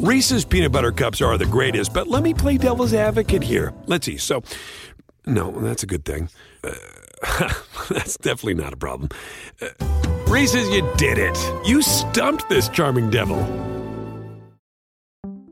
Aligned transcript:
Reese's 0.00 0.46
peanut 0.46 0.72
butter 0.72 0.92
cups 0.92 1.20
are 1.20 1.36
the 1.36 1.44
greatest, 1.44 1.92
but 1.92 2.08
let 2.08 2.22
me 2.22 2.32
play 2.32 2.56
devil's 2.56 2.94
advocate 2.94 3.42
here. 3.42 3.74
Let's 3.84 4.06
see. 4.06 4.16
So, 4.16 4.42
no, 5.26 5.50
that's 5.50 5.82
a 5.82 5.86
good 5.86 6.06
thing. 6.06 6.30
Uh, 6.64 6.72
that's 7.90 8.16
definitely 8.16 8.54
not 8.54 8.72
a 8.72 8.78
problem. 8.78 9.10
Uh, 9.60 9.68
Reese's, 10.26 10.70
you 10.70 10.90
did 10.96 11.18
it. 11.18 11.36
You 11.66 11.82
stumped 11.82 12.48
this 12.48 12.70
charming 12.70 13.10
devil. 13.10 13.36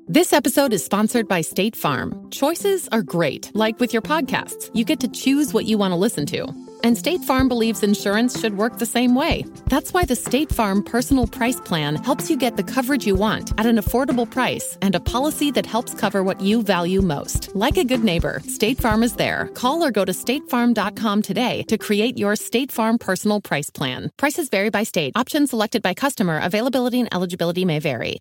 This 0.06 0.32
episode 0.32 0.72
is 0.72 0.82
sponsored 0.82 1.28
by 1.28 1.42
State 1.42 1.76
Farm. 1.76 2.30
Choices 2.30 2.88
are 2.88 3.02
great, 3.02 3.54
like 3.54 3.78
with 3.78 3.92
your 3.92 4.00
podcasts. 4.00 4.70
You 4.72 4.86
get 4.86 5.00
to 5.00 5.08
choose 5.08 5.52
what 5.52 5.66
you 5.66 5.76
want 5.76 5.92
to 5.92 5.96
listen 5.96 6.24
to. 6.24 6.46
And 6.82 6.96
State 6.96 7.22
Farm 7.22 7.48
believes 7.48 7.82
insurance 7.82 8.38
should 8.40 8.56
work 8.56 8.78
the 8.78 8.86
same 8.86 9.14
way. 9.14 9.44
That's 9.66 9.92
why 9.92 10.04
the 10.04 10.16
State 10.16 10.50
Farm 10.50 10.82
Personal 10.82 11.26
Price 11.26 11.60
Plan 11.60 11.96
helps 11.96 12.30
you 12.30 12.36
get 12.36 12.56
the 12.56 12.62
coverage 12.62 13.06
you 13.06 13.14
want 13.14 13.52
at 13.58 13.66
an 13.66 13.76
affordable 13.76 14.30
price 14.30 14.78
and 14.82 14.94
a 14.94 15.00
policy 15.00 15.50
that 15.50 15.66
helps 15.66 15.94
cover 15.94 16.22
what 16.22 16.40
you 16.40 16.62
value 16.62 17.02
most. 17.02 17.54
Like 17.54 17.76
a 17.76 17.84
good 17.84 18.04
neighbor, 18.04 18.40
State 18.46 18.78
Farm 18.78 19.02
is 19.02 19.14
there. 19.14 19.48
Call 19.54 19.82
or 19.82 19.90
go 19.90 20.04
to 20.04 20.12
statefarm.com 20.12 21.22
today 21.22 21.62
to 21.64 21.78
create 21.78 22.18
your 22.18 22.36
State 22.36 22.70
Farm 22.72 22.98
Personal 22.98 23.40
Price 23.40 23.70
Plan. 23.70 24.10
Prices 24.16 24.48
vary 24.48 24.70
by 24.70 24.82
state. 24.82 25.12
Options 25.16 25.50
selected 25.50 25.82
by 25.82 25.94
customer. 25.94 26.40
Availability 26.42 27.00
and 27.00 27.12
eligibility 27.12 27.64
may 27.64 27.78
vary. 27.78 28.20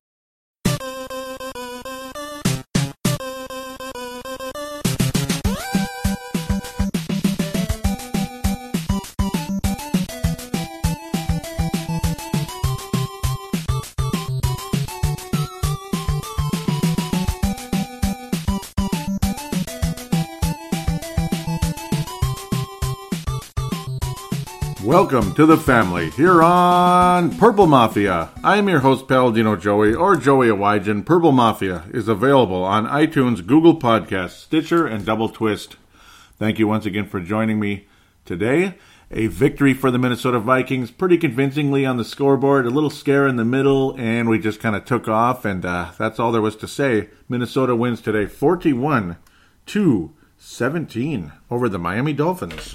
Welcome 24.88 25.34
to 25.34 25.46
the 25.46 25.58
family 25.58 26.12
here 26.12 26.42
on 26.42 27.38
Purple 27.38 27.68
Mafia. 27.68 28.30
I 28.42 28.56
am 28.56 28.70
your 28.70 28.80
host, 28.80 29.06
Paladino 29.06 29.58
Joey, 29.58 29.94
or 29.94 30.16
Joey 30.16 30.48
Awajan. 30.48 31.06
Purple 31.06 31.34
Mafia 31.34 31.84
is 31.92 32.08
available 32.08 32.64
on 32.64 32.88
iTunes, 32.88 33.46
Google 33.46 33.78
Podcasts, 33.78 34.40
Stitcher, 34.40 34.88
and 34.88 35.06
Double 35.06 35.28
Twist. 35.28 35.76
Thank 36.40 36.58
you 36.58 36.70
once 36.70 36.86
again 36.86 37.06
for 37.06 37.20
joining 37.20 37.60
me 37.60 37.86
today. 38.24 38.76
A 39.12 39.28
victory 39.28 39.74
for 39.74 39.92
the 39.92 40.00
Minnesota 40.00 40.40
Vikings, 40.40 40.90
pretty 40.90 41.18
convincingly 41.18 41.86
on 41.86 41.98
the 41.98 42.06
scoreboard. 42.06 42.66
A 42.66 42.70
little 42.70 42.90
scare 42.90 43.28
in 43.28 43.36
the 43.36 43.44
middle, 43.44 43.94
and 43.98 44.30
we 44.30 44.40
just 44.40 44.62
kind 44.62 44.74
of 44.74 44.86
took 44.86 45.10
off, 45.10 45.44
and 45.44 45.66
uh, 45.66 45.92
that's 45.98 46.18
all 46.18 46.32
there 46.32 46.42
was 46.42 46.56
to 46.56 46.68
say. 46.68 47.10
Minnesota 47.28 47.76
wins 47.76 48.00
today 48.00 48.26
41 48.26 49.18
to 49.66 50.14
17 50.38 51.34
over 51.52 51.68
the 51.68 51.78
Miami 51.78 52.14
Dolphins. 52.14 52.74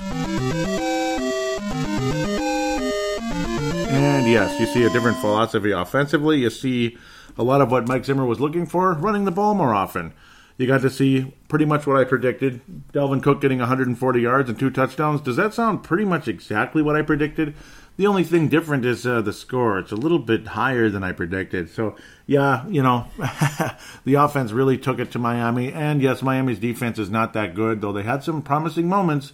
And 4.03 4.27
yes, 4.27 4.59
you 4.59 4.67
see 4.67 4.83
a 4.83 4.91
different 4.91 5.19
philosophy 5.19 5.71
offensively. 5.71 6.41
You 6.41 6.51
see 6.51 6.99
a 7.39 7.45
lot 7.45 7.61
of 7.61 7.71
what 7.71 7.87
Mike 7.87 8.05
Zimmer 8.05 8.25
was 8.25 8.41
looking 8.41 8.67
for, 8.67 8.95
running 8.95 9.25
the 9.25 9.31
ball 9.31 9.55
more 9.55 9.73
often. 9.73 10.13
You 10.59 10.67
got 10.67 10.81
to 10.81 10.91
see 10.91 11.33
pretty 11.47 11.65
much 11.67 11.87
what 11.87 11.97
I 11.97 12.03
predicted. 12.03 12.63
Dalvin 12.93 13.23
Cook 13.23 13.41
getting 13.41 13.61
140 13.61 14.21
yards 14.21 14.49
and 14.49 14.59
two 14.59 14.71
touchdowns. 14.71 15.21
Does 15.21 15.37
that 15.37 15.55
sound 15.55 15.85
pretty 15.85 16.05
much 16.05 16.27
exactly 16.27 16.83
what 16.83 16.97
I 16.97 17.03
predicted? 17.03 17.55
The 17.97 18.09
only 18.09 18.25
thing 18.25 18.49
different 18.49 18.85
is 18.85 19.07
uh, 19.07 19.21
the 19.21 19.33
score. 19.33 19.79
It's 19.79 19.93
a 19.93 19.97
little 19.97 20.19
bit 20.19 20.49
higher 20.49 20.91
than 20.91 21.05
I 21.05 21.13
predicted. 21.13 21.71
So, 21.71 21.95
yeah, 22.27 22.67
you 22.67 22.83
know, 22.83 23.07
the 24.05 24.15
offense 24.15 24.51
really 24.51 24.79
took 24.79 24.99
it 24.99 25.13
to 25.13 25.21
Miami. 25.21 25.73
And 25.73 26.03
yes, 26.03 26.23
Miami's 26.23 26.59
defense 26.59 26.99
is 26.99 27.09
not 27.09 27.35
that 27.35 27.55
good, 27.55 27.81
though 27.81 27.93
they 27.93 28.03
had 28.03 28.25
some 28.25 28.43
promising 28.43 28.89
moments. 28.89 29.33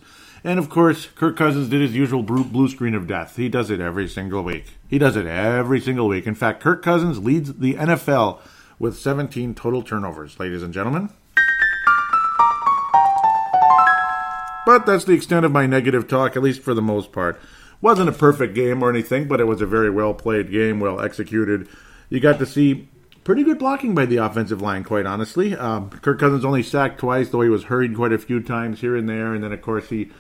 And 0.49 0.59
of 0.59 0.71
course, 0.71 1.09
Kirk 1.15 1.37
Cousins 1.37 1.69
did 1.69 1.83
his 1.83 1.95
usual 1.95 2.23
blue 2.23 2.69
screen 2.69 2.95
of 2.95 3.07
death. 3.07 3.37
He 3.37 3.51
does 3.51 3.69
it 3.69 3.81
every 3.81 4.09
single 4.09 4.43
week. 4.43 4.79
He 4.89 4.97
does 4.97 5.15
it 5.15 5.27
every 5.27 5.79
single 5.79 6.09
week. 6.09 6.27
In 6.27 6.35
fact, 6.35 6.63
Kirk 6.63 6.83
Cousins 6.83 7.19
leads 7.19 7.53
the 7.53 7.75
NFL 7.75 8.41
with 8.79 8.97
17 8.97 9.55
total 9.55 9.83
turnovers, 9.83 10.41
ladies 10.41 10.63
and 10.63 10.73
gentlemen. 10.73 11.11
But 14.65 14.87
that's 14.87 15.05
the 15.05 15.13
extent 15.13 15.45
of 15.45 15.53
my 15.53 15.67
negative 15.67 16.09
talk, 16.09 16.35
at 16.35 16.43
least 16.43 16.63
for 16.63 16.73
the 16.73 16.81
most 16.81 17.13
part. 17.13 17.39
Wasn't 17.83 18.09
a 18.09 18.13
perfect 18.13 18.55
game 18.55 18.83
or 18.83 18.89
anything, 18.89 19.29
but 19.29 19.41
it 19.41 19.47
was 19.47 19.61
a 19.61 19.67
very 19.67 19.91
well 19.91 20.15
played 20.15 20.51
game, 20.51 20.81
well 20.81 21.03
executed. 21.03 21.69
You 22.09 22.21
got 22.21 22.39
to 22.39 22.47
see 22.47 22.89
pretty 23.23 23.45
good 23.45 23.59
blocking 23.59 23.95
by 23.95 24.07
the 24.07 24.17
offensive 24.17 24.63
line, 24.63 24.83
quite 24.83 25.05
honestly. 25.05 25.55
Um, 25.55 25.91
Kirk 25.91 26.19
Cousins 26.19 26.47
only 26.47 26.63
sacked 26.63 27.01
twice, 27.01 27.29
though 27.29 27.43
he 27.43 27.51
was 27.51 27.65
hurried 27.65 27.95
quite 27.95 28.15
a 28.15 28.19
few 28.19 28.43
times 28.43 28.81
here 28.81 28.97
and 28.97 29.07
there. 29.07 29.35
And 29.35 29.45
then, 29.45 29.53
of 29.53 29.61
course, 29.61 29.91
he 29.91 30.11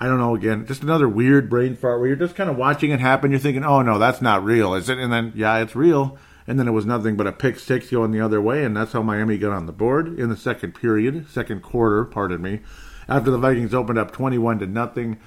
I 0.00 0.06
don't 0.06 0.18
know, 0.18 0.34
again, 0.34 0.64
just 0.66 0.82
another 0.82 1.08
weird 1.08 1.50
brain 1.50 1.74
fart 1.74 1.98
where 1.98 2.08
you're 2.08 2.16
just 2.16 2.36
kind 2.36 2.48
of 2.48 2.56
watching 2.56 2.92
it 2.92 3.00
happen. 3.00 3.32
You're 3.32 3.40
thinking, 3.40 3.64
oh, 3.64 3.82
no, 3.82 3.98
that's 3.98 4.22
not 4.22 4.44
real, 4.44 4.74
is 4.74 4.88
it? 4.88 4.98
And 4.98 5.12
then, 5.12 5.32
yeah, 5.34 5.58
it's 5.58 5.74
real. 5.74 6.16
And 6.46 6.58
then 6.58 6.68
it 6.68 6.72
was 6.72 6.86
nothing 6.86 7.16
but 7.16 7.26
a 7.26 7.32
pick 7.32 7.58
six 7.58 7.90
going 7.90 8.12
the 8.12 8.20
other 8.20 8.40
way, 8.40 8.64
and 8.64 8.76
that's 8.76 8.92
how 8.92 9.02
Miami 9.02 9.36
got 9.38 9.52
on 9.52 9.66
the 9.66 9.72
board 9.72 10.18
in 10.18 10.28
the 10.28 10.36
second 10.36 10.74
period, 10.74 11.28
second 11.28 11.62
quarter, 11.62 12.04
pardon 12.04 12.40
me. 12.40 12.60
After 13.08 13.30
the 13.30 13.38
Vikings 13.38 13.74
opened 13.74 13.98
up 13.98 14.12
21 14.12 14.60
to 14.60 14.66
nothing, 14.66 15.18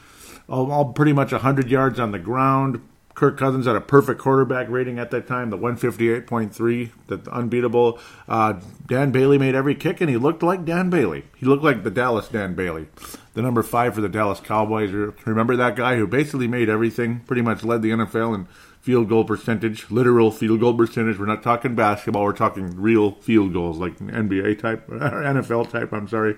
all, 0.47 0.71
all 0.71 0.93
pretty 0.93 1.13
much 1.13 1.31
100 1.31 1.69
yards 1.69 1.99
on 1.99 2.11
the 2.11 2.19
ground. 2.19 2.81
Kirk 3.21 3.37
Cousins 3.37 3.67
had 3.67 3.75
a 3.75 3.81
perfect 3.81 4.19
quarterback 4.19 4.67
rating 4.67 4.97
at 4.97 5.11
that 5.11 5.27
time, 5.27 5.51
the 5.51 5.57
158.3, 5.57 6.89
the 7.05 7.31
unbeatable. 7.31 7.99
Uh, 8.27 8.59
Dan 8.87 9.11
Bailey 9.11 9.37
made 9.37 9.53
every 9.53 9.75
kick, 9.75 10.01
and 10.01 10.09
he 10.09 10.17
looked 10.17 10.41
like 10.41 10.65
Dan 10.65 10.89
Bailey. 10.89 11.25
He 11.37 11.45
looked 11.45 11.63
like 11.63 11.83
the 11.83 11.91
Dallas 11.91 12.27
Dan 12.29 12.55
Bailey 12.55 12.87
the 13.33 13.41
number 13.41 13.63
five 13.63 13.95
for 13.95 14.01
the 14.01 14.09
Dallas 14.09 14.39
Cowboys. 14.39 14.91
Remember 14.91 15.55
that 15.55 15.75
guy 15.75 15.95
who 15.95 16.05
basically 16.05 16.47
made 16.47 16.69
everything, 16.69 17.21
pretty 17.21 17.41
much 17.41 17.63
led 17.63 17.81
the 17.81 17.91
NFL 17.91 18.35
in 18.35 18.45
field 18.81 19.07
goal 19.07 19.23
percentage, 19.23 19.89
literal 19.89 20.31
field 20.31 20.59
goal 20.59 20.73
percentage. 20.73 21.17
We're 21.17 21.27
not 21.27 21.43
talking 21.43 21.75
basketball, 21.75 22.23
we're 22.23 22.33
talking 22.33 22.81
real 22.81 23.11
field 23.11 23.53
goals, 23.53 23.77
like 23.77 23.99
NBA 23.99 24.59
type, 24.59 24.89
or 24.89 24.99
NFL 24.99 25.69
type. 25.71 25.93
I'm 25.93 26.07
sorry, 26.07 26.35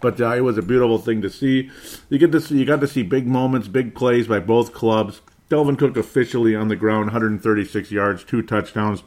but 0.00 0.20
uh, 0.20 0.34
it 0.34 0.40
was 0.40 0.58
a 0.58 0.62
beautiful 0.62 0.98
thing 0.98 1.22
to 1.22 1.30
see. 1.30 1.70
You 2.10 2.18
get 2.18 2.32
to 2.32 2.40
see, 2.40 2.58
you 2.58 2.64
got 2.64 2.80
to 2.80 2.88
see 2.88 3.02
big 3.02 3.26
moments, 3.26 3.68
big 3.68 3.94
plays 3.94 4.26
by 4.26 4.40
both 4.40 4.72
clubs. 4.72 5.22
Dalvin 5.48 5.78
Cook 5.78 5.96
officially 5.96 6.56
on 6.56 6.68
the 6.68 6.76
ground, 6.76 7.06
136 7.06 7.90
yards, 7.92 8.24
two 8.24 8.42
touchdowns. 8.42 9.02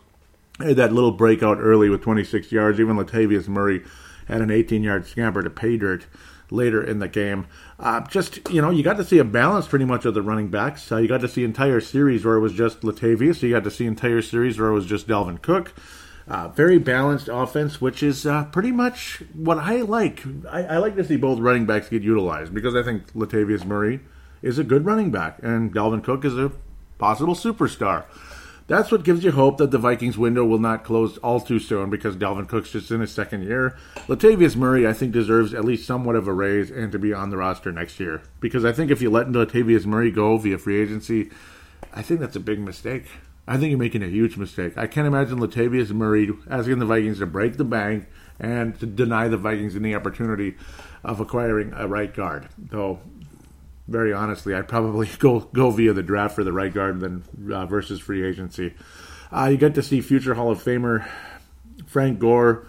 Had 0.60 0.78
that 0.78 0.94
little 0.94 1.12
breakout 1.12 1.58
early 1.60 1.90
with 1.90 2.02
26 2.02 2.52
yards. 2.52 2.80
Even 2.80 2.98
Latavius 2.98 3.48
Murray 3.48 3.84
had 4.28 4.42
an 4.42 4.52
18 4.52 4.84
yard 4.84 5.06
scamper 5.06 5.42
to 5.42 5.50
pay 5.50 5.78
dirt 5.78 6.06
later 6.52 6.84
in 6.84 7.00
the 7.00 7.08
game. 7.08 7.48
Uh, 7.78 8.02
just, 8.08 8.50
you 8.50 8.62
know, 8.62 8.70
you 8.70 8.84
got 8.84 8.98
to 8.98 9.04
see 9.04 9.20
a 9.20 9.24
balance 9.24 9.68
pretty 9.68 9.86
much 9.86 10.06
of 10.06 10.14
the 10.14 10.22
running 10.22 10.50
backs. 10.50 10.92
Uh, 10.92 10.98
you 10.98 11.08
got 11.08 11.22
to 11.22 11.28
see 11.28 11.44
entire 11.44 11.80
series 11.80 12.26
where 12.26 12.36
it 12.36 12.42
was 12.42 12.54
just 12.54 12.82
Latavius. 12.82 13.42
You 13.42 13.52
got 13.52 13.64
to 13.64 13.72
see 13.72 13.86
entire 13.86 14.22
series 14.22 14.60
where 14.60 14.70
it 14.70 14.74
was 14.74 14.86
just 14.86 15.08
Dalvin 15.08 15.42
Cook. 15.42 15.74
Uh, 16.28 16.48
very 16.50 16.78
balanced 16.78 17.28
offense, 17.28 17.82
which 17.82 18.04
is 18.04 18.26
uh, 18.26 18.46
pretty 18.46 18.72
much 18.72 19.24
what 19.34 19.58
I 19.58 19.78
like. 19.78 20.24
I, 20.48 20.64
I, 20.64 20.78
like 20.78 20.96
to 20.98 21.04
see 21.04 21.16
both 21.16 21.40
running 21.40 21.66
backs 21.66 21.90
get 21.90 22.04
utilized 22.04 22.54
because 22.54 22.76
I 22.76 22.84
think 22.84 23.12
Latavius 23.14 23.66
Murray 23.66 24.02
is 24.42 24.60
a 24.60 24.64
good 24.64 24.86
running 24.86 25.12
back 25.12 25.40
and 25.42 25.74
Dalvin 25.74 26.04
Cook 26.04 26.26
is 26.26 26.38
a 26.38 26.52
possible 26.98 27.36
superstar. 27.36 28.06
That's 28.70 28.92
what 28.92 29.04
gives 29.04 29.24
you 29.24 29.32
hope 29.32 29.58
that 29.58 29.72
the 29.72 29.80
Vikings 29.80 30.16
window 30.16 30.46
will 30.46 30.60
not 30.60 30.84
close 30.84 31.18
all 31.18 31.42
too 31.42 31.58
soon 31.58 31.90
because 31.90 32.16
Dalvin 32.16 32.48
Cook's 32.48 32.72
just 32.72 32.92
in 32.92 33.02
his 33.02 33.12
second 33.12 33.42
year. 33.42 33.76
Latavius 34.08 34.56
Murray, 34.56 34.88
I 34.88 34.94
think, 34.94 35.12
deserves 35.12 35.56
at 35.56 35.66
least 35.66 35.88
somewhat 35.88 36.16
of 36.16 36.28
a 36.28 36.34
raise 36.34 36.70
and 36.70 36.92
to 36.92 37.00
be 37.00 37.12
on 37.12 37.32
the 37.32 37.38
roster 37.38 37.72
next 37.72 38.00
year. 38.00 38.22
Because 38.40 38.64
I 38.64 38.72
think 38.72 38.92
if 38.92 39.02
you 39.02 39.10
let 39.10 39.28
Latavius 39.28 39.88
Murray 39.88 40.12
go 40.12 40.38
via 40.38 40.60
free 40.60 40.80
agency, 40.80 41.32
I 41.94 42.04
think 42.04 42.20
that's 42.20 42.36
a 42.36 42.40
big 42.40 42.60
mistake. 42.60 43.08
I 43.48 43.58
think 43.58 43.72
you're 43.72 43.80
making 43.80 44.04
a 44.04 44.08
huge 44.08 44.38
mistake. 44.38 44.78
I 44.78 44.86
can't 44.86 45.08
imagine 45.08 45.40
Latavius 45.40 45.90
Murray 45.90 46.30
asking 46.48 46.78
the 46.78 46.86
Vikings 46.86 47.18
to 47.18 47.26
break 47.26 47.58
the 47.58 47.66
bank 47.66 48.06
and 48.40 48.80
to 48.80 48.86
deny 48.86 49.28
the 49.28 49.38
Vikings 49.38 49.76
any 49.76 49.96
opportunity 49.96 50.56
of 51.04 51.20
acquiring 51.20 51.74
a 51.76 51.88
right 51.88 52.14
guard. 52.14 52.50
Though 52.56 53.00
very 53.90 54.14
honestly, 54.14 54.54
I'd 54.54 54.68
probably 54.68 55.10
go 55.20 55.42
go 55.54 55.72
via 55.72 55.94
the 55.94 56.04
draft 56.04 56.36
for 56.36 56.44
the 56.44 56.54
right 56.54 56.74
guard 56.74 57.00
than 57.00 57.24
uh, 57.52 57.66
versus 57.66 58.00
free 58.00 58.26
agency. 58.26 58.74
Uh, 59.32 59.50
you 59.52 59.58
get 59.58 59.76
to 59.76 59.84
see 59.84 60.02
future 60.02 60.34
Hall 60.34 60.52
of 60.52 60.64
Famer 60.64 61.08
Frank 61.86 62.20
Gore, 62.20 62.68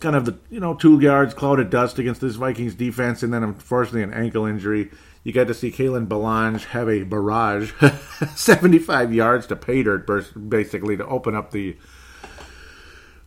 kind 0.00 0.16
of 0.16 0.24
the 0.24 0.38
you 0.50 0.60
know 0.60 0.74
two 0.74 1.00
yards 1.00 1.34
cloud 1.34 1.60
of 1.60 1.70
dust 1.70 1.98
against 1.98 2.20
this 2.20 2.36
Vikings 2.36 2.74
defense, 2.74 3.22
and 3.22 3.32
then 3.32 3.42
unfortunately 3.42 4.02
an 4.02 4.12
ankle 4.12 4.46
injury. 4.46 4.90
You 5.24 5.32
get 5.32 5.46
to 5.46 5.54
see 5.54 5.70
Kalen 5.70 6.08
Ballage 6.08 6.64
have 6.66 6.88
a 6.88 7.04
barrage, 7.04 7.72
75 8.34 9.14
yards 9.14 9.46
to 9.46 9.56
pay 9.56 9.84
dirt, 9.84 10.04
basically 10.48 10.96
to 10.96 11.06
open 11.06 11.36
up 11.36 11.52
the 11.52 11.76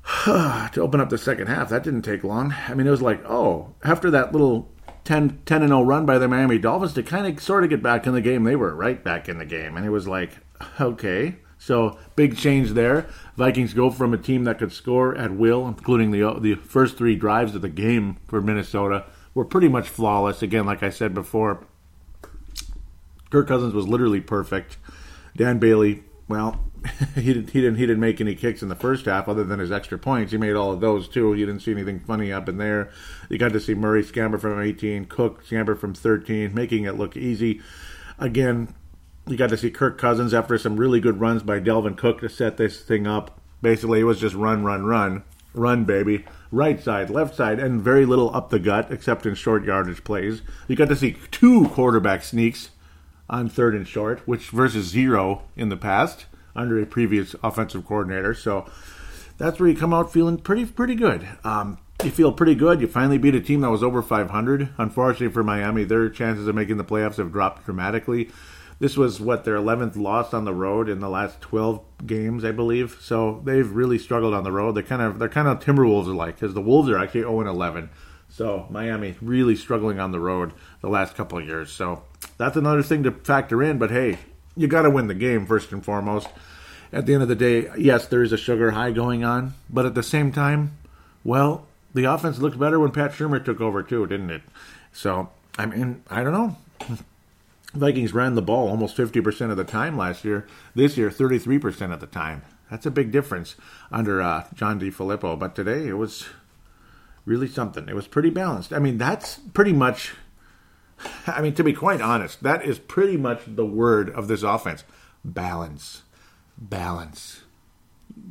to 0.25 0.81
open 0.81 0.99
up 0.99 1.09
the 1.09 1.17
second 1.17 1.47
half. 1.47 1.69
That 1.69 1.83
didn't 1.83 2.03
take 2.03 2.23
long. 2.23 2.53
I 2.67 2.73
mean, 2.73 2.85
it 2.85 2.91
was 2.91 3.01
like, 3.01 3.23
oh, 3.25 3.73
after 3.83 4.11
that 4.11 4.33
little 4.33 4.69
10, 5.05 5.41
10 5.45 5.61
and 5.61 5.69
0 5.69 5.83
run 5.83 6.05
by 6.05 6.17
the 6.17 6.27
Miami 6.27 6.57
Dolphins 6.57 6.93
to 6.93 7.03
kind 7.03 7.25
of 7.27 7.41
sort 7.41 7.63
of 7.63 7.69
get 7.69 7.81
back 7.81 8.05
in 8.05 8.13
the 8.13 8.21
game. 8.21 8.43
They 8.43 8.55
were 8.55 8.75
right 8.75 9.01
back 9.03 9.29
in 9.29 9.37
the 9.37 9.45
game. 9.45 9.77
And 9.77 9.85
it 9.85 9.91
was 9.91 10.07
like, 10.07 10.31
okay, 10.81 11.37
So 11.57 11.97
big 12.15 12.37
change 12.37 12.71
there. 12.71 13.07
Vikings 13.37 13.73
go 13.73 13.89
from 13.89 14.13
a 14.13 14.17
team 14.17 14.43
that 14.43 14.59
could 14.59 14.71
score 14.71 15.15
at 15.15 15.31
will, 15.31 15.67
including 15.67 16.11
the 16.11 16.37
the 16.39 16.55
first 16.55 16.97
three 16.97 17.15
drives 17.15 17.55
of 17.55 17.61
the 17.61 17.69
game 17.69 18.17
for 18.27 18.41
Minnesota, 18.41 19.05
were 19.33 19.45
pretty 19.45 19.67
much 19.67 19.87
flawless. 19.87 20.41
Again, 20.41 20.65
like 20.65 20.83
I 20.83 20.89
said 20.89 21.13
before, 21.13 21.65
Kirk 23.29 23.47
Cousins 23.47 23.73
was 23.73 23.87
literally 23.87 24.21
perfect. 24.21 24.77
Dan 25.35 25.59
Bailey, 25.59 26.03
well, 26.27 26.71
he 27.15 27.33
didn't 27.33 27.49
he 27.51 27.61
didn't 27.61 27.77
he 27.77 27.85
didn't 27.85 27.99
make 27.99 28.21
any 28.21 28.35
kicks 28.35 28.61
in 28.61 28.69
the 28.69 28.75
first 28.75 29.05
half 29.05 29.27
other 29.27 29.43
than 29.43 29.59
his 29.59 29.71
extra 29.71 29.97
points. 29.97 30.31
He 30.31 30.37
made 30.37 30.53
all 30.53 30.71
of 30.71 30.81
those 30.81 31.07
too. 31.07 31.33
You 31.33 31.45
didn't 31.45 31.61
see 31.61 31.71
anything 31.71 31.99
funny 31.99 32.31
up 32.31 32.49
in 32.49 32.57
there. 32.57 32.89
You 33.29 33.37
got 33.37 33.53
to 33.53 33.59
see 33.59 33.73
Murray 33.73 34.03
scamper 34.03 34.37
from 34.37 34.59
18, 34.59 35.05
Cook 35.05 35.43
scamper 35.43 35.75
from 35.75 35.93
13, 35.93 36.53
making 36.53 36.85
it 36.85 36.97
look 36.97 37.17
easy. 37.17 37.61
Again, 38.19 38.73
you 39.27 39.37
got 39.37 39.49
to 39.49 39.57
see 39.57 39.71
Kirk 39.71 39.97
Cousins 39.97 40.33
after 40.33 40.57
some 40.57 40.77
really 40.77 40.99
good 40.99 41.19
runs 41.19 41.43
by 41.43 41.59
Dalvin 41.59 41.97
Cook 41.97 42.21
to 42.21 42.29
set 42.29 42.57
this 42.57 42.81
thing 42.81 43.07
up. 43.07 43.39
Basically, 43.61 44.01
it 44.01 44.03
was 44.03 44.19
just 44.19 44.35
run, 44.35 44.63
run, 44.63 44.85
run, 44.85 45.23
run, 45.53 45.85
baby. 45.85 46.25
Right 46.51 46.81
side, 46.81 47.09
left 47.09 47.35
side, 47.35 47.59
and 47.59 47.81
very 47.81 48.05
little 48.05 48.33
up 48.35 48.49
the 48.49 48.59
gut 48.59 48.91
except 48.91 49.25
in 49.25 49.35
short 49.35 49.65
yardage 49.65 50.03
plays. 50.03 50.41
You 50.67 50.75
got 50.75 50.89
to 50.89 50.95
see 50.95 51.17
two 51.31 51.67
quarterback 51.69 52.23
sneaks 52.23 52.69
on 53.29 53.49
third 53.49 53.73
and 53.73 53.87
short, 53.87 54.25
which 54.27 54.49
versus 54.49 54.85
zero 54.85 55.41
in 55.55 55.69
the 55.69 55.77
past 55.77 56.27
under 56.55 56.79
a 56.81 56.85
previous 56.85 57.35
offensive 57.43 57.85
coordinator. 57.85 58.33
So 58.33 58.69
that's 59.37 59.59
where 59.59 59.69
you 59.69 59.75
come 59.75 59.93
out 59.93 60.11
feeling 60.11 60.37
pretty 60.37 60.65
pretty 60.65 60.95
good. 60.95 61.27
Um, 61.43 61.77
you 62.03 62.11
feel 62.11 62.31
pretty 62.31 62.55
good. 62.55 62.81
You 62.81 62.87
finally 62.87 63.17
beat 63.17 63.35
a 63.35 63.41
team 63.41 63.61
that 63.61 63.71
was 63.71 63.83
over 63.83 64.01
500. 64.01 64.69
Unfortunately 64.77 65.33
for 65.33 65.43
Miami, 65.43 65.83
their 65.83 66.09
chances 66.09 66.47
of 66.47 66.55
making 66.55 66.77
the 66.77 66.83
playoffs 66.83 67.17
have 67.17 67.31
dropped 67.31 67.65
dramatically. 67.65 68.29
This 68.79 68.97
was 68.97 69.21
what 69.21 69.45
their 69.45 69.55
11th 69.55 69.95
loss 69.95 70.33
on 70.33 70.43
the 70.43 70.53
road 70.53 70.89
in 70.89 70.99
the 70.99 71.09
last 71.09 71.39
12 71.39 71.81
games, 72.05 72.43
I 72.43 72.51
believe. 72.51 72.97
So 72.99 73.41
they've 73.45 73.69
really 73.69 73.97
struggled 73.97 74.33
on 74.33 74.43
the 74.43 74.51
road. 74.51 74.73
They're 74.73 74.83
kind 74.83 75.01
of 75.01 75.19
they're 75.19 75.29
kind 75.29 75.47
of 75.47 75.59
Timberwolves 75.59 76.13
like 76.13 76.35
because 76.35 76.53
the 76.53 76.61
Wolves 76.61 76.89
are 76.89 76.97
actually 76.97 77.21
0 77.21 77.47
11. 77.47 77.89
So 78.27 78.67
Miami 78.69 79.15
really 79.21 79.55
struggling 79.55 79.99
on 79.99 80.11
the 80.11 80.19
road 80.19 80.51
the 80.81 80.89
last 80.89 81.15
couple 81.15 81.37
of 81.37 81.45
years. 81.45 81.71
So 81.71 82.03
that's 82.37 82.57
another 82.57 82.83
thing 82.83 83.03
to 83.03 83.11
factor 83.11 83.63
in. 83.63 83.77
But 83.77 83.91
hey, 83.91 84.17
you 84.55 84.67
got 84.67 84.83
to 84.83 84.89
win 84.89 85.07
the 85.07 85.13
game 85.13 85.45
first 85.45 85.71
and 85.71 85.83
foremost. 85.83 86.27
At 86.93 87.05
the 87.05 87.13
end 87.13 87.23
of 87.23 87.29
the 87.29 87.35
day, 87.35 87.69
yes, 87.77 88.07
there 88.07 88.23
is 88.23 88.31
a 88.31 88.37
sugar 88.37 88.71
high 88.71 88.91
going 88.91 89.23
on, 89.23 89.53
but 89.69 89.85
at 89.85 89.95
the 89.95 90.03
same 90.03 90.31
time, 90.31 90.77
well, 91.23 91.65
the 91.93 92.05
offense 92.05 92.39
looked 92.39 92.59
better 92.59 92.79
when 92.79 92.91
Pat 92.91 93.11
Shurmur 93.11 93.43
took 93.43 93.59
over 93.59 93.83
too, 93.83 94.05
didn't 94.07 94.29
it? 94.29 94.43
So 94.93 95.29
I 95.57 95.65
mean, 95.65 96.03
I 96.09 96.23
don't 96.23 96.33
know. 96.33 96.57
Vikings 97.73 98.13
ran 98.13 98.35
the 98.35 98.41
ball 98.41 98.69
almost 98.69 98.95
50% 98.95 99.51
of 99.51 99.57
the 99.57 99.63
time 99.63 99.97
last 99.97 100.23
year. 100.23 100.47
This 100.75 100.97
year, 100.97 101.09
33% 101.09 101.93
of 101.93 101.99
the 101.99 102.07
time. 102.07 102.41
That's 102.71 102.85
a 102.85 102.91
big 102.91 103.11
difference 103.11 103.55
under 103.91 104.21
uh, 104.21 104.45
John 104.53 104.79
DeFilippo. 104.79 105.37
But 105.37 105.55
today, 105.55 105.87
it 105.87 105.97
was 105.97 106.25
really 107.25 107.47
something. 107.47 107.87
It 107.89 107.95
was 107.95 108.07
pretty 108.07 108.29
balanced. 108.29 108.71
I 108.71 108.79
mean, 108.79 108.97
that's 108.97 109.39
pretty 109.53 109.73
much 109.73 110.13
I 111.27 111.41
mean, 111.41 111.53
to 111.55 111.63
be 111.63 111.73
quite 111.73 112.01
honest, 112.01 112.43
that 112.43 112.65
is 112.65 112.79
pretty 112.79 113.17
much 113.17 113.41
the 113.47 113.65
word 113.65 114.09
of 114.09 114.27
this 114.27 114.43
offense 114.43 114.83
balance. 115.23 116.03
Balance. 116.57 117.41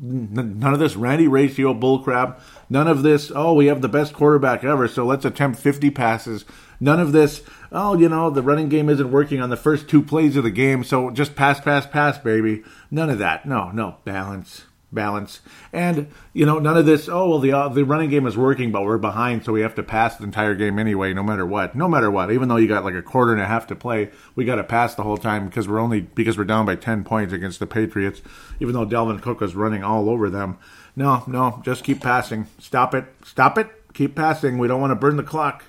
None 0.01 0.73
of 0.73 0.79
this 0.79 0.97
Randy 0.97 1.29
ratio 1.29 1.75
bullcrap. 1.75 2.41
None 2.71 2.89
of 2.89 3.03
this, 3.03 3.31
oh, 3.35 3.53
we 3.53 3.67
have 3.67 3.83
the 3.83 3.89
best 3.89 4.15
quarterback 4.15 4.65
ever, 4.65 4.89
so 4.89 5.05
let's 5.05 5.25
attempt 5.25 5.59
50 5.59 5.91
passes. 5.91 6.45
None 6.81 7.01
of 7.01 7.13
this, 7.13 7.43
oh, 7.71 7.97
you 7.97 8.09
know, 8.09 8.31
the 8.31 8.43
running 8.43 8.69
game 8.69 8.89
isn't 8.89 9.11
working 9.11 9.41
on 9.41 9.51
the 9.51 9.57
first 9.57 9.89
two 9.89 10.03
plays 10.03 10.37
of 10.37 10.45
the 10.45 10.51
game, 10.51 10.85
so 10.85 11.11
just 11.11 11.37
pass, 11.37 11.61
pass, 11.61 11.87
pass, 11.87 12.19
baby. 12.19 12.63
None 12.91 13.11
of 13.11 13.19
that. 13.19 13.47
No, 13.47 13.71
no, 13.71 13.97
balance 14.05 14.65
balance. 14.95 15.41
And 15.73 16.09
you 16.33 16.47
know, 16.47 16.59
none 16.59 16.77
of 16.77 16.87
this. 16.87 17.09
Oh 17.09 17.29
well, 17.29 17.39
the 17.39 17.53
uh, 17.53 17.69
the 17.69 17.85
running 17.85 18.11
game 18.11 18.27
is 18.27 18.37
working, 18.37 18.73
but 18.73 18.85
we're 18.85 18.99
behind, 18.99 19.45
so 19.45 19.53
we 19.53 19.61
have 19.61 19.75
to 19.75 19.83
pass 19.83 20.17
the 20.17 20.25
entire 20.25 20.55
game 20.55 20.79
anyway, 20.79 21.13
no 21.13 21.23
matter 21.23 21.45
what. 21.45 21.75
No 21.75 21.89
matter 21.89 22.11
what, 22.11 22.31
even 22.31 22.49
though 22.49 22.57
you 22.57 22.69
got 22.69 22.85
like 22.85 22.95
a 22.95 23.03
quarter 23.03 23.33
and 23.33 23.41
a 23.41 23.47
half 23.47 23.67
to 23.69 23.77
play, 23.77 24.11
we 24.35 24.45
got 24.45 24.57
to 24.57 24.65
pass 24.65 24.95
the 24.95 25.03
whole 25.03 25.17
time 25.17 25.47
because 25.47 25.69
we're 25.69 25.81
only 25.81 26.01
because 26.01 26.39
we're 26.39 26.45
down 26.45 26.67
by 26.67 26.77
ten 26.77 27.05
points 27.05 27.33
against 27.33 27.59
the 27.59 27.67
Patriots. 27.67 28.23
Even 28.61 28.75
though 28.75 28.87
Dalvin 28.87 29.21
Cook 29.21 29.41
was 29.41 29.55
running 29.55 29.83
all 29.83 30.09
over 30.09 30.31
them. 30.31 30.59
No, 30.97 31.25
no, 31.27 31.61
just 31.65 31.83
keep 31.83 32.01
passing. 32.01 32.47
Stop 32.59 32.95
it. 32.95 33.05
Stop 33.25 33.59
it. 33.59 33.69
Keep 33.95 34.15
passing. 34.15 34.59
We 34.59 34.69
don't 34.69 34.81
want 34.81 34.93
to 34.93 34.97
burn 34.97 35.17
the 35.17 35.23
clock. 35.23 35.65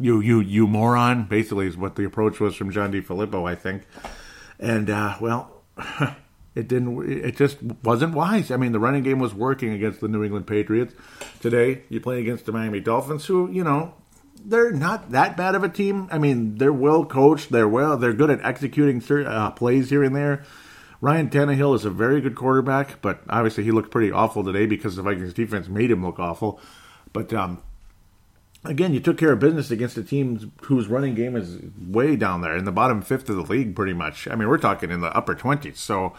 You, 0.00 0.20
you, 0.20 0.40
you 0.40 0.66
moron. 0.66 1.24
Basically, 1.24 1.66
is 1.66 1.76
what 1.76 1.96
the 1.96 2.04
approach 2.04 2.38
was 2.38 2.54
from 2.54 2.70
John 2.70 2.92
DeFilippo, 2.92 3.48
I 3.48 3.54
think. 3.54 3.86
And 4.58 4.90
uh, 4.90 5.16
well. 5.20 5.62
It 6.58 6.66
didn't. 6.66 7.08
It 7.08 7.36
just 7.36 7.62
wasn't 7.84 8.14
wise. 8.14 8.50
I 8.50 8.56
mean, 8.56 8.72
the 8.72 8.80
running 8.80 9.04
game 9.04 9.20
was 9.20 9.32
working 9.32 9.72
against 9.72 10.00
the 10.00 10.08
New 10.08 10.24
England 10.24 10.48
Patriots. 10.48 10.92
Today, 11.38 11.82
you 11.88 12.00
play 12.00 12.18
against 12.18 12.46
the 12.46 12.52
Miami 12.52 12.80
Dolphins, 12.80 13.26
who 13.26 13.48
you 13.48 13.62
know 13.62 13.94
they're 14.44 14.72
not 14.72 15.12
that 15.12 15.36
bad 15.36 15.54
of 15.54 15.62
a 15.62 15.68
team. 15.68 16.08
I 16.10 16.18
mean, 16.18 16.56
they're 16.56 16.72
well 16.72 17.04
coached. 17.04 17.52
They're 17.52 17.68
well. 17.68 17.96
They're 17.96 18.12
good 18.12 18.30
at 18.30 18.44
executing 18.44 19.00
uh, 19.24 19.52
plays 19.52 19.90
here 19.90 20.02
and 20.02 20.16
there. 20.16 20.44
Ryan 21.00 21.30
Tannehill 21.30 21.76
is 21.76 21.84
a 21.84 21.90
very 21.90 22.20
good 22.20 22.34
quarterback, 22.34 23.00
but 23.02 23.22
obviously 23.28 23.62
he 23.62 23.70
looked 23.70 23.92
pretty 23.92 24.10
awful 24.10 24.42
today 24.42 24.66
because 24.66 24.96
the 24.96 25.02
Vikings 25.02 25.32
defense 25.32 25.68
made 25.68 25.92
him 25.92 26.04
look 26.04 26.18
awful. 26.18 26.60
But 27.12 27.32
um, 27.32 27.62
again, 28.64 28.92
you 28.92 28.98
took 28.98 29.16
care 29.16 29.30
of 29.30 29.38
business 29.38 29.70
against 29.70 29.96
a 29.96 30.02
team 30.02 30.50
whose 30.62 30.88
running 30.88 31.14
game 31.14 31.36
is 31.36 31.60
way 31.80 32.16
down 32.16 32.40
there 32.40 32.56
in 32.56 32.64
the 32.64 32.72
bottom 32.72 33.00
fifth 33.00 33.30
of 33.30 33.36
the 33.36 33.42
league, 33.42 33.76
pretty 33.76 33.94
much. 33.94 34.26
I 34.26 34.34
mean, 34.34 34.48
we're 34.48 34.58
talking 34.58 34.90
in 34.90 35.02
the 35.02 35.16
upper 35.16 35.36
twenties. 35.36 35.78
So 35.78 36.14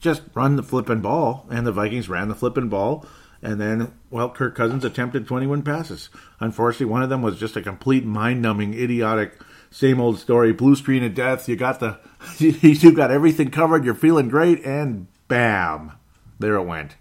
just 0.00 0.22
run 0.34 0.56
the 0.56 0.62
flipping 0.62 1.00
ball, 1.00 1.46
and 1.50 1.66
the 1.66 1.72
Vikings 1.72 2.08
ran 2.08 2.28
the 2.28 2.34
flipping 2.34 2.68
ball. 2.68 3.06
And 3.42 3.60
then, 3.60 3.94
well, 4.10 4.28
Kirk 4.28 4.54
Cousins 4.54 4.84
attempted 4.84 5.26
21 5.26 5.62
passes. 5.62 6.10
Unfortunately, 6.40 6.86
one 6.86 7.02
of 7.02 7.08
them 7.08 7.22
was 7.22 7.38
just 7.38 7.56
a 7.56 7.62
complete 7.62 8.04
mind-numbing, 8.04 8.74
idiotic, 8.74 9.40
same 9.70 10.00
old 10.00 10.18
story, 10.18 10.52
blue 10.52 10.76
screen 10.76 11.02
of 11.04 11.14
death. 11.14 11.48
You 11.48 11.56
got 11.56 11.80
the, 11.80 11.98
you've 12.38 12.96
got 12.96 13.10
everything 13.10 13.50
covered. 13.50 13.84
You're 13.84 13.94
feeling 13.94 14.28
great, 14.28 14.64
and 14.64 15.06
bam, 15.28 15.92
there 16.38 16.56
it 16.56 16.64
went 16.64 16.96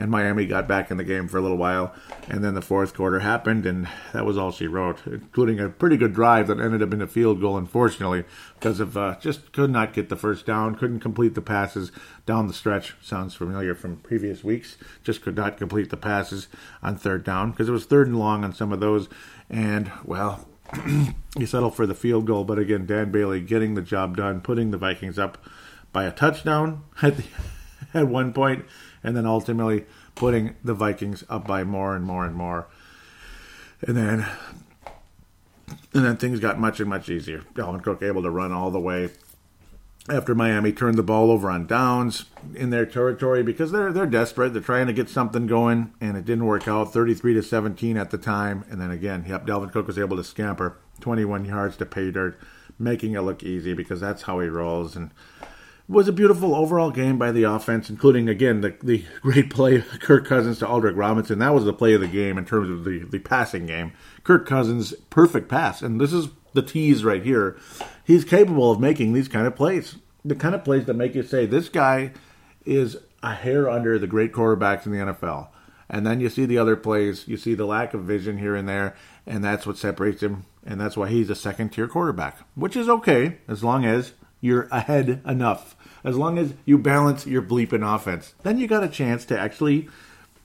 and 0.00 0.10
Miami 0.10 0.46
got 0.46 0.66
back 0.66 0.90
in 0.90 0.96
the 0.96 1.04
game 1.04 1.28
for 1.28 1.36
a 1.36 1.42
little 1.42 1.58
while. 1.58 1.94
And 2.26 2.42
then 2.42 2.54
the 2.54 2.62
fourth 2.62 2.94
quarter 2.94 3.20
happened, 3.20 3.66
and 3.66 3.86
that 4.14 4.24
was 4.24 4.38
all 4.38 4.50
she 4.50 4.66
wrote, 4.66 5.06
including 5.06 5.60
a 5.60 5.68
pretty 5.68 5.98
good 5.98 6.14
drive 6.14 6.46
that 6.46 6.58
ended 6.58 6.82
up 6.82 6.94
in 6.94 7.02
a 7.02 7.06
field 7.06 7.38
goal, 7.38 7.58
unfortunately, 7.58 8.24
because 8.54 8.80
of 8.80 8.96
uh, 8.96 9.16
just 9.20 9.52
could 9.52 9.70
not 9.70 9.92
get 9.92 10.08
the 10.08 10.16
first 10.16 10.46
down, 10.46 10.74
couldn't 10.74 11.00
complete 11.00 11.34
the 11.34 11.42
passes 11.42 11.92
down 12.24 12.46
the 12.46 12.54
stretch. 12.54 12.94
Sounds 13.02 13.34
familiar 13.34 13.74
from 13.74 13.98
previous 13.98 14.42
weeks. 14.42 14.78
Just 15.04 15.20
could 15.20 15.36
not 15.36 15.58
complete 15.58 15.90
the 15.90 15.98
passes 15.98 16.48
on 16.82 16.96
third 16.96 17.22
down 17.22 17.50
because 17.50 17.68
it 17.68 17.72
was 17.72 17.84
third 17.84 18.06
and 18.06 18.18
long 18.18 18.42
on 18.42 18.54
some 18.54 18.72
of 18.72 18.80
those. 18.80 19.06
And, 19.50 19.92
well, 20.02 20.48
he 21.36 21.44
settled 21.44 21.76
for 21.76 21.86
the 21.86 21.94
field 21.94 22.26
goal, 22.26 22.44
but 22.44 22.58
again, 22.58 22.86
Dan 22.86 23.10
Bailey 23.10 23.42
getting 23.42 23.74
the 23.74 23.82
job 23.82 24.16
done, 24.16 24.40
putting 24.40 24.70
the 24.70 24.78
Vikings 24.78 25.18
up 25.18 25.36
by 25.92 26.04
a 26.04 26.10
touchdown 26.10 26.84
at, 27.02 27.18
the, 27.18 27.24
at 27.94 28.08
one 28.08 28.32
point 28.32 28.64
and 29.02 29.16
then 29.16 29.26
ultimately 29.26 29.84
putting 30.14 30.56
the 30.62 30.74
Vikings 30.74 31.24
up 31.28 31.46
by 31.46 31.64
more 31.64 31.94
and 31.94 32.04
more 32.04 32.24
and 32.24 32.34
more. 32.34 32.66
And 33.82 33.96
then 33.96 34.26
and 35.94 36.04
then 36.04 36.16
things 36.16 36.40
got 36.40 36.58
much 36.58 36.80
and 36.80 36.88
much 36.88 37.08
easier. 37.08 37.44
Dalvin 37.54 37.82
Cook 37.82 38.02
able 38.02 38.22
to 38.22 38.30
run 38.30 38.52
all 38.52 38.70
the 38.70 38.80
way 38.80 39.10
after 40.08 40.34
Miami 40.34 40.72
turned 40.72 40.96
the 40.96 41.02
ball 41.02 41.30
over 41.30 41.50
on 41.50 41.66
downs 41.66 42.24
in 42.54 42.70
their 42.70 42.86
territory 42.86 43.42
because 43.42 43.72
they're 43.72 43.92
they're 43.92 44.06
desperate. 44.06 44.52
They're 44.52 44.62
trying 44.62 44.86
to 44.86 44.92
get 44.92 45.08
something 45.08 45.46
going, 45.46 45.92
and 46.00 46.16
it 46.16 46.24
didn't 46.24 46.46
work 46.46 46.66
out. 46.68 46.92
Thirty 46.92 47.14
three 47.14 47.34
to 47.34 47.42
seventeen 47.42 47.96
at 47.96 48.10
the 48.10 48.18
time, 48.18 48.64
and 48.70 48.80
then 48.80 48.90
again, 48.90 49.24
yep, 49.28 49.46
Dalvin 49.46 49.72
Cook 49.72 49.86
was 49.86 49.98
able 49.98 50.16
to 50.16 50.24
scamper 50.24 50.76
twenty 51.00 51.24
one 51.24 51.44
yards 51.44 51.76
to 51.78 51.86
pay 51.86 52.10
dirt, 52.10 52.38
making 52.78 53.14
it 53.14 53.20
look 53.22 53.42
easy 53.42 53.74
because 53.74 54.00
that's 54.00 54.22
how 54.22 54.40
he 54.40 54.48
rolls. 54.48 54.96
And 54.96 55.10
was 55.90 56.06
a 56.06 56.12
beautiful 56.12 56.54
overall 56.54 56.92
game 56.92 57.18
by 57.18 57.32
the 57.32 57.42
offense, 57.42 57.90
including 57.90 58.28
again 58.28 58.60
the, 58.60 58.76
the 58.82 59.04
great 59.22 59.50
play 59.50 59.80
Kirk 59.80 60.24
Cousins 60.24 60.60
to 60.60 60.66
Aldrick 60.66 60.96
Robinson. 60.96 61.40
That 61.40 61.52
was 61.52 61.64
the 61.64 61.72
play 61.72 61.94
of 61.94 62.00
the 62.00 62.06
game 62.06 62.38
in 62.38 62.44
terms 62.44 62.70
of 62.70 62.84
the, 62.84 63.00
the 63.00 63.18
passing 63.18 63.66
game. 63.66 63.92
Kirk 64.22 64.46
Cousins 64.46 64.94
perfect 65.10 65.48
pass, 65.48 65.82
and 65.82 66.00
this 66.00 66.12
is 66.12 66.28
the 66.52 66.62
tease 66.62 67.04
right 67.04 67.24
here. 67.24 67.58
He's 68.04 68.24
capable 68.24 68.70
of 68.70 68.78
making 68.78 69.12
these 69.12 69.26
kind 69.26 69.48
of 69.48 69.56
plays, 69.56 69.96
the 70.24 70.36
kind 70.36 70.54
of 70.54 70.64
plays 70.64 70.84
that 70.86 70.94
make 70.94 71.16
you 71.16 71.24
say 71.24 71.44
this 71.44 71.68
guy 71.68 72.12
is 72.64 72.96
a 73.22 73.34
hair 73.34 73.68
under 73.68 73.98
the 73.98 74.06
great 74.06 74.32
quarterbacks 74.32 74.86
in 74.86 74.92
the 74.92 74.98
NFL. 74.98 75.48
And 75.88 76.06
then 76.06 76.20
you 76.20 76.28
see 76.28 76.46
the 76.46 76.58
other 76.58 76.76
plays, 76.76 77.26
you 77.26 77.36
see 77.36 77.54
the 77.54 77.66
lack 77.66 77.94
of 77.94 78.04
vision 78.04 78.38
here 78.38 78.54
and 78.54 78.68
there, 78.68 78.94
and 79.26 79.42
that's 79.42 79.66
what 79.66 79.76
separates 79.76 80.22
him, 80.22 80.44
and 80.64 80.80
that's 80.80 80.96
why 80.96 81.08
he's 81.08 81.30
a 81.30 81.34
second 81.34 81.70
tier 81.70 81.88
quarterback, 81.88 82.38
which 82.54 82.76
is 82.76 82.88
okay 82.88 83.38
as 83.48 83.64
long 83.64 83.84
as 83.84 84.12
you're 84.40 84.68
ahead 84.70 85.22
enough 85.26 85.76
as 86.04 86.16
long 86.16 86.38
as 86.38 86.54
you 86.64 86.78
balance 86.78 87.26
your 87.26 87.42
bleeping 87.42 87.86
offense, 87.94 88.34
then 88.42 88.58
you 88.58 88.66
got 88.66 88.84
a 88.84 88.88
chance 88.88 89.24
to 89.26 89.38
actually 89.38 89.88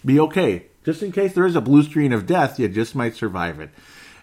be 0.04 0.20
okay. 0.20 0.68
Just 0.84 1.02
in 1.02 1.12
case 1.12 1.34
there 1.34 1.46
is 1.46 1.56
a 1.56 1.62
blue 1.62 1.84
screen 1.84 2.14
of 2.14 2.26
death, 2.26 2.60
you 2.60 2.68
just 2.68 2.96
might 2.96 3.16
survive 3.16 3.60
it. 3.60 3.72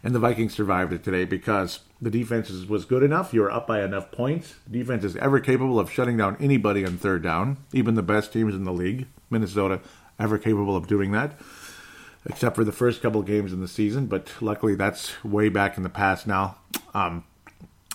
And 0.04 0.14
the 0.14 0.18
Vikings 0.18 0.54
survived 0.54 0.92
it 0.92 1.04
today 1.04 1.24
because 1.24 1.80
the 2.00 2.10
defense 2.10 2.50
was 2.50 2.84
good 2.84 3.02
enough. 3.02 3.32
You 3.32 3.42
were 3.42 3.52
up 3.52 3.66
by 3.66 3.82
enough 3.84 4.10
points. 4.10 4.56
defense 4.68 5.04
is 5.04 5.16
ever 5.16 5.38
capable 5.38 5.78
of 5.78 5.90
shutting 5.90 6.16
down 6.16 6.36
anybody 6.40 6.84
on 6.84 6.98
third 6.98 7.22
down, 7.22 7.58
even 7.72 7.94
the 7.94 8.02
best 8.02 8.32
teams 8.32 8.54
in 8.54 8.64
the 8.64 8.72
league. 8.72 9.06
Minnesota 9.30 9.80
ever 10.18 10.38
capable 10.38 10.76
of 10.76 10.88
doing 10.88 11.12
that, 11.12 11.38
except 12.26 12.56
for 12.56 12.64
the 12.64 12.72
first 12.72 13.00
couple 13.00 13.22
games 13.22 13.52
in 13.52 13.60
the 13.60 13.68
season. 13.68 14.06
But 14.06 14.30
luckily, 14.40 14.74
that's 14.74 15.24
way 15.24 15.48
back 15.48 15.76
in 15.76 15.84
the 15.84 15.88
past 15.88 16.26
now. 16.26 16.58
Um, 16.94 17.24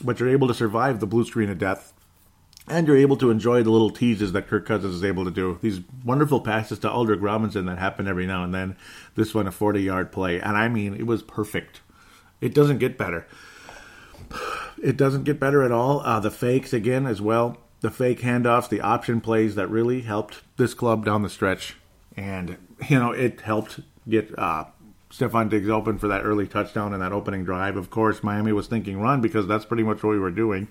but 0.04 0.20
you're 0.20 0.30
able 0.30 0.48
to 0.48 0.54
survive 0.54 1.00
the 1.00 1.08
blue 1.08 1.26
screen 1.26 1.50
of 1.50 1.58
death 1.58 1.94
and 2.68 2.86
you're 2.86 2.98
able 2.98 3.18
to 3.18 3.32
enjoy 3.32 3.64
the 3.64 3.70
little 3.70 3.90
teases 3.90 4.34
that 4.34 4.48
Kirk 4.48 4.66
Cousins 4.66 4.96
is 4.96 5.04
able 5.04 5.24
to 5.24 5.32
do. 5.32 5.58
These 5.62 5.82
wonderful 6.04 6.42
passes 6.42 6.80
to 6.80 6.90
Aldrick 6.90 7.22
Robinson 7.22 7.66
that 7.66 7.78
happen 7.78 8.08
every 8.08 8.28
now 8.28 8.44
and 8.44 8.54
then. 8.54 8.76
This 9.16 9.34
one, 9.34 9.48
a 9.48 9.52
40 9.52 9.82
yard 9.82 10.12
play. 10.12 10.40
And 10.40 10.58
I 10.58 10.68
mean, 10.68 10.94
it 10.94 11.08
was 11.08 11.24
perfect. 11.24 11.82
It 12.42 12.54
doesn't 12.54 12.80
get 12.80 12.98
better. 12.98 13.26
It 14.84 14.98
doesn't 14.98 15.24
get 15.24 15.40
better 15.40 15.64
at 15.64 15.72
all. 15.72 16.02
Uh, 16.02 16.20
the 16.20 16.30
fakes, 16.30 16.74
again, 16.74 17.06
as 17.06 17.22
well. 17.22 17.58
The 17.80 17.90
fake 17.90 18.20
handoffs, 18.20 18.70
the 18.70 18.82
option 18.82 19.22
plays 19.22 19.56
that 19.56 19.70
really 19.70 20.02
helped 20.02 20.42
this 20.58 20.74
club 20.74 21.06
down 21.06 21.22
the 21.22 21.30
stretch. 21.30 21.78
And, 22.16 22.58
you 22.90 23.00
know, 23.00 23.12
it 23.12 23.42
helped 23.42 23.80
get 24.10 24.38
uh, 24.38 24.66
Stefon 25.10 25.50
Diggs 25.50 25.70
open 25.70 25.98
for 25.98 26.08
that 26.08 26.24
early 26.24 26.48
touchdown 26.48 26.94
and 26.94 27.02
that 27.02 27.14
opening 27.14 27.44
drive. 27.44 27.78
Of 27.78 27.90
course, 27.90 28.24
Miami 28.24 28.52
was 28.52 28.68
thinking 28.68 29.00
run 29.00 29.22
because 29.22 29.48
that's 29.48 29.66
pretty 29.66 29.84
much 29.84 30.04
what 30.04 30.12
we 30.12 30.20
were 30.20 30.32
doing 30.32 30.68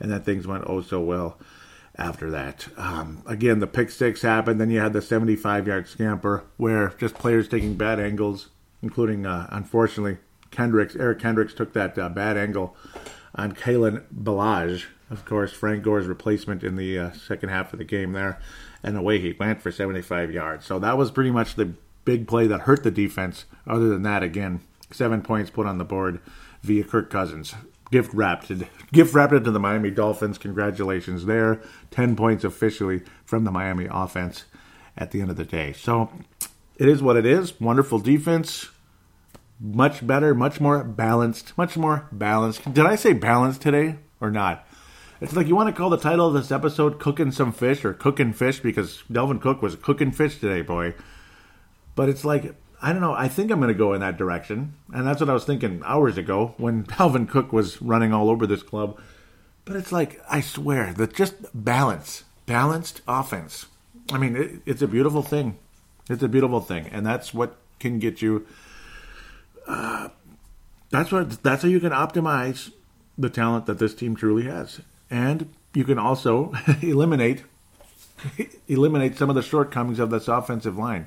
and 0.00 0.10
then 0.10 0.22
things 0.22 0.46
went 0.46 0.64
oh 0.66 0.80
so 0.80 1.00
well 1.00 1.38
after 1.96 2.30
that. 2.30 2.66
Um, 2.76 3.22
again, 3.26 3.60
the 3.60 3.66
pick 3.66 3.90
six 3.90 4.22
happened. 4.22 4.60
Then 4.60 4.70
you 4.70 4.80
had 4.80 4.92
the 4.92 5.02
75 5.02 5.66
yard 5.66 5.86
scamper 5.86 6.44
where 6.56 6.94
just 6.98 7.14
players 7.14 7.48
taking 7.48 7.74
bad 7.74 8.00
angles, 8.00 8.48
including, 8.82 9.26
uh, 9.26 9.46
unfortunately, 9.50 10.18
Kendricks. 10.50 10.96
Eric 10.96 11.20
Kendricks 11.20 11.54
took 11.54 11.74
that 11.74 11.96
uh, 11.98 12.08
bad 12.08 12.36
angle 12.36 12.74
on 13.34 13.52
Kalen 13.52 14.04
Ballage, 14.12 14.86
of 15.10 15.24
course, 15.24 15.52
Frank 15.52 15.84
Gore's 15.84 16.06
replacement 16.06 16.64
in 16.64 16.76
the 16.76 16.98
uh, 16.98 17.12
second 17.12 17.50
half 17.50 17.72
of 17.72 17.78
the 17.78 17.84
game 17.84 18.12
there. 18.12 18.40
And 18.82 18.96
away 18.96 19.20
he 19.20 19.36
went 19.38 19.60
for 19.60 19.70
75 19.70 20.32
yards. 20.32 20.64
So 20.64 20.78
that 20.78 20.96
was 20.96 21.10
pretty 21.10 21.30
much 21.30 21.54
the 21.54 21.74
big 22.04 22.26
play 22.26 22.46
that 22.46 22.62
hurt 22.62 22.82
the 22.82 22.90
defense. 22.90 23.44
Other 23.66 23.88
than 23.88 24.02
that, 24.02 24.22
again, 24.22 24.60
seven 24.90 25.22
points 25.22 25.50
put 25.50 25.66
on 25.66 25.78
the 25.78 25.84
board 25.84 26.20
via 26.62 26.84
Kirk 26.84 27.10
Cousins 27.10 27.54
gift 27.90 28.14
wrapped 28.14 28.52
gift 28.92 29.14
wrapped 29.14 29.32
to 29.32 29.50
the 29.50 29.60
Miami 29.60 29.90
Dolphins. 29.90 30.38
Congratulations 30.38 31.26
there. 31.26 31.60
10 31.90 32.16
points 32.16 32.44
officially 32.44 33.02
from 33.24 33.44
the 33.44 33.50
Miami 33.50 33.86
offense 33.90 34.44
at 34.96 35.10
the 35.10 35.20
end 35.20 35.30
of 35.30 35.36
the 35.36 35.44
day. 35.44 35.72
So 35.72 36.10
it 36.76 36.88
is 36.88 37.02
what 37.02 37.16
it 37.16 37.26
is. 37.26 37.60
Wonderful 37.60 37.98
defense. 37.98 38.70
Much 39.62 40.06
better, 40.06 40.34
much 40.34 40.58
more 40.58 40.82
balanced, 40.82 41.56
much 41.58 41.76
more 41.76 42.08
balanced. 42.10 42.72
Did 42.72 42.86
I 42.86 42.96
say 42.96 43.12
balanced 43.12 43.60
today 43.60 43.96
or 44.18 44.30
not? 44.30 44.66
It's 45.20 45.36
like 45.36 45.48
you 45.48 45.54
want 45.54 45.68
to 45.68 45.78
call 45.78 45.90
the 45.90 45.98
title 45.98 46.28
of 46.28 46.32
this 46.32 46.50
episode 46.50 46.98
Cooking 46.98 47.30
Some 47.30 47.52
Fish 47.52 47.84
or 47.84 47.92
Cooking 47.92 48.32
Fish 48.32 48.60
because 48.60 49.02
Dalvin 49.12 49.38
Cook 49.38 49.60
was 49.60 49.76
cooking 49.76 50.12
fish 50.12 50.38
today, 50.38 50.62
boy. 50.62 50.94
But 52.00 52.08
it's 52.08 52.24
like 52.24 52.54
I 52.80 52.94
don't 52.94 53.02
know. 53.02 53.12
I 53.12 53.28
think 53.28 53.50
I'm 53.50 53.60
going 53.60 53.68
to 53.68 53.74
go 53.74 53.92
in 53.92 54.00
that 54.00 54.16
direction. 54.16 54.72
And 54.90 55.06
that's 55.06 55.20
what 55.20 55.28
I 55.28 55.34
was 55.34 55.44
thinking 55.44 55.82
hours 55.84 56.16
ago 56.16 56.54
when 56.56 56.84
Dalvin 56.96 57.28
Cook 57.28 57.52
was 57.52 57.82
running 57.82 58.14
all 58.14 58.30
over 58.30 58.46
this 58.46 58.62
club. 58.62 58.98
But 59.66 59.76
it's 59.76 59.92
like, 59.92 60.18
I 60.26 60.40
swear, 60.40 60.94
that 60.94 61.14
just 61.14 61.34
balance, 61.52 62.24
balanced 62.46 63.02
offense. 63.06 63.66
I 64.10 64.16
mean, 64.16 64.34
it, 64.34 64.62
it's 64.64 64.80
a 64.80 64.88
beautiful 64.88 65.20
thing. 65.22 65.58
It's 66.08 66.22
a 66.22 66.28
beautiful 66.28 66.60
thing. 66.60 66.86
And 66.86 67.04
that's 67.04 67.34
what 67.34 67.58
can 67.80 67.98
get 67.98 68.22
you. 68.22 68.46
Uh, 69.66 70.08
that's 70.88 71.12
what. 71.12 71.42
That's 71.42 71.60
how 71.64 71.68
you 71.68 71.80
can 71.80 71.92
optimize 71.92 72.72
the 73.18 73.28
talent 73.28 73.66
that 73.66 73.78
this 73.78 73.94
team 73.94 74.16
truly 74.16 74.44
has, 74.44 74.80
and 75.10 75.52
you 75.74 75.84
can 75.84 75.98
also 75.98 76.54
eliminate 76.80 77.42
eliminate 78.68 79.18
some 79.18 79.28
of 79.28 79.36
the 79.36 79.42
shortcomings 79.42 79.98
of 79.98 80.08
this 80.08 80.28
offensive 80.28 80.78
line. 80.78 81.06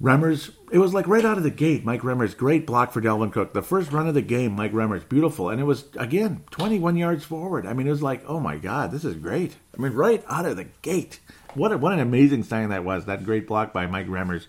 Remmers, 0.00 0.54
it 0.72 0.78
was 0.78 0.94
like 0.94 1.06
right 1.06 1.24
out 1.24 1.36
of 1.36 1.42
the 1.42 1.50
gate. 1.50 1.84
Mike 1.84 2.00
Remmers, 2.00 2.34
great 2.34 2.66
block 2.66 2.90
for 2.90 3.02
Dalvin 3.02 3.32
Cook. 3.32 3.52
The 3.52 3.62
first 3.62 3.92
run 3.92 4.08
of 4.08 4.14
the 4.14 4.22
game, 4.22 4.52
Mike 4.52 4.72
Remmers, 4.72 5.06
beautiful. 5.06 5.50
And 5.50 5.60
it 5.60 5.64
was, 5.64 5.84
again, 5.96 6.44
21 6.52 6.96
yards 6.96 7.24
forward. 7.24 7.66
I 7.66 7.74
mean, 7.74 7.86
it 7.86 7.90
was 7.90 8.02
like, 8.02 8.24
oh 8.26 8.40
my 8.40 8.56
God, 8.56 8.92
this 8.92 9.04
is 9.04 9.16
great. 9.16 9.56
I 9.76 9.82
mean, 9.82 9.92
right 9.92 10.24
out 10.26 10.46
of 10.46 10.56
the 10.56 10.68
gate. 10.80 11.20
What, 11.52 11.72
a, 11.72 11.76
what 11.76 11.92
an 11.92 11.98
amazing 11.98 12.44
sign 12.44 12.70
that 12.70 12.84
was. 12.84 13.04
That 13.04 13.24
great 13.24 13.46
block 13.46 13.74
by 13.74 13.86
Mike 13.86 14.06
Remmers 14.06 14.46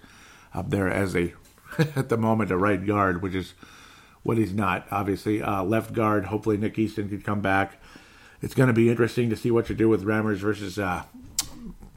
up 0.53 0.69
there 0.69 0.89
as 0.89 1.15
a, 1.17 1.33
at 1.77 2.07
the 2.07 2.17
moment, 2.17 2.51
a 2.51 2.57
right 2.57 2.85
guard, 2.85 3.21
which 3.21 3.35
is 3.35 3.53
what 4.23 4.37
he's 4.37 4.53
not, 4.53 4.87
obviously. 4.89 5.41
Uh, 5.41 5.63
left 5.63 5.91
guard, 5.91 6.25
hopefully 6.25 6.55
Nick 6.55 6.79
Easton 6.79 7.09
could 7.09 7.25
come 7.25 7.41
back. 7.41 7.81
It's 8.41 8.53
going 8.53 8.67
to 8.67 8.73
be 8.73 8.89
interesting 8.89 9.29
to 9.29 9.35
see 9.35 9.51
what 9.51 9.69
you 9.69 9.75
do 9.75 9.89
with 9.89 10.05
Remmers 10.05 10.37
versus 10.37 10.79
uh, 10.79 11.03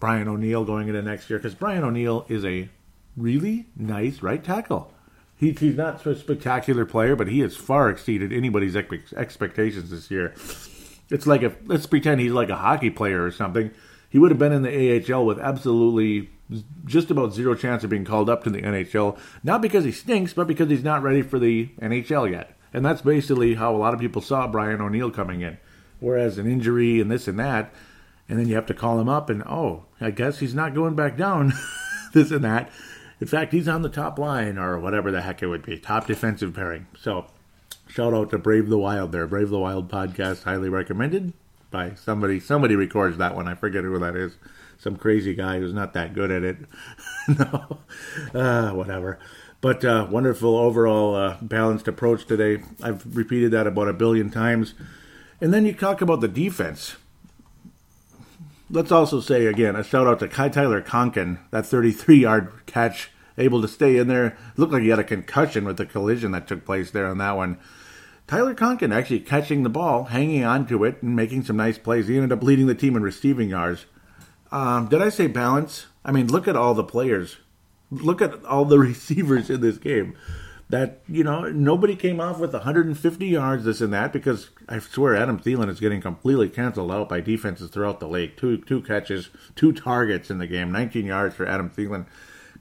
Brian 0.00 0.26
O'Neill 0.26 0.64
going 0.64 0.88
into 0.88 1.02
next 1.02 1.30
year 1.30 1.38
because 1.38 1.54
Brian 1.54 1.84
O'Neill 1.84 2.26
is 2.28 2.44
a 2.44 2.68
really 3.16 3.66
nice 3.76 4.23
right 4.23 4.42
tackle. 4.42 4.92
He, 5.37 5.52
he's 5.52 5.76
not 5.76 6.04
a 6.06 6.16
spectacular 6.16 6.85
player, 6.87 7.16
but 7.16 7.28
he 7.28 7.40
has 7.40 7.56
far 7.56 7.90
exceeded 7.90 8.33
anybody's 8.33 8.76
expectations 8.76 9.90
this 9.90 10.11
year. 10.11 10.35
It's 11.11 11.26
like 11.26 11.42
if 11.42 11.56
let's 11.66 11.87
pretend 11.87 12.21
he's 12.21 12.33
like 12.33 12.50
a 12.50 12.56
hockey 12.56 12.90
player 12.90 13.25
or 13.25 13.30
something. 13.30 13.71
He 14.09 14.18
would 14.18 14.30
have 14.30 14.38
been 14.38 14.52
in 14.52 14.62
the 14.62 15.12
AHL 15.12 15.26
with 15.26 15.40
absolutely 15.40 16.30
just 16.85 17.11
about 17.11 17.35
zero 17.35 17.54
chance 17.54 17.83
of 17.83 17.90
being 17.90 18.04
called 18.04 18.30
up 18.30 18.44
to 18.44 18.50
the 18.50 18.62
NHL, 18.62 19.18
not 19.42 19.61
because 19.61 19.85
he 19.85 19.90
stinks, 19.92 20.33
but 20.33 20.47
because 20.47 20.71
he's 20.71 20.85
not 20.85 21.02
ready 21.02 21.23
for 21.23 21.38
the 21.38 21.71
NHL 21.80 22.30
yet. 22.30 22.56
And 22.73 22.85
that's 22.85 23.02
basically 23.02 23.54
how 23.54 23.75
a 23.75 23.78
lot 23.78 23.94
of 23.94 24.00
people 24.00 24.23
saw 24.23 24.47
Brian 24.47 24.80
O'Neill 24.80 25.11
coming 25.11 25.40
in. 25.40 25.59
Whereas 26.00 26.38
an 26.38 26.50
injury 26.50 27.00
and 27.00 27.11
this 27.11 27.26
and 27.28 27.38
that, 27.38 27.73
and 28.28 28.38
then 28.38 28.49
you 28.49 28.54
have 28.54 28.66
to 28.66 28.75
call 28.75 29.00
him 29.00 29.09
up 29.09 29.30
and 29.30 29.42
oh, 29.44 29.87
I 30.00 30.11
guess 30.11 30.38
he's 30.38 30.54
not 30.54 30.75
going 30.75 30.94
back 30.94 31.16
down, 31.16 31.52
this 32.12 32.30
and 32.30 32.44
that. 32.44 32.71
In 33.25 33.28
fact, 33.28 33.54
he's 33.54 33.69
on 33.69 33.81
the 33.81 33.88
top 33.88 34.19
line 34.19 34.59
or 34.59 34.78
whatever 34.78 35.11
the 35.11 35.23
heck 35.23 35.43
it 35.43 35.47
would 35.47 35.64
be, 35.64 35.78
top 35.78 36.07
defensive 36.07 36.52
pairing. 36.52 36.88
So, 37.00 37.25
shout 37.88 38.12
out 38.12 38.28
to 38.33 38.38
Brave 38.38 38.69
the 38.69 38.76
Wild 38.76 39.12
there. 39.12 39.26
Brave 39.26 39.49
the 39.49 39.59
Wild 39.59 39.90
podcast, 39.90 40.43
highly 40.43 40.69
recommended 40.69 41.33
by 41.71 41.95
somebody. 41.95 42.38
Somebody 42.38 42.76
records 42.76 43.16
that 43.16 43.35
one. 43.35 43.49
I 43.49 43.54
forget 43.54 43.83
who 43.83 43.99
that 43.99 44.14
is. 44.14 44.37
Some 44.76 44.97
crazy 44.97 45.35
guy 45.35 45.59
who's 45.59 45.73
not 45.73 45.95
that 45.95 46.12
good 46.12 46.31
at 46.31 46.45
it. 46.45 46.59
no, 47.38 47.78
uh, 48.35 48.73
whatever. 48.73 49.19
But 49.62 49.83
uh, 49.87 50.07
wonderful 50.11 50.59
overall 50.59 51.14
uh, 51.14 51.38
balanced 51.40 51.88
approach 51.88 52.26
today. 52.26 52.62
I've 52.83 53.16
repeated 53.16 53.52
that 53.52 53.66
about 53.66 53.88
a 53.88 53.95
billion 53.95 54.28
times. 54.28 54.75
And 55.40 55.50
then 55.50 55.64
you 55.64 55.73
talk 55.73 56.02
about 56.02 56.21
the 56.21 56.28
defense 56.28 56.97
let's 58.71 58.90
also 58.90 59.21
say 59.21 59.47
again 59.47 59.76
a 59.76 59.85
shout 59.85 60.07
out 60.07 60.19
to 60.19 60.28
Kai 60.28 60.49
Tyler 60.49 60.81
Conklin, 60.81 61.38
that 61.50 61.66
33 61.66 62.16
yard 62.16 62.52
catch, 62.66 63.11
able 63.38 63.62
to 63.62 63.69
stay 63.69 63.97
in 63.97 64.09
there. 64.09 64.37
Looked 64.57 64.73
like 64.73 64.83
he 64.83 64.88
had 64.88 64.99
a 64.99 65.05
concussion 65.05 65.64
with 65.64 65.76
the 65.76 65.87
collision 65.87 66.33
that 66.33 66.47
took 66.47 66.64
place 66.64 66.91
there 66.91 67.07
on 67.07 67.19
that 67.19 67.37
one. 67.37 67.59
Tyler 68.26 68.55
Conklin 68.55 68.93
actually 68.93 69.21
catching 69.21 69.62
the 69.62 69.69
ball, 69.69 70.05
hanging 70.05 70.45
on 70.45 70.67
to 70.69 70.85
it, 70.85 71.03
and 71.03 71.14
making 71.14 71.45
some 71.45 71.57
nice 71.57 71.76
plays. 71.76 72.09
He 72.09 72.17
ended 72.17 72.33
up 72.33 72.43
leading 72.43 72.67
the 72.67 72.75
team 72.75 72.97
in 72.97 73.03
receiving 73.03 73.50
yards. 73.50 73.85
Um, 74.50 74.88
did 74.88 75.03
I 75.03 75.11
say 75.11 75.26
balance? 75.26 75.87
I 76.05 76.12
mean, 76.12 76.29
look 76.29 76.49
at 76.49 76.57
all 76.57 76.75
the 76.75 76.85
players. 76.85 77.37
Look 77.91 78.23
at 78.23 78.45
all 78.45 78.64
the 78.64 78.79
receivers 78.91 79.50
in 79.50 79.61
this 79.61 79.79
game 79.79 80.17
that 80.71 81.00
you 81.07 81.23
know 81.23 81.43
nobody 81.50 81.95
came 81.95 82.21
off 82.21 82.38
with 82.38 82.53
150 82.53 83.26
yards, 83.26 83.64
this 83.64 83.81
and 83.81 83.93
that, 83.93 84.12
because 84.12 84.50
I 84.69 84.79
swear 84.79 85.14
Adam 85.14 85.38
Thielen 85.38 85.69
is 85.69 85.81
getting 85.81 86.00
completely 86.00 86.49
canceled 86.49 86.91
out 86.91 87.09
by 87.09 87.21
defenses 87.21 87.71
throughout 87.71 88.00
the 88.00 88.09
league. 88.09 88.37
Two 88.37 88.59
two 88.59 88.81
catches, 88.81 89.31
two 89.55 89.73
targets 89.73 90.31
in 90.31 90.38
the 90.38 90.47
game, 90.47 90.73
19 90.73 91.05
yards 91.07 91.35
for 91.35 91.47
Adam 91.47 91.71
Thielen. 91.71 92.07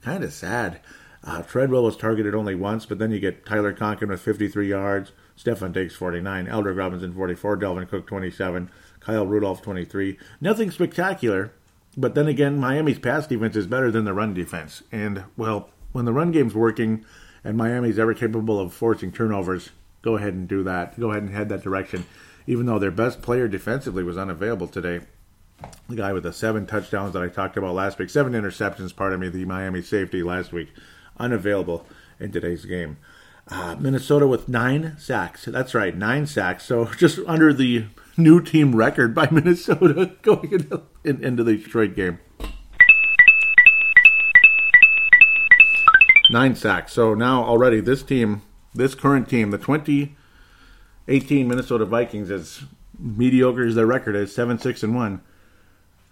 Kind 0.04 0.22
of 0.22 0.34
sad. 0.34 0.80
Uh, 1.26 1.40
Treadwell 1.40 1.84
was 1.84 1.96
targeted 1.96 2.34
only 2.34 2.54
once, 2.54 2.84
but 2.84 2.98
then 2.98 3.10
you 3.10 3.18
get 3.18 3.46
Tyler 3.46 3.72
Conklin 3.72 4.10
with 4.10 4.20
53 4.20 4.68
yards, 4.68 5.12
Stefon 5.38 5.72
Diggs 5.72 5.96
49, 5.96 6.46
Aldrick 6.46 6.76
Robinson 6.76 7.14
44, 7.14 7.56
Dalvin 7.56 7.88
Cook 7.88 8.06
27, 8.06 8.70
Kyle 9.00 9.26
Rudolph 9.26 9.62
23. 9.62 10.18
Nothing 10.42 10.70
spectacular, 10.70 11.54
but 11.96 12.14
then 12.14 12.28
again, 12.28 12.58
Miami's 12.58 12.98
pass 12.98 13.26
defense 13.26 13.56
is 13.56 13.66
better 13.66 13.90
than 13.90 14.04
the 14.04 14.12
run 14.12 14.34
defense. 14.34 14.82
And, 14.92 15.24
well, 15.38 15.70
when 15.92 16.04
the 16.04 16.12
run 16.12 16.32
game's 16.32 16.54
working, 16.54 17.06
and 17.42 17.56
Miami's 17.56 17.98
ever 17.98 18.12
capable 18.12 18.60
of 18.60 18.74
forcing 18.74 19.10
turnovers, 19.10 19.70
go 20.02 20.16
ahead 20.16 20.34
and 20.34 20.46
do 20.46 20.62
that. 20.64 21.00
Go 21.00 21.12
ahead 21.12 21.22
and 21.22 21.32
head 21.32 21.48
that 21.48 21.62
direction. 21.62 22.04
Even 22.46 22.66
though 22.66 22.78
their 22.78 22.90
best 22.90 23.22
player 23.22 23.48
defensively 23.48 24.02
was 24.02 24.18
unavailable 24.18 24.68
today, 24.68 25.00
the 25.88 25.96
guy 25.96 26.12
with 26.12 26.22
the 26.22 26.32
seven 26.32 26.66
touchdowns 26.66 27.12
that 27.12 27.22
I 27.22 27.28
talked 27.28 27.56
about 27.56 27.74
last 27.74 27.98
week, 27.98 28.10
seven 28.10 28.32
interceptions, 28.32 28.94
pardon 28.94 29.20
me, 29.20 29.28
the 29.28 29.44
Miami 29.44 29.82
safety 29.82 30.22
last 30.22 30.52
week, 30.52 30.68
unavailable 31.18 31.86
in 32.18 32.32
today's 32.32 32.64
game. 32.64 32.96
Uh, 33.48 33.76
Minnesota 33.78 34.26
with 34.26 34.48
nine 34.48 34.96
sacks. 34.98 35.44
That's 35.44 35.74
right, 35.74 35.96
nine 35.96 36.26
sacks. 36.26 36.64
So 36.64 36.84
just 36.98 37.18
under 37.26 37.52
the 37.52 37.86
new 38.16 38.40
team 38.40 38.74
record 38.74 39.14
by 39.14 39.28
Minnesota 39.32 40.12
going 40.22 40.52
into, 40.52 40.82
in, 41.04 41.22
into 41.22 41.44
the 41.44 41.56
Detroit 41.56 41.94
game. 41.94 42.18
Nine 46.30 46.56
sacks. 46.56 46.92
So 46.92 47.14
now 47.14 47.44
already 47.44 47.80
this 47.80 48.02
team 48.02 48.42
this 48.74 48.94
current 48.94 49.28
team, 49.28 49.50
the 49.50 49.58
2018 49.58 51.48
Minnesota 51.48 51.84
Vikings, 51.84 52.30
as 52.30 52.64
mediocre 52.98 53.64
as 53.64 53.74
their 53.76 53.86
record 53.86 54.16
is, 54.16 54.34
seven 54.34 54.58
six 54.58 54.82
and 54.82 54.94
one, 54.94 55.22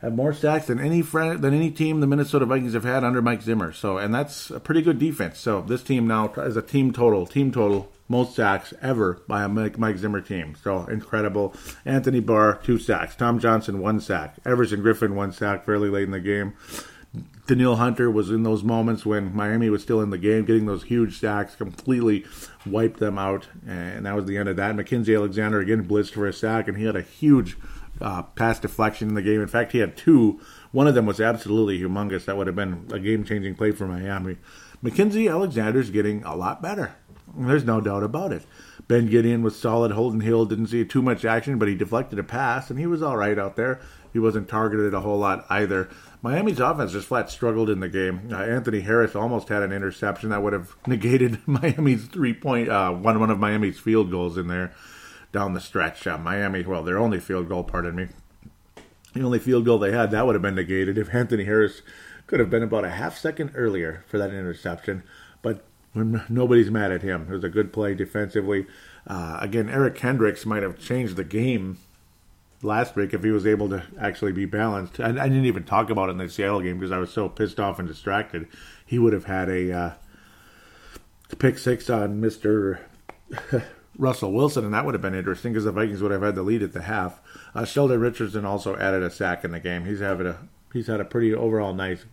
have 0.03 0.15
more 0.15 0.35
sacks 0.35 0.67
than 0.67 0.79
any 0.79 1.01
friend, 1.01 1.41
than 1.41 1.55
any 1.55 1.71
team 1.71 2.01
the 2.01 2.07
Minnesota 2.07 2.45
Vikings 2.45 2.75
have 2.75 2.85
had 2.85 3.05
under 3.05 3.23
Mike 3.23 3.41
Zimmer. 3.41 3.73
So, 3.73 3.97
and 3.97 4.15
that's 4.15 4.51
a 4.51 4.61
pretty 4.61 4.83
good 4.83 4.99
defense. 4.99 5.39
So, 5.39 5.63
this 5.63 5.83
team 5.83 6.07
now 6.07 6.29
is 6.35 6.57
a 6.57 6.63
team 6.63 6.93
total, 6.93 7.27
team 7.27 7.53
total 7.53 7.91
most 8.13 8.37
sacks 8.37 8.75
ever 8.83 9.21
by 9.27 9.43
a 9.43 9.49
Mike, 9.49 9.79
Mike 9.79 9.97
Zimmer 9.97 10.21
team. 10.21 10.55
So 10.63 10.85
incredible. 10.85 11.55
Anthony 11.85 12.21
Barr 12.21 12.61
two 12.63 12.79
sacks. 12.79 13.17
Tom 13.17 13.41
Johnson 13.41 13.81
one 13.81 14.01
sack. 14.01 14.37
Everson 14.45 14.83
Griffen 14.83 15.15
one 15.15 15.33
sack 15.33 15.65
fairly 15.65 15.89
late 15.89 16.05
in 16.05 16.11
the 16.11 16.21
game. 16.21 16.53
Danielle 17.47 17.77
Hunter 17.77 18.11
was 18.11 18.31
in 18.31 18.45
those 18.45 18.63
moments 18.63 19.05
when 19.05 19.35
Miami 19.35 19.69
was 19.69 19.83
still 19.83 20.01
in 20.01 20.11
the 20.11 20.19
game, 20.19 20.45
getting 20.45 20.67
those 20.67 20.85
huge 20.85 21.19
sacks, 21.19 21.57
completely 21.57 22.25
wiped 22.65 23.01
them 23.01 23.19
out, 23.19 23.49
and 23.67 24.07
that 24.07 24.15
was 24.15 24.27
the 24.27 24.39
end 24.39 24.49
of 24.49 24.57
that. 24.57 24.77
Mackensie 24.77 25.17
Alexander 25.17 25.59
again 25.59 25.87
blitzed 25.87 26.13
for 26.13 26.27
a 26.27 26.33
sack, 26.33 26.69
and 26.69 26.79
he 26.79 26.85
had 26.85 26.97
a 26.97 27.03
huge 27.03 27.59
uh, 28.01 28.23
pass 28.23 28.59
deflection 28.59 29.09
in 29.09 29.15
the 29.15 29.23
game. 29.23 29.41
In 29.41 29.49
fact, 29.49 29.73
he 29.73 29.79
had 29.79 29.97
two. 29.97 30.41
One 30.71 30.87
of 30.87 30.95
them 30.95 31.07
was 31.07 31.21
absolutely 31.21 31.79
humongous. 31.79 32.25
That 32.25 32.37
would 32.37 32.47
have 32.47 32.57
been 32.57 32.89
a 32.93 32.99
game-changing 32.99 33.55
play 33.57 33.73
for 33.73 33.87
Miami. 33.87 34.39
Mackensie 34.83 35.31
Alexander's 35.31 35.91
getting 35.91 36.25
a 36.25 36.35
lot 36.35 36.63
better. 36.63 36.95
There's 37.37 37.65
no 37.65 37.81
doubt 37.81 38.03
about 38.03 38.33
it. 38.33 38.45
Ben 38.89 39.09
Gedeon 39.09 39.43
was 39.43 39.59
solid. 39.59 39.93
Holton 39.93 40.21
Hill 40.21 40.45
didn't 40.45 40.67
see 40.67 40.85
too 40.85 41.03
much 41.03 41.25
action, 41.25 41.59
but 41.59 41.69
he 41.69 41.75
deflected 41.75 42.19
a 42.19 42.25
pass, 42.25 42.69
and 42.69 42.79
he 42.79 42.87
was 42.87 43.03
all 43.03 43.17
right 43.17 43.39
out 43.39 43.57
there. 43.57 43.81
He 44.13 44.19
wasn't 44.19 44.49
targeted 44.49 44.93
a 44.93 45.01
whole 45.01 45.19
lot 45.19 45.47
either. 45.49 45.89
Miami's 46.21 46.61
offense 46.61 46.93
just 46.93 47.09
flat 47.09 47.31
struggled 47.31 47.71
in 47.71 47.81
the 47.81 47.89
game. 47.89 48.29
Uh, 48.31 48.37
Anthony 48.37 48.81
Harris 48.81 49.17
almost 49.17 49.49
had 49.49 49.63
an 49.63 49.73
interception 49.73 50.31
that 50.31 50.43
would 50.43 50.53
have 50.53 50.77
negated 50.87 51.41
Miami's 51.47 52.07
three 52.07 52.35
point 52.35 52.69
uh, 52.69 52.91
one 52.93 53.19
one 53.21 53.31
of 53.31 53.39
Miami's 53.39 53.79
field 53.79 54.11
goals 54.11 54.37
in 54.37 54.49
there 54.49 54.75
down 55.33 55.55
the 55.55 55.61
stretch. 55.61 56.07
Uh, 56.07 56.19
Miami, 56.19 56.63
well, 56.63 56.83
their 56.83 56.99
only 56.99 57.19
field 57.19 57.49
goal, 57.49 57.65
pardon 57.65 57.97
me, 57.97 58.09
the 59.15 59.23
only 59.23 59.39
field 59.39 59.65
goal 59.65 59.79
they 59.79 59.93
had 59.93 60.11
that 60.11 60.27
would 60.27 60.35
have 60.35 60.43
been 60.43 60.55
negated 60.55 60.97
if 60.97 61.15
Anthony 61.15 61.45
Harris 61.45 61.83
could 62.27 62.41
have 62.41 62.51
been 62.51 62.63
about 62.63 62.85
a 62.85 62.91
half 62.91 63.19
second 63.19 63.53
earlier 63.55 64.05
for 64.07 64.19
that 64.19 64.31
interception. 64.31 65.03
But 65.43 65.65
nobody's 65.95 66.71
mad 66.71 66.93
at 66.93 67.03
him. 67.03 67.27
It 67.29 67.33
was 67.33 67.45
a 67.45 67.49
good 67.49 67.73
play 67.73 67.95
defensively. 67.95 68.67
Uh, 69.07 69.39
again, 69.41 69.69
Eric 69.69 69.97
Kendricks 69.97 70.47
might 70.47 70.63
have 70.63 70.79
changed 70.79 71.17
the 71.17 71.25
game 71.25 71.79
last 72.63 72.95
week 72.95 73.13
if 73.13 73.25
he 73.25 73.31
was 73.31 73.47
able 73.47 73.69
to 73.69 73.83
actually 74.01 74.33
be 74.33 74.45
balanced. 74.47 75.01
I, 75.01 75.09
I 75.09 75.29
didn't 75.29 75.47
even 75.47 75.65
talk 75.65 75.91
about 75.91 76.09
it 76.09 76.13
in 76.13 76.19
the 76.19 76.29
Seattle 76.29 76.61
game 76.61 76.79
because 76.79 76.93
I 76.93 76.99
was 76.99 77.13
so 77.13 77.29
pissed 77.29 77.61
off 77.61 77.79
and 77.79 77.89
distracted. 77.89 78.49
He 78.87 78.99
would 78.99 79.13
have 79.13 79.25
had 79.25 79.49
a 79.49 79.73
uh, 79.73 79.93
pick 81.39 81.59
six 81.59 81.91
on 81.91 82.21
Mister 82.21 82.81
Russell 83.99 84.33
Wilson, 84.33 84.65
and 84.65 84.73
that 84.73 84.85
would 84.85 84.95
have 84.95 85.03
been 85.03 85.15
interesting 85.15 85.53
because 85.53 85.65
the 85.65 85.73
Vikings 85.73 86.03
would 86.03 86.13
have 86.13 86.23
had 86.23 86.35
the 86.35 86.43
lead 86.43 86.63
at 86.63 86.73
the 86.73 86.83
half. 86.83 87.21
Uh, 87.55 87.65
Sheldon 87.65 88.01
Richardson 88.01 88.45
also 88.45 88.77
added 88.77 89.03
a 89.03 89.11
sack 89.11 89.45
in 89.45 89.51
the 89.51 89.61
game. 89.61 89.85
He's 89.85 90.01
having 90.01 90.27
a 90.27 90.39
he's 90.73 90.87
had 90.87 91.01
a 91.01 91.05
pretty 91.05 91.35
overall 91.35 91.75
nice 91.75 92.05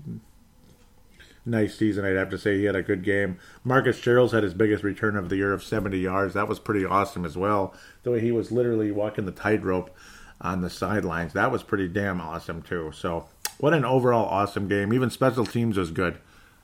nice 1.45 1.75
season, 1.75 2.05
I'd 2.05 2.15
have 2.15 2.29
to 2.29 2.38
say. 2.38 2.57
He 2.57 2.65
had 2.65 2.75
a 2.75 2.83
good 2.83 3.03
game. 3.03 3.39
Marcus 3.63 4.00
Sherels 4.00 4.31
had 4.31 4.43
his 4.43 4.53
biggest 4.53 4.83
return 4.83 5.15
of 5.15 5.29
the 5.29 5.38
year 5.38 5.53
of 5.53 5.63
70 5.63 5.98
yards. 5.98 6.33
That 6.33 6.48
was 6.48 6.59
pretty 6.59 6.86
awesome 6.86 7.25
as 7.25 7.38
well. 7.38 7.74
The 8.03 8.12
way 8.12 8.19
he 8.19 8.31
was 8.31 8.51
literally 8.51 8.91
walking 8.91 9.25
the 9.25 9.31
tightrope 9.31 9.95
on 10.41 10.62
the 10.62 10.69
sidelines. 10.69 11.33
That 11.33 11.51
was 11.51 11.63
pretty 11.63 11.88
damn 11.88 12.21
awesome, 12.21 12.62
too. 12.62 12.91
So, 12.93 13.27
what 13.57 13.74
an 13.74 13.86
overall 13.86 14.25
awesome 14.25 14.67
game. 14.67 14.93
Even 14.93 15.09
special 15.09 15.45
teams 15.45 15.77
was 15.77 15.91
good. 15.91 16.17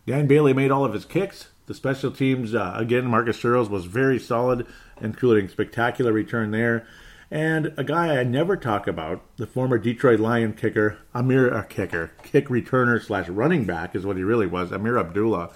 Dan 0.05 0.27
Bailey 0.27 0.53
made 0.53 0.71
all 0.71 0.85
of 0.85 0.93
his 0.93 1.05
kicks. 1.05 1.49
The 1.65 1.73
special 1.73 2.11
teams, 2.11 2.53
uh, 2.53 2.73
again, 2.75 3.05
Marcus 3.05 3.41
Sherels 3.41 3.69
was 3.69 3.85
very 3.85 4.19
solid, 4.19 4.67
including 5.01 5.49
spectacular 5.49 6.11
return 6.11 6.51
there. 6.51 6.85
And 7.31 7.73
a 7.75 7.83
guy 7.83 8.17
I 8.17 8.23
never 8.23 8.55
talk 8.55 8.87
about, 8.87 9.21
the 9.37 9.47
former 9.47 9.77
Detroit 9.77 10.19
Lion 10.19 10.53
kicker, 10.53 10.99
Ameer 11.13 11.51
uh, 11.51 11.63
kicker, 11.63 12.11
kick 12.23 12.47
returner 12.47 13.03
slash 13.03 13.27
running 13.27 13.65
back 13.65 13.95
is 13.95 14.05
what 14.05 14.17
he 14.17 14.23
really 14.23 14.47
was, 14.47 14.71
Ameer 14.71 14.99
Abdullah. 14.99 15.51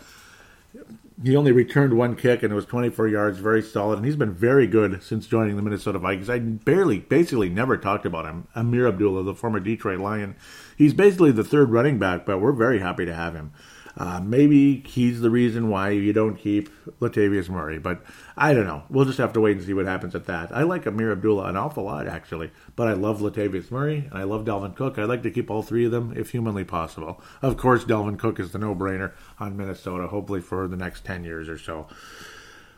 He 1.23 1.35
only 1.35 1.51
returned 1.51 1.93
one 1.93 2.15
kick 2.15 2.43
and 2.43 2.51
it 2.51 2.55
was 2.55 2.65
24 2.65 3.07
yards, 3.09 3.39
very 3.39 3.61
solid, 3.61 3.97
and 3.97 4.05
he's 4.05 4.15
been 4.15 4.33
very 4.33 4.67
good 4.67 5.03
since 5.03 5.27
joining 5.27 5.57
the 5.57 5.61
Minnesota 5.61 5.99
Vikings. 5.99 6.29
I 6.29 6.39
barely, 6.39 6.99
basically 6.99 7.49
never 7.49 7.77
talked 7.77 8.05
about 8.05 8.25
him. 8.25 8.47
Ameer 8.55 8.87
Abdullah, 8.87 9.23
the 9.23 9.35
former 9.35 9.59
Detroit 9.59 9.99
Lion. 9.99 10.35
He's 10.77 10.93
basically 10.93 11.31
the 11.31 11.43
third 11.43 11.69
running 11.69 11.99
back, 11.99 12.25
but 12.25 12.39
we're 12.39 12.51
very 12.51 12.79
happy 12.79 13.05
to 13.05 13.13
have 13.13 13.35
him. 13.35 13.51
Uh, 13.97 14.19
maybe 14.21 14.81
he's 14.85 15.21
the 15.21 15.29
reason 15.29 15.69
why 15.69 15.89
you 15.89 16.13
don't 16.13 16.35
keep 16.35 16.69
Latavius 16.99 17.49
Murray, 17.49 17.79
but 17.79 18.03
I 18.37 18.53
don't 18.53 18.67
know. 18.67 18.83
We'll 18.89 19.05
just 19.05 19.17
have 19.17 19.33
to 19.33 19.41
wait 19.41 19.57
and 19.57 19.65
see 19.65 19.73
what 19.73 19.85
happens 19.85 20.15
at 20.15 20.25
that. 20.25 20.55
I 20.55 20.63
like 20.63 20.85
Ameer 20.85 21.11
Abdullah 21.11 21.49
an 21.49 21.57
awful 21.57 21.83
lot, 21.83 22.07
actually, 22.07 22.51
but 22.75 22.87
I 22.87 22.93
love 22.93 23.19
Latavius 23.19 23.71
Murray 23.71 24.07
and 24.09 24.17
I 24.17 24.23
love 24.23 24.45
Dalvin 24.45 24.75
Cook. 24.75 24.97
I'd 24.97 25.09
like 25.09 25.23
to 25.23 25.31
keep 25.31 25.49
all 25.49 25.63
three 25.63 25.85
of 25.85 25.91
them 25.91 26.13
if 26.15 26.31
humanly 26.31 26.63
possible. 26.63 27.21
Of 27.41 27.57
course, 27.57 27.83
Dalvin 27.83 28.19
Cook 28.19 28.39
is 28.39 28.51
the 28.51 28.59
no-brainer 28.59 29.13
on 29.39 29.57
Minnesota, 29.57 30.07
hopefully 30.07 30.41
for 30.41 30.67
the 30.67 30.77
next 30.77 31.03
10 31.05 31.23
years 31.23 31.49
or 31.49 31.57
so. 31.57 31.87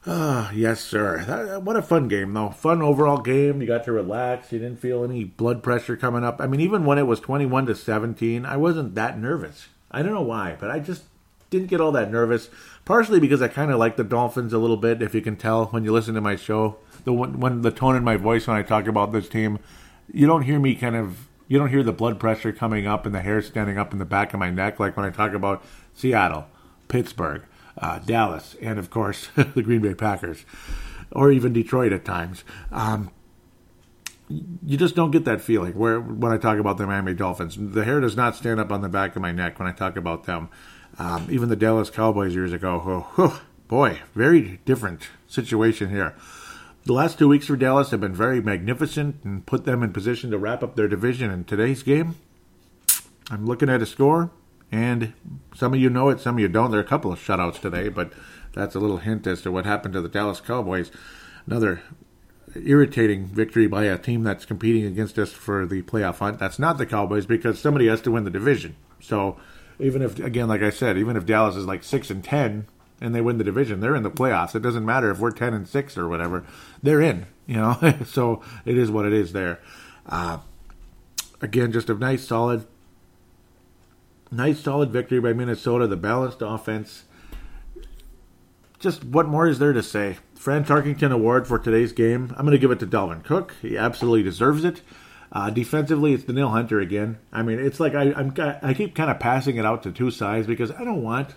Ah, 0.07 0.49
uh, 0.49 0.51
yes, 0.51 0.81
sir. 0.81 1.23
That, 1.25 1.61
what 1.61 1.75
a 1.75 1.81
fun 1.83 2.07
game, 2.07 2.33
though. 2.33 2.49
Fun 2.49 2.81
overall 2.81 3.21
game. 3.21 3.61
You 3.61 3.67
got 3.67 3.83
to 3.83 3.91
relax. 3.91 4.51
You 4.51 4.57
didn't 4.57 4.79
feel 4.79 5.03
any 5.03 5.25
blood 5.25 5.61
pressure 5.61 5.95
coming 5.95 6.23
up. 6.23 6.41
I 6.41 6.47
mean, 6.47 6.59
even 6.59 6.85
when 6.85 6.97
it 6.97 7.05
was 7.05 7.19
21 7.19 7.67
to 7.67 7.75
17, 7.75 8.43
I 8.43 8.57
wasn't 8.57 8.95
that 8.95 9.19
nervous. 9.19 9.67
I 9.91 10.01
don't 10.01 10.13
know 10.13 10.21
why, 10.21 10.55
but 10.59 10.71
I 10.71 10.79
just 10.79 11.03
didn't 11.49 11.67
get 11.67 11.81
all 11.81 11.91
that 11.91 12.09
nervous. 12.09 12.49
Partially 12.85 13.19
because 13.19 13.41
I 13.41 13.47
kind 13.47 13.71
of 13.71 13.77
like 13.77 13.97
the 13.97 14.03
Dolphins 14.03 14.53
a 14.53 14.57
little 14.57 14.77
bit, 14.77 15.01
if 15.01 15.13
you 15.13 15.21
can 15.21 15.35
tell 15.35 15.65
when 15.65 15.83
you 15.83 15.91
listen 15.91 16.15
to 16.15 16.21
my 16.21 16.35
show. 16.35 16.77
The 17.03 17.13
when 17.13 17.61
the 17.61 17.71
tone 17.71 17.95
in 17.95 18.03
my 18.03 18.15
voice 18.15 18.47
when 18.47 18.57
I 18.57 18.63
talk 18.63 18.87
about 18.87 19.11
this 19.11 19.27
team, 19.27 19.59
you 20.11 20.27
don't 20.27 20.43
hear 20.43 20.59
me 20.59 20.75
kind 20.75 20.95
of 20.95 21.27
you 21.47 21.57
don't 21.57 21.69
hear 21.69 21.83
the 21.83 21.91
blood 21.91 22.19
pressure 22.19 22.53
coming 22.53 22.87
up 22.87 23.05
and 23.05 23.13
the 23.13 23.21
hair 23.21 23.41
standing 23.41 23.77
up 23.77 23.91
in 23.91 23.99
the 23.99 24.05
back 24.05 24.33
of 24.33 24.39
my 24.39 24.49
neck 24.49 24.79
like 24.79 24.95
when 24.95 25.05
I 25.05 25.09
talk 25.09 25.33
about 25.33 25.63
Seattle, 25.93 26.47
Pittsburgh, 26.87 27.43
uh, 27.77 27.99
Dallas, 27.99 28.55
and 28.61 28.79
of 28.79 28.89
course 28.89 29.29
the 29.35 29.61
Green 29.61 29.81
Bay 29.81 29.93
Packers, 29.93 30.45
or 31.11 31.31
even 31.31 31.53
Detroit 31.53 31.91
at 31.91 32.05
times. 32.05 32.43
Um, 32.71 33.11
you 34.65 34.77
just 34.77 34.95
don't 34.95 35.11
get 35.11 35.25
that 35.25 35.41
feeling 35.41 35.73
where 35.73 35.99
when 35.99 36.31
I 36.31 36.37
talk 36.37 36.57
about 36.57 36.77
the 36.77 36.87
Miami 36.87 37.13
Dolphins. 37.13 37.57
The 37.57 37.83
hair 37.83 37.99
does 37.99 38.15
not 38.15 38.35
stand 38.35 38.59
up 38.59 38.71
on 38.71 38.81
the 38.81 38.89
back 38.89 39.15
of 39.15 39.21
my 39.21 39.31
neck 39.31 39.59
when 39.59 39.67
I 39.67 39.71
talk 39.71 39.97
about 39.97 40.25
them. 40.25 40.49
Um, 40.97 41.27
even 41.29 41.49
the 41.49 41.55
Dallas 41.55 41.89
Cowboys 41.89 42.35
years 42.35 42.53
ago, 42.53 42.81
oh, 42.85 43.13
oh, 43.17 43.41
boy, 43.67 43.99
very 44.13 44.59
different 44.65 45.07
situation 45.27 45.89
here. 45.89 46.15
The 46.83 46.93
last 46.93 47.19
two 47.19 47.27
weeks 47.27 47.45
for 47.45 47.55
Dallas 47.55 47.91
have 47.91 48.01
been 48.01 48.15
very 48.15 48.41
magnificent 48.41 49.23
and 49.23 49.45
put 49.45 49.65
them 49.65 49.83
in 49.83 49.93
position 49.93 50.31
to 50.31 50.37
wrap 50.37 50.63
up 50.63 50.75
their 50.75 50.87
division. 50.87 51.29
In 51.29 51.45
today's 51.45 51.83
game, 51.83 52.15
I'm 53.29 53.45
looking 53.45 53.69
at 53.69 53.81
a 53.81 53.85
score, 53.85 54.31
and 54.71 55.13
some 55.55 55.73
of 55.73 55.79
you 55.79 55.89
know 55.89 56.09
it, 56.09 56.19
some 56.19 56.35
of 56.35 56.39
you 56.39 56.47
don't. 56.47 56.71
There 56.71 56.79
are 56.79 56.83
a 56.83 56.87
couple 56.87 57.11
of 57.11 57.19
shutouts 57.19 57.61
today, 57.61 57.87
but 57.89 58.11
that's 58.53 58.75
a 58.75 58.79
little 58.79 58.97
hint 58.97 59.27
as 59.27 59.41
to 59.43 59.51
what 59.51 59.65
happened 59.65 59.93
to 59.93 60.01
the 60.01 60.09
Dallas 60.09 60.41
Cowboys. 60.41 60.91
Another 61.45 61.81
irritating 62.55 63.27
victory 63.27 63.67
by 63.67 63.85
a 63.85 63.97
team 63.97 64.23
that's 64.23 64.45
competing 64.45 64.85
against 64.85 65.17
us 65.17 65.31
for 65.31 65.65
the 65.65 65.81
playoff 65.81 66.17
hunt. 66.17 66.39
That's 66.39 66.59
not 66.59 66.77
the 66.77 66.85
Cowboys 66.85 67.25
because 67.25 67.59
somebody 67.59 67.87
has 67.87 68.01
to 68.01 68.11
win 68.11 68.23
the 68.23 68.29
division. 68.29 68.75
So 68.99 69.37
even 69.79 70.01
if 70.01 70.19
again, 70.19 70.47
like 70.47 70.61
I 70.61 70.69
said, 70.69 70.97
even 70.97 71.17
if 71.17 71.25
Dallas 71.25 71.55
is 71.55 71.65
like 71.65 71.83
six 71.83 72.09
and 72.09 72.23
ten 72.23 72.67
and 72.99 73.15
they 73.15 73.21
win 73.21 73.37
the 73.37 73.43
division, 73.43 73.79
they're 73.79 73.95
in 73.95 74.03
the 74.03 74.11
playoffs. 74.11 74.55
It 74.55 74.61
doesn't 74.61 74.85
matter 74.85 75.09
if 75.09 75.19
we're 75.19 75.31
ten 75.31 75.53
and 75.53 75.67
six 75.67 75.97
or 75.97 76.07
whatever, 76.07 76.45
they're 76.81 77.01
in. 77.01 77.25
You 77.47 77.57
know, 77.57 77.95
so 78.05 78.41
it 78.65 78.77
is 78.77 78.91
what 78.91 79.05
it 79.05 79.13
is 79.13 79.33
there. 79.33 79.59
Uh, 80.05 80.39
again, 81.41 81.71
just 81.71 81.89
a 81.89 81.93
nice 81.93 82.25
solid, 82.25 82.65
nice 84.31 84.59
solid 84.59 84.91
victory 84.91 85.19
by 85.19 85.33
Minnesota. 85.33 85.87
The 85.87 85.97
balanced 85.97 86.41
offense. 86.41 87.05
Just 88.79 89.03
what 89.03 89.27
more 89.27 89.47
is 89.47 89.59
there 89.59 89.73
to 89.73 89.83
say? 89.83 90.17
Fran 90.41 90.65
Tarkenton 90.65 91.11
Award 91.11 91.47
for 91.47 91.59
today's 91.59 91.91
game. 91.91 92.33
I'm 92.35 92.47
going 92.47 92.53
to 92.53 92.57
give 92.57 92.71
it 92.71 92.79
to 92.79 92.87
Dalvin 92.87 93.23
Cook. 93.23 93.53
He 93.61 93.77
absolutely 93.77 94.23
deserves 94.23 94.63
it. 94.63 94.81
Uh, 95.31 95.51
defensively, 95.51 96.13
it's 96.13 96.23
Danielle 96.23 96.49
Hunter 96.49 96.79
again. 96.79 97.19
I 97.31 97.43
mean, 97.43 97.59
it's 97.59 97.79
like 97.79 97.93
I, 97.93 98.11
I'm, 98.11 98.33
I 98.63 98.73
keep 98.73 98.95
kind 98.95 99.11
of 99.11 99.19
passing 99.19 99.57
it 99.57 99.67
out 99.67 99.83
to 99.83 99.91
two 99.91 100.09
sides 100.09 100.47
because 100.47 100.71
I 100.71 100.83
don't 100.83 101.03
want 101.03 101.35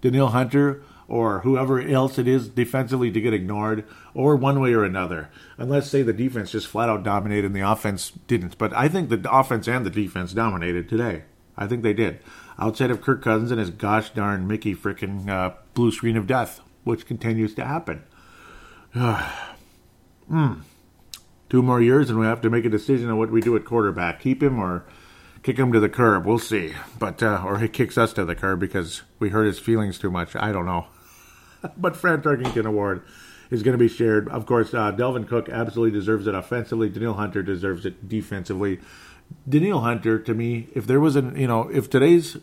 Danielle 0.00 0.30
Hunter 0.30 0.82
or 1.06 1.42
whoever 1.42 1.80
else 1.80 2.18
it 2.18 2.26
is 2.26 2.48
defensively 2.48 3.12
to 3.12 3.20
get 3.20 3.32
ignored 3.32 3.84
or 4.12 4.34
one 4.34 4.58
way 4.58 4.72
or 4.72 4.82
another. 4.82 5.30
Unless, 5.56 5.88
say, 5.88 6.02
the 6.02 6.12
defense 6.12 6.50
just 6.50 6.66
flat 6.66 6.88
out 6.88 7.04
dominated 7.04 7.46
and 7.46 7.54
the 7.54 7.60
offense 7.60 8.10
didn't. 8.26 8.58
But 8.58 8.72
I 8.72 8.88
think 8.88 9.08
the 9.08 9.24
offense 9.30 9.68
and 9.68 9.86
the 9.86 9.90
defense 9.90 10.32
dominated 10.32 10.88
today. 10.88 11.22
I 11.56 11.68
think 11.68 11.84
they 11.84 11.94
did. 11.94 12.18
Outside 12.58 12.90
of 12.90 13.02
Kirk 13.02 13.22
Cousins 13.22 13.52
and 13.52 13.60
his 13.60 13.70
gosh 13.70 14.10
darn 14.10 14.48
Mickey 14.48 14.74
freaking 14.74 15.28
uh, 15.28 15.52
blue 15.74 15.92
screen 15.92 16.16
of 16.16 16.26
death, 16.26 16.60
which 16.82 17.06
continues 17.06 17.54
to 17.54 17.64
happen. 17.64 18.02
Hmm 20.28 20.54
two 21.48 21.62
more 21.62 21.80
years, 21.80 22.10
and 22.10 22.18
we 22.18 22.26
have 22.26 22.40
to 22.42 22.50
make 22.50 22.64
a 22.64 22.70
decision 22.70 23.08
on 23.10 23.18
what 23.18 23.30
we 23.30 23.40
do 23.40 23.56
at 23.56 23.64
quarterback: 23.64 24.20
keep 24.20 24.42
him 24.42 24.58
or 24.58 24.84
kick 25.42 25.58
him 25.58 25.72
to 25.72 25.80
the 25.80 25.88
curb. 25.88 26.26
We'll 26.26 26.38
see. 26.38 26.74
But 26.98 27.22
uh, 27.22 27.42
or 27.44 27.58
he 27.58 27.68
kicks 27.68 27.98
us 27.98 28.12
to 28.14 28.24
the 28.24 28.34
curb 28.34 28.60
because 28.60 29.02
we 29.18 29.30
hurt 29.30 29.44
his 29.44 29.58
feelings 29.58 29.98
too 29.98 30.10
much. 30.10 30.34
I 30.36 30.52
don't 30.52 30.66
know. 30.66 30.86
but 31.76 31.96
Fran 31.96 32.22
Tarkenton 32.22 32.66
Award 32.66 33.02
is 33.50 33.62
going 33.62 33.72
to 33.72 33.78
be 33.78 33.88
shared. 33.88 34.28
Of 34.28 34.46
course, 34.46 34.74
uh, 34.74 34.92
Dalvin 34.92 35.28
Cook 35.28 35.48
absolutely 35.48 35.98
deserves 35.98 36.26
it 36.26 36.34
offensively. 36.34 36.88
Danielle 36.88 37.14
Hunter 37.14 37.42
deserves 37.42 37.86
it 37.86 38.08
defensively. 38.08 38.80
Danielle 39.48 39.80
Hunter, 39.80 40.18
to 40.20 40.34
me, 40.34 40.68
if 40.74 40.86
there 40.86 41.00
was 41.00 41.16
an, 41.16 41.36
you 41.36 41.48
know, 41.48 41.68
if 41.68 41.90
today's 41.90 42.38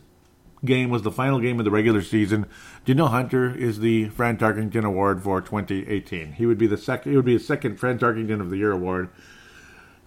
game 0.65 0.89
was 0.89 1.02
the 1.02 1.12
final 1.12 1.39
game 1.39 1.60
of 1.60 1.65
the 1.65 1.71
regular 1.71 2.02
season, 2.02 2.45
Danielle 2.86 3.08
Hunter 3.08 3.54
is 3.56 3.80
the 3.80 4.10
Fran 4.10 4.38
Tarkenton 4.38 4.84
Award 4.84 5.21
for 5.23 5.41
2018. 5.41 6.34
He 6.34 6.45
would 6.45 6.58
be 6.58 6.67
the 6.67 6.78
second. 6.78 7.13
It 7.13 7.15
would 7.15 7.26
be 7.26 7.38
the 7.38 7.43
second 7.43 7.78
Fran 7.78 7.99
Tarkenton 7.99 8.41
of 8.41 8.49
the 8.49 8.58
Year 8.58 8.71
award 8.71 9.10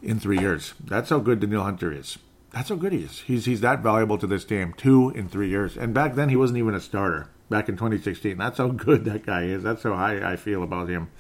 in 0.03 0.21
three 0.21 0.39
years. 0.39 0.75
That's 0.83 1.11
how 1.11 1.19
good 1.19 1.41
Danielle 1.41 1.65
Hunter 1.65 1.93
is. 1.93 2.19
That's 2.53 2.69
how 2.69 2.77
good 2.77 2.93
he 2.93 3.01
is. 3.01 3.21
He's 3.21 3.45
he's 3.45 3.61
that 3.61 3.81
valuable 3.81 4.19
to 4.19 4.27
this 4.27 4.45
team. 4.45 4.73
Two 4.77 5.11
in 5.11 5.29
three 5.29 5.49
years, 5.49 5.77
and 5.77 5.93
back 5.93 6.15
then 6.15 6.29
he 6.29 6.37
wasn't 6.37 6.59
even 6.59 6.75
a 6.75 6.81
starter. 6.81 7.29
Back 7.49 7.69
in 7.69 7.77
2016, 7.77 8.37
that's 8.39 8.59
how 8.59 8.69
good 8.69 9.05
that 9.05 9.25
guy 9.25 9.45
is. 9.45 9.63
That's 9.63 9.85
how 9.85 9.95
high 9.95 10.33
I 10.33 10.35
feel 10.37 10.65
about 10.65 10.89
him. 10.89 11.11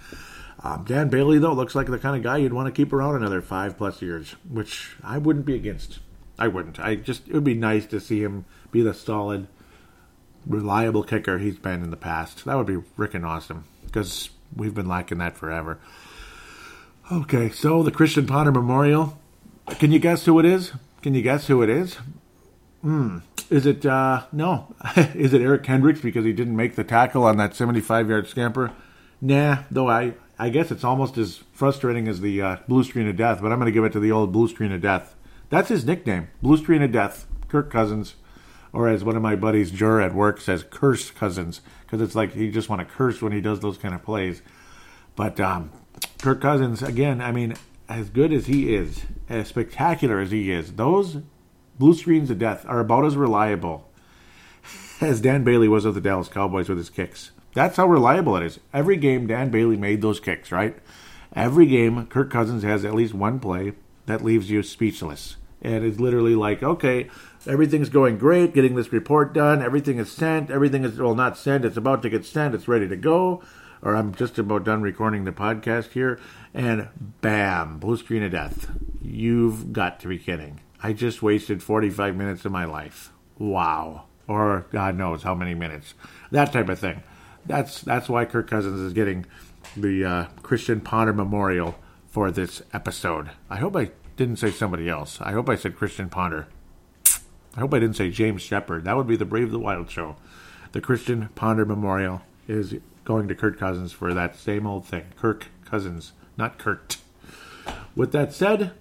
Um, 0.64 0.85
Dan 0.85 1.09
Bailey, 1.09 1.38
though, 1.38 1.53
looks 1.53 1.75
like 1.75 1.87
the 1.87 1.99
kind 1.99 2.16
of 2.16 2.22
guy 2.22 2.38
you'd 2.38 2.53
want 2.53 2.66
to 2.66 2.72
keep 2.72 2.92
around 2.92 3.14
another 3.14 3.40
five 3.40 3.77
plus 3.77 4.03
years, 4.03 4.35
which 4.49 4.96
I 5.05 5.18
wouldn't 5.18 5.46
be 5.46 5.55
against. 5.55 6.01
I 6.38 6.49
wouldn't. 6.49 6.81
I 6.81 6.96
just 6.96 7.29
it 7.29 7.35
would 7.35 7.44
be 7.44 7.55
nice 7.55 7.87
to 7.87 8.01
see 8.01 8.22
him 8.22 8.44
be 8.76 8.82
the 8.82 8.94
solid, 8.94 9.46
reliable 10.46 11.02
kicker 11.02 11.38
he's 11.38 11.56
been 11.56 11.82
in 11.82 11.90
the 11.90 11.96
past. 11.96 12.44
That 12.44 12.56
would 12.56 12.66
be 12.66 12.76
freaking 12.76 13.26
awesome 13.26 13.64
because 13.86 14.28
we've 14.54 14.74
been 14.74 14.88
lacking 14.88 15.18
that 15.18 15.36
forever. 15.36 15.78
Okay, 17.10 17.48
so 17.48 17.82
the 17.82 17.90
Christian 17.90 18.26
Ponder 18.26 18.52
Memorial. 18.52 19.18
Can 19.78 19.92
you 19.92 19.98
guess 19.98 20.26
who 20.26 20.38
it 20.38 20.44
is? 20.44 20.72
Can 21.02 21.14
you 21.14 21.22
guess 21.22 21.46
who 21.46 21.62
it 21.62 21.70
is? 21.70 21.96
Hmm. 22.82 23.18
Is 23.48 23.64
it 23.64 23.86
uh 23.86 24.24
no? 24.32 24.74
is 24.96 25.32
it 25.32 25.40
Eric 25.40 25.62
Kendricks 25.62 26.00
because 26.00 26.24
he 26.24 26.32
didn't 26.32 26.56
make 26.56 26.74
the 26.74 26.84
tackle 26.84 27.24
on 27.24 27.36
that 27.38 27.52
75-yard 27.52 28.28
scamper? 28.28 28.72
Nah, 29.20 29.62
though 29.70 29.88
I 29.88 30.14
I 30.38 30.50
guess 30.50 30.70
it's 30.70 30.84
almost 30.84 31.16
as 31.16 31.38
frustrating 31.52 32.08
as 32.08 32.20
the 32.20 32.42
uh, 32.42 32.56
blue 32.68 32.84
screen 32.84 33.08
of 33.08 33.16
death, 33.16 33.40
but 33.40 33.52
I'm 33.52 33.58
going 33.58 33.66
to 33.66 33.72
give 33.72 33.84
it 33.84 33.92
to 33.92 34.00
the 34.00 34.12
old 34.12 34.32
blue 34.32 34.48
screen 34.48 34.72
of 34.72 34.82
death. 34.82 35.14
That's 35.48 35.68
his 35.68 35.86
nickname, 35.86 36.28
blue 36.42 36.58
screen 36.58 36.82
of 36.82 36.92
death. 36.92 37.26
Kirk 37.48 37.70
Cousins, 37.70 38.16
or 38.76 38.90
as 38.90 39.02
one 39.02 39.16
of 39.16 39.22
my 39.22 39.34
buddies 39.34 39.70
Jur 39.70 40.02
at 40.02 40.14
work 40.14 40.38
says, 40.38 40.62
curse 40.68 41.10
Cousins, 41.10 41.62
because 41.80 42.02
it's 42.02 42.14
like 42.14 42.34
he 42.34 42.50
just 42.50 42.68
want 42.68 42.86
to 42.86 42.94
curse 42.94 43.22
when 43.22 43.32
he 43.32 43.40
does 43.40 43.60
those 43.60 43.78
kind 43.78 43.94
of 43.94 44.02
plays. 44.02 44.42
But 45.14 45.40
um, 45.40 45.70
Kirk 46.20 46.42
Cousins, 46.42 46.82
again, 46.82 47.22
I 47.22 47.32
mean, 47.32 47.54
as 47.88 48.10
good 48.10 48.34
as 48.34 48.44
he 48.44 48.74
is, 48.74 49.06
as 49.30 49.48
spectacular 49.48 50.20
as 50.20 50.30
he 50.30 50.50
is, 50.50 50.74
those 50.74 51.22
blue 51.78 51.94
screens 51.94 52.28
of 52.28 52.38
death 52.38 52.66
are 52.68 52.80
about 52.80 53.06
as 53.06 53.16
reliable 53.16 53.90
as 55.00 55.22
Dan 55.22 55.42
Bailey 55.42 55.68
was 55.68 55.86
with 55.86 55.94
the 55.94 56.02
Dallas 56.02 56.28
Cowboys 56.28 56.68
with 56.68 56.76
his 56.76 56.90
kicks. 56.90 57.30
That's 57.54 57.78
how 57.78 57.86
reliable 57.86 58.36
it 58.36 58.42
is. 58.42 58.60
Every 58.74 58.98
game, 58.98 59.26
Dan 59.26 59.48
Bailey 59.48 59.78
made 59.78 60.02
those 60.02 60.20
kicks, 60.20 60.52
right? 60.52 60.76
Every 61.34 61.64
game, 61.64 62.04
Kirk 62.08 62.30
Cousins 62.30 62.62
has 62.62 62.84
at 62.84 62.94
least 62.94 63.14
one 63.14 63.40
play 63.40 63.72
that 64.04 64.22
leaves 64.22 64.50
you 64.50 64.62
speechless. 64.62 65.36
And 65.62 65.82
it's 65.82 65.98
literally 65.98 66.34
like, 66.34 66.62
okay, 66.62 67.08
everything's 67.46 67.88
going 67.88 68.18
great, 68.18 68.54
getting 68.54 68.74
this 68.74 68.92
report 68.92 69.32
done, 69.32 69.62
everything 69.62 69.98
is 69.98 70.11
sent, 70.11 70.50
everything 70.50 70.85
is, 70.85 70.98
well, 70.98 71.14
not 71.14 71.38
sent, 71.38 71.64
it's 71.64 71.76
about 71.76 72.02
to 72.02 72.11
get 72.11 72.24
sent, 72.24 72.54
it's 72.54 72.68
ready 72.68 72.88
to 72.88 72.96
go 72.96 73.42
or 73.82 73.94
I'm 73.94 74.14
just 74.14 74.38
about 74.38 74.64
done 74.64 74.82
recording 74.82 75.24
the 75.24 75.32
podcast 75.32 75.92
here, 75.92 76.18
and 76.54 76.88
bam, 77.20 77.78
blue 77.78 77.96
screen 77.96 78.22
of 78.22 78.32
death. 78.32 78.70
You've 79.00 79.72
got 79.72 80.00
to 80.00 80.09
be 80.09 80.18
kidding. 80.18 80.61
I 80.82 80.92
just 80.92 81.22
wasted 81.22 81.62
45 81.62 82.16
minutes 82.16 82.44
of 82.44 82.52
my 82.52 82.64
life. 82.64 83.12
Wow. 83.38 84.04
Or 84.26 84.66
God 84.72 84.96
knows 84.96 85.22
how 85.22 85.35
many 85.35 85.54
minutes. 85.54 85.94
That 86.30 86.52
type 86.52 86.68
of 86.68 86.78
thing. 86.78 87.02
That's 87.44 87.80
that's 87.82 88.09
why 88.09 88.24
Kirk 88.24 88.50
Cousins 88.50 88.80
is 88.80 88.92
getting 88.92 89.24
the 89.76 90.04
uh, 90.04 90.24
Christian 90.42 90.80
Ponder 90.80 91.12
Memorial 91.12 91.76
for 92.09 92.32
this 92.32 92.62
episode. 92.72 93.30
I 93.48 93.59
hope 93.59 93.76
I 93.76 93.90
didn't 94.16 94.37
say 94.37 94.50
somebody 94.50 94.88
else. 94.88 95.20
I 95.20 95.30
hope 95.30 95.48
I 95.48 95.54
said 95.54 95.76
Christian 95.76 96.09
Ponder. 96.09 96.48
I 97.56 97.60
hope 97.60 97.72
I 97.72 97.78
didn't 97.78 97.96
say 97.96 98.10
James 98.10 98.42
Shepard. 98.42 98.84
That 98.84 98.96
would 98.96 99.06
be 99.06 99.16
the 99.16 99.24
Brave 99.24 99.50
the 99.50 99.58
Wild 99.58 99.90
show. 99.90 100.16
The 100.72 100.80
Christian 100.80 101.30
Ponder 101.34 101.64
Memorial 101.64 102.20
is 102.46 102.74
going 103.04 103.28
to 103.28 103.34
Kirk 103.34 103.58
Cousins 103.58 103.92
for 103.92 104.12
that 104.12 104.36
same 104.36 104.66
old 104.66 104.86
thing. 104.86 105.04
Kirk 105.16 105.46
Cousins, 105.64 106.12
not 106.36 106.58
Kurt. 106.58 106.98
With 107.94 108.12
that 108.12 108.34
said, 108.34 108.72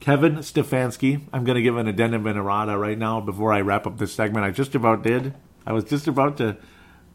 Kevin 0.00 0.36
Stefanski, 0.36 1.22
I'm 1.32 1.44
going 1.44 1.56
to 1.56 1.62
give 1.62 1.76
an 1.76 1.88
addendum 1.88 2.26
and 2.26 2.38
errata 2.38 2.76
right 2.76 2.98
now 2.98 3.20
before 3.20 3.52
I 3.52 3.62
wrap 3.62 3.86
up 3.86 3.96
this 3.96 4.12
segment. 4.12 4.44
I 4.44 4.50
just 4.50 4.74
about 4.74 5.02
did. 5.02 5.34
I 5.66 5.72
was 5.72 5.84
just 5.84 6.06
about 6.06 6.36
to 6.36 6.58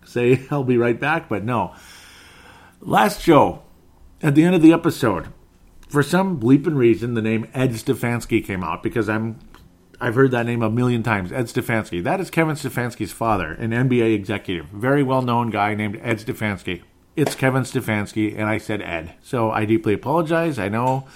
say 0.04 0.42
I'll 0.52 0.64
be 0.64 0.78
right 0.78 1.00
back, 1.00 1.30
but 1.30 1.44
no. 1.44 1.76
Last 2.82 3.22
show, 3.22 3.62
at 4.22 4.36
the 4.36 4.44
end 4.44 4.56
of 4.56 4.62
the 4.62 4.74
episode, 4.74 5.28
for 5.88 6.02
some 6.02 6.40
bleeping 6.40 6.76
reason, 6.76 7.14
the 7.14 7.22
name 7.22 7.48
Ed 7.54 7.72
Stefanski 7.72 8.44
came 8.44 8.64
out 8.64 8.82
because 8.82 9.08
I'm 9.08 9.40
I've 10.04 10.16
heard 10.16 10.32
that 10.32 10.46
name 10.46 10.62
a 10.62 10.70
million 10.70 11.02
times. 11.02 11.32
Ed 11.32 11.46
Stefanski. 11.46 12.04
That 12.04 12.20
is 12.20 12.30
Kevin 12.30 12.58
Stefanski's 12.58 13.14
father, 13.14 13.54
an 13.54 13.72
NBA 13.72 14.14
executive, 14.14 14.66
very 14.66 15.02
well 15.02 15.22
known 15.22 15.50
guy 15.50 15.76
named 15.76 15.98
Ed 16.04 16.20
Stefanski. 16.20 16.82
It's 17.16 17.36
Kevin 17.36 17.64
Stefanski, 17.64 18.34
and 18.34 18.50
I 18.50 18.58
said 18.58 18.82
Ed. 18.82 19.14
So 19.24 19.50
I 19.50 19.64
deeply 19.64 19.94
apologize. 19.94 20.60
I 20.60 20.68
know 20.68 21.08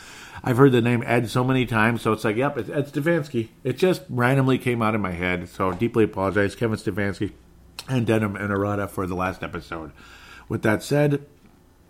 I've 0.41 0.56
heard 0.56 0.71
the 0.71 0.80
name 0.80 1.04
Ed 1.06 1.30
so 1.30 1.43
many 1.43 1.65
times, 1.65 2.02
so 2.02 2.13
it's 2.13 2.23
like, 2.23 2.38
yep, 2.38 2.58
it's 2.58 2.69
Ed 2.69 2.88
Stefanski. 2.88 3.50
It 3.62 3.78
just 3.78 4.04
randomly 4.08 4.58
came 4.58 4.82
out 4.82 4.95
of 4.95 5.02
my 5.02 5.12
head. 5.12 5.50
So 5.50 5.73
deeply 5.73 6.06
apologize, 6.06 6.56
Kevin 6.56 6.78
Stefanski 6.78 7.34
and 7.89 8.08
Denim 8.08 8.38
and 8.38 8.54
Arata 8.54 8.89
for 8.89 9.06
the 9.06 9.15
last 9.15 9.43
episode. 9.43 9.91
With 10.47 10.62
that 10.62 10.82
said, 10.82 11.26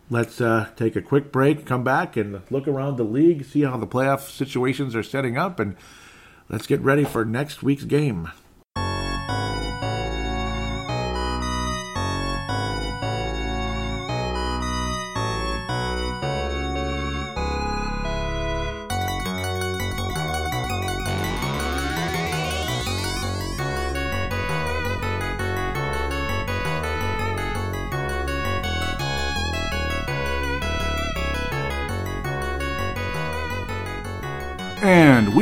let's 0.10 0.42
uh, 0.42 0.70
take 0.76 0.96
a 0.96 1.04
quick 1.04 1.32
break, 1.32 1.64
come 1.64 1.84
back, 1.84 2.18
and 2.18 2.42
look 2.50 2.68
around 2.68 2.98
the 2.98 3.04
league, 3.04 3.46
see 3.46 3.62
how 3.62 3.78
the 3.78 3.86
playoff 3.86 4.32
situations 4.32 4.96
are 4.96 5.04
setting 5.04 5.38
up, 5.38 5.60
and 5.60 5.76
Let's 6.50 6.66
get 6.66 6.80
ready 6.82 7.04
for 7.04 7.26
next 7.26 7.62
week's 7.62 7.84
game. 7.84 8.32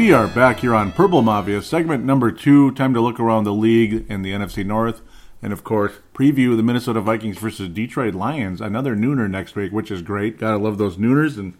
We 0.06 0.14
are 0.14 0.28
back 0.28 0.60
here 0.60 0.76
on 0.76 0.92
Purple 0.92 1.24
Mafia, 1.24 1.64
segment 1.64 2.06
number 2.06 2.32
two. 2.32 2.70
Time 2.74 2.94
to 2.94 3.02
look 3.02 3.20
around 3.20 3.44
the 3.44 3.52
league 3.52 4.06
and 4.08 4.24
the 4.24 4.34
NFC 4.34 4.64
North. 4.64 5.02
And 5.42 5.52
of 5.52 5.64
course, 5.64 5.94
preview 6.14 6.56
the 6.56 6.62
Minnesota 6.62 7.02
Vikings 7.02 7.40
versus 7.40 7.70
Detroit 7.70 8.14
Lions. 8.14 8.62
Another 8.62 8.96
nooner 8.96 9.28
next 9.28 9.56
week, 9.56 9.72
which 9.72 9.90
is 9.90 10.04
great. 10.04 10.38
Gotta 10.38 10.58
love 10.58 10.78
those 10.78 10.98
nooners. 10.98 11.40
And 11.40 11.56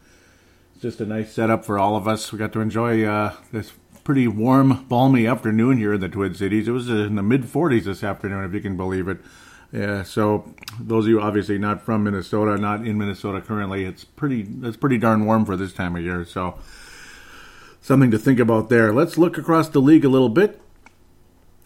it's 0.74 0.84
just 0.84 1.02
a 1.02 1.08
nice 1.08 1.34
setup 1.34 1.66
for 1.66 1.80
all 1.80 1.96
of 1.96 2.08
us. 2.08 2.32
We 2.32 2.38
got 2.38 2.54
to 2.54 2.60
enjoy 2.60 3.04
uh, 3.04 3.34
this 3.52 3.74
pretty 4.04 4.28
warm, 4.28 4.86
balmy 4.88 5.26
afternoon 5.26 5.80
here 5.80 5.96
in 5.96 6.02
the 6.02 6.08
Twin 6.08 6.36
Cities. 6.36 6.68
It 6.68 6.72
was 6.72 6.88
in 6.88 7.16
the 7.16 7.24
mid 7.24 7.46
40s 7.46 7.86
this 7.86 8.04
afternoon, 8.04 8.46
if 8.46 8.54
you 8.54 8.62
can 8.62 8.78
believe 8.78 9.08
it. 9.08 9.18
Yeah, 9.72 10.04
so 10.04 10.54
those 10.80 11.06
of 11.06 11.10
you 11.10 11.20
obviously 11.20 11.58
not 11.58 11.82
from 11.82 12.04
Minnesota, 12.04 12.62
not 12.62 12.86
in 12.86 13.00
Minnesota 13.00 13.42
currently, 13.42 13.86
it's 13.86 14.04
pretty 14.04 14.48
it's 14.62 14.78
pretty 14.78 15.00
darn 15.00 15.26
warm 15.26 15.46
for 15.46 15.58
this 15.58 15.74
time 15.74 15.96
of 15.96 16.04
year. 16.04 16.24
So 16.26 16.60
something 17.86 18.10
to 18.10 18.18
think 18.18 18.40
about 18.40 18.70
there. 18.70 18.92
Let's 18.92 19.16
look 19.16 19.38
across 19.38 19.70
the 19.70 19.80
league 19.80 20.04
a 20.04 20.10
little 20.10 20.30
bit. 20.30 20.60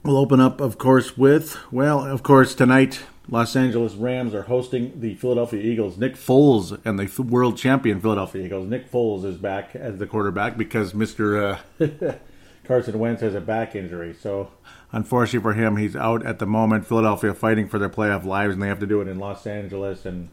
We'll 0.03 0.17
open 0.17 0.41
up, 0.41 0.59
of 0.59 0.77
course, 0.77 1.17
with, 1.17 1.57
well, 1.71 2.05
of 2.05 2.23
course, 2.23 2.53
tonight, 2.53 3.03
Los 3.29 3.55
Angeles 3.55 3.93
Rams 3.93 4.33
are 4.33 4.43
hosting 4.43 4.99
the 4.99 5.15
Philadelphia 5.15 5.61
Eagles. 5.61 5.97
Nick 5.97 6.15
Foles 6.15 6.77
and 6.83 6.99
the 6.99 7.23
world 7.23 7.57
champion 7.57 8.01
Philadelphia 8.01 8.43
Eagles. 8.43 8.67
Nick 8.67 8.91
Foles 8.91 9.23
is 9.23 9.37
back 9.37 9.75
as 9.75 9.97
the 9.97 10.07
quarterback 10.07 10.57
because 10.57 10.91
Mr. 10.91 11.57
Uh, 11.79 12.15
Carson 12.65 12.99
Wentz 12.99 13.21
has 13.21 13.33
a 13.33 13.41
back 13.41 13.73
injury. 13.73 14.13
So, 14.13 14.51
unfortunately 14.91 15.39
for 15.39 15.53
him, 15.53 15.77
he's 15.77 15.95
out 15.95 16.25
at 16.25 16.39
the 16.39 16.45
moment. 16.45 16.85
Philadelphia 16.85 17.33
fighting 17.33 17.69
for 17.69 17.79
their 17.79 17.89
playoff 17.89 18.25
lives, 18.25 18.55
and 18.55 18.61
they 18.61 18.67
have 18.67 18.79
to 18.79 18.87
do 18.87 18.99
it 18.99 19.07
in 19.07 19.19
Los 19.19 19.47
Angeles. 19.47 20.05
And 20.05 20.29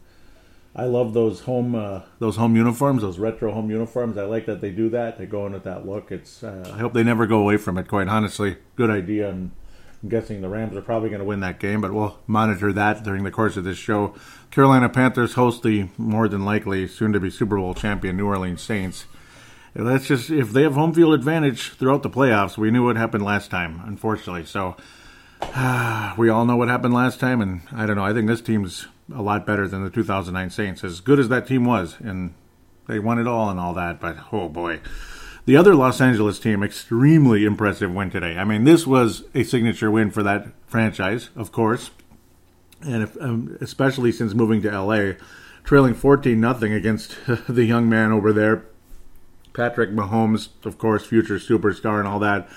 I 0.75 0.85
love 0.85 1.13
those 1.13 1.41
home 1.41 1.75
uh, 1.75 2.01
those 2.19 2.35
home 2.35 2.55
uniforms, 2.55 3.01
those 3.01 3.17
retro 3.17 3.51
home 3.51 3.71
uniforms. 3.71 4.17
I 4.17 4.25
like 4.25 4.45
that 4.45 4.61
they 4.61 4.71
do 4.71 4.89
that. 4.89 5.17
They 5.17 5.25
go 5.25 5.45
in 5.45 5.53
with 5.53 5.63
that 5.63 5.85
look. 5.87 6.11
It's 6.11 6.43
uh, 6.43 6.71
I 6.73 6.77
hope 6.77 6.93
they 6.93 7.03
never 7.03 7.25
go 7.25 7.39
away 7.39 7.57
from 7.57 7.77
it. 7.77 7.87
Quite 7.87 8.07
honestly, 8.07 8.57
good 8.75 8.89
idea. 8.89 9.29
And 9.29 9.51
I'm 10.03 10.09
guessing 10.09 10.41
the 10.41 10.49
Rams 10.49 10.75
are 10.75 10.81
probably 10.81 11.09
going 11.09 11.19
to 11.19 11.25
win 11.25 11.39
that 11.39 11.59
game, 11.59 11.81
but 11.81 11.93
we'll 11.93 12.19
monitor 12.27 12.71
that 12.73 13.03
during 13.03 13.23
the 13.23 13.31
course 13.31 13.57
of 13.57 13.63
this 13.63 13.77
show. 13.77 14.13
Carolina 14.51 14.89
Panthers 14.89 15.33
host 15.33 15.63
the 15.63 15.87
more 15.97 16.27
than 16.27 16.45
likely 16.45 16.87
soon 16.87 17.11
to 17.13 17.19
be 17.19 17.31
Super 17.31 17.57
Bowl 17.57 17.73
champion 17.73 18.15
New 18.15 18.27
Orleans 18.27 18.61
Saints. 18.61 19.05
That's 19.73 20.07
just 20.07 20.29
if 20.29 20.51
they 20.51 20.63
have 20.63 20.73
home 20.73 20.93
field 20.93 21.13
advantage 21.13 21.73
throughout 21.73 22.03
the 22.03 22.09
playoffs. 22.09 22.57
We 22.57 22.71
knew 22.71 22.85
what 22.85 22.95
happened 22.95 23.23
last 23.23 23.51
time, 23.51 23.81
unfortunately. 23.85 24.45
So 24.45 24.75
we 26.17 26.29
all 26.29 26.45
know 26.45 26.55
what 26.55 26.67
happened 26.67 26.93
last 26.93 27.19
time, 27.19 27.41
and 27.41 27.61
I 27.71 27.85
don't 27.85 27.95
know. 27.95 28.05
I 28.05 28.13
think 28.13 28.27
this 28.27 28.41
team's 28.41 28.87
a 29.13 29.21
lot 29.21 29.45
better 29.45 29.67
than 29.67 29.83
the 29.83 29.89
2009 29.89 30.49
Saints. 30.49 30.83
As 30.83 30.99
good 30.99 31.19
as 31.19 31.29
that 31.29 31.47
team 31.47 31.65
was, 31.65 31.97
and 31.99 32.33
they 32.87 32.99
won 32.99 33.19
it 33.19 33.27
all 33.27 33.49
and 33.49 33.59
all 33.59 33.73
that, 33.73 33.99
but 33.99 34.17
oh 34.31 34.49
boy. 34.49 34.79
The 35.45 35.55
other 35.55 35.75
Los 35.75 36.01
Angeles 36.01 36.39
team, 36.39 36.61
extremely 36.61 37.45
impressive 37.45 37.93
win 37.93 38.09
today. 38.09 38.37
I 38.37 38.43
mean, 38.43 38.65
this 38.65 38.85
was 38.85 39.23
a 39.33 39.43
signature 39.43 39.89
win 39.89 40.11
for 40.11 40.21
that 40.23 40.47
franchise, 40.67 41.29
of 41.37 41.53
course, 41.53 41.91
and 42.81 43.03
if, 43.03 43.19
um, 43.21 43.57
especially 43.61 44.11
since 44.11 44.33
moving 44.33 44.61
to 44.61 44.81
LA, 44.81 45.13
trailing 45.63 45.93
14 45.93 46.39
nothing 46.39 46.73
against 46.73 47.17
the 47.47 47.65
young 47.65 47.89
man 47.89 48.11
over 48.11 48.33
there, 48.33 48.65
Patrick 49.53 49.89
Mahomes, 49.89 50.49
of 50.63 50.77
course, 50.77 51.05
future 51.05 51.39
superstar 51.39 51.99
and 51.99 52.07
all 52.07 52.19
that. 52.19 52.47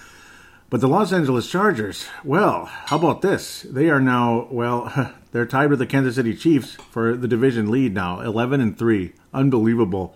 But 0.71 0.81
the 0.81 0.89
Los 0.89 1.13
Angeles 1.13 1.51
Chargers, 1.51 2.07
well, 2.23 2.67
how 2.67 2.97
about 2.97 3.23
this? 3.23 3.63
They 3.63 3.91
are 3.91 4.01
now, 4.01 4.47
well, 4.53 5.13
they're 5.33 5.45
tied 5.45 5.69
with 5.69 5.81
the 5.81 5.87
Kansas 5.87 6.15
City 6.15 6.33
Chiefs 6.33 6.77
for 6.93 7.17
the 7.17 7.27
division 7.27 7.73
lead 7.73 7.93
now, 7.93 8.21
11 8.21 8.61
and 8.61 8.79
3. 8.79 9.13
Unbelievable. 9.35 10.15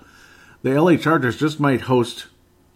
The 0.63 0.81
LA 0.81 0.97
Chargers 0.97 1.39
just 1.39 1.59
might 1.59 1.83
host 1.83 2.29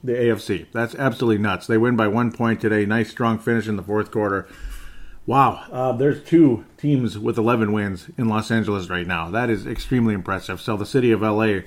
the 0.03 0.13
AFC. 0.13 0.67
That's 0.73 0.97
absolutely 0.97 1.41
nuts. 1.41 1.69
They 1.69 1.79
win 1.79 1.95
by 1.95 2.09
one 2.09 2.33
point 2.33 2.61
today. 2.61 2.85
Nice 2.85 3.11
strong 3.11 3.39
finish 3.39 3.69
in 3.69 3.77
the 3.77 3.83
fourth 3.85 4.11
quarter. 4.11 4.49
Wow, 5.25 5.65
uh, 5.71 5.93
there's 5.93 6.25
two 6.25 6.65
teams 6.79 7.17
with 7.17 7.39
11 7.39 7.71
wins 7.71 8.09
in 8.19 8.29
Los 8.29 8.51
Angeles 8.51 8.89
right 8.89 9.07
now. 9.07 9.31
That 9.31 9.51
is 9.51 9.67
extremely 9.67 10.15
impressive. 10.15 10.61
So 10.61 10.77
the 10.77 10.87
city 10.87 11.13
of 11.13 11.21
LA, 11.21 11.61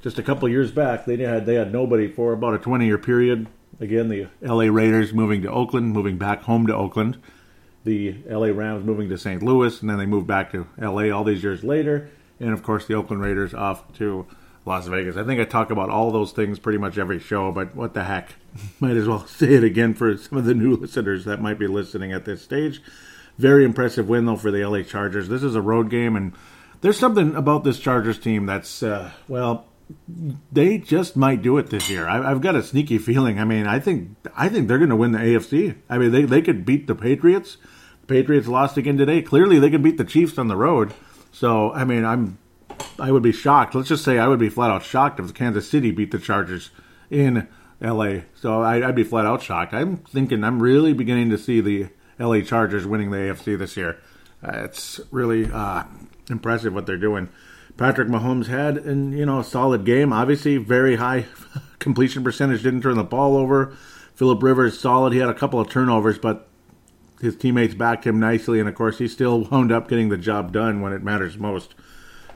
just 0.00 0.18
a 0.18 0.22
couple 0.22 0.48
years 0.48 0.70
back, 0.70 1.04
they 1.04 1.18
had 1.18 1.44
they 1.44 1.56
had 1.56 1.72
nobody 1.72 2.10
for 2.10 2.32
about 2.32 2.54
a 2.54 2.58
20 2.58 2.86
year 2.86 2.98
period. 2.98 3.48
Again, 3.80 4.08
the 4.08 4.28
LA 4.42 4.64
Raiders 4.64 5.14
moving 5.14 5.42
to 5.42 5.50
Oakland, 5.50 5.92
moving 5.92 6.18
back 6.18 6.42
home 6.42 6.66
to 6.66 6.74
Oakland. 6.74 7.18
The 7.84 8.14
LA 8.28 8.48
Rams 8.48 8.84
moving 8.84 9.08
to 9.08 9.16
St. 9.16 9.42
Louis, 9.42 9.80
and 9.80 9.88
then 9.88 9.96
they 9.96 10.04
moved 10.04 10.26
back 10.26 10.52
to 10.52 10.66
LA 10.78 11.08
all 11.10 11.24
these 11.24 11.42
years 11.42 11.64
later. 11.64 12.10
And 12.38 12.50
of 12.52 12.62
course, 12.62 12.86
the 12.86 12.94
Oakland 12.94 13.22
Raiders 13.22 13.54
off 13.54 13.90
to 13.94 14.26
Las 14.66 14.86
Vegas. 14.86 15.16
I 15.16 15.24
think 15.24 15.40
I 15.40 15.44
talk 15.44 15.70
about 15.70 15.88
all 15.88 16.10
those 16.10 16.32
things 16.32 16.58
pretty 16.58 16.78
much 16.78 16.98
every 16.98 17.18
show, 17.18 17.50
but 17.52 17.74
what 17.74 17.94
the 17.94 18.04
heck? 18.04 18.34
Might 18.80 18.96
as 18.96 19.08
well 19.08 19.26
say 19.26 19.54
it 19.54 19.64
again 19.64 19.94
for 19.94 20.14
some 20.18 20.36
of 20.36 20.44
the 20.44 20.54
new 20.54 20.76
listeners 20.76 21.24
that 21.24 21.40
might 21.40 21.58
be 21.58 21.66
listening 21.66 22.12
at 22.12 22.26
this 22.26 22.42
stage. 22.42 22.82
Very 23.38 23.64
impressive 23.64 24.06
win, 24.06 24.26
though, 24.26 24.36
for 24.36 24.50
the 24.50 24.66
LA 24.66 24.82
Chargers. 24.82 25.28
This 25.28 25.42
is 25.42 25.54
a 25.54 25.62
road 25.62 25.88
game, 25.88 26.16
and 26.16 26.34
there's 26.82 26.98
something 26.98 27.34
about 27.34 27.64
this 27.64 27.78
Chargers 27.78 28.18
team 28.18 28.44
that's, 28.44 28.82
uh, 28.82 29.12
well, 29.28 29.66
they 30.52 30.78
just 30.78 31.16
might 31.16 31.42
do 31.42 31.58
it 31.58 31.70
this 31.70 31.88
year. 31.90 32.08
I, 32.08 32.28
have 32.28 32.40
got 32.40 32.54
a 32.54 32.62
sneaky 32.62 32.98
feeling. 32.98 33.38
I 33.38 33.44
mean, 33.44 33.66
I 33.66 33.78
think 33.78 34.16
I 34.36 34.48
think 34.48 34.68
they're 34.68 34.78
going 34.78 34.90
to 34.90 34.96
win 34.96 35.12
the 35.12 35.18
AFC. 35.18 35.76
I 35.88 35.98
mean, 35.98 36.10
they 36.10 36.24
they 36.24 36.42
could 36.42 36.64
beat 36.64 36.86
the 36.86 36.94
Patriots. 36.94 37.56
The 38.02 38.06
Patriots 38.06 38.48
lost 38.48 38.76
again 38.76 38.96
today. 38.96 39.22
Clearly, 39.22 39.58
they 39.58 39.70
could 39.70 39.82
beat 39.82 39.98
the 39.98 40.04
Chiefs 40.04 40.38
on 40.38 40.48
the 40.48 40.56
road. 40.56 40.94
So, 41.32 41.72
I 41.72 41.84
mean, 41.84 42.04
I'm 42.04 42.38
I 42.98 43.12
would 43.12 43.22
be 43.22 43.32
shocked. 43.32 43.74
Let's 43.74 43.88
just 43.88 44.04
say 44.04 44.18
I 44.18 44.28
would 44.28 44.38
be 44.38 44.48
flat 44.48 44.70
out 44.70 44.82
shocked 44.82 45.20
if 45.20 45.34
Kansas 45.34 45.68
City 45.68 45.90
beat 45.90 46.10
the 46.10 46.18
Chargers 46.18 46.70
in 47.10 47.48
L.A. 47.80 48.24
So 48.34 48.62
I, 48.62 48.84
would 48.86 48.94
be 48.94 49.04
flat 49.04 49.26
out 49.26 49.42
shocked. 49.42 49.72
I'm 49.72 49.98
thinking 49.98 50.44
I'm 50.44 50.62
really 50.62 50.92
beginning 50.92 51.30
to 51.30 51.38
see 51.38 51.60
the 51.60 51.88
L.A. 52.18 52.42
Chargers 52.42 52.86
winning 52.86 53.10
the 53.10 53.16
AFC 53.16 53.58
this 53.58 53.76
year. 53.76 53.98
Uh, 54.42 54.64
it's 54.64 55.00
really 55.10 55.50
uh, 55.50 55.84
impressive 56.28 56.74
what 56.74 56.86
they're 56.86 56.96
doing. 56.96 57.28
Patrick 57.80 58.08
Mahomes 58.08 58.48
had, 58.48 58.76
and 58.76 59.18
you 59.18 59.24
know, 59.24 59.38
a 59.38 59.44
solid 59.44 59.86
game. 59.86 60.12
Obviously, 60.12 60.58
very 60.58 60.96
high 60.96 61.24
completion 61.78 62.22
percentage. 62.22 62.62
Didn't 62.62 62.82
turn 62.82 62.96
the 62.96 63.02
ball 63.02 63.38
over. 63.38 63.74
Philip 64.14 64.42
Rivers 64.42 64.78
solid. 64.78 65.14
He 65.14 65.18
had 65.18 65.30
a 65.30 65.34
couple 65.34 65.58
of 65.58 65.70
turnovers, 65.70 66.18
but 66.18 66.46
his 67.22 67.34
teammates 67.34 67.74
backed 67.74 68.06
him 68.06 68.20
nicely, 68.20 68.60
and 68.60 68.68
of 68.68 68.74
course, 68.74 68.98
he 68.98 69.08
still 69.08 69.44
wound 69.50 69.72
up 69.72 69.88
getting 69.88 70.10
the 70.10 70.18
job 70.18 70.52
done 70.52 70.82
when 70.82 70.92
it 70.92 71.02
matters 71.02 71.38
most. 71.38 71.74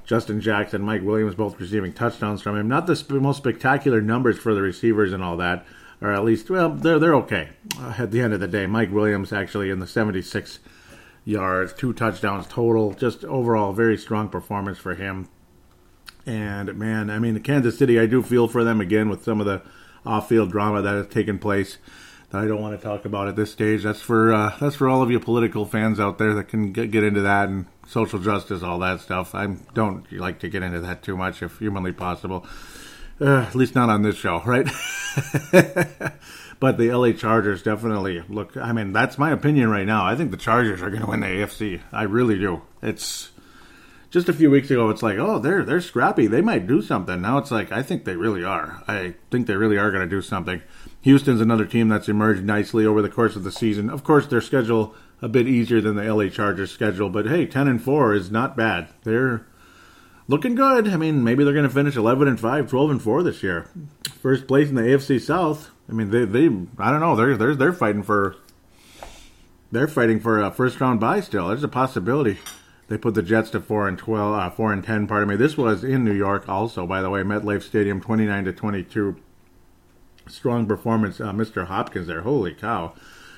Justin 0.06 0.40
Jackson, 0.40 0.80
Mike 0.80 1.02
Williams, 1.02 1.34
both 1.34 1.60
receiving 1.60 1.92
touchdowns 1.92 2.40
from 2.40 2.56
him. 2.56 2.66
Not 2.66 2.86
the 2.86 2.96
sp- 2.96 3.20
most 3.20 3.36
spectacular 3.36 4.00
numbers 4.00 4.38
for 4.38 4.54
the 4.54 4.62
receivers 4.62 5.12
and 5.12 5.22
all 5.22 5.36
that, 5.36 5.66
or 6.00 6.10
at 6.10 6.24
least, 6.24 6.48
well, 6.48 6.70
they're 6.70 6.98
they're 6.98 7.16
okay. 7.16 7.50
Uh, 7.78 7.92
at 7.98 8.12
the 8.12 8.22
end 8.22 8.32
of 8.32 8.40
the 8.40 8.48
day, 8.48 8.64
Mike 8.64 8.90
Williams 8.90 9.30
actually 9.30 9.68
in 9.68 9.80
the 9.80 9.86
76 9.86 10.58
yards, 11.24 11.72
two 11.72 11.92
touchdowns 11.92 12.46
total. 12.46 12.92
Just 12.94 13.24
overall, 13.24 13.72
very 13.72 13.96
strong 13.96 14.28
performance 14.28 14.78
for 14.78 14.94
him. 14.94 15.28
And 16.26 16.74
man, 16.76 17.10
I 17.10 17.18
mean, 17.18 17.38
Kansas 17.40 17.78
City, 17.78 17.98
I 17.98 18.06
do 18.06 18.22
feel 18.22 18.48
for 18.48 18.64
them 18.64 18.80
again 18.80 19.08
with 19.08 19.24
some 19.24 19.40
of 19.40 19.46
the 19.46 19.62
off-field 20.06 20.50
drama 20.50 20.82
that 20.82 20.94
has 20.94 21.06
taken 21.08 21.38
place. 21.38 21.78
That 22.30 22.42
I 22.42 22.46
don't 22.46 22.60
want 22.60 22.78
to 22.78 22.84
talk 22.84 23.04
about 23.04 23.28
at 23.28 23.36
this 23.36 23.52
stage. 23.52 23.82
That's 23.82 24.00
for 24.00 24.32
uh, 24.32 24.56
that's 24.60 24.76
for 24.76 24.88
all 24.88 25.02
of 25.02 25.10
you 25.10 25.20
political 25.20 25.66
fans 25.66 26.00
out 26.00 26.18
there 26.18 26.34
that 26.34 26.44
can 26.48 26.72
get, 26.72 26.90
get 26.90 27.04
into 27.04 27.20
that 27.20 27.48
and 27.48 27.66
social 27.86 28.18
justice, 28.18 28.62
all 28.62 28.78
that 28.80 29.00
stuff. 29.00 29.34
I 29.34 29.56
don't 29.74 30.10
like 30.12 30.38
to 30.40 30.48
get 30.48 30.62
into 30.62 30.80
that 30.80 31.02
too 31.02 31.16
much 31.16 31.42
if 31.42 31.58
humanly 31.58 31.92
possible. 31.92 32.46
Uh, 33.20 33.42
at 33.42 33.54
least 33.54 33.74
not 33.74 33.90
on 33.90 34.02
this 34.02 34.16
show, 34.16 34.42
right? 34.44 34.66
but 36.60 36.78
the 36.78 36.90
LA 36.90 37.12
Chargers 37.12 37.62
definitely 37.62 38.22
look. 38.28 38.56
I 38.56 38.72
mean, 38.72 38.92
that's 38.92 39.18
my 39.18 39.30
opinion 39.30 39.70
right 39.70 39.86
now. 39.86 40.04
I 40.04 40.16
think 40.16 40.30
the 40.30 40.36
Chargers 40.36 40.82
are 40.82 40.90
going 40.90 41.02
to 41.02 41.08
win 41.08 41.20
the 41.20 41.26
AFC. 41.26 41.80
I 41.92 42.04
really 42.04 42.38
do. 42.38 42.62
It's 42.82 43.30
just 44.10 44.28
a 44.28 44.32
few 44.32 44.50
weeks 44.50 44.70
ago. 44.70 44.90
It's 44.90 45.02
like, 45.02 45.18
oh, 45.18 45.38
they're 45.38 45.64
they're 45.64 45.80
scrappy. 45.80 46.26
They 46.26 46.40
might 46.40 46.66
do 46.66 46.82
something. 46.82 47.20
Now 47.20 47.38
it's 47.38 47.50
like, 47.50 47.72
I 47.72 47.82
think 47.82 48.04
they 48.04 48.16
really 48.16 48.44
are. 48.44 48.82
I 48.86 49.14
think 49.30 49.46
they 49.46 49.56
really 49.56 49.76
are 49.76 49.90
going 49.90 50.08
to 50.08 50.16
do 50.16 50.22
something. 50.22 50.62
Houston's 51.02 51.40
another 51.40 51.66
team 51.66 51.88
that's 51.88 52.08
emerged 52.08 52.44
nicely 52.44 52.86
over 52.86 53.02
the 53.02 53.08
course 53.08 53.36
of 53.36 53.44
the 53.44 53.52
season. 53.52 53.90
Of 53.90 54.04
course, 54.04 54.26
their 54.26 54.40
schedule 54.40 54.94
a 55.20 55.28
bit 55.28 55.48
easier 55.48 55.80
than 55.80 55.96
the 55.96 56.14
LA 56.14 56.28
Chargers 56.28 56.70
schedule, 56.70 57.10
but 57.10 57.26
hey, 57.26 57.46
10 57.46 57.66
and 57.66 57.82
4 57.82 58.14
is 58.14 58.30
not 58.30 58.56
bad. 58.56 58.88
They're 59.02 59.46
looking 60.28 60.54
good. 60.54 60.88
I 60.88 60.96
mean, 60.96 61.24
maybe 61.24 61.44
they're 61.44 61.52
going 61.52 61.68
to 61.68 61.74
finish 61.74 61.96
11 61.96 62.28
and 62.28 62.38
5, 62.38 62.70
12 62.70 62.90
and 62.90 63.02
4 63.02 63.22
this 63.22 63.42
year. 63.42 63.68
First 64.20 64.46
place 64.46 64.68
in 64.68 64.74
the 64.76 64.82
AFC 64.82 65.20
South. 65.20 65.70
I 65.88 65.92
mean, 65.92 66.10
they 66.10 66.24
they 66.24 66.46
I 66.78 66.90
don't 66.90 67.00
know. 67.00 67.16
They're 67.16 67.36
they're 67.36 67.54
they're 67.54 67.72
fighting 67.72 68.02
for 68.02 68.36
they're 69.70 69.88
fighting 69.88 70.20
for 70.20 70.40
a 70.40 70.50
first 70.50 70.80
round 70.80 71.00
bye 71.00 71.20
still. 71.20 71.48
There's 71.48 71.64
a 71.64 71.68
possibility. 71.68 72.38
They 72.88 72.98
put 72.98 73.14
the 73.14 73.22
Jets 73.22 73.50
to 73.50 73.60
4 73.60 73.88
and 73.88 73.98
12 73.98 74.34
uh, 74.34 74.50
4 74.50 74.72
and 74.72 74.84
10, 74.84 75.06
pardon 75.06 75.28
me. 75.28 75.36
This 75.36 75.56
was 75.56 75.82
in 75.82 76.04
New 76.04 76.12
York 76.12 76.48
also, 76.48 76.86
by 76.86 77.00
the 77.00 77.08
way, 77.08 77.22
MetLife 77.22 77.62
Stadium 77.62 78.00
29 78.00 78.44
to 78.44 78.52
22. 78.52 79.16
Strong 80.26 80.66
performance 80.66 81.18
uh, 81.20 81.32
Mr. 81.32 81.66
Hopkins 81.66 82.06
there. 82.06 82.20
Holy 82.20 82.52
cow. 82.52 82.94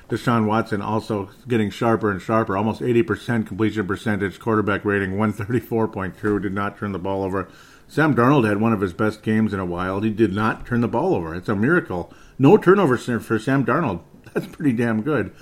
Deshaun 0.09 0.47
Watson 0.47 0.81
also 0.81 1.31
getting 1.49 1.71
sharper 1.71 2.11
and 2.11 2.23
sharper, 2.23 2.57
almost 2.57 2.81
80% 2.81 3.47
completion 3.47 3.87
percentage, 3.87 4.39
quarterback 4.39 4.85
rating 4.85 5.13
134.2, 5.13 6.43
did 6.43 6.55
not 6.55 6.79
turn 6.79 6.93
the 6.93 6.99
ball 6.99 7.25
over. 7.25 7.49
Sam 7.89 8.15
Darnold 8.15 8.47
had 8.47 8.61
one 8.61 8.73
of 8.73 8.81
his 8.81 8.93
best 8.93 9.23
games 9.23 9.53
in 9.53 9.59
a 9.59 9.67
while. 9.67 10.01
He 10.01 10.11
did 10.11 10.33
not 10.33 10.67
turn 10.67 10.81
the 10.81 10.89
ball 10.89 11.15
over. 11.15 11.35
It's 11.35 11.49
a 11.49 11.57
miracle. 11.57 12.13
No 12.39 12.57
turnovers 12.57 13.05
for 13.25 13.39
Sam 13.39 13.65
Darnold. 13.65 14.03
That's 14.35 14.47
pretty 14.47 14.73
damn 14.73 15.03
good. 15.03 15.35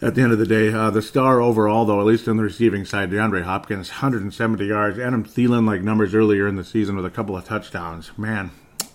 At 0.00 0.14
the 0.14 0.22
end 0.22 0.30
of 0.30 0.38
the 0.38 0.46
day, 0.46 0.72
uh, 0.72 0.90
the 0.90 1.02
star 1.02 1.40
overall, 1.40 1.84
though, 1.84 1.98
at 1.98 2.06
least 2.06 2.28
on 2.28 2.36
the 2.36 2.44
receiving 2.44 2.84
side, 2.84 3.10
DeAndre 3.10 3.42
Hopkins, 3.42 3.90
170 3.90 4.64
yards. 4.64 4.96
Adam 4.96 5.24
Thielen, 5.24 5.66
like 5.66 5.82
numbers 5.82 6.14
earlier 6.14 6.46
in 6.46 6.54
the 6.54 6.62
season 6.62 6.94
with 6.94 7.04
a 7.04 7.10
couple 7.10 7.36
of 7.36 7.44
touchdowns. 7.44 8.16
Man, 8.16 8.52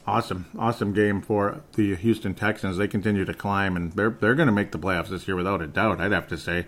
awesome, 0.07 0.45
awesome 0.57 0.93
game 0.93 1.21
for 1.21 1.61
the 1.73 1.95
Houston 1.95 2.33
Texans. 2.33 2.77
They 2.77 2.87
continue 2.87 3.25
to 3.25 3.33
climb, 3.33 3.75
and 3.75 3.91
they're 3.91 4.11
they're 4.11 4.35
going 4.35 4.47
to 4.47 4.53
make 4.53 4.71
the 4.71 4.79
playoffs 4.79 5.09
this 5.09 5.27
year 5.27 5.35
without 5.35 5.61
a 5.61 5.67
doubt. 5.67 5.99
I'd 5.99 6.13
have 6.13 6.29
to 6.29 6.37
say. 6.37 6.67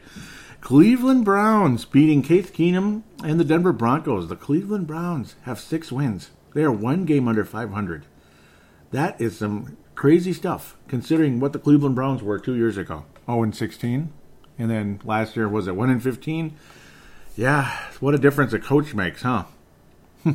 Cleveland 0.60 1.24
Browns 1.24 1.86
beating 1.86 2.22
Case 2.22 2.50
Keenum 2.50 3.04
and 3.24 3.40
the 3.40 3.46
Denver 3.46 3.72
Broncos. 3.72 4.28
The 4.28 4.36
Cleveland 4.36 4.88
Browns 4.88 5.36
have 5.44 5.62
six 5.62 5.92
wins. 5.92 6.32
They 6.54 6.64
are 6.64 6.72
one 6.72 7.06
game 7.06 7.28
under 7.28 7.46
500. 7.46 8.06
That 8.92 9.22
is 9.22 9.38
some 9.38 9.78
crazy 9.96 10.34
stuff, 10.34 10.76
considering 10.88 11.40
what 11.40 11.54
the 11.54 11.60
Cleveland 11.60 11.96
Browns 11.96 12.22
were 12.22 12.40
two 12.40 12.56
years 12.56 12.78
ago. 12.78 13.06
0 13.26 13.44
and 13.44 13.56
16, 13.56 14.14
and 14.60 14.70
then 14.70 15.02
last 15.04 15.36
year 15.36 15.50
was 15.50 15.68
it 15.68 15.76
1 15.76 15.90
and 15.90 16.04
15? 16.04 16.56
Yeah, 17.36 17.72
what 18.00 18.14
a 18.14 18.20
difference 18.20 18.54
a 18.54 18.60
coach 18.60 18.94
makes, 18.94 19.24
huh? 19.24 19.46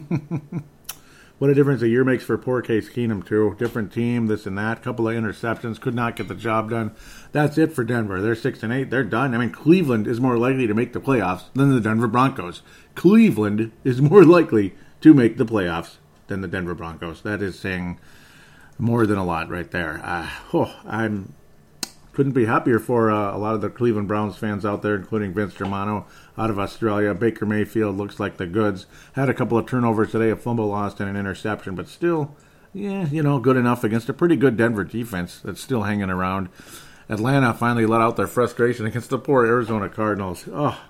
What 1.40 1.48
a 1.48 1.54
difference 1.54 1.80
a 1.80 1.88
year 1.88 2.04
makes 2.04 2.22
for 2.22 2.36
poor 2.36 2.60
Case 2.60 2.90
Keenum, 2.90 3.26
too. 3.26 3.56
Different 3.58 3.90
team, 3.90 4.26
this 4.26 4.44
and 4.44 4.58
that. 4.58 4.82
Couple 4.82 5.08
of 5.08 5.14
interceptions, 5.14 5.80
could 5.80 5.94
not 5.94 6.14
get 6.14 6.28
the 6.28 6.34
job 6.34 6.68
done. 6.68 6.94
That's 7.32 7.56
it 7.56 7.72
for 7.72 7.82
Denver. 7.82 8.20
They're 8.20 8.34
six 8.34 8.62
and 8.62 8.70
eight. 8.70 8.90
They're 8.90 9.04
done. 9.04 9.34
I 9.34 9.38
mean, 9.38 9.48
Cleveland 9.48 10.06
is 10.06 10.20
more 10.20 10.36
likely 10.36 10.66
to 10.66 10.74
make 10.74 10.92
the 10.92 11.00
playoffs 11.00 11.44
than 11.54 11.74
the 11.74 11.80
Denver 11.80 12.08
Broncos. 12.08 12.60
Cleveland 12.94 13.72
is 13.84 14.02
more 14.02 14.22
likely 14.36 14.74
to 15.00 15.14
make 15.14 15.38
the 15.38 15.46
playoffs 15.46 15.96
than 16.26 16.42
the 16.42 16.46
Denver 16.46 16.74
Broncos. 16.74 17.22
That 17.22 17.40
is 17.40 17.58
saying 17.58 17.98
more 18.80 19.06
than 19.06 19.18
a 19.18 19.24
lot 19.24 19.50
right 19.50 19.70
there. 19.70 20.00
Uh, 20.02 20.28
oh, 20.54 20.74
I'm 20.86 21.34
couldn't 22.12 22.32
be 22.32 22.44
happier 22.44 22.78
for 22.78 23.10
uh, 23.10 23.34
a 23.34 23.38
lot 23.38 23.54
of 23.54 23.60
the 23.60 23.70
Cleveland 23.70 24.08
Browns 24.08 24.36
fans 24.36 24.66
out 24.66 24.82
there, 24.82 24.96
including 24.96 25.32
Vince 25.32 25.54
Germano 25.54 26.06
out 26.36 26.50
of 26.50 26.58
Australia. 26.58 27.14
Baker 27.14 27.46
Mayfield 27.46 27.96
looks 27.96 28.18
like 28.18 28.36
the 28.36 28.46
goods. 28.46 28.86
Had 29.14 29.28
a 29.28 29.34
couple 29.34 29.56
of 29.56 29.66
turnovers 29.66 30.10
today, 30.10 30.30
a 30.30 30.36
fumble 30.36 30.66
lost 30.66 31.00
and 31.00 31.08
an 31.08 31.16
interception, 31.16 31.76
but 31.76 31.88
still, 31.88 32.34
yeah, 32.74 33.06
you 33.06 33.22
know, 33.22 33.38
good 33.38 33.56
enough 33.56 33.84
against 33.84 34.08
a 34.08 34.12
pretty 34.12 34.36
good 34.36 34.56
Denver 34.56 34.84
defense 34.84 35.40
that's 35.42 35.60
still 35.60 35.84
hanging 35.84 36.10
around. 36.10 36.48
Atlanta 37.08 37.54
finally 37.54 37.86
let 37.86 38.00
out 38.00 38.16
their 38.16 38.26
frustration 38.26 38.86
against 38.86 39.10
the 39.10 39.18
poor 39.18 39.46
Arizona 39.46 39.88
Cardinals. 39.88 40.48
Oh, 40.52 40.80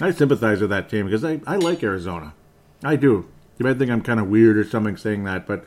I 0.00 0.10
sympathize 0.10 0.60
with 0.60 0.70
that 0.70 0.88
team 0.88 1.06
because 1.06 1.24
I, 1.24 1.40
I 1.46 1.56
like 1.56 1.82
Arizona. 1.82 2.34
I 2.82 2.96
do. 2.96 3.28
You 3.58 3.66
might 3.66 3.78
think 3.78 3.90
I'm 3.90 4.02
kind 4.02 4.20
of 4.20 4.28
weird 4.28 4.58
or 4.58 4.64
something 4.64 4.96
saying 4.96 5.24
that, 5.24 5.46
but 5.46 5.64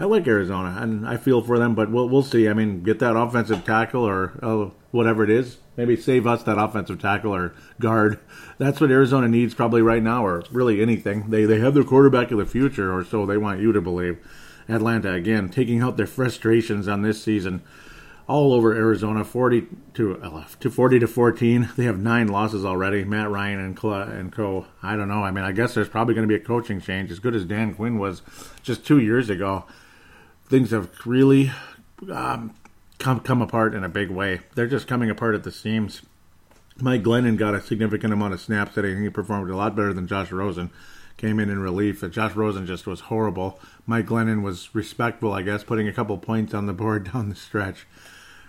I 0.00 0.04
like 0.04 0.26
Arizona 0.26 0.78
and 0.80 1.06
I 1.06 1.18
feel 1.18 1.42
for 1.42 1.58
them. 1.58 1.74
But 1.74 1.90
we'll 1.90 2.08
we'll 2.08 2.22
see. 2.22 2.48
I 2.48 2.54
mean, 2.54 2.82
get 2.82 2.98
that 3.00 3.16
offensive 3.16 3.64
tackle 3.64 4.02
or 4.02 4.32
uh, 4.42 4.70
whatever 4.90 5.22
it 5.22 5.30
is. 5.30 5.58
Maybe 5.76 5.96
save 5.96 6.26
us 6.26 6.42
that 6.44 6.58
offensive 6.58 6.98
tackle 6.98 7.34
or 7.34 7.54
guard. 7.78 8.18
That's 8.58 8.80
what 8.80 8.90
Arizona 8.90 9.28
needs 9.28 9.54
probably 9.54 9.82
right 9.82 10.02
now, 10.02 10.24
or 10.24 10.42
really 10.50 10.82
anything. 10.82 11.30
They 11.30 11.44
they 11.44 11.60
have 11.60 11.74
their 11.74 11.84
quarterback 11.84 12.30
of 12.30 12.38
the 12.38 12.46
future, 12.46 12.96
or 12.96 13.04
so 13.04 13.26
they 13.26 13.36
want 13.36 13.60
you 13.60 13.72
to 13.72 13.80
believe. 13.80 14.18
Atlanta 14.68 15.12
again 15.12 15.48
taking 15.48 15.82
out 15.82 15.96
their 15.96 16.06
frustrations 16.06 16.86
on 16.86 17.02
this 17.02 17.22
season 17.22 17.62
all 18.28 18.52
over 18.52 18.72
Arizona, 18.72 19.24
forty 19.24 19.66
to 19.94 20.22
uh, 20.22 20.44
to 20.60 20.70
forty 20.70 21.00
to 21.00 21.08
fourteen. 21.08 21.68
They 21.76 21.84
have 21.84 21.98
nine 21.98 22.28
losses 22.28 22.64
already. 22.64 23.02
Matt 23.04 23.28
Ryan 23.30 23.58
and 23.58 23.76
Cla- 23.76 24.06
and 24.06 24.30
Co. 24.32 24.66
I 24.82 24.94
don't 24.96 25.08
know. 25.08 25.24
I 25.24 25.32
mean, 25.32 25.44
I 25.44 25.50
guess 25.50 25.74
there's 25.74 25.88
probably 25.88 26.14
going 26.14 26.28
to 26.28 26.32
be 26.32 26.40
a 26.40 26.44
coaching 26.46 26.80
change. 26.80 27.10
As 27.10 27.18
good 27.18 27.34
as 27.34 27.44
Dan 27.44 27.74
Quinn 27.74 27.98
was 27.98 28.22
just 28.62 28.86
two 28.86 29.00
years 29.00 29.28
ago, 29.30 29.64
things 30.50 30.72
have 30.72 30.90
really 31.06 31.52
um, 32.12 32.52
come 32.98 33.20
come 33.20 33.40
apart 33.40 33.74
in 33.74 33.84
a 33.84 33.88
big 33.88 34.10
way. 34.10 34.40
They're 34.54 34.66
just 34.66 34.88
coming 34.88 35.08
apart 35.08 35.34
at 35.34 35.44
the 35.44 35.52
seams. 35.52 36.02
Mike 36.80 37.02
Glennon 37.02 37.36
got 37.36 37.54
a 37.54 37.60
significant 37.60 38.12
amount 38.12 38.34
of 38.34 38.40
snaps 38.40 38.74
today, 38.74 38.92
and 38.92 39.02
he 39.02 39.08
performed 39.10 39.50
a 39.50 39.56
lot 39.56 39.76
better 39.76 39.92
than 39.92 40.06
Josh 40.06 40.32
Rosen. 40.32 40.70
Came 41.16 41.38
in 41.38 41.50
in 41.50 41.60
relief. 41.60 42.02
Josh 42.10 42.34
Rosen 42.34 42.66
just 42.66 42.86
was 42.86 43.00
horrible. 43.00 43.60
Mike 43.86 44.06
Glennon 44.06 44.42
was 44.42 44.74
respectful, 44.74 45.32
I 45.32 45.42
guess, 45.42 45.62
putting 45.62 45.86
a 45.86 45.92
couple 45.92 46.16
points 46.18 46.52
on 46.54 46.66
the 46.66 46.72
board 46.72 47.10
down 47.12 47.28
the 47.28 47.36
stretch. 47.36 47.86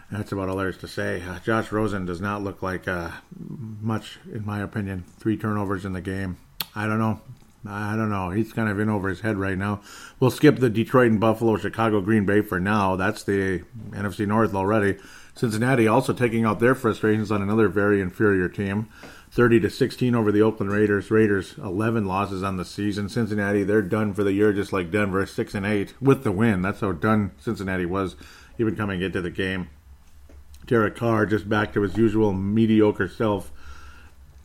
That's 0.10 0.32
about 0.32 0.50
all 0.50 0.58
there 0.58 0.70
is 0.70 0.78
to 0.78 0.88
say. 0.88 1.22
Uh, 1.22 1.40
Josh 1.40 1.72
Rosen 1.72 2.06
does 2.06 2.20
not 2.20 2.42
look 2.42 2.62
like 2.62 2.88
uh, 2.88 3.12
much, 3.38 4.20
in 4.32 4.46
my 4.46 4.62
opinion. 4.62 5.06
Three 5.20 5.38
turnovers 5.38 5.86
in 5.86 5.94
the 5.94 6.02
game. 6.02 6.38
I 6.76 6.88
don't 6.88 7.00
know. 7.00 7.22
I 7.66 7.96
don't 7.96 8.10
know. 8.10 8.32
He's 8.32 8.54
kind 8.54 8.70
of 8.70 8.80
in 8.80 8.90
over 8.90 9.08
his 9.08 9.22
head 9.22 9.38
right 9.38 9.58
now. 9.58 9.82
We'll 10.20 10.32
skip 10.32 10.58
the 10.58 10.70
Detroit 10.70 11.12
and 11.12 11.20
Buffalo, 11.20 11.58
Chicago, 11.58 12.02
Green 12.02 12.26
Bay 12.26 12.42
for 12.42 12.60
now. 12.60 12.96
That's 12.96 13.24
the 13.24 13.64
NFC 13.92 14.28
North 14.28 14.56
already. 14.56 14.98
Cincinnati 15.36 15.88
also 15.88 16.14
taking 16.14 16.44
out 16.44 16.60
their 16.60 16.76
frustrations 16.76 17.32
on 17.32 17.42
another 17.42 17.68
very 17.68 18.02
inferior 18.02 18.50
team. 18.50 18.90
30 19.32 19.62
to 19.62 19.70
16 19.70 20.14
over 20.14 20.32
the 20.32 20.42
Oakland 20.42 20.72
Raiders. 20.72 21.10
Raiders 21.10 21.56
11 21.60 22.06
losses 22.06 22.44
on 22.44 22.58
the 22.58 22.66
season. 22.66 23.08
Cincinnati 23.08 23.64
they're 23.64 23.82
done 23.82 24.14
for 24.14 24.24
the 24.24 24.34
year 24.34 24.52
just 24.52 24.74
like 24.74 24.92
Denver 24.92 25.26
6 25.26 25.56
and 25.56 25.66
8 25.66 25.94
with 26.02 26.24
the 26.24 26.32
win. 26.32 26.62
That's 26.62 26.82
how 26.82 26.92
done 26.92 27.32
Cincinnati 27.40 27.86
was 27.86 28.16
even 28.58 28.76
coming 28.76 29.02
into 29.02 29.22
the 29.22 29.30
game. 29.30 29.70
Derek 30.66 30.96
Carr 30.96 31.26
just 31.26 31.48
back 31.48 31.74
to 31.74 31.82
his 31.82 31.98
usual 31.98 32.34
mediocre 32.34 33.08
self. 33.08 33.52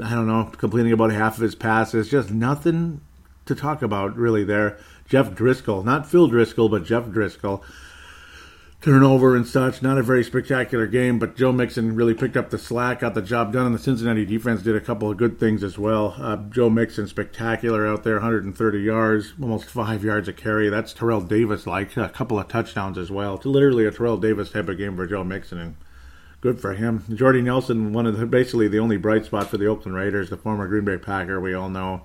I 0.02 0.10
don't 0.10 0.26
know, 0.26 0.52
completing 0.56 0.92
about 0.92 1.10
half 1.10 1.36
of 1.36 1.42
his 1.42 1.54
passes. 1.54 2.10
Just 2.10 2.30
nothing 2.30 3.00
to 3.46 3.54
talk 3.54 3.82
about 3.82 4.16
really 4.16 4.44
there. 4.44 4.78
Jeff 5.08 5.30
Driskel, 5.30 5.84
not 5.84 6.08
Phil 6.08 6.28
Driscoll, 6.28 6.68
but 6.68 6.84
Jeff 6.84 7.04
Driskel. 7.04 7.62
Turnover 8.82 9.34
and 9.34 9.46
such. 9.46 9.82
Not 9.82 9.98
a 9.98 10.02
very 10.02 10.22
spectacular 10.22 10.86
game, 10.86 11.18
but 11.18 11.34
Joe 11.34 11.50
Mixon 11.50 11.96
really 11.96 12.14
picked 12.14 12.36
up 12.36 12.50
the 12.50 12.58
slack, 12.58 13.00
got 13.00 13.14
the 13.14 13.22
job 13.22 13.52
done, 13.52 13.66
and 13.66 13.74
the 13.74 13.80
Cincinnati 13.80 14.24
defense 14.24 14.62
did 14.62 14.76
a 14.76 14.80
couple 14.80 15.10
of 15.10 15.16
good 15.16 15.40
things 15.40 15.64
as 15.64 15.78
well. 15.78 16.14
Uh, 16.18 16.36
Joe 16.36 16.68
Mixon, 16.68 17.08
spectacular 17.08 17.86
out 17.86 18.04
there, 18.04 18.14
130 18.14 18.78
yards, 18.78 19.32
almost 19.40 19.64
five 19.64 20.04
yards 20.04 20.28
a 20.28 20.32
carry. 20.32 20.68
That's 20.68 20.92
Terrell 20.92 21.22
Davis 21.22 21.66
like. 21.66 21.96
A 21.96 22.10
couple 22.10 22.38
of 22.38 22.48
touchdowns 22.48 22.98
as 22.98 23.10
well. 23.10 23.40
Literally 23.44 23.86
a 23.86 23.90
Terrell 23.90 24.18
Davis 24.18 24.50
type 24.50 24.68
of 24.68 24.78
game 24.78 24.94
for 24.94 25.06
Joe 25.06 25.24
Mixon, 25.24 25.58
and 25.58 25.76
good 26.40 26.60
for 26.60 26.74
him. 26.74 27.02
Jordy 27.12 27.42
Nelson, 27.42 27.92
one 27.92 28.06
of 28.06 28.18
the 28.18 28.26
basically 28.26 28.68
the 28.68 28.78
only 28.78 28.98
bright 28.98 29.24
spot 29.24 29.48
for 29.48 29.56
the 29.56 29.66
Oakland 29.66 29.96
Raiders, 29.96 30.30
the 30.30 30.36
former 30.36 30.68
Green 30.68 30.84
Bay 30.84 30.98
Packer, 30.98 31.40
we 31.40 31.54
all 31.54 31.70
know. 31.70 32.04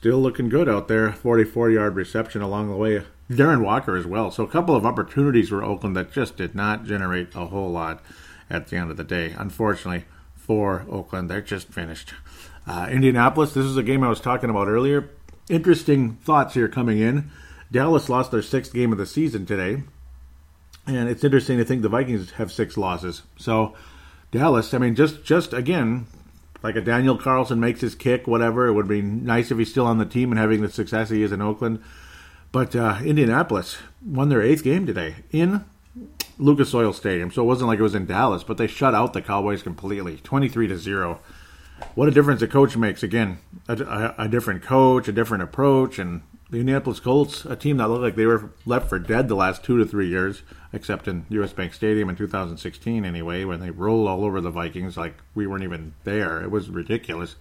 Still 0.00 0.18
looking 0.18 0.48
good 0.48 0.66
out 0.66 0.88
there. 0.88 1.12
44 1.12 1.72
yard 1.72 1.94
reception 1.94 2.40
along 2.40 2.70
the 2.70 2.76
way. 2.76 3.02
Darren 3.30 3.62
Waller 3.62 3.98
as 3.98 4.06
well. 4.06 4.30
So 4.30 4.42
a 4.42 4.48
couple 4.48 4.74
of 4.74 4.86
opportunities 4.86 5.50
for 5.50 5.62
Oakland 5.62 5.94
that 5.94 6.10
just 6.10 6.38
did 6.38 6.54
not 6.54 6.86
generate 6.86 7.34
a 7.34 7.48
whole 7.48 7.70
lot 7.70 8.02
at 8.48 8.68
the 8.68 8.78
end 8.78 8.90
of 8.90 8.96
the 8.96 9.04
day. 9.04 9.34
Unfortunately 9.36 10.06
for 10.34 10.86
Oakland, 10.88 11.28
they're 11.28 11.42
just 11.42 11.68
finished. 11.68 12.14
Uh, 12.66 12.88
Indianapolis, 12.90 13.52
this 13.52 13.66
is 13.66 13.76
a 13.76 13.82
game 13.82 14.02
I 14.02 14.08
was 14.08 14.22
talking 14.22 14.48
about 14.48 14.68
earlier. 14.68 15.10
Interesting 15.50 16.14
thoughts 16.14 16.54
here 16.54 16.66
coming 16.66 16.98
in. 16.98 17.30
Dallas 17.70 18.08
lost 18.08 18.30
their 18.30 18.40
sixth 18.40 18.72
game 18.72 18.92
of 18.92 18.98
the 18.98 19.04
season 19.04 19.44
today. 19.44 19.82
And 20.86 21.10
it's 21.10 21.24
interesting 21.24 21.58
to 21.58 21.64
think 21.66 21.82
the 21.82 21.90
Vikings 21.90 22.30
have 22.32 22.50
six 22.50 22.78
losses. 22.78 23.20
So 23.36 23.74
Dallas, 24.30 24.72
I 24.72 24.78
mean, 24.78 24.94
just 24.94 25.24
just 25.24 25.52
again, 25.52 26.06
like 26.62 26.76
a 26.76 26.80
Daniel 26.80 27.16
Carlson 27.16 27.60
makes 27.60 27.80
his 27.80 27.94
kick, 27.94 28.26
whatever. 28.26 28.66
It 28.66 28.74
would 28.74 28.88
be 28.88 29.02
nice 29.02 29.50
if 29.50 29.58
he's 29.58 29.70
still 29.70 29.86
on 29.86 29.98
the 29.98 30.04
team 30.04 30.30
and 30.30 30.38
having 30.38 30.60
the 30.60 30.70
success 30.70 31.10
he 31.10 31.22
is 31.22 31.32
in 31.32 31.40
Oakland. 31.40 31.82
But 32.52 32.74
uh, 32.74 32.98
Indianapolis 33.04 33.78
won 34.04 34.28
their 34.28 34.42
eighth 34.42 34.64
game 34.64 34.84
today 34.86 35.16
in 35.30 35.64
Lucas 36.38 36.74
Oil 36.74 36.92
Stadium, 36.92 37.30
so 37.30 37.42
it 37.42 37.46
wasn't 37.46 37.68
like 37.68 37.78
it 37.78 37.82
was 37.82 37.94
in 37.94 38.06
Dallas, 38.06 38.42
but 38.42 38.56
they 38.56 38.66
shut 38.66 38.94
out 38.94 39.12
the 39.12 39.22
Cowboys 39.22 39.62
completely, 39.62 40.16
twenty-three 40.18 40.68
to 40.68 40.76
zero. 40.78 41.20
What 41.94 42.08
a 42.08 42.10
difference 42.10 42.42
a 42.42 42.48
coach 42.48 42.76
makes! 42.76 43.02
Again, 43.02 43.38
a, 43.68 43.76
a, 43.82 44.24
a 44.24 44.28
different 44.28 44.62
coach, 44.62 45.06
a 45.06 45.12
different 45.12 45.42
approach, 45.42 45.98
and 45.98 46.22
the 46.50 46.58
Indianapolis 46.58 46.98
Colts, 46.98 47.44
a 47.44 47.54
team 47.54 47.76
that 47.76 47.88
looked 47.88 48.02
like 48.02 48.16
they 48.16 48.26
were 48.26 48.50
left 48.66 48.88
for 48.88 48.98
dead 48.98 49.28
the 49.28 49.36
last 49.36 49.62
two 49.62 49.78
to 49.78 49.84
three 49.84 50.08
years, 50.08 50.42
except 50.72 51.06
in 51.06 51.24
U.S. 51.30 51.52
Bank 51.52 51.72
Stadium 51.72 52.08
in 52.08 52.16
2016 52.16 53.04
anyway, 53.04 53.44
when 53.44 53.60
they 53.60 53.70
rolled 53.70 54.08
all 54.08 54.24
over 54.24 54.40
the 54.40 54.50
Vikings 54.50 54.96
like 54.96 55.14
we 55.34 55.46
weren't 55.46 55.62
even 55.62 55.94
there. 56.02 56.42
It 56.42 56.50
was 56.50 56.68
ridiculous. 56.68 57.36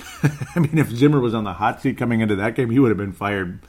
I 0.56 0.60
mean, 0.60 0.78
if 0.78 0.88
Zimmer 0.88 1.20
was 1.20 1.34
on 1.34 1.44
the 1.44 1.52
hot 1.52 1.82
seat 1.82 1.98
coming 1.98 2.20
into 2.20 2.36
that 2.36 2.54
game, 2.54 2.70
he 2.70 2.78
would 2.78 2.88
have 2.88 2.98
been 2.98 3.12
fired 3.12 3.60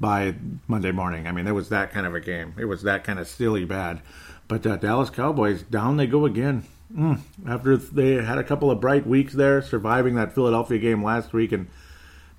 by 0.00 0.34
Monday 0.66 0.92
morning. 0.92 1.28
I 1.28 1.32
mean, 1.32 1.46
it 1.46 1.52
was 1.52 1.68
that 1.68 1.92
kind 1.92 2.06
of 2.06 2.14
a 2.14 2.20
game. 2.20 2.54
It 2.58 2.64
was 2.64 2.82
that 2.82 3.04
kind 3.04 3.20
of 3.20 3.28
silly 3.28 3.64
bad. 3.64 4.00
But 4.48 4.66
uh, 4.66 4.76
Dallas 4.76 5.10
Cowboys, 5.10 5.62
down 5.62 5.96
they 5.96 6.06
go 6.06 6.24
again. 6.24 6.64
Mm. 6.92 7.20
After 7.46 7.76
they 7.76 8.22
had 8.22 8.38
a 8.38 8.44
couple 8.44 8.70
of 8.70 8.80
bright 8.80 9.06
weeks 9.06 9.34
there, 9.34 9.60
surviving 9.62 10.14
that 10.14 10.34
Philadelphia 10.34 10.78
game 10.78 11.04
last 11.04 11.32
week 11.32 11.52
and 11.52 11.68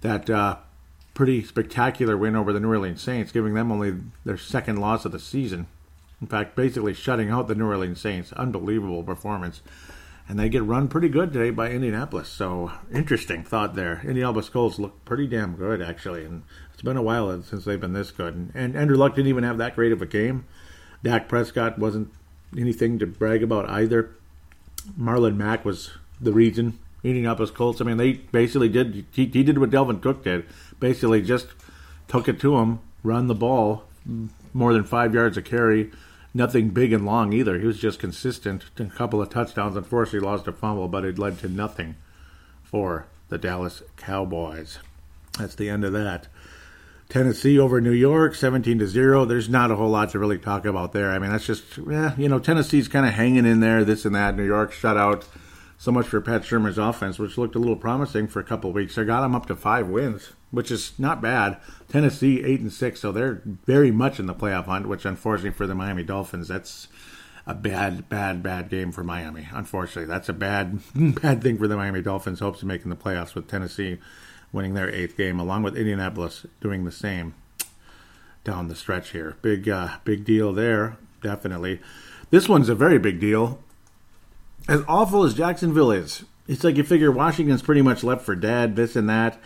that 0.01 0.29
uh, 0.29 0.57
pretty 1.19 1.43
spectacular 1.43 2.15
win 2.15 2.33
over 2.33 2.53
the 2.53 2.61
New 2.61 2.69
Orleans 2.69 3.01
Saints, 3.01 3.33
giving 3.33 3.53
them 3.53 3.73
only 3.73 3.93
their 4.23 4.37
second 4.37 4.77
loss 4.77 5.03
of 5.03 5.11
the 5.11 5.19
season. 5.19 5.67
In 6.21 6.27
fact, 6.27 6.55
basically 6.55 6.93
shutting 6.93 7.29
out 7.29 7.49
the 7.49 7.55
New 7.55 7.67
Orleans 7.67 7.99
Saints. 7.99 8.31
Unbelievable 8.31 9.03
performance. 9.03 9.61
And 10.29 10.39
they 10.39 10.47
get 10.47 10.63
run 10.63 10.87
pretty 10.87 11.09
good 11.09 11.33
today 11.33 11.49
by 11.49 11.71
Indianapolis. 11.71 12.29
So, 12.29 12.71
interesting 12.93 13.43
thought 13.43 13.75
there. 13.75 13.99
Indianapolis 14.05 14.47
Colts 14.47 14.79
look 14.79 15.03
pretty 15.03 15.27
damn 15.27 15.57
good, 15.57 15.81
actually. 15.81 16.23
And 16.23 16.43
it's 16.71 16.83
been 16.83 16.95
a 16.95 17.01
while 17.01 17.43
since 17.43 17.65
they've 17.65 17.77
been 17.77 17.91
this 17.91 18.11
good. 18.11 18.51
And 18.55 18.77
Andrew 18.77 18.95
Luck 18.95 19.15
didn't 19.15 19.27
even 19.27 19.43
have 19.43 19.57
that 19.57 19.75
great 19.75 19.91
of 19.91 20.01
a 20.01 20.05
game. 20.05 20.45
Dak 21.03 21.27
Prescott 21.27 21.77
wasn't 21.77 22.13
anything 22.57 22.97
to 22.97 23.05
brag 23.05 23.43
about 23.43 23.69
either. 23.69 24.11
Marlon 24.97 25.35
Mack 25.35 25.65
was 25.65 25.91
the 26.21 26.31
reason. 26.31 26.79
Indianapolis 27.03 27.51
Colts, 27.51 27.79
I 27.81 27.85
mean, 27.85 27.97
they 27.97 28.13
basically 28.13 28.67
did, 28.67 29.05
he, 29.11 29.25
he 29.25 29.43
did 29.43 29.57
what 29.57 29.69
Dalvin 29.69 30.01
Cook 30.01 30.23
did 30.23 30.45
basically 30.79 31.21
just 31.21 31.47
took 32.07 32.27
it 32.27 32.39
to 32.41 32.57
him, 32.57 32.79
run 33.03 33.27
the 33.27 33.35
ball 33.35 33.83
more 34.53 34.73
than 34.73 34.83
five 34.83 35.13
yards 35.13 35.37
a 35.37 35.41
carry. 35.41 35.91
Nothing 36.33 36.69
big 36.69 36.93
and 36.93 37.05
long 37.05 37.33
either. 37.33 37.59
He 37.59 37.65
was 37.65 37.79
just 37.79 37.99
consistent. 37.99 38.65
A 38.77 38.85
couple 38.85 39.21
of 39.21 39.29
touchdowns. 39.29 39.75
Unfortunately, 39.75 40.27
lost 40.27 40.47
a 40.47 40.51
fumble, 40.51 40.87
but 40.87 41.03
it 41.03 41.17
led 41.17 41.39
to 41.39 41.49
nothing 41.49 41.95
for 42.63 43.07
the 43.29 43.37
Dallas 43.37 43.81
Cowboys. 43.97 44.77
That's 45.39 45.55
the 45.55 45.69
end 45.69 45.83
of 45.83 45.93
that. 45.93 46.27
Tennessee 47.09 47.57
over 47.57 47.81
New 47.81 47.91
York, 47.91 48.35
17 48.35 48.77
to 48.77 48.87
0. 48.87 49.25
There's 49.25 49.49
not 49.49 49.71
a 49.71 49.75
whole 49.75 49.89
lot 49.89 50.11
to 50.11 50.19
really 50.19 50.37
talk 50.37 50.65
about 50.65 50.93
there. 50.93 51.09
I 51.09 51.17
mean, 51.17 51.31
that's 51.31 51.47
just, 51.47 51.63
yeah, 51.89 52.13
you 52.17 52.29
know, 52.29 52.37
Tennessee's 52.37 52.87
kind 52.87 53.07
of 53.07 53.13
hanging 53.13 53.47
in 53.47 53.61
there, 53.61 53.83
this 53.83 54.05
and 54.05 54.13
that. 54.13 54.35
New 54.35 54.45
York 54.45 54.71
shut 54.71 54.97
out. 54.97 55.25
So 55.79 55.91
much 55.91 56.07
for 56.07 56.21
Pat 56.21 56.43
Shurmur's 56.43 56.77
offense, 56.77 57.17
which 57.17 57.37
looked 57.37 57.55
a 57.55 57.59
little 57.59 57.75
promising 57.75 58.27
for 58.27 58.39
a 58.39 58.43
couple 58.43 58.71
weeks. 58.71 58.95
They 58.95 59.05
got 59.05 59.21
them 59.21 59.33
up 59.33 59.47
to 59.47 59.55
five 59.55 59.87
wins 59.87 60.33
which 60.51 60.71
is 60.71 60.93
not 60.97 61.21
bad. 61.21 61.57
Tennessee 61.87 62.43
eight 62.43 62.59
and 62.59 62.73
six, 62.73 62.99
so 62.99 63.11
they're 63.11 63.41
very 63.65 63.91
much 63.91 64.19
in 64.19 64.25
the 64.25 64.33
playoff 64.33 64.65
hunt. 64.65 64.87
Which, 64.87 65.05
unfortunately 65.05 65.51
for 65.51 65.67
the 65.67 65.75
Miami 65.75 66.03
Dolphins, 66.03 66.47
that's 66.47 66.87
a 67.45 67.53
bad, 67.53 68.09
bad, 68.09 68.43
bad 68.43 68.69
game 68.69 68.91
for 68.91 69.03
Miami. 69.03 69.47
Unfortunately, 69.51 70.05
that's 70.05 70.29
a 70.29 70.33
bad, 70.33 70.79
bad 71.21 71.41
thing 71.41 71.57
for 71.57 71.67
the 71.67 71.77
Miami 71.77 72.01
Dolphins. 72.01 72.39
Hopes 72.39 72.61
of 72.61 72.67
making 72.67 72.89
the 72.89 72.95
playoffs 72.95 73.35
with 73.35 73.47
Tennessee 73.47 73.97
winning 74.51 74.73
their 74.73 74.89
eighth 74.89 75.15
game, 75.15 75.39
along 75.39 75.63
with 75.63 75.77
Indianapolis 75.77 76.45
doing 76.59 76.85
the 76.85 76.91
same 76.91 77.35
down 78.43 78.67
the 78.67 78.75
stretch 78.75 79.11
here. 79.11 79.35
Big, 79.41 79.69
uh, 79.69 79.97
big 80.03 80.25
deal 80.25 80.53
there, 80.53 80.97
definitely. 81.21 81.79
This 82.31 82.49
one's 82.49 82.69
a 82.69 82.75
very 82.75 82.97
big 82.97 83.19
deal. 83.19 83.59
As 84.69 84.83
awful 84.87 85.23
as 85.23 85.33
Jacksonville 85.33 85.91
is, 85.91 86.23
it's 86.47 86.63
like 86.63 86.77
you 86.77 86.83
figure 86.83 87.11
Washington's 87.11 87.61
pretty 87.61 87.81
much 87.81 88.03
left 88.03 88.23
for 88.23 88.35
dead. 88.35 88.75
This 88.75 88.95
and 88.95 89.09
that 89.09 89.39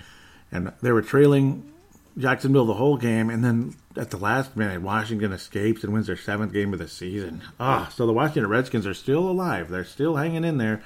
and 0.52 0.72
they 0.82 0.92
were 0.92 1.02
trailing 1.02 1.72
Jacksonville 2.18 2.66
the 2.66 2.76
whole 2.76 2.98
game, 2.98 3.30
and 3.30 3.44
then 3.44 3.76
at 3.98 4.12
the 4.12 4.18
last 4.18 4.56
minute, 4.56 4.82
Washington 4.82 5.32
escapes 5.34 5.84
and 5.84 5.92
wins 5.92 6.08
their 6.08 6.16
seventh 6.16 6.54
game 6.54 6.72
of 6.74 6.80
the 6.80 6.88
season. 6.88 7.42
Ah, 7.60 7.90
so 7.94 8.06
the 8.06 8.14
Washington 8.14 8.48
Redskins 8.48 8.86
are 8.86 8.94
still 8.94 9.28
alive. 9.28 9.70
They're 9.70 9.84
still 9.84 10.16
hanging 10.16 10.44
in 10.44 10.60
there, 10.60 10.84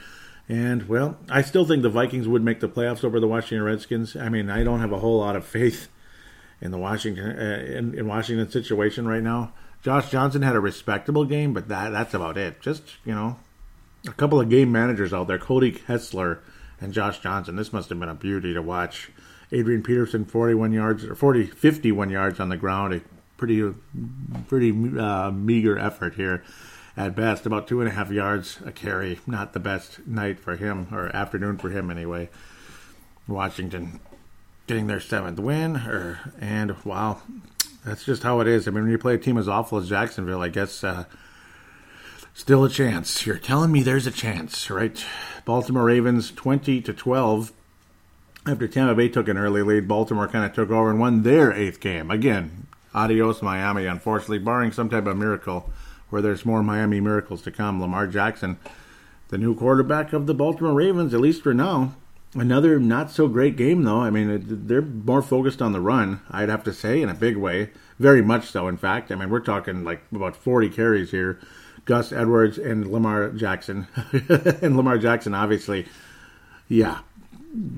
And 0.48 0.88
well, 0.88 1.18
I 1.30 1.42
still 1.42 1.66
think 1.66 1.84
the 1.84 1.90
Vikings 1.90 2.28
would 2.28 2.44
make 2.44 2.62
the 2.62 2.70
playoffs 2.70 3.04
over 3.04 3.20
the 3.20 3.28
Washington 3.28 3.64
Redskins. 3.64 4.16
I 4.16 4.30
mean, 4.30 4.50
I 4.50 4.64
don't 4.64 4.80
have 4.80 4.94
a 4.94 5.00
whole 5.00 5.20
lot 5.20 5.36
of 5.36 5.46
faith 5.46 5.90
in 6.62 6.72
the 6.72 6.78
Washington 6.78 7.38
uh, 7.38 7.64
in, 7.66 7.94
in 7.98 8.08
Washington 8.08 8.50
situation 8.50 9.08
right 9.08 9.24
now. 9.24 9.52
Josh 9.84 10.10
Johnson 10.10 10.42
had 10.42 10.56
a 10.56 10.60
respectable 10.62 11.26
game, 11.26 11.54
but 11.54 11.68
that 11.68 11.90
that's 11.90 12.14
about 12.14 12.38
it. 12.38 12.62
Just 12.62 12.84
you 13.04 13.14
know, 13.14 13.38
a 14.08 14.14
couple 14.14 14.40
of 14.40 14.50
game 14.50 14.72
managers 14.72 15.14
out 15.14 15.28
there, 15.28 15.38
Cody 15.38 15.72
Kessler 15.72 16.40
and 16.80 16.94
Josh 16.94 17.20
Johnson. 17.20 17.56
This 17.56 17.74
must 17.74 17.90
have 17.90 18.00
been 18.00 18.10
a 18.10 18.16
beauty 18.16 18.54
to 18.54 18.62
watch. 18.62 19.12
Adrian 19.52 19.82
Peterson, 19.82 20.26
41 20.26 20.74
yards 20.74 21.06
or 21.06 21.16
40, 21.16 21.46
51 21.48 22.10
yards 22.10 22.40
on 22.40 22.50
the 22.50 22.58
ground. 22.58 22.94
A 22.94 23.02
pretty, 23.38 23.74
pretty 24.48 24.72
uh, 25.00 25.32
meager 25.32 25.78
effort 25.78 26.16
here 26.16 26.44
at 26.98 27.16
best. 27.16 27.46
About 27.46 27.68
two 27.68 27.80
and 27.80 27.90
a 27.90 27.94
half 27.94 28.12
yards 28.12 28.60
a 28.66 28.72
carry. 28.72 29.20
Not 29.26 29.54
the 29.54 29.60
best 29.60 30.06
night 30.06 30.40
for 30.40 30.56
him 30.56 30.88
or 30.92 31.16
afternoon 31.16 31.58
for 31.58 31.70
him 31.70 31.90
anyway. 31.90 32.30
Washington 33.28 34.00
getting 34.68 34.88
their 34.88 35.00
seventh 35.00 35.40
win, 35.40 35.78
or 35.78 36.20
and 36.40 36.76
wow, 36.84 37.22
that's 37.86 38.06
just 38.06 38.24
how 38.24 38.40
it 38.42 38.48
is. 38.48 38.68
I 38.68 38.72
mean, 38.72 38.84
when 38.84 38.92
you 38.92 38.98
play 38.98 39.16
a 39.16 39.18
team 39.18 39.38
as 39.38 39.48
awful 39.48 39.78
as 39.78 39.90
Jacksonville, 39.90 40.42
I 40.42 40.50
guess 40.50 40.84
uh, 40.84 41.06
still 42.38 42.64
a 42.64 42.70
chance. 42.70 43.26
You're 43.26 43.40
telling 43.40 43.72
me 43.72 43.82
there's 43.82 44.08
a 44.08 44.12
chance, 44.12 44.70
right? 44.70 45.04
Baltimore 45.44 45.86
Ravens 45.86 46.32
twenty 46.32 46.80
to 46.82 46.94
twelve 46.94 47.52
after 48.46 48.68
Tampa 48.68 48.96
Bay 48.96 49.10
took 49.10 49.28
an 49.28 49.38
early 49.38 49.62
lead, 49.62 49.88
Baltimore 49.88 50.28
kind 50.28 50.46
of 50.46 50.54
took 50.54 50.70
over 50.70 50.90
and 50.90 51.00
won 51.00 51.24
their 51.24 51.52
eighth 51.52 51.82
game. 51.82 52.10
Again, 52.10 52.68
adios 52.94 53.42
Miami, 53.42 53.86
unfortunately, 53.86 54.38
barring 54.38 54.72
some 54.72 54.90
type 54.90 55.06
of 55.06 55.18
miracle 55.18 55.70
where 56.10 56.22
there's 56.22 56.46
more 56.46 56.64
Miami 56.64 57.02
miracles 57.02 57.42
to 57.42 57.52
come. 57.52 57.82
Lamar 57.82 58.08
Jackson, 58.08 58.58
the 59.28 59.38
new 59.38 59.54
quarterback 59.54 60.14
of 60.14 60.28
the 60.28 60.34
Baltimore 60.34 60.74
Ravens, 60.74 61.14
at 61.14 61.20
least 61.20 61.44
for 61.44 61.54
now. 61.54 61.96
Another 62.34 62.80
not 62.80 63.12
so 63.12 63.28
great 63.28 63.58
game, 63.58 63.84
though. 63.84 64.02
I 64.02 64.10
mean, 64.10 64.46
they're 64.68 64.82
more 64.82 65.22
focused 65.22 65.62
on 65.62 65.74
the 65.74 65.82
run, 65.82 66.22
I'd 66.30 66.50
have 66.50 66.64
to 66.66 66.74
say, 66.74 67.02
in 67.02 67.10
a 67.10 67.14
big 67.14 67.36
way. 67.36 67.72
Very 68.00 68.22
much 68.22 68.48
so, 68.50 68.68
in 68.68 68.78
fact. 68.78 69.12
I 69.12 69.16
mean, 69.16 69.30
we're 69.30 69.40
talking 69.40 69.84
like 69.84 70.04
about 70.14 70.36
40 70.36 70.70
carries 70.70 71.12
here. 71.12 71.40
Gus 71.88 72.12
Edwards 72.12 72.58
and 72.58 72.92
Lamar 72.92 73.30
Jackson. 73.30 73.88
and 74.62 74.78
Lamar 74.78 75.00
Jackson, 75.00 75.34
obviously, 75.34 75.88
yeah, 76.68 77.00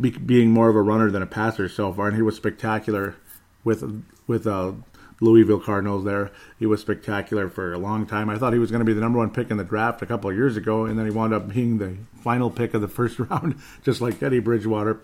be, 0.02 0.10
being 0.10 0.52
more 0.52 0.68
of 0.68 0.76
a 0.76 0.82
runner 0.82 1.10
than 1.12 1.22
a 1.22 1.28
passer 1.28 1.70
so 1.70 1.94
far, 1.94 2.08
and 2.08 2.16
he 2.16 2.22
was 2.22 2.36
spectacular 2.36 3.16
with 3.64 4.04
with 4.28 4.48
uh, 4.48 4.74
Louisville 5.22 5.60
Cardinals. 5.60 6.04
There, 6.06 6.32
he 6.58 6.66
was 6.66 6.82
spectacular 6.82 7.50
for 7.50 7.72
a 7.72 7.78
long 7.78 8.08
time. 8.08 8.30
I 8.30 8.38
thought 8.38 8.52
he 8.52 8.60
was 8.60 8.72
going 8.72 8.80
to 8.80 8.86
be 8.86 8.94
the 8.94 9.02
number 9.02 9.20
one 9.20 9.30
pick 9.30 9.52
in 9.52 9.58
the 9.58 9.64
draft 9.64 10.02
a 10.02 10.08
couple 10.08 10.30
of 10.30 10.36
years 10.36 10.58
ago, 10.58 10.86
and 10.86 10.98
then 10.98 11.06
he 11.06 11.12
wound 11.12 11.34
up 11.34 11.48
being 11.48 11.78
the 11.78 11.98
final 12.22 12.50
pick 12.50 12.74
of 12.74 12.82
the 12.82 12.88
first 12.90 13.20
round, 13.20 13.62
just 13.84 14.02
like 14.02 14.20
Teddy 14.20 14.40
Bridgewater 14.40 15.00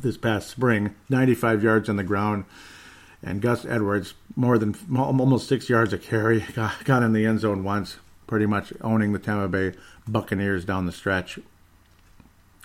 this 0.00 0.18
past 0.18 0.48
spring. 0.48 0.94
95 1.08 1.62
yards 1.62 1.88
on 1.88 1.96
the 1.96 2.04
ground, 2.04 2.44
and 3.22 3.40
Gus 3.40 3.64
Edwards 3.64 4.14
more 4.36 4.58
than 4.58 4.74
almost 4.96 5.48
six 5.48 5.68
yards 5.68 5.92
a 5.92 5.98
carry. 5.98 6.40
Got, 6.54 6.84
got 6.84 7.02
in 7.02 7.12
the 7.12 7.26
end 7.26 7.40
zone 7.40 7.64
once, 7.64 7.96
pretty 8.26 8.46
much 8.46 8.72
owning 8.80 9.12
the 9.12 9.18
Tampa 9.18 9.48
Bay 9.48 9.76
Buccaneers 10.06 10.64
down 10.64 10.86
the 10.86 10.92
stretch 10.92 11.38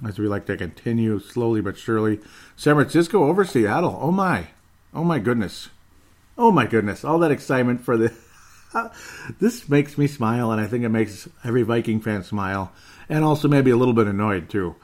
as 0.05 0.19
we 0.19 0.27
like 0.27 0.45
to 0.45 0.57
continue 0.57 1.19
slowly 1.19 1.61
but 1.61 1.77
surely. 1.77 2.19
San 2.55 2.75
Francisco 2.75 3.23
over 3.23 3.45
Seattle. 3.45 3.97
Oh 4.01 4.11
my. 4.11 4.47
Oh 4.93 5.03
my 5.03 5.19
goodness. 5.19 5.69
Oh 6.37 6.51
my 6.51 6.65
goodness. 6.65 7.03
All 7.03 7.19
that 7.19 7.31
excitement 7.31 7.81
for 7.81 7.97
the. 7.97 8.13
this 9.39 9.67
makes 9.69 9.97
me 9.97 10.07
smile, 10.07 10.51
and 10.51 10.61
I 10.61 10.67
think 10.67 10.83
it 10.83 10.89
makes 10.89 11.27
every 11.43 11.63
Viking 11.63 11.99
fan 11.99 12.23
smile, 12.23 12.71
and 13.09 13.23
also 13.23 13.47
maybe 13.47 13.71
a 13.71 13.77
little 13.77 13.93
bit 13.93 14.07
annoyed 14.07 14.49
too. 14.49 14.75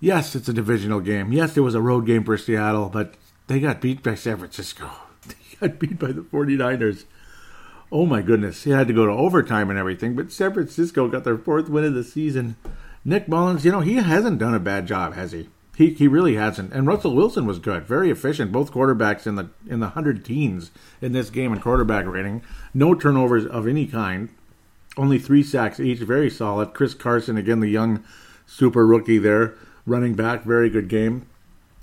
Yes, 0.00 0.34
it's 0.34 0.48
a 0.48 0.52
divisional 0.52 1.00
game. 1.00 1.32
Yes, 1.32 1.56
it 1.56 1.60
was 1.60 1.74
a 1.74 1.80
road 1.80 2.06
game 2.06 2.24
for 2.24 2.36
Seattle, 2.36 2.88
but 2.88 3.14
they 3.46 3.60
got 3.60 3.80
beat 3.80 4.02
by 4.02 4.14
San 4.14 4.38
Francisco. 4.38 4.90
Got 5.60 5.78
beat 5.78 5.98
by 5.98 6.12
the 6.12 6.22
49ers. 6.22 7.04
Oh 7.92 8.06
my 8.06 8.22
goodness. 8.22 8.64
He 8.64 8.70
had 8.70 8.88
to 8.88 8.92
go 8.92 9.06
to 9.06 9.12
overtime 9.12 9.70
and 9.70 9.78
everything, 9.78 10.16
but 10.16 10.32
San 10.32 10.52
Francisco 10.52 11.08
got 11.08 11.24
their 11.24 11.38
fourth 11.38 11.68
win 11.68 11.84
of 11.84 11.94
the 11.94 12.04
season. 12.04 12.56
Nick 13.04 13.28
Mullens, 13.28 13.64
you 13.64 13.70
know, 13.70 13.80
he 13.80 13.94
hasn't 13.94 14.38
done 14.38 14.54
a 14.54 14.60
bad 14.60 14.86
job, 14.86 15.14
has 15.14 15.32
he? 15.32 15.48
He 15.76 15.90
he 15.92 16.08
really 16.08 16.36
hasn't. 16.36 16.72
And 16.72 16.86
Russell 16.86 17.14
Wilson 17.14 17.46
was 17.46 17.58
good, 17.58 17.86
very 17.86 18.10
efficient. 18.10 18.50
Both 18.50 18.72
quarterbacks 18.72 19.26
in 19.26 19.36
the 19.36 19.50
in 19.68 19.80
the 19.80 19.90
hundred 19.90 20.24
teens 20.24 20.70
in 21.02 21.12
this 21.12 21.28
game 21.28 21.52
in 21.52 21.60
quarterback 21.60 22.06
rating. 22.06 22.42
No 22.72 22.94
turnovers 22.94 23.44
of 23.44 23.68
any 23.68 23.86
kind. 23.86 24.30
Only 24.96 25.18
three 25.18 25.42
sacks 25.42 25.78
each, 25.78 25.98
very 25.98 26.30
solid. 26.30 26.72
Chris 26.72 26.94
Carson, 26.94 27.36
again, 27.36 27.60
the 27.60 27.68
young 27.68 28.02
super 28.46 28.86
rookie 28.86 29.18
there, 29.18 29.54
running 29.84 30.14
back, 30.14 30.44
very 30.44 30.70
good 30.70 30.88
game. 30.88 31.26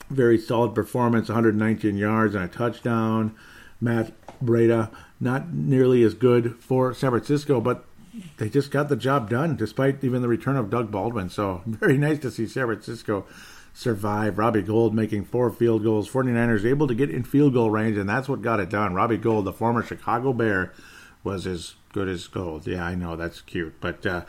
Very 0.10 0.40
solid 0.40 0.74
performance, 0.74 1.30
119 1.30 1.96
yards 1.96 2.34
and 2.34 2.44
a 2.44 2.48
touchdown. 2.48 3.36
Matt 3.84 4.14
Breida, 4.44 4.90
not 5.20 5.54
nearly 5.54 6.04
as 6.04 6.14
good 6.14 6.56
for 6.60 6.94
San 6.94 7.12
Francisco, 7.12 7.62
but 7.62 7.86
they 8.38 8.50
just 8.50 8.72
got 8.72 8.90
the 8.90 8.96
job 8.96 9.30
done 9.30 9.56
despite 9.56 10.04
even 10.04 10.22
the 10.22 10.28
return 10.28 10.56
of 10.56 10.70
Doug 10.70 10.92
Baldwin. 10.92 11.30
So 11.30 11.62
very 11.66 11.98
nice 11.98 12.20
to 12.20 12.32
see 12.32 12.48
San 12.48 12.66
Francisco 12.66 13.26
survive. 13.74 14.38
Robbie 14.38 14.62
Gould 14.62 14.94
making 14.94 15.26
four 15.26 15.50
field 15.52 15.84
goals. 15.84 16.10
49ers 16.10 16.66
able 16.66 16.88
to 16.88 16.96
get 16.96 17.10
in 17.10 17.24
field 17.24 17.54
goal 17.54 17.72
range, 17.72 17.98
and 17.98 18.08
that's 18.08 18.30
what 18.30 18.42
got 18.42 18.60
it 18.60 18.70
done. 18.70 18.94
Robbie 18.94 19.18
Gould, 19.18 19.46
the 19.46 19.54
former 19.54 19.84
Chicago 19.84 20.32
Bear, 20.32 20.72
was 21.24 21.48
as 21.48 21.76
good 21.92 22.08
as 22.08 22.28
gold. 22.28 22.68
Yeah, 22.68 22.86
I 22.86 22.96
know 22.96 23.16
that's 23.16 23.42
cute, 23.42 23.76
but 23.82 24.06
uh, 24.06 24.22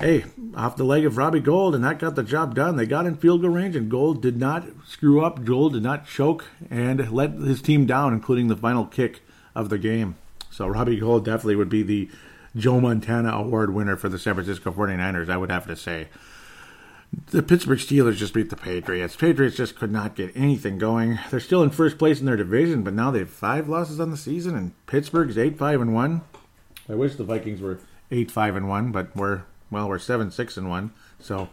hey, 0.00 0.24
off 0.56 0.76
the 0.76 0.84
leg 0.84 1.04
of 1.04 1.16
Robbie 1.16 1.40
Gould, 1.40 1.74
and 1.74 1.84
that 1.84 1.98
got 1.98 2.16
the 2.16 2.22
job 2.22 2.54
done. 2.54 2.76
They 2.76 2.86
got 2.86 3.06
in 3.06 3.16
field 3.16 3.42
goal 3.42 3.50
range, 3.50 3.76
and 3.76 3.90
Gould 3.90 4.22
did 4.22 4.38
not 4.38 4.66
screw 4.86 5.22
up. 5.22 5.44
Gould 5.44 5.74
did 5.74 5.82
not 5.82 6.06
choke 6.06 6.46
and 6.70 7.10
let 7.12 7.32
his 7.32 7.62
team 7.62 7.86
down, 7.86 8.14
including 8.14 8.48
the 8.48 8.56
final 8.56 8.86
kick 8.86 9.22
of 9.54 9.68
the 9.68 9.78
game. 9.78 10.16
So 10.50 10.66
Robbie 10.66 10.98
Gould 10.98 11.24
definitely 11.24 11.56
would 11.56 11.68
be 11.68 11.82
the 11.82 12.10
Joe 12.56 12.80
Montana 12.80 13.30
Award 13.30 13.72
winner 13.74 13.96
for 13.96 14.08
the 14.08 14.18
San 14.18 14.34
Francisco 14.34 14.72
49ers, 14.72 15.28
I 15.28 15.36
would 15.36 15.50
have 15.50 15.66
to 15.66 15.76
say. 15.76 16.08
The 17.26 17.42
Pittsburgh 17.42 17.78
Steelers 17.78 18.16
just 18.16 18.34
beat 18.34 18.50
the 18.50 18.56
Patriots. 18.56 19.16
Patriots 19.16 19.56
just 19.56 19.76
could 19.76 19.90
not 19.90 20.14
get 20.14 20.36
anything 20.36 20.78
going. 20.78 21.18
They're 21.30 21.40
still 21.40 21.62
in 21.62 21.70
first 21.70 21.98
place 21.98 22.20
in 22.20 22.26
their 22.26 22.36
division, 22.36 22.82
but 22.82 22.94
now 22.94 23.10
they 23.10 23.18
have 23.20 23.30
five 23.30 23.68
losses 23.68 23.98
on 23.98 24.10
the 24.10 24.16
season, 24.16 24.56
and 24.56 24.86
Pittsburgh's 24.86 25.36
eight 25.36 25.58
five 25.58 25.80
and 25.80 25.92
one. 25.92 26.22
I 26.88 26.94
wish 26.94 27.16
the 27.16 27.24
Vikings 27.24 27.60
were 27.60 27.80
eight 28.12 28.30
five 28.30 28.54
and 28.54 28.68
one, 28.68 28.92
but 28.92 29.14
we're 29.16 29.42
well, 29.70 29.88
we're 29.88 29.98
seven 29.98 30.30
six 30.30 30.56
and 30.56 30.68
one. 30.68 30.92
So, 31.18 31.48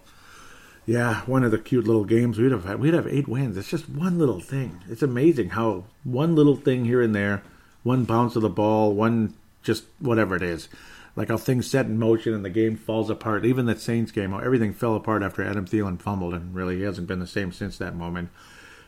yeah, 0.86 1.22
one 1.22 1.43
of 1.43 1.51
the 1.51 1.57
cute 1.57 1.86
little 1.86 2.05
games 2.05 2.38
we'd 2.38 2.51
have 2.51 2.65
had, 2.65 2.80
we'd 2.80 2.93
have 2.93 3.07
eight 3.07 3.28
wins. 3.28 3.57
It's 3.57 3.70
just 3.70 3.89
one 3.89 4.18
little 4.18 4.39
thing. 4.39 4.82
It's 4.89 5.03
amazing 5.03 5.49
how 5.49 5.86
one 6.03 6.36
little 6.36 6.55
thing 6.55 6.86
here 6.86 7.01
and 7.01 7.13
there, 7.13 7.43
one 7.84 8.05
bounce 8.05 8.36
of 8.36 8.41
the 8.41 8.49
ball, 8.49 8.93
one 8.93 9.34
just 9.61 9.86
whatever 9.99 10.36
it 10.36 10.43
is. 10.43 10.70
Like 11.15 11.30
how 11.30 11.38
things 11.38 11.70
set 11.70 11.88
in 11.88 11.97
motion 11.97 12.34
and 12.34 12.45
the 12.45 12.49
game 12.49 12.78
falls 12.78 13.09
apart. 13.09 13.43
Even 13.43 13.65
that 13.65 13.82
Saints 13.82 14.11
game, 14.11 14.32
how 14.32 14.38
everything 14.38 14.72
fell 14.72 14.95
apart 14.95 15.24
after 15.24 15.43
Adam 15.43 15.65
Thielen 15.65 15.99
fumbled, 15.99 16.34
and 16.34 16.53
really 16.53 16.78
he 16.78 16.84
hasn't 16.84 17.07
been 17.07 17.20
the 17.20 17.28
same 17.28 17.51
since 17.51 17.78
that 17.78 17.95
moment. 17.95 18.30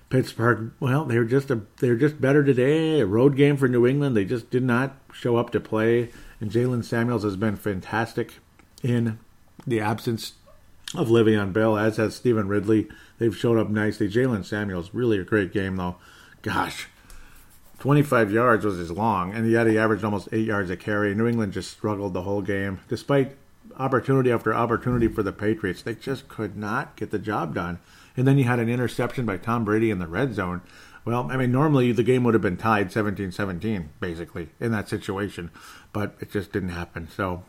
Pittsburgh, 0.10 0.72
well, 0.80 1.06
they're 1.06 1.24
just 1.24 1.52
a 1.52 1.62
they're 1.78 1.96
just 1.96 2.22
better 2.22 2.44
today. 2.44 3.00
A 3.00 3.06
road 3.06 3.36
game 3.36 3.58
for 3.58 3.68
New 3.68 3.86
England. 3.86 4.16
They 4.16 4.26
just 4.26 4.50
did 4.50 4.64
not 4.64 4.96
show 5.12 5.38
up 5.38 5.52
to 5.52 5.60
play. 5.60 6.12
And 6.40 6.52
Jaylen 6.52 6.84
Samuels 6.84 7.24
has 7.24 7.36
been 7.36 7.56
fantastic 7.56 8.36
in 8.84 9.20
the 9.66 9.80
absence 9.80 10.34
of 10.96 11.10
Le'Veon 11.10 11.54
Bell, 11.54 11.78
as 11.78 11.98
has 11.98 12.16
Stevan 12.16 12.48
Ridley. 12.48 12.88
They've 13.18 13.36
showed 13.36 13.58
up 13.58 13.70
nicely. 13.70 14.10
Jaylen 14.10 14.46
Samuels, 14.46 14.94
really 14.94 15.20
a 15.20 15.24
great 15.24 15.54
game 15.54 15.76
though. 15.76 15.98
Gosh, 16.42 16.88
25 17.80 18.32
yards 18.32 18.66
was 18.66 18.78
his 18.78 18.92
long, 18.92 19.34
and 19.34 19.50
yet 19.50 19.68
he 19.68 19.78
averaged 19.78 20.04
almost 20.04 20.30
eight 20.32 20.48
yards 20.48 20.70
a 20.70 20.78
carry. 20.78 21.14
New 21.16 21.28
England 21.28 21.54
just 21.54 21.72
struggled 21.72 22.14
the 22.14 22.24
whole 22.24 22.42
game. 22.42 22.80
Despite 22.88 23.36
opportunity 23.78 24.32
after 24.32 24.54
opportunity 24.54 25.08
for 25.08 25.24
the 25.24 25.32
Patriots, 25.32 25.82
they 25.82 25.96
just 25.96 26.28
could 26.28 26.58
not 26.58 26.96
get 26.96 27.12
the 27.12 27.20
job 27.20 27.56
done. 27.56 27.80
And 28.18 28.28
then 28.28 28.38
you 28.38 28.44
had 28.44 28.60
an 28.60 28.70
interception 28.70 29.26
by 29.26 29.38
Tom 29.38 29.64
Brady 29.64 29.92
in 29.92 30.00
the 30.00 30.08
red 30.08 30.34
zone. 30.34 30.62
Well, 31.06 31.30
I 31.32 31.38
mean, 31.38 31.52
normally 31.52 31.92
the 31.94 32.04
game 32.04 32.24
would 32.26 32.34
have 32.34 32.44
been 32.44 32.58
tied 32.58 32.92
17 32.92 33.32
17, 33.32 33.90
basically, 34.00 34.50
in 34.60 34.72
that 34.72 34.90
situation, 34.90 35.50
but 35.94 36.16
it 36.20 36.32
just 36.32 36.52
didn't 36.52 36.70
happen. 36.70 37.08
So, 37.10 37.44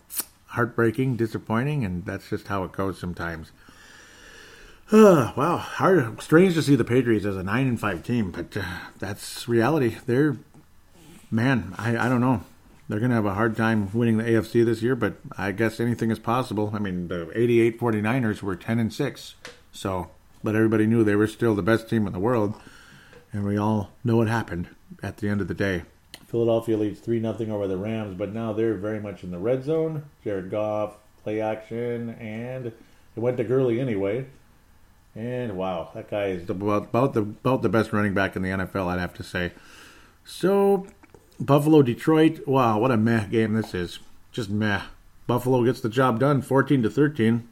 heartbreaking, 0.51 1.17
disappointing, 1.17 1.85
and 1.85 2.05
that's 2.05 2.29
just 2.29 2.49
how 2.49 2.65
it 2.65 2.73
goes 2.73 2.99
sometimes. 2.99 3.53
Wow, 4.93 5.57
hard, 5.57 6.21
strange 6.21 6.55
to 6.55 6.63
see 6.63 6.75
the 6.75 6.85
Patriots 6.85 7.25
as 7.25 7.37
a 7.37 7.45
nine 7.45 7.69
and 7.69 7.79
five 7.79 8.03
team, 8.03 8.33
but 8.33 8.57
uh, 8.57 8.65
that's 8.99 9.49
reality. 9.49 9.97
They're, 10.05 10.37
man, 11.31 11.75
I, 11.79 11.97
I 11.97 12.09
don't 12.09 12.21
know. 12.21 12.43
They're 12.89 12.99
going 12.99 13.11
to 13.11 13.15
have 13.15 13.27
a 13.27 13.35
hard 13.35 13.57
time 13.57 13.89
winning 13.93 14.17
the 14.17 14.25
AFC 14.25 14.65
this 14.65 14.83
year, 14.83 14.97
but 14.97 15.15
I 15.39 15.53
guess 15.53 15.79
anything 15.79 16.11
is 16.11 16.19
possible. 16.19 16.73
I 16.75 16.81
mean, 16.81 17.07
the 17.07 17.31
88 17.39 17.79
49ers 17.79 18.43
were 18.43 18.57
10 18.57 18.81
and 18.81 18.93
6, 18.93 19.35
so, 19.71 20.11
but 20.43 20.57
everybody 20.57 20.87
knew 20.87 21.05
they 21.05 21.15
were 21.15 21.29
still 21.29 21.55
the 21.55 21.63
best 21.63 21.89
team 21.89 22.09
in 22.09 22.13
the 22.13 22.19
world, 22.19 22.61
and 23.33 23.45
we 23.45 23.57
all 23.57 23.93
know 24.03 24.17
what 24.17 24.27
happened 24.27 24.67
at 25.05 25.19
the 25.19 25.29
end 25.29 25.41
of 25.41 25.47
the 25.47 25.55
day. 25.55 25.85
Philadelphia 26.31 26.77
leads 26.77 27.01
3 27.01 27.21
0 27.21 27.35
over 27.51 27.67
the 27.67 27.77
Rams, 27.77 28.17
but 28.17 28.33
now 28.33 28.53
they're 28.53 28.75
very 28.75 29.01
much 29.01 29.25
in 29.25 29.33
the 29.33 29.39
red 29.39 29.65
zone. 29.65 30.05
Jared 30.23 30.49
Goff, 30.49 30.97
play 31.25 31.41
action, 31.41 32.11
and 32.11 32.67
it 32.67 32.75
went 33.17 33.37
to 33.39 33.45
Gurley 33.45 33.81
anyway. 33.81 34.27
And 35.17 35.57
wow, 35.57 35.91
that 35.93 36.09
guy 36.09 36.27
is 36.27 36.49
about, 36.49 36.85
about 36.85 37.15
the 37.15 37.23
about 37.23 37.63
the 37.63 37.69
best 37.69 37.93
running 37.93 38.15
back 38.15 38.37
in 38.37 38.43
the 38.43 38.51
NFL, 38.51 38.87
I'd 38.87 39.01
have 39.01 39.15
to 39.15 39.25
say. 39.25 39.53
So, 40.25 40.87
Buffalo, 41.41 41.83
Detroit. 41.83 42.47
Wow, 42.47 42.79
what 42.79 42.93
a 42.93 42.97
meh 42.97 43.27
game 43.27 43.55
this 43.55 43.75
is. 43.75 43.99
Just 44.31 44.51
meh. 44.51 44.83
Buffalo 45.27 45.65
gets 45.65 45.81
the 45.81 45.89
job 45.89 46.21
done, 46.21 46.43
14 46.43 46.83
to 46.85 46.91
13. 46.91 47.49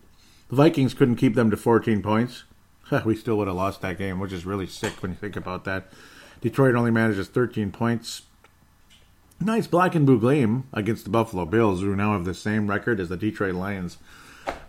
The 0.50 0.56
Vikings 0.56 0.94
couldn't 0.94 1.16
keep 1.16 1.34
them 1.34 1.50
to 1.50 1.56
14 1.56 2.00
points. 2.00 2.44
we 3.04 3.16
still 3.16 3.38
would 3.38 3.48
have 3.48 3.56
lost 3.56 3.80
that 3.82 3.98
game, 3.98 4.20
which 4.20 4.32
is 4.32 4.46
really 4.46 4.68
sick 4.68 5.02
when 5.02 5.10
you 5.10 5.16
think 5.16 5.34
about 5.34 5.64
that. 5.64 5.88
Detroit 6.40 6.76
only 6.76 6.92
manages 6.92 7.26
13 7.26 7.72
points. 7.72 8.22
Nice 9.40 9.68
black 9.68 9.94
and 9.94 10.04
blue 10.04 10.18
gleam 10.18 10.64
against 10.72 11.04
the 11.04 11.10
Buffalo 11.10 11.46
Bills, 11.46 11.80
who 11.80 11.94
now 11.94 12.12
have 12.12 12.24
the 12.24 12.34
same 12.34 12.68
record 12.68 12.98
as 12.98 13.08
the 13.08 13.16
Detroit 13.16 13.54
Lions. 13.54 13.98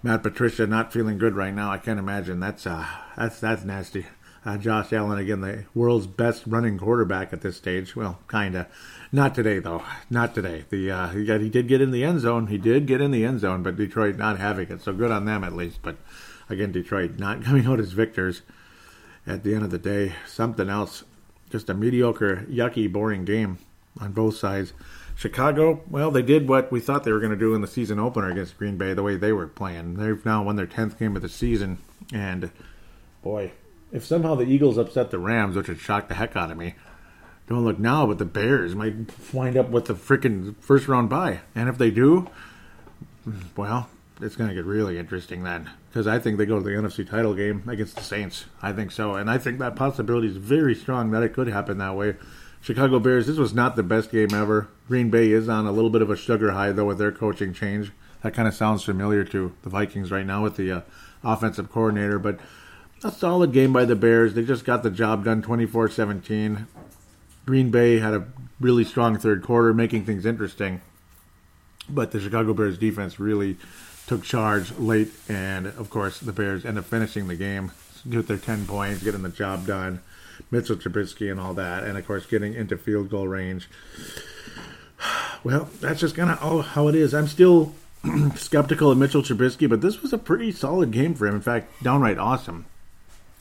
Matt 0.04 0.22
Patricia 0.22 0.68
not 0.68 0.94
feeling 0.94 1.18
good 1.18 1.34
right 1.34 1.54
now. 1.54 1.72
I 1.72 1.80
can't 1.80 1.98
imagine. 1.98 2.40
That's 2.40 2.68
uh, 2.68 2.86
that's 3.18 3.40
that's 3.40 3.64
nasty. 3.64 4.06
Uh, 4.46 4.58
Josh 4.58 4.94
Allen 4.94 5.18
again, 5.18 5.42
the 5.42 5.66
world's 5.74 6.06
best 6.06 6.44
running 6.46 6.78
quarterback 6.78 7.34
at 7.34 7.42
this 7.42 7.58
stage. 7.58 7.96
Well, 7.96 8.20
kinda. 8.30 8.68
Not 9.12 9.34
today 9.34 9.58
though. 9.58 9.84
Not 10.08 10.36
today. 10.36 10.66
The 10.70 10.92
uh, 10.92 11.08
he, 11.10 11.26
got, 11.26 11.42
he 11.42 11.50
did 11.50 11.68
get 11.68 11.82
in 11.82 11.90
the 11.90 12.04
end 12.04 12.20
zone. 12.20 12.46
He 12.46 12.60
did 12.60 12.86
get 12.86 13.02
in 13.02 13.10
the 13.10 13.26
end 13.26 13.40
zone, 13.40 13.64
but 13.64 13.76
Detroit 13.76 14.18
not 14.18 14.38
having 14.38 14.70
it. 14.70 14.84
So 14.84 14.94
good 14.94 15.10
on 15.10 15.26
them 15.26 15.44
at 15.44 15.54
least. 15.54 15.80
But 15.82 15.98
again, 16.48 16.72
Detroit 16.72 17.18
not 17.18 17.44
coming 17.44 17.66
out 17.66 17.80
as 17.80 17.94
victors. 17.94 18.44
At 19.26 19.44
the 19.44 19.56
end 19.56 19.64
of 19.64 19.72
the 19.72 19.80
day, 19.80 20.14
something 20.28 20.70
else. 20.70 21.06
Just 21.50 21.70
a 21.70 21.74
mediocre, 21.74 22.46
yucky, 22.48 22.92
boring 22.92 23.26
game 23.26 23.58
on 24.00 24.12
both 24.12 24.36
sides. 24.38 24.74
Chicago, 25.16 25.82
well, 25.90 26.12
they 26.12 26.22
did 26.22 26.48
what 26.48 26.72
we 26.72 26.80
thought 26.80 27.04
they 27.04 27.12
were 27.12 27.20
going 27.20 27.32
to 27.32 27.38
do 27.38 27.54
in 27.54 27.62
the 27.62 27.68
season 27.68 28.00
opener 28.00 28.32
against 28.32 28.58
Green 28.58 28.78
Bay, 28.78 28.94
the 28.94 29.04
way 29.04 29.18
they 29.18 29.34
were 29.34 29.48
playing. 29.48 29.96
They've 29.96 30.26
now 30.26 30.44
won 30.44 30.56
their 30.56 30.68
10th 30.68 30.98
game 30.98 31.16
of 31.16 31.22
the 31.22 31.30
season. 31.30 31.80
And, 32.14 32.52
boy, 33.22 33.52
if 33.92 34.06
somehow 34.06 34.36
the 34.36 34.46
Eagles 34.46 34.78
upset 34.78 35.12
the 35.12 35.20
Rams, 35.20 35.56
which 35.56 35.68
would 35.68 35.80
shock 35.80 36.08
the 36.08 36.16
heck 36.16 36.36
out 36.38 36.52
of 36.52 36.58
me, 36.58 36.76
don't 37.48 37.66
look 37.66 37.80
now, 37.80 38.06
but 38.06 38.20
the 38.20 38.26
Bears 38.26 38.76
might 38.76 38.94
wind 39.34 39.58
up 39.58 39.70
with 39.70 39.86
the 39.86 39.96
freaking 39.96 40.56
first 40.58 40.88
round 40.88 41.10
bye. 41.10 41.40
And 41.56 41.68
if 41.68 41.78
they 41.78 41.92
do, 41.92 42.28
well, 43.58 43.90
it's 44.22 44.36
going 44.36 44.50
to 44.50 44.56
get 44.56 44.66
really 44.66 44.98
interesting 44.98 45.44
then. 45.44 45.70
Because 45.90 46.08
I 46.08 46.20
think 46.20 46.38
they 46.38 46.46
go 46.46 46.60
to 46.60 46.64
the 46.64 46.70
NFC 46.70 47.10
title 47.10 47.34
game 47.34 47.64
against 47.68 47.96
the 47.96 48.04
Saints. 48.04 48.46
I 48.62 48.72
think 48.72 48.92
so. 48.92 49.16
And 49.16 49.30
I 49.30 49.38
think 49.38 49.60
that 49.60 49.76
possibility 49.76 50.28
is 50.28 50.38
very 50.38 50.76
strong 50.76 51.12
that 51.12 51.24
it 51.24 51.34
could 51.34 51.48
happen 51.48 51.80
that 51.80 51.96
way. 51.96 52.16
Chicago 52.62 53.00
Bears, 53.00 53.28
this 53.28 53.38
was 53.38 53.54
not 53.54 53.76
the 53.76 53.84
best 53.84 54.12
game 54.12 54.34
ever. 54.34 54.68
Green 54.88 55.10
Bay 55.10 55.32
is 55.32 55.48
on 55.48 55.66
a 55.66 55.72
little 55.72 55.90
bit 55.90 56.02
of 56.02 56.10
a 56.10 56.16
sugar 56.16 56.52
high, 56.52 56.72
though, 56.72 56.86
with 56.86 56.98
their 56.98 57.12
coaching 57.12 57.54
change. 57.54 57.92
That 58.22 58.34
kind 58.34 58.48
of 58.48 58.54
sounds 58.54 58.84
familiar 58.84 59.24
to 59.26 59.54
the 59.64 59.70
Vikings 59.70 60.12
right 60.12 60.26
now 60.26 60.44
with 60.44 60.58
the 60.58 60.72
uh, 60.72 60.82
offensive 61.24 61.72
coordinator. 61.72 62.20
But 62.20 62.40
a 63.04 63.12
solid 63.12 63.54
game 63.54 63.72
by 63.72 63.86
the 63.86 63.96
Bears. 63.96 64.34
They 64.34 64.44
just 64.44 64.66
got 64.66 64.84
the 64.84 64.90
job 64.90 65.24
done 65.24 65.42
24 65.42 65.90
17. 65.90 66.68
Green 67.46 67.72
Bay 67.72 68.00
had 68.00 68.14
a 68.14 68.28
really 68.60 68.84
strong 68.84 69.18
third 69.18 69.42
quarter, 69.42 69.74
making 69.74 70.06
things 70.06 70.26
interesting. 70.26 70.82
But 71.88 72.12
the 72.12 72.20
Chicago 72.20 72.54
Bears 72.54 72.78
defense 72.78 73.20
really 73.20 73.58
took 74.06 74.24
charge 74.24 74.72
late, 74.78 75.12
and 75.28 75.68
of 75.68 75.90
course, 75.90 76.20
the 76.20 76.34
Bears 76.34 76.66
end 76.66 76.78
up 76.78 76.86
finishing 76.86 77.28
the 77.28 77.36
game 77.36 77.72
with 78.06 78.28
their 78.28 78.38
10 78.38 78.66
points, 78.66 79.04
getting 79.04 79.22
the 79.22 79.30
job 79.30 79.66
done. 79.66 80.02
Mitchell 80.52 80.76
Trubisky 80.76 81.32
and 81.32 81.40
all 81.40 81.54
that, 81.54 81.84
and 81.84 81.98
of 81.98 82.06
course 82.06 82.26
getting 82.26 82.54
into 82.54 82.78
field 82.78 83.10
goal 83.10 83.28
range. 83.28 83.70
Well, 85.44 85.70
that's 85.80 86.02
just 86.02 86.16
kind 86.16 86.30
of 86.30 86.66
how 86.68 86.88
it 86.88 86.96
is. 86.96 87.14
I'm 87.14 87.28
still 87.28 87.74
skeptical 88.36 88.92
of 88.92 88.98
Mitchell 88.98 89.22
Trubisky, 89.22 89.70
but 89.70 89.82
this 89.82 90.02
was 90.02 90.12
a 90.12 90.18
pretty 90.18 90.52
solid 90.52 90.92
game 90.92 91.14
for 91.14 91.28
him. 91.28 91.36
In 91.36 91.42
fact, 91.42 91.82
downright 91.82 92.18
awesome. 92.18 92.66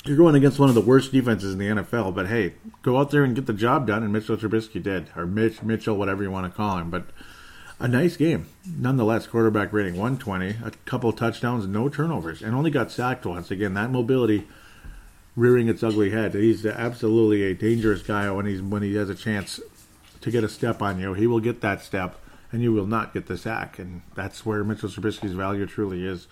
You're 0.05 0.17
going 0.17 0.37
against 0.37 0.59
one 0.59 0.69
of 0.69 0.75
the 0.75 0.81
worst 0.81 1.13
defenses 1.13 1.53
in 1.53 1.59
the 1.59 1.83
NFL, 1.83 2.15
but 2.15 2.29
hey, 2.29 2.55
go 2.83 2.99
out 2.99 3.11
there 3.11 3.25
and 3.25 3.35
get 3.35 3.47
the 3.47 3.53
job 3.53 3.87
done, 3.87 4.03
and 4.03 4.13
Mitchell 4.13 4.37
Trubisky 4.37 4.83
did, 4.83 5.11
or 5.17 5.27
Mitch 5.27 5.63
Mitchell, 5.63 5.97
whatever 5.97 6.23
you 6.23 6.31
want 6.31 6.51
to 6.51 6.57
call 6.57 6.79
him. 6.79 6.89
But 6.89 7.07
a 7.81 7.89
nice 7.89 8.17
game, 8.17 8.47
nonetheless. 8.65 9.27
Quarterback 9.27 9.73
rating 9.73 9.95
120, 9.95 10.57
a 10.65 10.71
couple 10.85 11.13
touchdowns, 11.13 11.67
no 11.67 11.89
turnovers, 11.89 12.43
and 12.43 12.55
only 12.55 12.71
got 12.71 12.91
sacked 12.91 13.27
once. 13.27 13.51
Again, 13.51 13.75
that 13.75 13.91
mobility 13.91 14.47
rearing 15.39 15.69
its 15.69 15.83
ugly 15.83 16.11
head. 16.11 16.35
He's 16.35 16.67
absolutely 16.67 17.45
a 17.45 17.55
dangerous 17.55 18.03
guy 18.03 18.31
when 18.31 18.45
he's 18.45 18.61
when 18.61 18.83
he 18.83 18.95
has 18.97 19.09
a 19.09 19.15
chance 19.15 19.61
to 20.21 20.31
get 20.31 20.45
a 20.45 20.49
step 20.49 20.83
on 20.83 20.99
you. 20.99 21.15
He 21.15 21.27
will 21.27 21.41
get 21.41 21.61
that 21.61 21.83
step, 21.83 22.17
and 22.51 22.61
you 22.61 22.73
will 22.73 22.87
not 22.87 23.15
get 23.15 23.27
the 23.27 23.39
sack. 23.39 23.79
And 23.79 24.03
that's 24.15 24.45
where 24.45 24.65
Mitchell 24.65 24.89
Trubisky's 24.89 25.33
value 25.33 25.67
truly 25.67 26.05
is. 26.05 26.27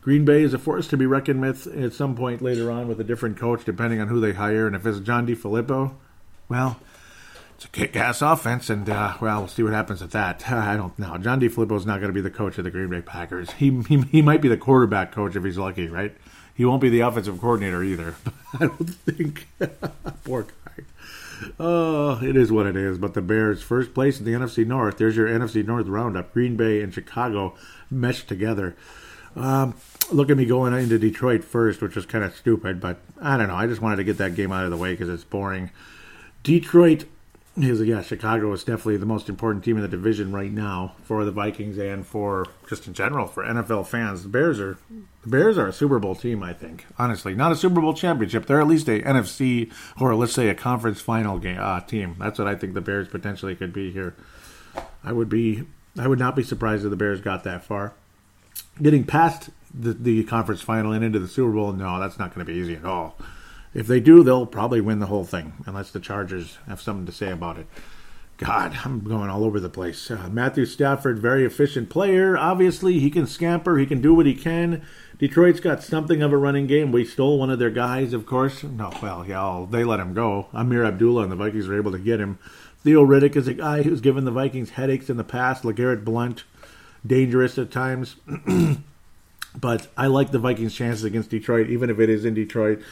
Green 0.00 0.24
Bay 0.24 0.42
is 0.42 0.54
a 0.54 0.58
force 0.58 0.88
to 0.88 0.96
be 0.96 1.04
reckoned 1.04 1.40
with 1.40 1.66
at 1.66 1.92
some 1.92 2.14
point 2.14 2.40
later 2.40 2.70
on 2.70 2.88
with 2.88 3.00
a 3.00 3.04
different 3.04 3.36
coach, 3.36 3.64
depending 3.64 4.00
on 4.00 4.08
who 4.08 4.20
they 4.20 4.32
hire. 4.32 4.66
And 4.66 4.74
if 4.74 4.86
it's 4.86 5.00
John 5.00 5.26
DeFilippo, 5.26 5.94
well, 6.48 6.78
it's 7.56 7.64
a 7.64 7.68
kick-ass 7.68 8.22
offense, 8.22 8.70
and 8.70 8.88
uh, 8.88 9.16
well, 9.20 9.40
we'll 9.40 9.48
see 9.48 9.62
what 9.62 9.72
happens 9.72 10.00
with 10.00 10.12
that. 10.12 10.48
I 10.50 10.76
don't 10.76 10.98
know. 10.98 11.18
John 11.18 11.40
DeFilippo 11.40 11.76
is 11.76 11.86
not 11.86 12.00
going 12.00 12.08
to 12.08 12.14
be 12.14 12.20
the 12.20 12.30
coach 12.30 12.56
of 12.56 12.64
the 12.64 12.70
Green 12.70 12.88
Bay 12.88 13.02
Packers. 13.02 13.50
He, 13.52 13.82
he 13.88 14.00
he 14.02 14.22
might 14.22 14.40
be 14.40 14.48
the 14.48 14.56
quarterback 14.56 15.12
coach 15.12 15.36
if 15.36 15.44
he's 15.44 15.58
lucky, 15.58 15.88
right? 15.88 16.16
He 16.56 16.64
won't 16.64 16.80
be 16.80 16.88
the 16.88 17.00
offensive 17.00 17.40
coordinator 17.40 17.82
either. 17.84 18.14
I 18.54 18.66
don't 18.66 18.88
think. 18.88 19.48
Poor 20.24 20.44
guy. 20.44 20.84
Oh, 21.60 22.18
it 22.22 22.34
is 22.34 22.50
what 22.50 22.66
it 22.66 22.76
is. 22.76 22.96
But 22.96 23.14
the 23.14 23.20
Bears, 23.20 23.62
first 23.62 23.92
place 23.92 24.18
in 24.18 24.24
the 24.24 24.32
NFC 24.32 24.66
North. 24.66 24.96
There's 24.96 25.16
your 25.16 25.28
NFC 25.28 25.66
North 25.66 25.86
roundup. 25.86 26.32
Green 26.32 26.56
Bay 26.56 26.80
and 26.80 26.94
Chicago 26.94 27.54
meshed 27.90 28.26
together. 28.26 28.74
Um, 29.36 29.74
look 30.10 30.30
at 30.30 30.36
me 30.38 30.46
going 30.46 30.72
into 30.72 30.98
Detroit 30.98 31.44
first, 31.44 31.82
which 31.82 31.94
was 31.94 32.06
kind 32.06 32.24
of 32.24 32.34
stupid, 32.34 32.80
but 32.80 33.00
I 33.20 33.36
don't 33.36 33.48
know. 33.48 33.54
I 33.54 33.66
just 33.66 33.82
wanted 33.82 33.96
to 33.96 34.04
get 34.04 34.16
that 34.18 34.34
game 34.34 34.50
out 34.50 34.64
of 34.64 34.70
the 34.70 34.78
way 34.78 34.92
because 34.92 35.10
it's 35.10 35.24
boring. 35.24 35.70
Detroit 36.42 37.04
is 37.56 37.80
yeah, 37.80 38.02
Chicago 38.02 38.52
is 38.52 38.64
definitely 38.64 38.98
the 38.98 39.06
most 39.06 39.28
important 39.28 39.64
team 39.64 39.76
in 39.76 39.82
the 39.82 39.88
division 39.88 40.32
right 40.32 40.52
now 40.52 40.94
for 41.04 41.24
the 41.24 41.30
Vikings 41.30 41.78
and 41.78 42.06
for 42.06 42.46
just 42.68 42.86
in 42.86 42.92
general 42.92 43.26
for 43.26 43.44
NFL 43.44 43.86
fans. 43.86 44.22
The 44.22 44.28
Bears 44.28 44.60
are 44.60 44.76
the 45.22 45.30
Bears 45.30 45.56
are 45.56 45.66
a 45.66 45.72
Super 45.72 45.98
Bowl 45.98 46.14
team, 46.14 46.42
I 46.42 46.52
think. 46.52 46.84
Honestly, 46.98 47.34
not 47.34 47.52
a 47.52 47.56
Super 47.56 47.80
Bowl 47.80 47.94
championship. 47.94 48.46
They're 48.46 48.60
at 48.60 48.66
least 48.66 48.88
a 48.88 49.00
NFC 49.00 49.72
or 49.98 50.14
let's 50.14 50.34
say 50.34 50.48
a 50.48 50.54
conference 50.54 51.00
final 51.00 51.38
game 51.38 51.58
uh, 51.58 51.80
team. 51.80 52.16
That's 52.18 52.38
what 52.38 52.48
I 52.48 52.54
think 52.54 52.74
the 52.74 52.82
Bears 52.82 53.08
potentially 53.08 53.56
could 53.56 53.72
be 53.72 53.90
here. 53.90 54.14
I 55.02 55.12
would 55.12 55.28
be 55.28 55.64
I 55.98 56.08
would 56.08 56.18
not 56.18 56.36
be 56.36 56.42
surprised 56.42 56.84
if 56.84 56.90
the 56.90 56.96
Bears 56.96 57.20
got 57.20 57.44
that 57.44 57.64
far. 57.64 57.94
Getting 58.82 59.04
past 59.04 59.48
the, 59.72 59.94
the 59.94 60.24
conference 60.24 60.60
final 60.60 60.92
and 60.92 61.02
into 61.02 61.18
the 61.18 61.28
Super 61.28 61.52
Bowl, 61.52 61.72
no, 61.72 61.98
that's 62.00 62.18
not 62.18 62.34
going 62.34 62.46
to 62.46 62.52
be 62.52 62.58
easy 62.58 62.76
at 62.76 62.84
all. 62.84 63.16
If 63.74 63.86
they 63.86 64.00
do, 64.00 64.22
they'll 64.22 64.46
probably 64.46 64.80
win 64.80 65.00
the 65.00 65.06
whole 65.06 65.24
thing, 65.24 65.52
unless 65.66 65.90
the 65.90 66.00
Chargers 66.00 66.58
have 66.66 66.80
something 66.80 67.06
to 67.06 67.12
say 67.12 67.30
about 67.30 67.58
it. 67.58 67.66
God, 68.38 68.78
I'm 68.84 69.00
going 69.00 69.30
all 69.30 69.44
over 69.44 69.58
the 69.58 69.70
place. 69.70 70.10
Uh, 70.10 70.28
Matthew 70.30 70.66
Stafford, 70.66 71.18
very 71.18 71.46
efficient 71.46 71.88
player. 71.88 72.36
Obviously, 72.36 72.98
he 72.98 73.10
can 73.10 73.26
scamper. 73.26 73.78
He 73.78 73.86
can 73.86 74.02
do 74.02 74.12
what 74.12 74.26
he 74.26 74.34
can. 74.34 74.82
Detroit's 75.18 75.60
got 75.60 75.82
something 75.82 76.20
of 76.20 76.32
a 76.32 76.36
running 76.36 76.66
game. 76.66 76.92
We 76.92 77.06
stole 77.06 77.38
one 77.38 77.48
of 77.48 77.58
their 77.58 77.70
guys, 77.70 78.12
of 78.12 78.26
course. 78.26 78.62
No, 78.62 78.92
well, 79.02 79.24
yeah, 79.26 79.64
they 79.70 79.84
let 79.84 80.00
him 80.00 80.12
go. 80.12 80.48
Ameer 80.52 80.84
Abdullah 80.84 81.22
and 81.22 81.32
the 81.32 81.36
Vikings 81.36 81.66
were 81.66 81.78
able 81.78 81.92
to 81.92 81.98
get 81.98 82.20
him. 82.20 82.38
Theo 82.82 83.04
Riddick 83.04 83.36
is 83.36 83.48
a 83.48 83.54
guy 83.54 83.82
who's 83.82 84.02
given 84.02 84.26
the 84.26 84.30
Vikings 84.30 84.70
headaches 84.70 85.08
in 85.08 85.16
the 85.16 85.24
past. 85.24 85.62
LeGarrette 85.62 86.04
Blunt, 86.04 86.44
dangerous 87.06 87.56
at 87.56 87.70
times. 87.70 88.16
but 89.56 89.88
I 89.96 90.08
like 90.08 90.30
the 90.30 90.38
Vikings' 90.38 90.74
chances 90.74 91.04
against 91.04 91.30
Detroit, 91.30 91.70
even 91.70 91.88
if 91.88 91.98
it 91.98 92.10
is 92.10 92.26
in 92.26 92.34
Detroit. 92.34 92.82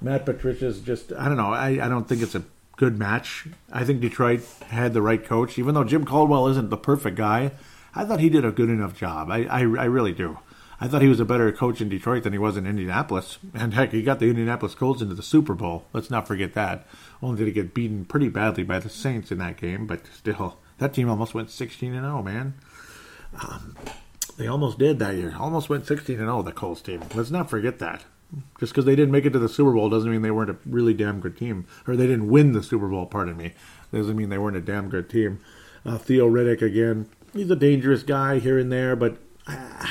Matt 0.00 0.24
Patricia's 0.24 0.80
just 0.80 1.12
I 1.12 1.26
don't 1.26 1.36
know. 1.36 1.52
I, 1.52 1.84
I 1.84 1.88
don't 1.88 2.08
think 2.08 2.22
it's 2.22 2.34
a 2.34 2.44
good 2.76 2.98
match. 2.98 3.46
I 3.72 3.84
think 3.84 4.00
Detroit 4.00 4.42
had 4.68 4.94
the 4.94 5.02
right 5.02 5.24
coach, 5.24 5.58
even 5.58 5.74
though 5.74 5.84
Jim 5.84 6.04
Caldwell 6.04 6.46
isn't 6.48 6.70
the 6.70 6.76
perfect 6.76 7.16
guy. 7.16 7.52
I 7.94 8.04
thought 8.04 8.20
he 8.20 8.30
did 8.30 8.44
a 8.44 8.52
good 8.52 8.68
enough 8.68 8.96
job. 8.96 9.30
I, 9.30 9.44
I, 9.44 9.60
I 9.60 9.84
really 9.84 10.12
do. 10.12 10.38
I 10.80 10.86
thought 10.86 11.02
he 11.02 11.08
was 11.08 11.18
a 11.18 11.24
better 11.24 11.50
coach 11.50 11.80
in 11.80 11.88
Detroit 11.88 12.22
than 12.22 12.32
he 12.32 12.38
was 12.38 12.56
in 12.56 12.66
Indianapolis. 12.66 13.38
And 13.52 13.74
heck, 13.74 13.90
he 13.90 14.02
got 14.02 14.20
the 14.20 14.30
Indianapolis 14.30 14.76
Colts 14.76 15.02
into 15.02 15.16
the 15.16 15.24
Super 15.24 15.54
Bowl. 15.54 15.86
Let's 15.92 16.10
not 16.10 16.28
forget 16.28 16.54
that. 16.54 16.86
Only 17.20 17.38
did 17.38 17.46
he 17.48 17.52
get 17.52 17.74
beaten 17.74 18.04
pretty 18.04 18.28
badly 18.28 18.62
by 18.62 18.78
the 18.78 18.88
Saints 18.88 19.32
in 19.32 19.38
that 19.38 19.56
game, 19.56 19.88
but 19.88 20.02
still, 20.14 20.58
that 20.78 20.94
team 20.94 21.10
almost 21.10 21.34
went 21.34 21.50
16 21.50 21.94
and 21.94 22.04
0, 22.04 22.22
man. 22.22 22.54
Um, 23.42 23.76
they 24.36 24.46
almost 24.46 24.78
did 24.78 25.00
that 25.00 25.16
year. 25.16 25.34
Almost 25.36 25.68
went 25.68 25.86
16 25.86 26.20
and 26.20 26.28
0, 26.28 26.42
the 26.42 26.52
Colts 26.52 26.80
team. 26.80 27.02
Let's 27.12 27.32
not 27.32 27.50
forget 27.50 27.80
that. 27.80 28.04
Just 28.60 28.72
because 28.72 28.84
they 28.84 28.96
didn't 28.96 29.12
make 29.12 29.24
it 29.24 29.30
to 29.30 29.38
the 29.38 29.48
Super 29.48 29.72
Bowl 29.72 29.88
doesn't 29.88 30.10
mean 30.10 30.22
they 30.22 30.30
weren't 30.30 30.50
a 30.50 30.56
really 30.66 30.92
damn 30.92 31.20
good 31.20 31.36
team, 31.36 31.66
or 31.86 31.96
they 31.96 32.06
didn't 32.06 32.28
win 32.28 32.52
the 32.52 32.62
Super 32.62 32.88
Bowl. 32.88 33.06
Pardon 33.06 33.36
me. 33.36 33.52
Doesn't 33.92 34.16
mean 34.16 34.28
they 34.28 34.38
weren't 34.38 34.56
a 34.56 34.60
damn 34.60 34.90
good 34.90 35.08
team. 35.08 35.40
Uh, 35.84 35.96
Theo 35.96 36.28
Riddick 36.28 36.60
again. 36.60 37.08
He's 37.32 37.50
a 37.50 37.56
dangerous 37.56 38.02
guy 38.02 38.38
here 38.38 38.58
and 38.58 38.70
there, 38.70 38.96
but 38.96 39.16
uh, 39.46 39.86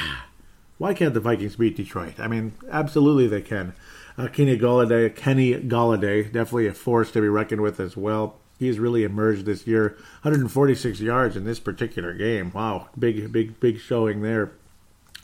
why 0.77 0.93
can't 0.93 1.13
the 1.13 1.19
Vikings 1.19 1.55
beat 1.55 1.75
Detroit? 1.75 2.19
I 2.19 2.27
mean, 2.27 2.53
absolutely 2.69 3.27
they 3.27 3.41
can. 3.41 3.73
Uh, 4.17 4.27
Kenny 4.27 4.57
Golladay, 4.57 5.15
Kenny 5.15 5.53
Golladay, 5.53 6.31
definitely 6.31 6.67
a 6.67 6.73
force 6.73 7.11
to 7.11 7.21
be 7.21 7.29
reckoned 7.29 7.61
with 7.61 7.79
as 7.79 7.95
well. 7.97 8.37
He's 8.59 8.79
really 8.79 9.03
emerged 9.03 9.45
this 9.45 9.67
year. 9.67 9.95
146 10.23 10.99
yards 10.99 11.35
in 11.35 11.43
this 11.43 11.59
particular 11.59 12.13
game. 12.13 12.51
Wow, 12.51 12.89
big, 12.97 13.31
big, 13.31 13.59
big 13.59 13.79
showing 13.79 14.21
there. 14.21 14.51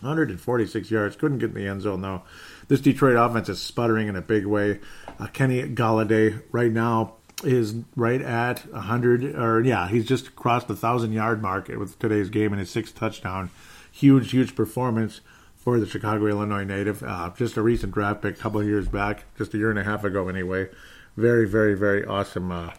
146 0.02 0.92
yards. 0.92 1.16
Couldn't 1.16 1.40
get 1.40 1.50
in 1.50 1.56
the 1.56 1.68
end 1.68 1.82
zone, 1.82 2.02
though. 2.02 2.24
This 2.68 2.82
Detroit 2.82 3.16
offense 3.16 3.50
is 3.50 3.62
sputtering 3.62 4.08
in 4.08 4.16
a 4.16 4.22
big 4.22 4.46
way. 4.46 4.80
Uh, 5.20 5.28
Kenny 5.28 5.64
Golladay 5.64 6.42
right 6.52 6.72
now 6.72 7.16
is 7.44 7.76
right 7.96 8.22
at 8.22 8.60
100, 8.72 9.36
or 9.36 9.62
yeah, 9.62 9.88
he's 9.88 10.06
just 10.06 10.36
crossed 10.36 10.68
the 10.68 10.74
1,000 10.74 11.12
yard 11.12 11.42
mark 11.42 11.68
with 11.68 12.00
today's 12.00 12.30
game 12.30 12.54
and 12.54 12.60
his 12.60 12.70
sixth 12.70 12.96
touchdown. 12.96 13.50
Huge, 13.92 14.32
huge 14.32 14.56
performance 14.56 15.22
for 15.56 15.80
the 15.80 15.86
Chicago, 15.86 16.28
Illinois 16.28 16.64
native. 16.64 17.04
Uh, 17.04 17.32
just 17.38 17.58
a 17.58 17.62
recent 17.62 17.94
draft 17.94 18.22
pick 18.22 18.38
a 18.38 18.40
couple 18.40 18.60
of 18.60 18.68
years 18.68 18.88
back, 18.88 19.26
just 19.38 19.54
a 19.54 19.58
year 19.58 19.70
and 19.70 19.80
a 19.80 19.84
half 19.84 20.04
ago, 20.04 20.28
anyway. 20.28 20.70
Very, 21.16 21.48
very, 21.48 21.76
very 21.76 22.06
awesome 22.06 22.52
uh, 22.52 22.72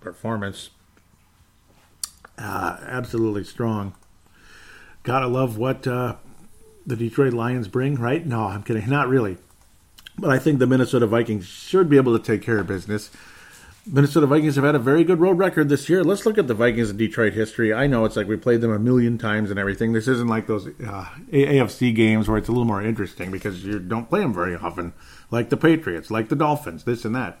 performance. 0.00 0.70
Uh, 2.38 2.78
absolutely 2.86 3.44
strong. 3.44 3.94
Gotta 5.02 5.26
love 5.26 5.58
what 5.58 5.86
uh, 5.86 6.16
the 6.88 6.96
Detroit 6.96 7.34
Lions 7.34 7.68
bring, 7.68 7.96
right? 7.96 8.24
No, 8.24 8.44
I'm 8.44 8.62
kidding. 8.62 8.88
Not 8.88 9.08
really. 9.08 9.36
But 10.18 10.30
I 10.30 10.38
think 10.38 10.58
the 10.58 10.66
Minnesota 10.66 11.06
Vikings 11.06 11.46
should 11.46 11.88
be 11.88 11.98
able 11.98 12.18
to 12.18 12.24
take 12.24 12.42
care 12.42 12.58
of 12.58 12.66
business. 12.66 13.10
Minnesota 13.86 14.26
Vikings 14.26 14.56
have 14.56 14.64
had 14.64 14.74
a 14.74 14.80
very 14.80 15.04
good 15.04 15.20
road 15.20 15.38
record 15.38 15.68
this 15.68 15.88
year. 15.88 16.02
Let's 16.02 16.24
look 16.24 16.38
at 16.38 16.46
the 16.46 16.54
Vikings 16.54 16.90
in 16.90 16.96
Detroit 16.96 17.34
history. 17.34 17.72
I 17.72 17.86
know 17.86 18.04
it's 18.04 18.16
like 18.16 18.26
we 18.26 18.36
played 18.36 18.62
them 18.62 18.72
a 18.72 18.78
million 18.78 19.18
times 19.18 19.50
and 19.50 19.58
everything. 19.58 19.92
This 19.92 20.08
isn't 20.08 20.28
like 20.28 20.46
those 20.46 20.66
uh, 20.66 21.06
AFC 21.30 21.94
games 21.94 22.26
where 22.26 22.38
it's 22.38 22.48
a 22.48 22.52
little 22.52 22.64
more 22.64 22.82
interesting 22.82 23.30
because 23.30 23.64
you 23.64 23.78
don't 23.78 24.08
play 24.08 24.20
them 24.20 24.32
very 24.32 24.56
often, 24.56 24.94
like 25.30 25.50
the 25.50 25.56
Patriots, 25.56 26.10
like 26.10 26.30
the 26.30 26.36
Dolphins, 26.36 26.84
this 26.84 27.04
and 27.04 27.14
that. 27.14 27.38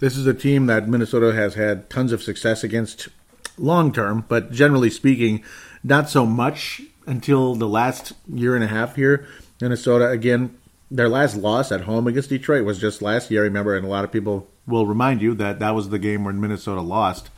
This 0.00 0.16
is 0.16 0.26
a 0.26 0.34
team 0.34 0.66
that 0.66 0.88
Minnesota 0.88 1.32
has 1.32 1.54
had 1.54 1.88
tons 1.88 2.10
of 2.12 2.22
success 2.22 2.64
against 2.64 3.08
long 3.56 3.92
term, 3.92 4.24
but 4.28 4.50
generally 4.50 4.90
speaking, 4.90 5.42
not 5.84 6.10
so 6.10 6.26
much 6.26 6.82
until 7.06 7.54
the 7.54 7.68
last 7.68 8.12
year 8.32 8.54
and 8.54 8.64
a 8.64 8.68
half 8.68 8.96
here. 8.96 9.26
Minnesota, 9.60 10.08
again, 10.08 10.56
their 10.90 11.08
last 11.08 11.36
loss 11.36 11.72
at 11.72 11.82
home 11.82 12.06
against 12.06 12.28
Detroit 12.28 12.64
was 12.64 12.78
just 12.78 13.00
last 13.00 13.30
year, 13.30 13.42
remember, 13.42 13.76
and 13.76 13.86
a 13.86 13.88
lot 13.88 14.04
of 14.04 14.12
people 14.12 14.48
will 14.66 14.86
remind 14.86 15.22
you 15.22 15.34
that 15.34 15.58
that 15.58 15.74
was 15.74 15.88
the 15.88 15.98
game 15.98 16.24
when 16.24 16.40
Minnesota 16.40 16.80
lost 16.80 17.30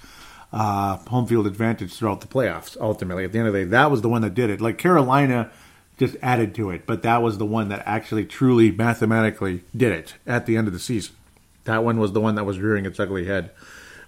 uh, 0.53 0.97
home 1.09 1.27
field 1.27 1.47
advantage 1.47 1.95
throughout 1.95 2.21
the 2.21 2.27
playoffs. 2.27 2.77
Ultimately, 2.81 3.25
at 3.25 3.33
the 3.33 3.39
end 3.39 3.49
of 3.49 3.55
the 3.55 3.61
day, 3.61 3.65
that 3.67 3.91
was 3.91 4.03
the 4.03 4.09
one 4.09 4.23
that 4.23 4.35
did 4.35 4.51
it. 4.51 4.61
Like 4.61 4.79
Carolina 4.79 5.51
just 5.99 6.17
added 6.23 6.55
to 6.57 6.71
it, 6.71 6.87
but 6.87 7.03
that 7.03 7.23
was 7.23 7.39
the 7.39 7.47
one 7.47 7.69
that 7.69 7.83
actually, 7.87 8.25
truly, 8.25 8.71
mathematically 8.71 9.63
did 9.77 9.93
it 9.93 10.15
at 10.27 10.47
the 10.47 10.57
end 10.57 10.67
of 10.67 10.73
the 10.73 10.81
season. 10.81 11.15
That 11.65 11.85
one 11.85 11.99
was 11.99 12.13
the 12.13 12.21
one 12.21 12.35
that 12.35 12.45
was 12.45 12.59
rearing 12.59 12.87
its 12.87 13.01
ugly 13.01 13.25
head, 13.27 13.51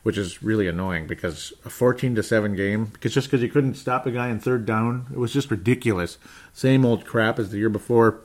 which 0.07 0.17
is 0.17 0.41
really 0.41 0.69
annoying 0.69 1.05
because 1.05 1.53
a 1.65 1.69
14 1.69 2.15
to 2.15 2.23
seven 2.23 2.55
game, 2.55 2.85
because 2.85 3.13
just 3.13 3.27
because 3.27 3.43
you 3.43 3.49
couldn't 3.49 3.75
stop 3.75 4.07
a 4.07 4.13
guy 4.13 4.29
in 4.29 4.39
third 4.39 4.65
down, 4.65 5.05
it 5.11 5.19
was 5.19 5.33
just 5.33 5.51
ridiculous. 5.51 6.17
Same 6.53 6.85
old 6.85 7.05
crap 7.05 7.41
as 7.41 7.51
the 7.51 7.59
year 7.59 7.69
before. 7.69 8.21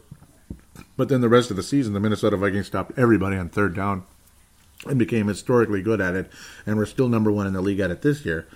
But 0.95 1.09
then 1.09 1.21
the 1.21 1.27
rest 1.27 1.49
of 1.49 1.57
the 1.57 1.63
season, 1.63 1.93
the 1.93 1.99
Minnesota 1.99 2.37
Vikings 2.37 2.67
stopped 2.67 2.99
everybody 2.99 3.35
on 3.35 3.49
third 3.49 3.75
down 3.75 4.03
and 4.85 4.99
became 4.99 5.27
historically 5.27 5.81
good 5.81 5.99
at 5.99 6.13
it, 6.13 6.31
and 6.67 6.77
we're 6.77 6.85
still 6.85 7.09
number 7.09 7.31
one 7.31 7.47
in 7.47 7.53
the 7.53 7.61
league 7.61 7.79
at 7.79 7.89
it 7.89 8.03
this 8.03 8.23
year, 8.25 8.47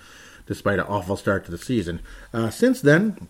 despite 0.46 0.78
an 0.78 0.86
awful 0.86 1.16
start 1.16 1.44
to 1.46 1.50
the 1.50 1.58
season. 1.58 2.02
Uh, 2.32 2.48
since 2.48 2.80
then, 2.80 3.26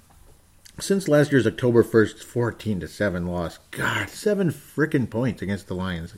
since 0.78 1.08
last 1.08 1.32
year's 1.32 1.46
October 1.46 1.82
1st 1.82 2.22
14 2.22 2.80
to 2.80 2.86
7 2.86 3.26
loss, 3.26 3.60
God, 3.70 4.10
seven 4.10 4.50
freaking 4.50 5.08
points 5.08 5.40
against 5.40 5.68
the 5.68 5.74
Lions. 5.74 6.16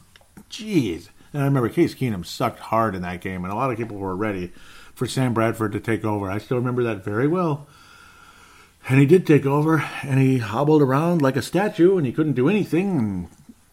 Jeez. 0.50 1.10
And 1.32 1.42
I 1.42 1.44
remember 1.46 1.68
Case 1.68 1.94
Keenum 1.94 2.24
sucked 2.24 2.58
hard 2.58 2.94
in 2.94 3.02
that 3.02 3.20
game, 3.20 3.44
and 3.44 3.52
a 3.52 3.56
lot 3.56 3.70
of 3.70 3.76
people 3.76 3.96
were 3.96 4.16
ready 4.16 4.52
for 4.94 5.06
Sam 5.06 5.34
Bradford 5.34 5.72
to 5.72 5.80
take 5.80 6.04
over. 6.04 6.30
I 6.30 6.38
still 6.38 6.56
remember 6.56 6.82
that 6.84 7.04
very 7.04 7.28
well. 7.28 7.66
And 8.88 8.98
he 8.98 9.06
did 9.06 9.26
take 9.26 9.44
over, 9.44 9.84
and 10.02 10.18
he 10.18 10.38
hobbled 10.38 10.82
around 10.82 11.20
like 11.20 11.36
a 11.36 11.42
statue, 11.42 11.96
and 11.96 12.06
he 12.06 12.12
couldn't 12.12 12.32
do 12.32 12.48
anything. 12.48 12.98
And 12.98 13.28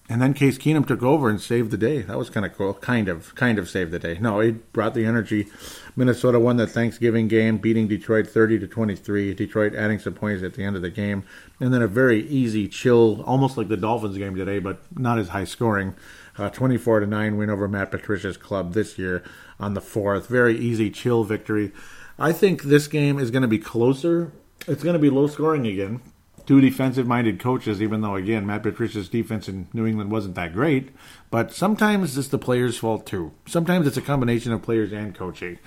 and 0.07 0.21
then 0.21 0.35
Case 0.35 0.59
Keenum 0.59 0.85
took 0.85 1.01
over 1.01 1.29
and 1.29 1.41
saved 1.41 1.71
the 1.71 1.77
day. 1.77 2.03
That 2.03 2.17
was 2.17 2.29
kind 2.29 2.45
of 2.45 2.55
cool. 2.55 2.75
Kind 2.75 3.07
of, 3.07 3.33
kind 3.33 3.57
of 3.57 3.67
saved 3.67 3.89
the 3.89 3.97
day. 3.97 4.19
No, 4.21 4.39
he 4.39 4.51
brought 4.51 4.93
the 4.93 5.05
energy. 5.05 5.47
Minnesota 5.95 6.39
won 6.39 6.57
the 6.57 6.67
Thanksgiving 6.67 7.27
game, 7.27 7.57
beating 7.57 7.87
Detroit 7.87 8.27
30 8.27 8.59
to 8.59 8.67
23. 8.67 9.33
Detroit 9.33 9.73
adding 9.73 9.97
some 9.97 10.13
points 10.13 10.43
at 10.43 10.53
the 10.53 10.63
end 10.63 10.75
of 10.75 10.83
the 10.83 10.91
game, 10.91 11.23
and 11.59 11.73
then 11.73 11.81
a 11.81 11.87
very 11.87 12.27
easy, 12.27 12.67
chill, 12.67 13.23
almost 13.23 13.57
like 13.57 13.67
the 13.67 13.77
Dolphins 13.77 14.17
game 14.17 14.35
today, 14.35 14.59
but 14.59 14.79
not 14.95 15.17
as 15.17 15.29
high 15.29 15.43
scoring. 15.43 15.95
Uh, 16.37 16.49
24 16.49 17.01
to 17.01 17.07
nine 17.07 17.37
win 17.37 17.49
over 17.49 17.67
Matt 17.67 17.91
Patricia's 17.91 18.37
club 18.37 18.73
this 18.73 18.97
year 18.97 19.23
on 19.59 19.73
the 19.73 19.81
fourth. 19.81 20.27
Very 20.27 20.57
easy, 20.57 20.89
chill 20.89 21.23
victory. 21.23 21.71
I 22.19 22.31
think 22.31 22.63
this 22.63 22.87
game 22.87 23.19
is 23.19 23.31
going 23.31 23.41
to 23.41 23.47
be 23.47 23.59
closer. 23.59 24.31
It's 24.67 24.83
going 24.83 24.93
to 24.93 24.99
be 24.99 25.09
low 25.09 25.27
scoring 25.27 25.65
again 25.65 26.01
two 26.45 26.61
defensive 26.61 27.07
minded 27.07 27.39
coaches, 27.39 27.81
even 27.81 28.01
though, 28.01 28.15
again, 28.15 28.45
Matt 28.45 28.63
Patricia's 28.63 29.09
defense 29.09 29.49
in 29.49 29.67
New 29.73 29.85
England 29.85 30.11
wasn't 30.11 30.35
that 30.35 30.53
great. 30.53 30.89
But 31.31 31.51
sometimes 31.51 32.17
it's 32.17 32.27
the 32.27 32.37
players' 32.37 32.77
fault, 32.77 33.05
too. 33.05 33.31
Sometimes 33.47 33.87
it's 33.87 33.97
a 33.97 34.01
combination 34.01 34.51
of 34.51 34.61
players 34.61 34.91
and 34.91 35.15
coaching. 35.15 35.59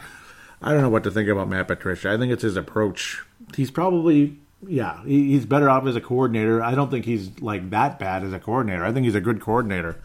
I 0.62 0.73
don't 0.73 0.83
know 0.83 0.89
what 0.89 1.05
to 1.05 1.11
think 1.11 1.29
about 1.29 1.49
Matt 1.49 1.69
Patricia. 1.69 2.11
I 2.11 2.16
think 2.16 2.33
it's 2.33 2.43
his 2.43 2.57
approach. 2.57 3.23
He's 3.57 3.71
probably, 3.71 4.39
yeah, 4.66 5.05
he's 5.05 5.47
better 5.47 5.71
off 5.71 5.87
as 5.87 5.97
a 5.97 6.01
coordinator. 6.01 6.62
I 6.62 6.75
don't 6.75 6.91
think 6.91 7.05
he's 7.05 7.41
like 7.41 7.71
that 7.71 7.99
bad 7.99 8.25
as 8.25 8.33
a 8.33 8.39
coordinator. 8.39 8.85
I 8.85 8.93
think 8.93 9.05
he's 9.05 9.14
a 9.14 9.21
good 9.21 9.41
coordinator. 9.41 10.01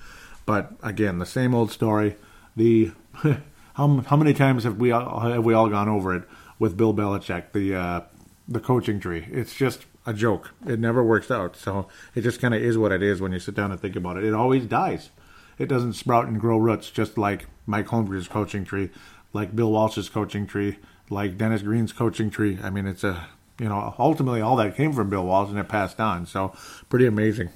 But 0.46 0.74
again, 0.82 1.20
the 1.20 1.26
same 1.26 1.54
old 1.54 1.72
story. 1.72 2.16
The 2.56 2.92
how 3.74 4.04
how 4.08 4.18
many 4.18 4.34
times 4.34 4.64
have 4.64 4.78
we 4.78 4.92
all, 4.92 5.20
have 5.20 5.44
we 5.44 5.54
all 5.54 5.70
gone 5.70 5.90
over 5.90 6.16
it 6.16 6.24
with 6.60 6.78
Bill 6.78 6.94
Belichick? 6.94 7.52
The 7.54 7.76
uh, 7.76 8.02
the 8.48 8.60
coaching 8.60 9.00
tree. 9.00 9.28
It's 9.32 9.56
just 9.56 9.86
a 10.06 10.14
joke. 10.14 10.52
It 10.68 10.80
never 10.80 11.04
works 11.04 11.32
out. 11.32 11.56
So 11.56 11.88
it 12.16 12.22
just 12.22 12.42
kind 12.42 12.54
of 12.54 12.62
is 12.62 12.78
what 12.78 12.92
it 12.92 13.02
is 13.02 13.22
when 13.22 13.32
you 13.32 13.40
sit 13.40 13.56
down 13.56 13.72
and 13.72 13.80
think 13.80 13.96
about 13.96 14.18
it. 14.18 14.24
It 14.24 14.34
always 14.34 14.66
dies. 14.66 15.10
It 15.58 15.68
doesn't 15.68 15.94
sprout 15.94 16.28
and 16.28 16.40
grow 16.40 16.58
roots, 16.58 16.90
just 16.90 17.18
like 17.18 17.46
Mike 17.66 17.88
Holmgren's 17.88 18.28
coaching 18.28 18.66
tree, 18.66 18.90
like 19.32 19.56
Bill 19.56 19.72
Walsh's 19.72 20.10
coaching 20.10 20.48
tree, 20.48 20.80
like 21.10 21.38
Dennis 21.38 21.62
Green's 21.62 21.94
coaching 21.94 22.30
tree. 22.30 22.58
I 22.62 22.70
mean, 22.70 22.88
it's 22.88 23.04
a 23.04 23.28
you 23.60 23.70
know 23.70 23.96
ultimately 23.98 24.42
all 24.42 24.56
that 24.58 24.76
came 24.76 24.94
from 24.94 25.10
Bill 25.10 25.26
Walsh 25.26 25.50
and 25.50 25.60
it 25.60 25.70
passed 25.70 26.00
on. 26.00 26.26
So 26.26 26.54
pretty 26.90 27.06
amazing 27.06 27.50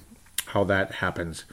how 0.46 0.64
that 0.64 0.92
happens. 0.96 1.44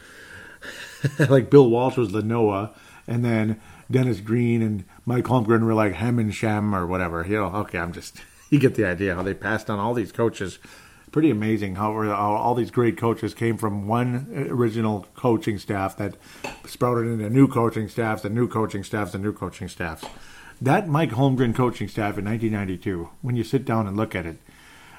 like 1.30 1.50
Bill 1.50 1.70
Walsh 1.70 1.98
was 1.98 2.12
the 2.12 2.22
Noah, 2.22 2.74
and 3.08 3.24
then 3.24 3.60
Dennis 3.90 4.20
Green 4.20 4.62
and 4.62 4.84
Mike 5.06 5.26
Holmgren 5.26 5.64
were 5.64 5.74
like 5.74 5.94
Hem 5.94 6.20
and 6.20 6.34
Shem 6.34 6.76
or 6.76 6.86
whatever. 6.86 7.26
You 7.28 7.38
know, 7.38 7.46
okay, 7.48 7.80
I'm 7.80 7.94
just 7.94 8.18
you 8.50 8.60
get 8.60 8.76
the 8.76 8.86
idea 8.86 9.16
how 9.16 9.24
they 9.24 9.34
passed 9.34 9.70
on 9.70 9.80
all 9.80 9.94
these 9.94 10.12
coaches 10.12 10.60
pretty 11.16 11.32
amazing 11.32 11.76
how, 11.76 11.94
how 11.94 12.36
all 12.36 12.54
these 12.56 12.72
great 12.72 12.98
coaches 12.98 13.34
came 13.34 13.58
from 13.58 13.88
one 13.88 14.28
original 14.50 15.08
coaching 15.16 15.58
staff 15.58 15.96
that 15.96 16.14
sprouted 16.66 17.08
into 17.08 17.30
new 17.30 17.48
coaching 17.48 17.88
staffs 17.88 18.26
and 18.26 18.36
new 18.36 18.50
coaching 18.50 18.84
staffs 18.84 19.14
and 19.14 19.24
new 19.24 19.32
coaching 19.32 19.70
staffs. 19.70 20.04
That 20.62 20.90
Mike 20.90 21.12
Holmgren 21.12 21.56
coaching 21.56 21.88
staff 21.88 22.18
in 22.18 22.26
1992, 22.26 23.12
when 23.22 23.38
you 23.38 23.46
sit 23.46 23.64
down 23.64 23.88
and 23.88 23.96
look 23.96 24.14
at 24.14 24.26
it 24.26 24.40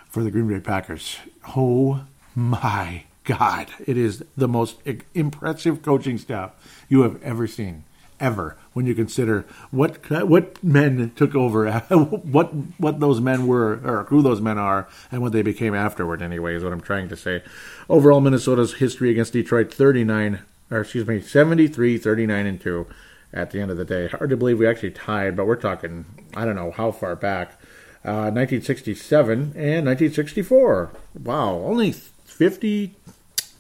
for 0.09 0.23
the 0.23 0.31
Green 0.31 0.49
Bay 0.49 0.59
Packers, 0.59 1.19
oh 1.55 2.07
my 2.35 3.05
God, 3.27 3.69
it 3.87 3.99
is 3.99 4.25
the 4.37 4.49
most 4.49 4.77
impressive 5.15 5.83
coaching 5.83 6.17
staff 6.17 6.53
you 6.89 7.03
have 7.03 7.23
ever 7.23 7.47
seen 7.47 7.85
ever 8.19 8.57
when 8.73 8.87
you 8.87 8.95
consider 8.95 9.45
what 9.71 10.11
what 10.11 10.63
men 10.63 11.13
took 11.17 11.35
over, 11.35 11.71
what 11.91 12.55
what 12.79 13.01
those 13.01 13.21
men 13.21 13.47
were, 13.47 13.81
or 13.85 14.05
who 14.05 14.23
those 14.23 14.41
men 14.41 14.59
are, 14.59 14.89
and 15.11 15.23
what 15.23 15.33
they 15.33 15.43
became 15.43 15.75
afterward. 15.75 16.23
Anyway, 16.23 16.55
is 16.55 16.65
what 16.65 16.73
I'm 16.73 16.81
trying 16.81 17.09
to 17.09 17.17
say. 17.17 17.43
Overall, 17.89 18.21
Minnesota's 18.21 18.75
history 18.75 19.11
against 19.11 19.33
Detroit 19.33 19.73
39, 19.73 20.41
or 20.71 20.81
excuse 20.81 21.07
me, 21.07 21.21
73, 21.21 21.99
39, 21.99 22.47
and 22.47 22.61
two. 22.61 22.87
At 23.33 23.51
the 23.51 23.61
end 23.61 23.71
of 23.71 23.77
the 23.77 23.85
day, 23.85 24.09
hard 24.09 24.31
to 24.31 24.37
believe 24.37 24.59
we 24.59 24.67
actually 24.67 24.93
tied, 24.93 25.37
but 25.37 25.47
we're 25.47 25.57
talking 25.57 26.07
I 26.35 26.45
don't 26.45 26.55
know 26.55 26.71
how 26.71 26.93
far 26.93 27.17
back. 27.17 27.61
Uh, 28.05 28.31
1967 28.31 29.33
and 29.57 29.85
1964. 29.85 30.91
Wow, 31.25 31.55
only 31.57 31.91
50, 31.91 32.95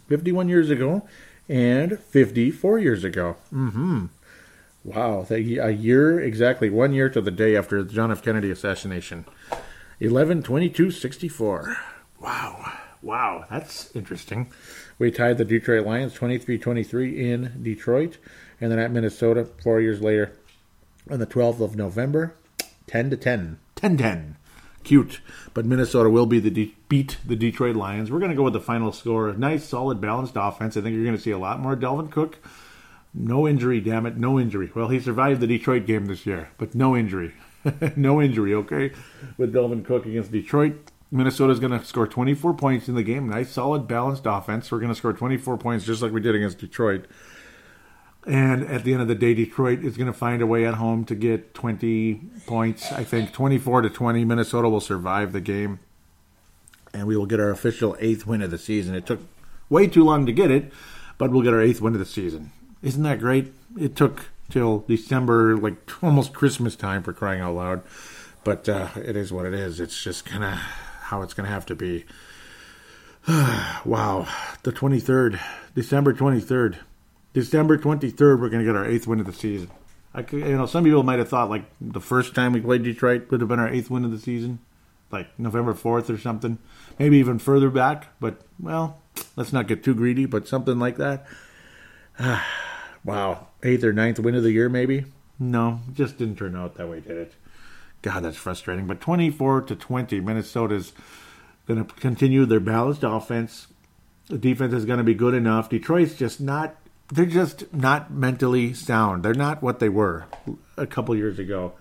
51 0.09 0.49
years 0.49 0.71
ago 0.71 1.07
and 1.49 1.99
54 1.99 2.79
years 2.79 3.05
ago. 3.05 3.37
Mm-hmm. 3.53 4.07
Wow, 4.85 5.27
a 5.31 5.39
year 5.39 6.21
exactly 6.21 6.71
one 6.71 6.93
year 6.93 7.09
to 7.09 7.21
the 7.21 7.33
day 7.33 7.57
after 7.57 7.83
the 7.83 7.93
John 7.93 8.13
F. 8.13 8.23
Kennedy 8.23 8.51
assassination. 8.51 9.25
11 9.99 10.43
22 10.43 10.91
64. 10.91 11.77
Wow. 12.21 12.73
Wow, 13.03 13.45
that's 13.51 13.95
interesting. 13.95 14.51
We 14.99 15.11
tied 15.11 15.39
the 15.39 15.45
Detroit 15.45 15.87
Lions 15.87 16.15
23 16.15 16.59
23 16.59 17.31
in 17.31 17.63
Detroit, 17.63 18.19
and 18.61 18.73
then 18.73 18.79
at 18.79 18.91
Minnesota 18.91 19.45
four 19.63 19.81
years 19.81 20.01
later 20.01 20.33
on 21.11 21.19
the 21.19 21.27
12th 21.27 21.61
of 21.61 21.77
November, 21.77 22.35
10 22.87 23.11
to 23.11 23.17
10. 23.17 23.59
10 23.77 23.97
10. 23.97 24.37
Cute. 24.87 25.21
But 25.53 25.67
Minnesota 25.67 26.09
will 26.09 26.25
be 26.25 26.41
the 26.41 26.51
de- 26.51 26.75
beat 26.89 27.19
the 27.27 27.37
Detroit 27.37 27.77
Lions. 27.77 28.11
We're 28.11 28.21
going 28.21 28.31
to 28.31 28.37
go 28.37 28.45
with 28.45 28.55
the 28.55 28.61
final 28.61 28.93
score. 28.93 29.33
Nice, 29.35 29.65
solid, 29.65 30.01
balanced 30.01 30.35
offense. 30.37 30.77
I 30.77 30.81
think 30.81 30.95
you're 30.95 31.05
going 31.05 31.17
to 31.17 31.23
see 31.23 31.33
a 31.33 31.39
lot 31.39 31.61
more 31.61 31.77
Dalvin 31.77 32.11
Cook 32.11 32.39
no 33.17 33.49
injury, 33.49 33.81
damn 33.81 34.07
it, 34.07 34.17
no 34.17 34.39
injury. 34.39 34.71
Well, 34.75 34.89
he 34.89 35.01
survived 35.01 35.41
the 35.41 35.47
Detroit 35.47 35.87
game 35.87 36.07
this 36.07 36.27
year, 36.27 36.51
but 36.59 36.75
no 36.75 36.95
injury. 36.95 37.35
no 37.97 38.21
injury, 38.21 38.55
okay? 38.55 38.93
With 39.39 39.55
Dalvin 39.55 39.85
Cook 39.85 40.07
against 40.07 40.31
Detroit. 40.31 40.93
Minnesota's 41.11 41.61
going 41.61 41.79
to 41.79 41.85
score 41.85 42.07
24 42.07 42.55
points 42.55 42.89
in 42.89 42.95
the 42.95 43.03
game. 43.03 43.29
Nice, 43.29 43.51
solid, 43.51 43.89
balanced 43.89 44.25
offense. 44.27 44.71
We're 44.71 44.81
going 44.81 44.91
to 44.91 44.95
score 44.95 45.13
24 45.13 45.57
points 45.57 45.87
just 45.87 46.03
like 46.03 46.13
we 46.13 46.21
did 46.21 46.35
against 46.35 46.59
Detroit. 46.59 47.07
And 48.27 48.65
at 48.65 48.83
the 48.83 48.93
end 48.93 49.03
of 49.03 49.09
the 49.09 49.15
day, 49.15 49.35
Detroit 49.35 49.85
is 49.85 49.97
going 49.97 50.09
to 50.09 50.13
find 50.13 50.43
a 50.43 50.47
way 50.47 50.67
at 50.67 50.75
home 50.75 51.05
to 51.05 51.15
get 51.15 51.55
20 51.55 52.21
points. 52.47 52.91
I 52.91 53.05
think 53.05 53.33
24 53.33 53.83
to 53.83 53.91
20. 53.91 54.25
Minnesota 54.25 54.69
will 54.69 54.81
survive 54.81 55.33
the 55.33 55.41
game. 55.41 55.79
And 56.93 57.07
we 57.07 57.17
will 57.17 57.27
get 57.27 57.39
our 57.39 57.51
official 57.51 57.97
eighth 58.01 58.27
win 58.27 58.43
of 58.43 58.51
the 58.51 58.59
season. 58.59 58.97
It 58.97 59.07
took 59.07 59.21
way 59.69 59.87
too 59.87 60.03
long 60.03 60.27
to 60.27 60.33
get 60.33 60.51
it, 60.51 60.73
but 61.19 61.31
we'll 61.31 61.43
get 61.43 61.55
our 61.55 61.61
eighth 61.61 61.81
win 61.81 61.93
of 61.93 62.01
the 62.01 62.07
season. 62.07 62.51
Isn't 62.83 63.05
that 63.05 63.21
great? 63.21 63.53
It 63.79 63.95
took 63.95 64.31
till 64.51 64.81
December, 64.89 65.57
like 65.57 65.77
almost 66.03 66.33
Christmas 66.33 66.75
time 66.75 67.05
for 67.05 67.13
crying 67.13 67.41
out 67.41 67.55
loud. 67.55 67.83
But 68.43 68.69
uh, 68.69 68.89
it 68.97 69.15
is 69.15 69.33
what 69.33 69.47
it 69.47 69.55
is. 69.55 69.79
It's 69.79 70.03
just 70.03 70.25
kind 70.25 70.43
of 70.43 70.55
how 70.55 71.23
it's 71.23 71.35
going 71.35 71.47
to 71.47 71.53
have 71.53 71.67
to 71.67 71.77
be. 71.77 72.05
wow. 73.29 74.27
The 74.65 74.73
23rd, 74.73 75.41
December 75.77 76.13
23rd. 76.13 76.79
December 77.37 77.77
23rd, 77.77 78.41
we're 78.41 78.49
going 78.49 78.65
to 78.65 78.65
get 78.65 78.75
our 78.75 78.87
eighth 78.87 79.07
win 79.07 79.21
of 79.21 79.27
the 79.27 79.33
season. 79.35 79.71
I 80.15 80.23
could, 80.23 80.39
you 80.39 80.57
know, 80.57 80.65
some 80.65 80.85
people 80.85 81.03
might 81.03 81.19
have 81.19 81.29
thought 81.29 81.51
like 81.51 81.67
the 81.83 82.01
first 82.01 82.35
time 82.35 82.55
we 82.55 82.63
played 82.63 82.83
Detroit 82.83 83.31
would 83.31 83.43
have 83.43 83.49
been 83.51 83.61
our 83.61 83.69
eighth 83.69 83.91
win 83.91 84.07
of 84.07 84.11
the 84.11 84.19
season, 84.19 84.59
like 85.13 85.39
November 85.39 85.75
4th 85.75 86.09
or 86.09 86.17
something, 86.17 86.57
maybe 86.99 87.19
even 87.19 87.39
further 87.39 87.69
back. 87.69 88.07
But 88.21 88.41
well, 88.59 89.03
let's 89.37 89.53
not 89.53 89.69
get 89.69 89.85
too 89.85 89.95
greedy. 89.95 90.25
But 90.25 90.49
something 90.49 90.79
like 90.79 90.97
that. 90.97 91.27
wow, 93.05 93.49
eighth 93.63 93.85
or 93.85 93.93
ninth 93.93 94.19
win 94.19 94.35
of 94.35 94.43
the 94.43 94.53
year, 94.53 94.71
maybe. 94.71 95.05
No, 95.39 95.81
just 95.93 96.17
didn't 96.17 96.37
turn 96.37 96.57
out 96.57 96.77
that 96.77 96.89
way, 96.89 97.01
did 97.01 97.19
it? 97.19 97.35
God, 98.01 98.21
that's 98.21 98.39
frustrating. 98.39 98.87
But 98.87 99.03
24 99.03 99.61
to 99.61 99.77
20, 99.77 100.21
Minnesota's 100.21 100.95
going 101.69 101.85
to 101.85 101.95
continue 101.97 102.47
their 102.47 102.61
balanced 102.61 103.03
offense. 103.05 103.67
The 104.29 104.39
defense 104.39 104.73
is 104.73 104.87
going 104.87 104.97
to 104.97 105.05
be 105.05 105.13
good 105.13 105.35
enough. 105.35 105.69
Detroit's 105.69 106.15
just 106.15 106.41
not 106.41 106.77
they're 107.09 107.27
just 107.27 107.73
not 107.73 108.11
mentally 108.11 108.75
sound. 108.75 109.23
They're 109.23 109.35
not 109.35 109.63
what 109.63 109.79
they 109.79 109.89
were 109.89 110.27
a 110.77 110.87
couple 110.87 111.15
years 111.15 111.39
ago. 111.39 111.73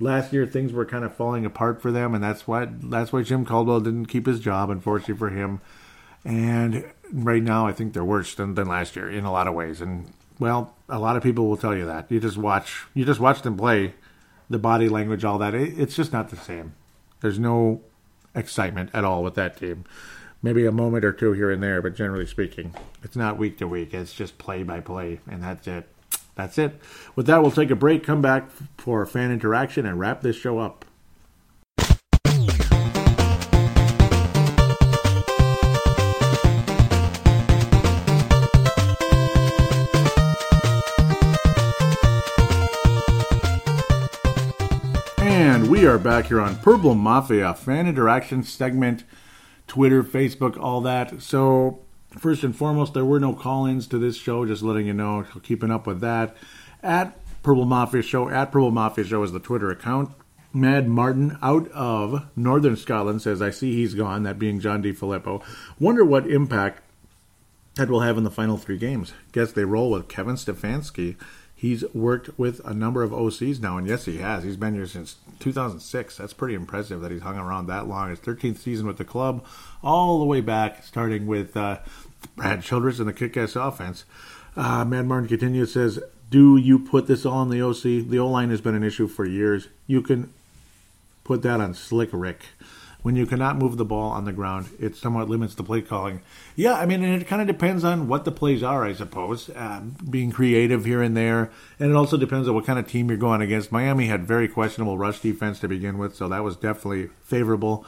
Last 0.00 0.32
year 0.32 0.46
things 0.46 0.72
were 0.72 0.84
kind 0.84 1.04
of 1.04 1.14
falling 1.14 1.44
apart 1.44 1.80
for 1.80 1.92
them, 1.92 2.14
and 2.14 2.22
that's 2.22 2.46
why 2.46 2.66
that's 2.70 3.12
why 3.12 3.22
Jim 3.22 3.44
Caldwell 3.44 3.80
didn't 3.80 4.06
keep 4.06 4.26
his 4.26 4.40
job, 4.40 4.70
unfortunately 4.70 5.16
for 5.16 5.30
him. 5.30 5.60
And 6.24 6.84
right 7.12 7.42
now, 7.42 7.66
I 7.66 7.72
think 7.72 7.92
they're 7.92 8.04
worse 8.04 8.34
than, 8.34 8.54
than 8.54 8.68
last 8.68 8.96
year 8.96 9.10
in 9.10 9.24
a 9.24 9.32
lot 9.32 9.46
of 9.46 9.54
ways. 9.54 9.80
And 9.80 10.12
well, 10.38 10.74
a 10.88 10.98
lot 10.98 11.16
of 11.16 11.22
people 11.22 11.48
will 11.48 11.56
tell 11.56 11.76
you 11.76 11.86
that. 11.86 12.10
You 12.10 12.18
just 12.18 12.36
watch 12.36 12.84
you 12.94 13.04
just 13.04 13.20
watch 13.20 13.42
them 13.42 13.56
play, 13.56 13.94
the 14.50 14.58
body 14.58 14.88
language, 14.88 15.24
all 15.24 15.38
that. 15.38 15.54
It, 15.54 15.78
it's 15.78 15.94
just 15.94 16.12
not 16.12 16.30
the 16.30 16.36
same. 16.36 16.74
There's 17.20 17.38
no 17.38 17.80
excitement 18.34 18.90
at 18.92 19.04
all 19.04 19.22
with 19.22 19.34
that 19.34 19.56
team 19.56 19.84
maybe 20.42 20.66
a 20.66 20.72
moment 20.72 21.04
or 21.04 21.12
two 21.12 21.32
here 21.32 21.50
and 21.50 21.62
there, 21.62 21.80
but 21.80 21.94
generally 21.94 22.26
speaking, 22.26 22.74
it's 23.02 23.16
not 23.16 23.38
week 23.38 23.58
to 23.58 23.68
week. 23.68 23.94
It's 23.94 24.12
just 24.12 24.38
play 24.38 24.64
by 24.64 24.80
play, 24.80 25.20
and 25.30 25.42
that's 25.42 25.68
it. 25.68 25.88
That's 26.34 26.58
it. 26.58 26.80
With 27.14 27.26
that, 27.26 27.42
we'll 27.42 27.50
take 27.50 27.70
a 27.70 27.76
break, 27.76 28.02
come 28.02 28.20
back 28.22 28.50
for 28.76 29.06
fan 29.06 29.30
interaction, 29.30 29.86
and 29.86 30.00
wrap 30.00 30.22
this 30.22 30.36
show 30.36 30.58
up. 30.58 30.84
And 45.18 45.68
we 45.68 45.86
are 45.86 45.98
back 45.98 46.26
here 46.26 46.40
on 46.40 46.56
Purple 46.56 46.94
Mafia 46.94 47.54
fan 47.54 47.86
interaction 47.86 48.42
segment 48.42 49.04
Twitter, 49.66 50.02
Facebook, 50.02 50.58
all 50.58 50.80
that. 50.82 51.22
So, 51.22 51.80
first 52.18 52.44
and 52.44 52.54
foremost, 52.54 52.94
there 52.94 53.04
were 53.04 53.20
no 53.20 53.34
call 53.34 53.66
ins 53.66 53.86
to 53.88 53.98
this 53.98 54.16
show, 54.16 54.44
just 54.46 54.62
letting 54.62 54.86
you 54.86 54.92
know, 54.92 55.24
keeping 55.42 55.70
up 55.70 55.86
with 55.86 56.00
that. 56.00 56.36
At 56.82 57.18
Purple 57.42 57.64
Mafia 57.64 58.02
Show, 58.02 58.28
at 58.28 58.52
Purple 58.52 58.70
Mafia 58.70 59.04
Show 59.04 59.22
is 59.22 59.32
the 59.32 59.40
Twitter 59.40 59.70
account. 59.70 60.10
Mad 60.54 60.86
Martin 60.86 61.38
out 61.40 61.70
of 61.72 62.26
Northern 62.36 62.76
Scotland 62.76 63.22
says, 63.22 63.40
I 63.40 63.50
see 63.50 63.74
he's 63.74 63.94
gone, 63.94 64.22
that 64.24 64.38
being 64.38 64.60
John 64.60 64.82
DeFilippo. 64.82 65.42
Wonder 65.80 66.04
what 66.04 66.30
impact 66.30 66.82
that 67.76 67.88
will 67.88 68.00
have 68.00 68.18
in 68.18 68.24
the 68.24 68.30
final 68.30 68.58
three 68.58 68.76
games. 68.76 69.14
Guess 69.32 69.52
they 69.52 69.64
roll 69.64 69.90
with 69.90 70.08
Kevin 70.08 70.36
Stefanski 70.36 71.16
He's 71.62 71.84
worked 71.94 72.36
with 72.36 72.60
a 72.66 72.74
number 72.74 73.04
of 73.04 73.12
OCs 73.12 73.60
now, 73.60 73.78
and 73.78 73.86
yes, 73.86 74.06
he 74.06 74.18
has. 74.18 74.42
He's 74.42 74.56
been 74.56 74.74
here 74.74 74.88
since 74.88 75.18
2006. 75.38 76.16
That's 76.16 76.32
pretty 76.32 76.56
impressive 76.56 77.00
that 77.00 77.12
he's 77.12 77.22
hung 77.22 77.38
around 77.38 77.68
that 77.68 77.86
long. 77.86 78.10
His 78.10 78.18
13th 78.18 78.58
season 78.58 78.84
with 78.84 78.98
the 78.98 79.04
club, 79.04 79.46
all 79.80 80.18
the 80.18 80.24
way 80.24 80.40
back, 80.40 80.82
starting 80.82 81.24
with 81.24 81.56
uh, 81.56 81.78
Brad 82.34 82.64
Childress 82.64 82.98
and 82.98 83.06
the 83.06 83.12
kick-ass 83.12 83.54
offense. 83.54 84.04
Uh, 84.56 84.84
Mad 84.84 85.06
Martin 85.06 85.28
continues 85.28 85.72
says, 85.72 86.00
"Do 86.30 86.56
you 86.56 86.80
put 86.80 87.06
this 87.06 87.24
all 87.24 87.38
on 87.38 87.48
the 87.48 87.62
OC? 87.62 88.08
The 88.10 88.18
O 88.18 88.26
line 88.26 88.50
has 88.50 88.60
been 88.60 88.74
an 88.74 88.82
issue 88.82 89.06
for 89.06 89.24
years. 89.24 89.68
You 89.86 90.02
can 90.02 90.34
put 91.22 91.42
that 91.42 91.60
on 91.60 91.74
Slick 91.74 92.10
Rick." 92.12 92.40
When 93.02 93.16
you 93.16 93.26
cannot 93.26 93.58
move 93.58 93.76
the 93.76 93.84
ball 93.84 94.10
on 94.10 94.24
the 94.24 94.32
ground, 94.32 94.70
it 94.80 94.94
somewhat 94.96 95.28
limits 95.28 95.54
the 95.54 95.64
play 95.64 95.82
calling. 95.82 96.20
Yeah, 96.54 96.74
I 96.74 96.86
mean, 96.86 97.02
it 97.02 97.26
kind 97.26 97.42
of 97.42 97.48
depends 97.48 97.84
on 97.84 98.06
what 98.08 98.24
the 98.24 98.32
plays 98.32 98.62
are, 98.62 98.84
I 98.84 98.94
suppose. 98.94 99.50
Um, 99.54 99.96
being 100.08 100.30
creative 100.30 100.84
here 100.84 101.02
and 101.02 101.16
there, 101.16 101.50
and 101.80 101.90
it 101.90 101.96
also 101.96 102.16
depends 102.16 102.48
on 102.48 102.54
what 102.54 102.64
kind 102.64 102.78
of 102.78 102.86
team 102.86 103.08
you're 103.08 103.18
going 103.18 103.42
against. 103.42 103.72
Miami 103.72 104.06
had 104.06 104.26
very 104.26 104.46
questionable 104.48 104.98
rush 104.98 105.20
defense 105.20 105.58
to 105.60 105.68
begin 105.68 105.98
with, 105.98 106.14
so 106.14 106.28
that 106.28 106.44
was 106.44 106.56
definitely 106.56 107.10
favorable 107.22 107.84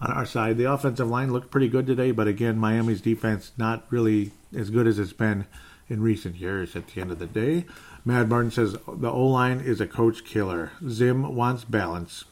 on 0.00 0.12
our 0.12 0.26
side. 0.26 0.56
The 0.58 0.70
offensive 0.70 1.08
line 1.08 1.32
looked 1.32 1.50
pretty 1.50 1.68
good 1.68 1.86
today, 1.86 2.12
but 2.12 2.28
again, 2.28 2.58
Miami's 2.58 3.00
defense 3.00 3.52
not 3.56 3.84
really 3.90 4.32
as 4.56 4.70
good 4.70 4.86
as 4.86 4.98
it's 4.98 5.12
been 5.12 5.46
in 5.88 6.02
recent 6.02 6.36
years. 6.36 6.76
At 6.76 6.88
the 6.88 7.00
end 7.00 7.10
of 7.10 7.18
the 7.18 7.26
day, 7.26 7.64
Mad 8.04 8.28
Martin 8.28 8.50
says 8.50 8.76
the 8.86 9.10
O 9.10 9.26
line 9.26 9.60
is 9.60 9.80
a 9.80 9.86
coach 9.86 10.24
killer. 10.24 10.72
Zim 10.88 11.34
wants 11.34 11.64
balance, 11.64 12.24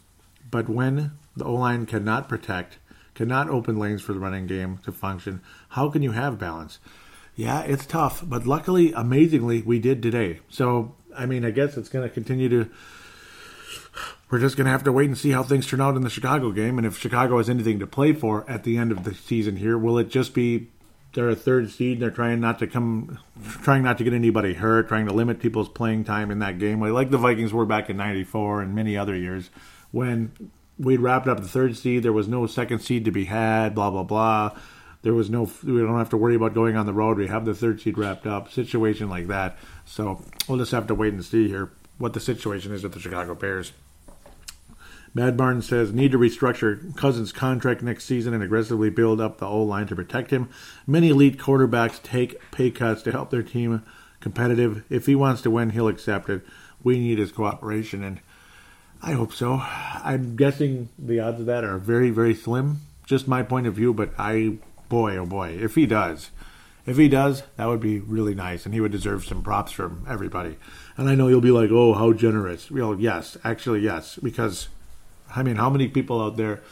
but 0.51 0.69
when 0.69 1.13
the 1.37 1.45
O 1.45 1.55
line 1.55 1.87
cannot 1.87 2.29
protect, 2.29 2.79
cannot 3.15 3.49
open 3.49 3.79
lanes 3.79 4.03
for 4.03 4.13
the 4.13 4.21
running 4.21 4.47
game 4.47 4.79
to 4.85 4.93
function. 4.93 5.41
How 5.71 5.91
can 5.91 6.03
you 6.03 6.13
have 6.13 6.39
balance? 6.39 6.79
Yeah, 7.37 7.63
it's 7.63 7.87
tough, 7.87 8.23
but 8.25 8.47
luckily, 8.47 8.93
amazingly, 8.93 9.63
we 9.63 9.81
did 9.81 10.03
today. 10.03 10.41
So, 10.49 10.95
I 11.17 11.27
mean, 11.27 11.45
I 11.45 11.51
guess 11.51 11.77
it's 11.77 11.89
going 11.89 12.09
to 12.09 12.15
continue 12.15 12.49
to. 12.49 12.71
We're 14.31 14.41
just 14.41 14.57
going 14.57 14.65
to 14.65 14.71
have 14.71 14.85
to 14.85 14.93
wait 14.93 15.07
and 15.07 15.19
see 15.19 15.31
how 15.31 15.43
things 15.43 15.67
turn 15.67 15.81
out 15.81 15.97
in 15.97 16.03
the 16.03 16.11
Chicago 16.11 16.51
game. 16.51 16.79
And 16.79 16.87
if 16.87 16.99
Chicago 16.99 17.39
has 17.39 17.49
anything 17.49 17.79
to 17.81 17.87
play 17.87 18.13
for 18.13 18.49
at 18.49 18.65
the 18.65 18.77
end 18.79 18.91
of 18.91 19.05
the 19.05 19.15
season 19.15 19.57
here, 19.57 19.79
will 19.79 19.99
it 19.99 20.09
just 20.09 20.35
be 20.35 20.69
they're 21.15 21.29
a 21.29 21.37
third 21.37 21.71
seed 21.71 21.95
and 21.95 22.03
they're 22.03 22.11
trying 22.11 22.41
not 22.41 22.59
to 22.59 22.67
come, 22.67 23.19
trying 23.63 23.83
not 23.83 23.99
to 23.99 24.05
get 24.05 24.13
anybody 24.13 24.55
hurt, 24.55 24.89
trying 24.89 25.07
to 25.07 25.13
limit 25.13 25.41
people's 25.41 25.69
playing 25.69 26.05
time 26.05 26.31
in 26.31 26.41
that 26.41 26.59
game, 26.59 26.81
like 26.81 27.11
the 27.11 27.19
Vikings 27.19 27.53
were 27.53 27.67
back 27.67 27.89
in 27.89 27.97
'94 27.97 28.63
and 28.63 28.75
many 28.75 28.97
other 28.97 29.15
years 29.15 29.51
when 29.93 30.33
we'd 30.79 31.01
wrapped 31.01 31.29
up 31.29 31.41
the 31.41 31.49
third 31.49 31.77
seed. 31.77 32.03
There 32.03 32.13
was 32.13 32.29
no 32.29 32.47
second 32.47 32.81
seed 32.81 33.05
to 33.05 33.11
be 33.11 33.25
had. 33.25 33.75
Blah 33.75 33.91
blah 33.91 34.03
blah. 34.03 34.59
There 35.03 35.15
was 35.15 35.31
no. 35.31 35.51
We 35.63 35.81
don't 35.81 35.99
have 35.99 36.11
to 36.11 36.17
worry 36.17 36.35
about 36.35 36.55
going 36.55 36.77
on 36.77 36.87
the 36.87 36.95
road. 36.95 37.19
We 37.19 37.27
have 37.27 37.45
the 37.45 37.55
third 37.55 37.81
seed 37.81 37.99
wrapped 37.99 38.27
up. 38.27 38.51
Situation 38.51 39.09
like 39.09 39.27
that. 39.29 39.59
So 39.85 40.23
we'll 40.49 40.59
just 40.59 40.73
have 40.73 40.87
to 40.89 40.95
wait 40.95 41.13
and 41.13 41.25
see 41.25 41.49
here 41.49 41.73
what 41.99 42.13
the 42.13 42.21
situation 42.21 42.73
is 42.73 42.83
with 42.83 42.93
the 42.93 43.01
Chicago 43.01 43.35
Bears. 43.35 43.73
Mad 45.17 45.39
Martin 45.39 45.63
says 45.63 45.93
need 45.93 46.11
to 46.11 46.19
restructure 46.19 46.97
Cousins' 46.97 47.31
contract 47.31 47.83
next 47.83 48.05
season 48.05 48.35
and 48.35 48.43
aggressively 48.43 48.91
build 48.91 49.21
up 49.21 49.39
the 49.39 49.47
O 49.47 49.63
line 49.63 49.87
to 49.87 49.95
protect 49.95 50.33
him. 50.33 50.49
Many 50.89 51.11
elite 51.11 51.39
quarterbacks 51.39 52.03
take 52.03 52.41
pay 52.51 52.73
cuts 52.73 53.01
to 53.03 53.13
help 53.13 53.31
their 53.31 53.45
team 53.45 53.85
competitive. 54.19 54.85
If 54.91 55.07
he 55.07 55.15
wants 55.15 55.41
to 55.43 55.51
win, 55.51 55.71
he'll 55.71 55.87
accept 55.87 56.29
it. 56.29 56.45
We 56.83 56.99
need 56.99 57.19
his 57.19 57.31
cooperation 57.31 58.03
and 58.03 58.21
I 59.07 59.13
hope 59.13 59.35
so. 59.35 59.61
I'm 59.63 60.35
guessing 60.35 60.89
the 60.99 61.21
odds 61.21 61.39
of 61.39 61.45
that 61.45 61.63
are 61.63 61.77
very, 61.77 62.09
very 62.09 62.35
slim. 62.35 62.81
Just 63.05 63.29
my 63.29 63.43
point 63.43 63.67
of 63.67 63.75
view, 63.75 63.93
but 63.93 64.15
I, 64.17 64.57
boy, 64.89 65.19
oh 65.19 65.27
boy, 65.27 65.59
if 65.61 65.75
he 65.75 65.85
does, 65.85 66.31
if 66.87 66.97
he 66.97 67.11
does, 67.11 67.43
that 67.59 67.67
would 67.67 67.81
be 67.81 68.01
really 68.01 68.35
nice, 68.35 68.65
and 68.65 68.73
he 68.73 68.81
would 68.81 68.93
deserve 68.93 69.27
some 69.27 69.43
props 69.43 69.73
from 69.73 70.07
everybody. 70.09 70.57
And 70.97 71.11
I 71.11 71.17
know 71.17 71.29
you'll 71.29 71.43
be 71.43 71.51
like, 71.51 71.69
oh, 71.71 71.93
how 71.93 72.15
generous. 72.15 72.71
Well, 72.71 72.99
yes, 72.99 73.37
actually, 73.45 73.81
yes, 73.81 74.19
because, 74.23 74.69
I 75.37 75.43
mean, 75.43 75.57
how 75.57 75.69
many 75.69 75.87
people 75.87 76.23
out 76.23 76.39
there, 76.39 76.63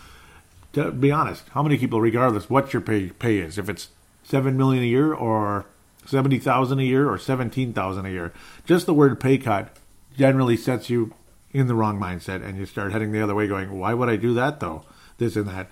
to 0.72 0.90
be 0.90 1.10
honest, 1.10 1.50
how 1.50 1.62
many 1.62 1.76
people, 1.76 2.00
regardless 2.00 2.48
what 2.48 2.72
your 2.72 2.80
pay, 2.80 3.10
pay 3.10 3.40
is, 3.40 3.58
if 3.58 3.68
it's 3.68 3.90
seven 4.24 4.56
million 4.56 4.82
a 4.82 4.86
year 4.86 5.12
or 5.12 5.66
seventy 6.06 6.38
thousand 6.38 6.78
a 6.78 6.84
year 6.84 7.10
or 7.10 7.18
seventeen 7.18 7.74
thousand 7.74 8.06
a 8.06 8.10
year, 8.10 8.32
just 8.64 8.86
the 8.86 8.94
word 8.94 9.20
pay 9.20 9.36
cut 9.36 9.76
generally 10.16 10.56
sets 10.56 10.88
you 10.88 11.12
in 11.52 11.66
the 11.66 11.74
wrong 11.74 12.00
mindset 12.00 12.44
and 12.44 12.56
you 12.58 12.66
start 12.66 12.92
heading 12.92 13.12
the 13.12 13.22
other 13.22 13.34
way 13.34 13.46
going 13.46 13.78
why 13.78 13.94
would 13.94 14.08
i 14.08 14.16
do 14.16 14.34
that 14.34 14.60
though? 14.60 14.84
This 15.18 15.36
and 15.36 15.46
that. 15.48 15.68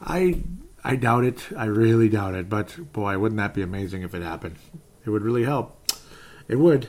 I 0.00 0.42
i 0.82 0.96
doubt 0.96 1.24
it. 1.24 1.48
I 1.56 1.66
really 1.66 2.08
doubt 2.08 2.34
it. 2.34 2.48
But 2.48 2.92
boy 2.92 3.18
wouldn't 3.18 3.38
that 3.38 3.54
be 3.54 3.62
amazing 3.62 4.02
if 4.02 4.14
it 4.14 4.22
happened? 4.22 4.56
It 5.04 5.10
would 5.10 5.22
really 5.22 5.44
help. 5.44 5.92
It 6.48 6.56
would. 6.56 6.88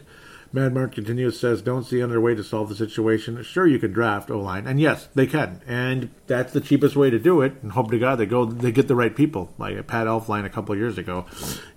Mad 0.54 0.74
Mark 0.74 0.96
continues, 0.96 1.40
says, 1.40 1.62
don't 1.62 1.86
see 1.86 2.02
another 2.02 2.20
way 2.20 2.36
to 2.36 2.44
solve 2.44 2.68
the 2.68 2.76
situation. 2.76 3.42
Sure, 3.42 3.66
you 3.66 3.80
can 3.80 3.94
draft 3.94 4.30
O 4.30 4.38
line, 4.38 4.68
and 4.68 4.82
yes, 4.82 5.08
they 5.16 5.26
can, 5.26 5.62
and 5.66 6.10
that's 6.28 6.52
the 6.52 6.60
cheapest 6.60 6.98
way 6.98 7.10
to 7.10 7.18
do 7.18 7.40
it. 7.40 7.54
And 7.62 7.72
hope 7.72 7.90
to 7.92 7.98
God 7.98 8.18
they 8.18 8.26
go, 8.26 8.44
they 8.44 8.74
get 8.74 8.90
the 8.90 8.96
right 8.96 9.16
people, 9.16 9.54
like 9.58 9.78
uh, 9.78 9.84
Pat 9.84 10.08
Elflein 10.08 10.44
a 10.44 10.50
couple 10.50 10.76
years 10.76 10.98
ago. 10.98 11.26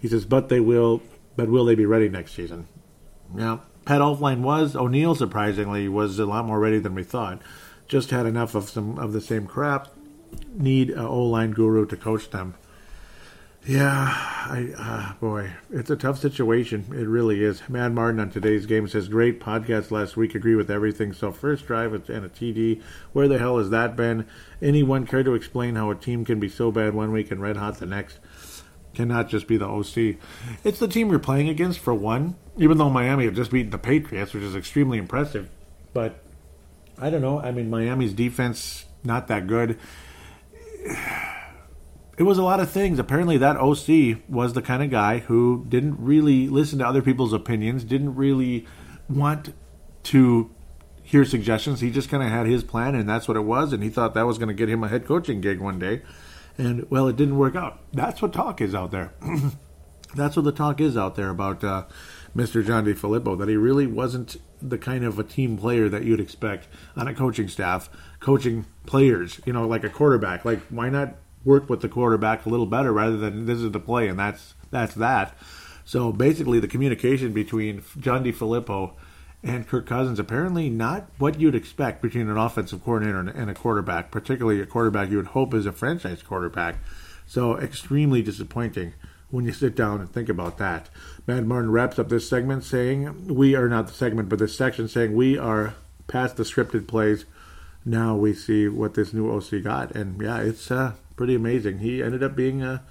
He 0.01 0.09
says, 0.09 0.25
but 0.25 0.49
they 0.49 0.59
will, 0.59 1.03
but 1.37 1.49
will 1.49 1.65
they 1.65 1.77
be 1.77 1.87
ready 1.87 2.09
next 2.09 2.33
season? 2.33 2.67
Yeah, 3.37 3.59
Pat 3.85 4.01
Elflein 4.01 4.41
was. 4.41 4.74
O'Neill, 4.74 5.14
surprisingly, 5.14 5.89
was 5.89 6.18
a 6.18 6.26
lot 6.26 6.47
more 6.47 6.59
ready 6.59 6.78
than 6.78 6.95
we 6.95 7.03
thought. 7.03 7.41
Just 7.87 8.11
had 8.11 8.26
enough 8.26 8.55
of 8.55 8.68
some 8.68 8.99
of 8.99 9.12
the 9.12 9.20
same 9.20 9.47
crap. 9.47 9.89
Need 10.55 10.91
a 10.91 11.07
O 11.07 11.24
line 11.24 11.53
guru 11.53 11.87
to 11.87 11.97
coach 11.97 12.30
them. 12.30 12.55
Yeah, 13.66 14.12
I 14.12 14.74
uh, 14.76 15.14
boy, 15.20 15.53
it's 15.70 15.89
a 15.89 15.97
tough 15.97 16.18
situation. 16.18 16.85
It 16.91 17.09
really 17.09 17.43
is. 17.43 17.62
Mad 17.66 17.95
Martin 17.95 18.20
on 18.20 18.30
today's 18.30 18.66
game 18.66 18.87
says, 18.89 19.09
"Great 19.09 19.41
podcast 19.41 19.91
last 19.91 20.18
week. 20.18 20.35
Agree 20.35 20.55
with 20.55 20.70
everything. 20.70 21.14
So 21.14 21.32
first 21.32 21.66
drive 21.66 21.95
and 21.95 22.26
a 22.26 22.28
TD. 22.28 22.82
Where 23.14 23.26
the 23.26 23.39
hell 23.39 23.57
has 23.57 23.70
that 23.70 23.97
been? 23.97 24.26
Anyone 24.61 25.07
care 25.07 25.22
to 25.22 25.32
explain 25.32 25.76
how 25.76 25.91
a 25.91 25.95
team 25.95 26.26
can 26.26 26.39
be 26.39 26.49
so 26.51 26.70
bad 26.70 26.93
one 26.93 27.11
week 27.11 27.30
and 27.30 27.41
red 27.41 27.57
hot 27.57 27.78
the 27.78 27.87
next? 27.87 28.18
Cannot 28.95 29.28
just 29.28 29.47
be 29.47 29.57
the 29.57 29.66
OC. 29.66 30.16
It's 30.64 30.78
the 30.78 30.88
team 30.88 31.11
you're 31.11 31.18
playing 31.18 31.49
against 31.49 31.78
for 31.78 31.95
one. 31.95 32.36
Even 32.57 32.78
though 32.78 32.90
Miami 32.90 33.24
have 33.24 33.34
just 33.34 33.51
beaten 33.51 33.70
the 33.70 33.78
Patriots, 33.78 34.32
which 34.32 34.45
is 34.45 34.55
extremely 34.55 34.99
impressive, 34.99 35.51
but 35.92 36.22
I 36.99 37.11
don't 37.11 37.20
know. 37.20 37.40
I 37.40 37.51
mean, 37.51 37.68
Miami's 37.68 38.12
defense 38.12 38.86
not 39.03 39.26
that 39.28 39.47
good." 39.47 39.78
it 42.18 42.22
was 42.22 42.38
a 42.38 42.42
lot 42.42 42.61
of 42.61 42.70
things. 42.70 42.99
Apparently, 42.99 43.38
that 43.38 43.57
OC 43.57 44.20
was 44.28 44.53
the 44.53 44.62
kind 44.62 44.82
of 44.82 44.90
guy 44.90 45.18
who 45.18 45.64
didn't 45.68 45.97
really 45.99 46.49
listen 46.49 46.78
to 46.78 46.86
other 46.86 47.03
people's 47.03 47.32
opinions, 47.32 47.84
didn't 47.84 48.14
really 48.14 48.66
want 49.09 49.53
to 50.05 50.51
hear 51.03 51.24
suggestions. 51.24 51.80
He 51.80 51.90
just 51.90 52.09
kind 52.09 52.22
of 52.22 52.30
had 52.30 52.47
his 52.47 52.62
plan, 52.62 52.95
and 52.95 53.09
that's 53.09 53.28
what 53.28 53.36
it 53.36 53.45
was. 53.45 53.72
And 53.72 53.82
he 53.82 53.90
thought 53.90 54.14
that 54.14 54.26
was 54.26 54.38
going 54.38 54.49
to 54.49 54.55
get 54.55 54.68
him 54.68 54.84
a 54.84 54.88
head 54.88 55.07
coaching 55.07 55.40
gig 55.40 55.61
one 55.61 55.78
day. 55.78 56.03
And, 56.57 56.89
well, 56.91 57.09
it 57.09 57.17
didn't 57.17 57.37
work 57.37 57.57
out. 57.57 57.81
That's 57.93 58.23
what 58.23 58.33
talk 58.33 58.61
is 58.61 58.75
out 58.75 58.91
there. 58.91 59.13
that's 60.15 60.37
what 60.37 60.45
the 60.45 60.53
talk 60.53 60.81
is 60.81 60.97
out 60.97 61.17
there 61.17 61.31
about 61.31 61.65
uh, 61.65 61.85
Mr. 62.37 62.65
John 62.65 62.85
DeFilippo, 62.85 63.39
that 63.39 63.49
he 63.49 63.57
really 63.57 63.87
wasn't 63.87 64.37
the 64.63 64.79
kind 64.79 65.05
of 65.05 65.19
a 65.19 65.25
team 65.25 65.59
player 65.59 65.89
that 65.89 66.05
you'd 66.05 66.21
expect 66.21 66.69
on 66.97 67.09
a 67.09 67.15
coaching 67.15 67.49
staff, 67.49 67.91
coaching 68.21 68.67
players, 68.87 69.41
you 69.45 69.53
know, 69.53 69.67
like 69.67 69.85
a 69.85 69.91
quarterback. 69.91 70.45
Like, 70.45 70.61
why 70.69 70.89
not 70.89 71.17
work 71.45 71.69
with 71.69 71.81
the 71.81 71.89
quarterback 71.89 72.47
a 72.47 72.49
little 72.49 72.67
better 72.67 72.93
rather 72.93 73.17
than 73.17 73.47
this 73.47 73.61
is 73.61 73.71
the 73.71 73.81
play 73.81 74.09
and 74.09 74.19
that's 74.19 74.55
that's 74.71 74.95
that. 74.95 75.37
So 75.85 76.13
basically, 76.13 76.61
the 76.61 76.69
communication 76.69 77.33
between 77.33 77.85
John 78.01 78.25
DeFilippo 78.25 78.95
and 79.45 79.68
Kirk 79.68 79.86
Cousins 79.86 80.18
apparently 80.18 80.70
not 80.70 81.07
what 81.18 81.38
you'd 81.38 81.55
expect 81.55 82.01
between 82.01 82.28
an 82.28 82.38
offensive 82.38 82.82
coordinator 82.82 83.20
and 83.20 83.51
a 83.51 83.55
quarterback, 83.55 84.11
particularly 84.11 84.61
a 84.61 84.66
quarterback 84.66 85.11
you 85.11 85.18
would 85.18 85.28
hope 85.28 85.53
is 85.53 85.66
a 85.66 85.72
franchise 85.72 86.22
quarterback. 86.22 86.76
So 87.26 87.59
extremely 87.59 88.22
disappointing 88.22 88.95
when 89.30 89.45
you 89.45 89.53
sit 89.53 89.76
down 89.76 90.01
and 90.01 90.11
think 90.11 90.28
about 90.28 90.59
that. 90.59 90.88
Mad 91.26 91.47
Martin 91.47 91.70
wraps 91.70 91.99
up 91.99 92.09
this 92.09 92.28
segment 92.28 92.64
saying, 92.64 93.28
We 93.28 93.55
are 93.55 93.68
not 93.68 93.88
the 93.88 93.92
segment, 93.92 94.28
but 94.28 94.38
this 94.38 94.57
section 94.57 94.88
saying, 94.88 95.14
We 95.14 95.36
are 95.36 95.74
past 96.07 96.36
the 96.36 96.45
scripted 96.45 96.86
plays. 96.86 97.24
Now 97.84 98.16
we 98.16 98.32
see 98.32 98.66
what 98.68 98.95
this 98.95 99.12
new 99.12 99.30
OC 99.30 99.62
got. 99.62 99.92
And 99.92 100.20
yeah, 100.20 100.40
it's 100.40 100.70
uh, 100.70 100.95
pretty 101.16 101.34
amazing. 101.34 101.78
He 101.78 102.03
ended 102.03 102.22
up 102.22 102.34
being 102.34 102.62
a 102.62 102.82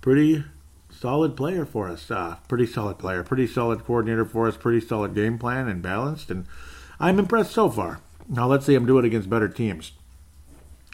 pretty 0.00 0.44
solid 1.02 1.36
player 1.36 1.66
for 1.66 1.88
us. 1.88 2.10
Uh, 2.10 2.36
pretty 2.46 2.64
solid 2.64 2.96
player, 2.96 3.24
pretty 3.24 3.46
solid 3.46 3.84
coordinator 3.84 4.24
for 4.24 4.46
us, 4.46 4.56
pretty 4.56 4.80
solid 4.80 5.14
game 5.14 5.36
plan 5.36 5.68
and 5.68 5.82
balanced. 5.82 6.30
And 6.30 6.46
I'm 7.00 7.18
impressed 7.18 7.50
so 7.50 7.68
far. 7.68 8.00
Now 8.28 8.46
let's 8.46 8.64
see 8.64 8.74
him 8.74 8.86
do 8.86 8.98
it 8.98 9.04
against 9.04 9.28
better 9.28 9.48
teams. 9.48 9.92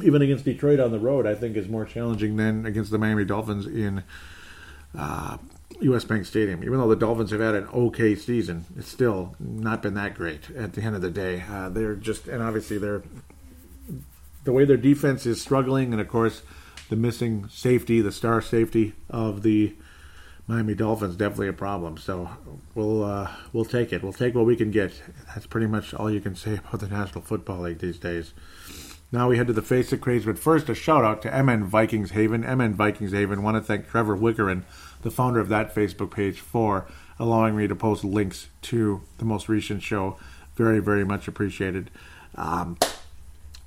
Even 0.03 0.23
against 0.23 0.47
Detroit 0.47 0.81
on 0.81 0.93
the 0.93 0.99
road, 0.99 1.27
I 1.27 1.35
think 1.35 1.57
is 1.57 1.69
more 1.69 1.85
challenging 1.85 2.37
than 2.37 2.65
against 2.65 2.91
the 2.91 2.99
Miami 2.99 3.27
Dolphins 3.27 3.67
in 3.67 4.03
uh, 4.97 5.37
U.S. 5.81 6.05
Bank 6.05 6.25
Stadium. 6.25 6.65
Even 6.65 6.79
though 6.79 6.89
the 6.89 6.97
Dolphins 6.97 7.31
have 7.33 7.41
had 7.41 7.55
an 7.55 7.67
okay 7.67 8.15
season, 8.15 8.65
it's 8.79 8.89
still 8.89 9.37
not 9.39 9.83
been 9.83 9.95
that 9.95 10.15
great. 10.15 10.51
At 10.57 10.73
the 10.73 10.81
end 10.81 10.97
of 10.97 11.03
the 11.03 11.11
day, 11.11 11.45
uh, 11.51 11.69
they're 11.69 11.97
just 11.97 12.29
and 12.29 12.43
obviously 12.43 12.79
they're 12.79 13.03
the 14.45 14.53
way 14.53 14.65
their 14.65 14.79
defense 14.79 15.27
is 15.27 15.43
struggling, 15.43 15.93
and 15.93 16.01
of 16.01 16.09
course 16.09 16.43
the 16.89 16.97
missing 16.97 17.47
safety, 17.51 18.01
the 18.01 18.13
star 18.13 18.41
safety 18.41 18.95
of 19.11 19.43
the 19.43 19.75
Miami 20.49 20.75
Dolphins, 20.75 21.15
definitely 21.15 21.49
a 21.49 21.53
problem. 21.53 21.99
So 21.99 22.31
we'll 22.75 23.05
uh, 23.05 23.31
we'll 23.53 23.67
take 23.67 23.93
it. 23.93 24.03
We'll 24.03 24.15
take 24.15 24.35
what 24.35 24.47
we 24.47 24.57
can 24.57 24.71
get. 24.71 25.01
That's 25.29 25.47
pretty 25.47 25.67
much 25.67 25.93
all 25.93 26.11
you 26.11 26.21
can 26.21 26.35
say 26.35 26.55
about 26.69 26.81
the 26.81 26.89
National 26.89 27.21
Football 27.21 27.61
League 27.61 27.79
these 27.79 27.99
days. 27.99 28.33
Now 29.13 29.29
we 29.29 29.37
head 29.39 29.47
to 29.47 29.53
the 29.53 29.63
face 29.63 29.93
of 29.93 30.01
craze, 30.01 30.25
but 30.25 30.39
first 30.39 30.69
a 30.69 30.75
shout 30.75 31.05
out 31.05 31.23
to 31.23 31.43
MN 31.43 31.65
Vikings 31.65 32.11
Haven. 32.11 32.41
MN 32.41 32.75
Vikings 32.75 33.13
Haven. 33.13 33.43
Want 33.43 33.57
to 33.57 33.63
thank 33.63 33.89
Trevor 33.89 34.17
Wickerin, 34.17 34.65
the 35.03 35.11
founder 35.11 35.41
of 35.41 35.49
that 35.51 35.75
Facebook 35.75 36.11
page, 36.11 36.41
for 36.41 36.87
allowing 37.19 37.57
me 37.57 37.67
to 37.67 37.75
post 37.75 38.05
links 38.05 38.49
to 38.63 39.03
the 39.19 39.25
most 39.25 39.49
recent 39.49 39.83
show. 39.83 40.19
Very, 40.57 40.81
very 40.81 41.05
much 41.05 41.29
appreciated. 41.29 41.91
Um, 42.35 42.79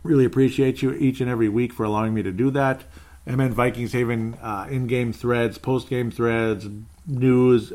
really 0.03 0.25
appreciate 0.25 0.82
you 0.82 0.93
each 0.93 1.21
and 1.21 1.29
every 1.29 1.49
week 1.49 1.73
for 1.73 1.84
allowing 1.84 2.13
me 2.13 2.23
to 2.23 2.32
do 2.32 2.51
that. 2.51 2.84
MN 3.26 3.53
Vikings 3.53 3.93
Haven 3.93 4.36
uh, 4.36 4.67
in-game 4.69 5.13
threads, 5.13 5.57
post-game 5.57 6.11
threads, 6.11 6.67
news, 7.05 7.72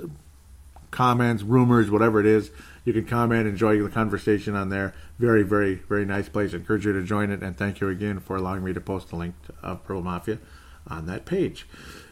comments, 0.90 1.42
rumors, 1.42 1.90
whatever 1.90 2.20
it 2.20 2.26
is. 2.26 2.51
You 2.84 2.92
can 2.92 3.05
comment, 3.05 3.49
enjoy 3.49 3.80
the 3.82 3.88
conversation 3.88 4.55
on 4.55 4.68
there. 4.70 4.94
Very, 5.18 5.42
very, 5.42 5.74
very 5.74 6.05
nice 6.05 6.28
place. 6.28 6.53
I 6.53 6.59
encourage 6.59 6.86
you 6.86 6.92
to 6.92 7.03
join 7.03 7.30
it, 7.30 7.42
and 7.42 7.57
thank 7.57 7.80
you 7.80 7.88
again 7.88 8.20
for 8.20 8.36
allowing 8.36 8.64
me 8.64 8.72
to 8.72 8.80
post 8.80 9.11
the 9.11 9.16
link 9.16 9.34
of 9.62 9.84
Purple 9.84 10.03
Mafia 10.03 10.38
on 10.86 11.07
that 11.07 11.26
page. 11.26 11.66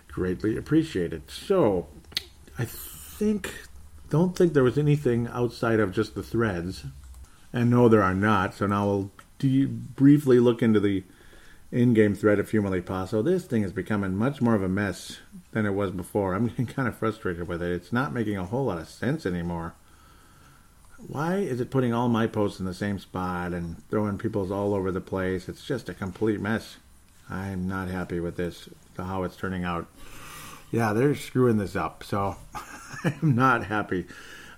Greatly 0.09 0.57
appreciated. 0.57 1.30
So, 1.30 1.89
I 2.59 2.64
think, 2.64 3.53
don't 4.11 4.37
think 4.37 4.53
there 4.53 4.64
was 4.64 4.78
anything 4.78 5.28
outside 5.28 5.80
of 5.80 5.93
just 5.93 6.14
the 6.14 6.22
threads, 6.22 6.85
and 7.53 7.70
no, 7.70 7.89
there 7.89 8.03
are 8.03 8.14
not. 8.14 8.55
So 8.55 8.66
now 8.66 8.87
we'll 8.87 9.11
briefly 9.95 10.41
look 10.41 10.62
into 10.62 10.80
the 10.80 11.05
in-game 11.75 12.14
thread 12.14 12.39
of 12.39 12.49
Humile 12.51 12.81
Paso. 12.83 13.20
This 13.20 13.45
thing 13.47 13.64
is 13.64 13.72
becoming 13.72 14.14
much 14.14 14.41
more 14.41 14.55
of 14.55 14.62
a 14.62 14.68
mess 14.68 15.18
than 15.51 15.66
it 15.66 15.75
was 15.75 15.91
before. 15.91 16.33
I'm 16.33 16.47
getting 16.47 16.66
kind 16.75 16.87
of 16.87 16.97
frustrated 16.97 17.49
with 17.49 17.61
it. 17.61 17.72
It's 17.72 17.93
not 17.93 18.14
making 18.14 18.37
a 18.39 18.45
whole 18.45 18.66
lot 18.66 18.79
of 18.79 18.89
sense 18.89 19.27
anymore. 19.27 19.75
Why 21.09 21.39
is 21.39 21.61
it 21.61 21.72
putting 21.72 21.93
all 21.93 22.09
my 22.09 22.29
posts 22.29 22.61
in 22.61 22.64
the 22.64 22.72
same 22.72 23.01
spot 23.01 23.53
and 23.53 23.87
throwing 23.91 24.18
people's 24.18 24.53
all 24.53 24.72
over 24.72 24.93
the 24.93 25.01
place? 25.01 25.49
It's 25.49 25.66
just 25.66 25.89
a 25.89 25.95
complete 25.95 26.41
mess. 26.41 26.77
I'm 27.29 27.66
not 27.66 27.89
happy 27.89 28.20
with 28.20 28.37
this, 28.37 28.68
how 28.97 29.25
it's 29.25 29.37
turning 29.37 29.64
out. 29.64 29.89
Yeah, 30.70 30.93
they're 30.93 31.16
screwing 31.16 31.59
this 31.59 31.75
up, 31.75 32.05
so 32.05 32.37
I'm 33.05 33.35
not 33.35 33.64
happy. 33.64 34.07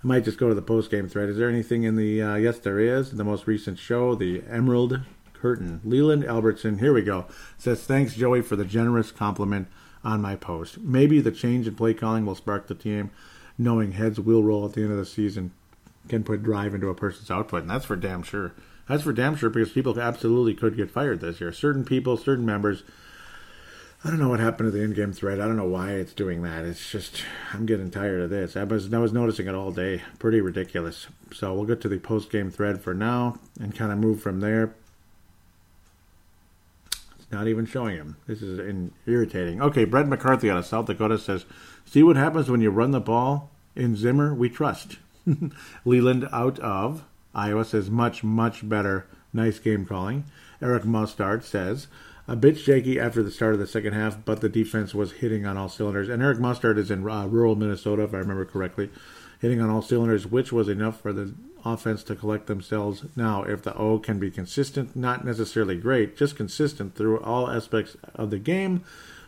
I 0.05 0.07
might 0.07 0.25
just 0.25 0.39
go 0.39 0.49
to 0.49 0.55
the 0.55 0.62
post 0.62 0.91
game 0.91 1.09
thread. 1.09 1.31
Is 1.31 1.39
there 1.39 1.49
anything 1.49 1.85
in 1.85 1.97
the? 1.97 2.21
Uh, 2.21 2.35
yes, 2.35 2.59
there 2.59 2.79
is. 2.79 3.12
The 3.12 3.25
most 3.25 3.47
recent 3.47 3.79
show, 3.79 4.14
the 4.14 4.43
Emerald 4.49 5.01
Curtain. 5.37 5.80
Leland 5.84 6.24
Albertson, 6.24 6.78
here 6.78 6.93
we 6.93 7.03
go, 7.03 7.26
says, 7.59 7.82
Thanks, 7.84 8.14
Joey, 8.14 8.43
for 8.43 8.57
the 8.57 8.64
generous 8.64 9.11
compliment 9.12 9.68
on 10.03 10.20
my 10.20 10.37
post. 10.37 10.78
Maybe 10.78 11.20
the 11.20 11.32
change 11.32 11.66
in 11.66 11.74
play 11.74 11.95
calling 11.95 12.26
will 12.26 12.34
spark 12.34 12.66
the 12.66 12.74
team, 12.74 13.11
knowing 13.59 13.93
heads 13.93 14.20
will 14.20 14.43
roll 14.43 14.64
at 14.64 14.72
the 14.72 14.82
end 14.82 14.93
of 14.93 14.99
the 14.99 15.07
season 15.07 15.53
can 16.09 16.24
put 16.24 16.43
drive 16.43 16.74
into 16.74 16.89
a 16.89 16.95
person's 16.95 17.30
output, 17.30 17.62
and 17.62 17.70
that's 17.70 17.84
for 17.84 17.97
damn 17.97 18.22
sure. 18.22 18.53
That's 18.89 19.03
for 19.03 19.12
damn 19.12 19.37
sure 19.37 19.51
because 19.51 19.72
people 19.72 19.99
absolutely 20.01 20.55
could 20.55 20.76
get 20.76 20.91
fired 20.91 21.20
this 21.20 21.41
year. 21.41 21.53
Certain 21.53 21.84
people, 21.84 22.16
certain 22.16 22.47
members. 22.47 22.84
I 24.05 24.11
don't 24.11 24.20
know 24.20 24.28
what 24.28 24.39
happened 24.39 24.70
to 24.70 24.70
the 24.70 24.84
in-game 24.84 25.12
thread. 25.12 25.41
I 25.41 25.47
don't 25.47 25.57
know 25.57 25.64
why 25.64 25.93
it's 25.93 26.12
doing 26.12 26.43
that. 26.43 26.64
It's 26.64 26.93
just 26.93 27.24
I'm 27.53 27.66
getting 27.66 27.91
tired 27.91 28.20
of 28.20 28.30
this. 28.30 28.57
I 28.57 28.62
was 28.62 28.93
I 28.93 28.99
was 28.99 29.12
noticing 29.12 29.49
it 29.49 29.55
all 29.55 29.72
day. 29.72 30.03
Pretty 30.18 30.41
ridiculous. 30.41 31.09
So 31.32 31.53
we'll 31.55 31.64
get 31.64 31.80
to 31.80 31.89
the 31.89 31.99
post-game 31.99 32.51
thread 32.51 32.80
for 32.80 32.95
now 32.95 33.39
and 33.59 33.74
kind 33.74 33.91
of 33.91 33.99
move 33.99 34.22
from 34.22 34.41
there. 34.41 34.74
Not 37.37 37.49
even 37.49 37.66
showing 37.66 37.97
him. 37.97 38.16
This 38.26 38.41
is 38.41 38.59
in, 38.59 38.93
irritating. 39.05 39.61
Okay, 39.61 39.84
Brett 39.84 40.09
McCarthy 40.09 40.51
out 40.51 40.57
of 40.57 40.64
South 40.64 40.87
Dakota 40.87 41.18
says, 41.18 41.45
"See 41.84 42.03
what 42.03 42.16
happens 42.16 42.51
when 42.51 42.62
you 42.62 42.70
run 42.70 42.93
the 42.93 42.99
ball 43.01 43.51
in 43.74 43.95
Zimmer. 43.95 44.34
We 44.34 44.49
trust." 44.49 44.97
Leland 45.84 46.26
out 46.32 46.59
of 46.61 47.05
Iowa 47.34 47.66
says, 47.66 47.91
"Much, 47.91 48.24
much 48.24 48.66
better. 48.66 49.07
Nice 49.34 49.59
game 49.59 49.84
calling." 49.84 50.24
Eric 50.62 50.87
Mustard 50.87 51.45
says, 51.45 51.89
"A 52.26 52.37
bit 52.37 52.57
shaky 52.57 52.99
after 52.99 53.22
the 53.22 53.30
start 53.30 53.53
of 53.53 53.61
the 53.61 53.66
second 53.66 53.93
half, 53.93 54.24
but 54.24 54.41
the 54.41 54.49
defense 54.49 54.95
was 54.95 55.12
hitting 55.12 55.45
on 55.45 55.59
all 55.59 55.68
cylinders." 55.68 56.09
And 56.09 56.22
Eric 56.22 56.39
Mustard 56.39 56.78
is 56.78 56.91
in 56.91 57.07
uh, 57.07 57.26
rural 57.26 57.55
Minnesota, 57.55 58.05
if 58.05 58.14
I 58.14 58.18
remember 58.18 58.47
correctly, 58.47 58.89
hitting 59.43 59.61
on 59.61 59.68
all 59.68 59.82
cylinders, 59.82 60.26
which 60.26 60.53
was 60.53 60.70
enough 60.70 61.03
for 61.03 61.12
the 61.12 61.34
offense 61.73 62.03
to 62.05 62.14
collect 62.14 62.47
themselves. 62.47 63.05
Now, 63.17 63.43
if 63.43 63.62
the 63.62 63.75
O 63.77 63.99
can 63.99 64.19
be 64.19 64.31
consistent, 64.31 64.95
not 64.95 65.25
necessarily 65.25 65.77
great, 65.77 66.17
just 66.17 66.37
consistent 66.37 66.95
through 66.95 67.21
all 67.21 67.51
aspects 67.51 67.97
of 68.14 68.31
the 68.31 68.39
game, 68.39 68.85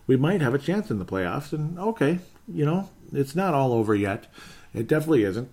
we 0.07 0.17
might 0.17 0.41
have 0.41 0.55
a 0.55 0.59
chance 0.59 0.91
in 0.91 0.99
the 0.99 1.05
playoffs. 1.05 1.53
And 1.53 1.79
okay, 1.79 2.21
you 2.47 2.65
know, 2.65 2.91
it's 3.13 3.35
not 3.35 3.55
all 3.55 3.73
over 3.73 3.95
yet. 3.95 4.27
It 4.75 4.87
definitely 4.87 5.25
isn't. 5.25 5.51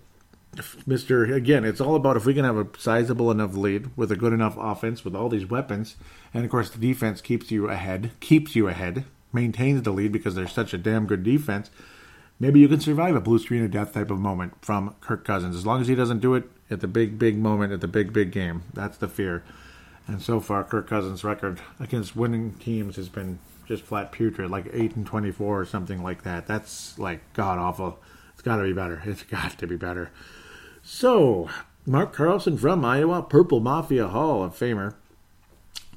Mr. 0.56 1.34
Again, 1.34 1.64
it's 1.64 1.80
all 1.80 1.96
about 1.96 2.16
if 2.16 2.24
we 2.24 2.32
can 2.32 2.44
have 2.44 2.56
a 2.56 2.66
sizable 2.78 3.30
enough 3.30 3.54
lead 3.54 3.90
with 3.96 4.10
a 4.10 4.16
good 4.16 4.32
enough 4.32 4.56
offense 4.58 5.04
with 5.04 5.14
all 5.14 5.28
these 5.28 5.44
weapons, 5.44 5.96
and 6.32 6.44
of 6.44 6.50
course 6.50 6.70
the 6.70 6.78
defense 6.78 7.20
keeps 7.20 7.50
you 7.50 7.68
ahead, 7.68 8.10
keeps 8.20 8.56
you 8.56 8.66
ahead, 8.66 9.04
maintains 9.32 9.82
the 9.82 9.90
lead 9.90 10.12
because 10.12 10.34
they're 10.34 10.48
such 10.48 10.72
a 10.72 10.78
damn 10.78 11.06
good 11.06 11.22
defense. 11.22 11.70
Maybe 12.40 12.60
you 12.60 12.68
can 12.68 12.80
survive 12.80 13.14
a 13.14 13.20
blue 13.20 13.38
screen 13.38 13.64
of 13.64 13.70
death 13.70 13.92
type 13.92 14.10
of 14.10 14.18
moment 14.18 14.54
from 14.62 14.94
Kirk 15.00 15.24
Cousins 15.24 15.56
as 15.56 15.66
long 15.66 15.80
as 15.80 15.88
he 15.88 15.94
doesn't 15.94 16.20
do 16.20 16.34
it 16.34 16.50
at 16.70 16.80
the 16.80 16.88
big, 16.88 17.18
big 17.18 17.38
moment 17.38 17.72
at 17.72 17.80
the 17.80 17.88
big, 17.88 18.12
big 18.12 18.32
game. 18.32 18.62
That's 18.74 18.98
the 18.98 19.08
fear. 19.08 19.44
And 20.06 20.22
so 20.22 20.40
far, 20.40 20.64
Kirk 20.64 20.88
Cousins' 20.88 21.24
record 21.24 21.60
against 21.80 22.16
winning 22.16 22.54
teams 22.54 22.96
has 22.96 23.08
been 23.08 23.38
just 23.66 23.82
flat 23.82 24.12
putrid, 24.12 24.50
like 24.50 24.68
eight 24.72 24.94
and 24.94 25.06
twenty-four 25.06 25.60
or 25.60 25.64
something 25.64 26.02
like 26.02 26.22
that. 26.22 26.46
That's 26.46 26.98
like 26.98 27.20
god 27.32 27.58
awful. 27.58 27.98
It's 28.32 28.42
got 28.42 28.56
to 28.56 28.62
be 28.62 28.72
better. 28.72 29.02
It's 29.04 29.22
got 29.22 29.58
to 29.58 29.66
be 29.66 29.76
better. 29.76 30.10
So, 30.82 31.50
Mark 31.84 32.12
Carlson 32.12 32.56
from 32.56 32.84
Iowa, 32.84 33.22
Purple 33.22 33.58
Mafia 33.58 34.06
Hall 34.08 34.44
of 34.44 34.56
Famer, 34.56 34.94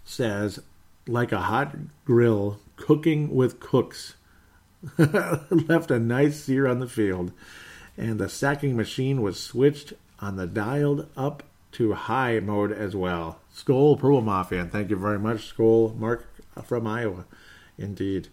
says, 0.03 0.59
like 1.07 1.31
a 1.31 1.41
hot 1.41 1.75
grill 2.05 2.59
cooking 2.75 3.35
with 3.35 3.59
cooks. 3.59 4.15
Left 4.97 5.91
a 5.91 5.99
nice 5.99 6.43
sear 6.43 6.65
on 6.65 6.79
the 6.79 6.87
field, 6.87 7.33
and 7.97 8.19
the 8.19 8.29
sacking 8.29 8.75
machine 8.75 9.21
was 9.21 9.39
switched 9.39 9.93
on 10.21 10.35
the 10.35 10.47
dialed 10.47 11.07
up 11.15 11.43
to 11.73 11.93
high 11.93 12.39
mode 12.39 12.71
as 12.71 12.95
well. 12.95 13.39
Skull 13.51 13.95
Purple 13.95 14.21
Mafia, 14.21 14.61
and 14.61 14.71
thank 14.71 14.89
you 14.89 14.95
very 14.95 15.19
much, 15.19 15.45
Skull 15.45 15.95
Mark 15.97 16.27
uh, 16.55 16.61
from 16.61 16.87
Iowa. 16.87 17.25
Indeed. 17.77 18.27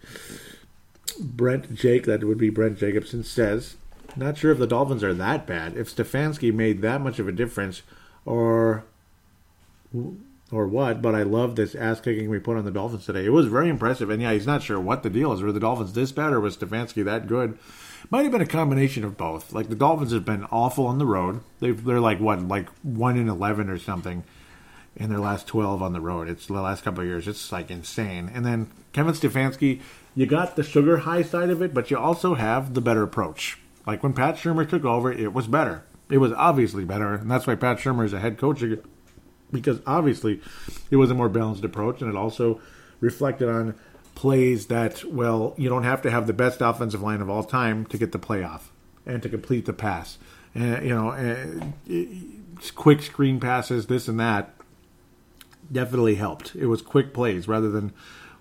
Brent 1.20 1.74
Jake, 1.74 2.04
that 2.04 2.24
would 2.24 2.38
be 2.38 2.50
Brent 2.50 2.78
Jacobson, 2.78 3.22
says, 3.22 3.76
not 4.16 4.38
sure 4.38 4.50
if 4.50 4.58
the 4.58 4.66
Dolphins 4.66 5.04
are 5.04 5.14
that 5.14 5.46
bad. 5.46 5.76
If 5.76 5.94
Stefanski 5.94 6.52
made 6.52 6.80
that 6.82 7.00
much 7.00 7.18
of 7.18 7.28
a 7.28 7.32
difference, 7.32 7.82
or 8.24 8.84
or 10.52 10.66
what, 10.66 11.02
but 11.02 11.14
I 11.14 11.22
love 11.22 11.56
this 11.56 11.74
ass 11.74 12.00
kicking 12.00 12.30
we 12.30 12.38
put 12.38 12.56
on 12.56 12.64
the 12.64 12.70
Dolphins 12.70 13.04
today. 13.04 13.24
It 13.24 13.32
was 13.32 13.46
very 13.46 13.68
impressive. 13.68 14.10
And 14.10 14.22
yeah, 14.22 14.32
he's 14.32 14.46
not 14.46 14.62
sure 14.62 14.80
what 14.80 15.02
the 15.02 15.10
deal 15.10 15.32
is. 15.32 15.42
Were 15.42 15.52
the 15.52 15.60
Dolphins 15.60 15.92
this 15.92 16.12
bad 16.12 16.32
or 16.32 16.40
was 16.40 16.56
Stefanski 16.56 17.04
that 17.04 17.26
good? 17.26 17.58
Might 18.10 18.22
have 18.22 18.32
been 18.32 18.40
a 18.40 18.46
combination 18.46 19.04
of 19.04 19.16
both. 19.16 19.52
Like 19.52 19.68
the 19.68 19.74
Dolphins 19.74 20.12
have 20.12 20.24
been 20.24 20.44
awful 20.44 20.86
on 20.86 20.98
the 20.98 21.06
road. 21.06 21.40
They've, 21.60 21.82
they're 21.82 22.00
like 22.00 22.20
what, 22.20 22.40
like 22.40 22.68
one 22.82 23.16
in 23.16 23.28
eleven 23.28 23.68
or 23.68 23.78
something 23.78 24.24
in 24.94 25.10
their 25.10 25.18
last 25.18 25.46
twelve 25.46 25.82
on 25.82 25.92
the 25.92 26.00
road. 26.00 26.28
It's 26.28 26.46
the 26.46 26.54
last 26.54 26.84
couple 26.84 27.00
of 27.00 27.06
years. 27.08 27.26
It's 27.26 27.50
like 27.50 27.70
insane. 27.70 28.30
And 28.32 28.46
then 28.46 28.70
Kevin 28.92 29.14
Stefanski, 29.14 29.80
you 30.14 30.26
got 30.26 30.56
the 30.56 30.62
sugar 30.62 30.98
high 30.98 31.22
side 31.22 31.50
of 31.50 31.60
it, 31.60 31.74
but 31.74 31.90
you 31.90 31.98
also 31.98 32.34
have 32.34 32.74
the 32.74 32.80
better 32.80 33.02
approach. 33.02 33.58
Like 33.86 34.02
when 34.02 34.12
Pat 34.12 34.36
Shurmur 34.36 34.68
took 34.68 34.84
over, 34.84 35.12
it 35.12 35.32
was 35.32 35.46
better. 35.46 35.84
It 36.08 36.18
was 36.18 36.32
obviously 36.32 36.84
better, 36.84 37.14
and 37.14 37.30
that's 37.30 37.46
why 37.46 37.56
Pat 37.56 37.78
Shurmur 37.78 38.04
is 38.04 38.12
a 38.12 38.20
head 38.20 38.38
coach 38.38 38.62
because 39.52 39.80
obviously 39.86 40.40
it 40.90 40.96
was 40.96 41.10
a 41.10 41.14
more 41.14 41.28
balanced 41.28 41.64
approach, 41.64 42.00
and 42.00 42.08
it 42.08 42.16
also 42.16 42.60
reflected 43.00 43.48
on 43.48 43.74
plays 44.16 44.66
that 44.66 45.04
well, 45.04 45.54
you 45.56 45.68
don't 45.68 45.84
have 45.84 46.02
to 46.02 46.10
have 46.10 46.26
the 46.26 46.32
best 46.32 46.60
offensive 46.60 47.00
line 47.02 47.20
of 47.20 47.30
all 47.30 47.44
time 47.44 47.86
to 47.86 47.96
get 47.98 48.10
the 48.10 48.18
playoff 48.18 48.62
and 49.06 49.22
to 49.22 49.28
complete 49.28 49.66
the 49.66 49.72
pass. 49.72 50.18
And 50.54 50.84
you 50.84 50.94
know, 50.94 51.10
and 51.10 52.42
quick 52.74 53.02
screen 53.02 53.38
passes, 53.38 53.86
this 53.86 54.08
and 54.08 54.18
that, 54.18 54.54
definitely 55.70 56.16
helped. 56.16 56.56
It 56.56 56.66
was 56.66 56.82
quick 56.82 57.14
plays 57.14 57.46
rather 57.46 57.70
than 57.70 57.92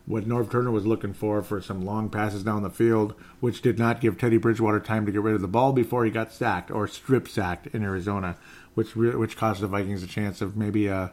what 0.07 0.27
Norv 0.27 0.51
Turner 0.51 0.71
was 0.71 0.85
looking 0.85 1.13
for 1.13 1.41
for 1.43 1.61
some 1.61 1.83
long 1.83 2.09
passes 2.09 2.43
down 2.43 2.63
the 2.63 2.69
field, 2.69 3.15
which 3.39 3.61
did 3.61 3.77
not 3.77 4.01
give 4.01 4.17
Teddy 4.17 4.37
Bridgewater 4.37 4.79
time 4.79 5.05
to 5.05 5.11
get 5.11 5.21
rid 5.21 5.35
of 5.35 5.41
the 5.41 5.47
ball 5.47 5.73
before 5.73 6.05
he 6.05 6.11
got 6.11 6.31
sacked 6.31 6.71
or 6.71 6.87
strip 6.87 7.27
sacked 7.27 7.67
in 7.67 7.83
Arizona 7.83 8.37
which 8.75 8.95
which 8.95 9.35
cost 9.35 9.61
the 9.61 9.67
Vikings 9.67 10.03
a 10.03 10.07
chance 10.07 10.41
of 10.41 10.55
maybe 10.55 10.87
uh, 10.87 11.07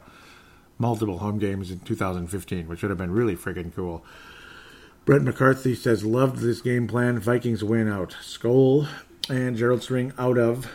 multiple 0.78 1.18
home 1.18 1.38
games 1.38 1.70
in 1.70 1.80
2015, 1.80 2.68
which 2.68 2.82
would 2.82 2.90
have 2.90 2.98
been 2.98 3.12
really 3.12 3.36
freaking 3.36 3.74
cool. 3.74 4.04
Brett 5.04 5.22
McCarthy 5.22 5.74
says, 5.74 6.04
loved 6.04 6.38
this 6.38 6.60
game 6.60 6.86
plan. 6.86 7.18
Vikings 7.18 7.64
win 7.64 7.88
out. 7.88 8.16
Skull 8.20 8.86
and 9.28 9.56
Gerald 9.56 9.82
String 9.82 10.12
out 10.16 10.38
of. 10.38 10.70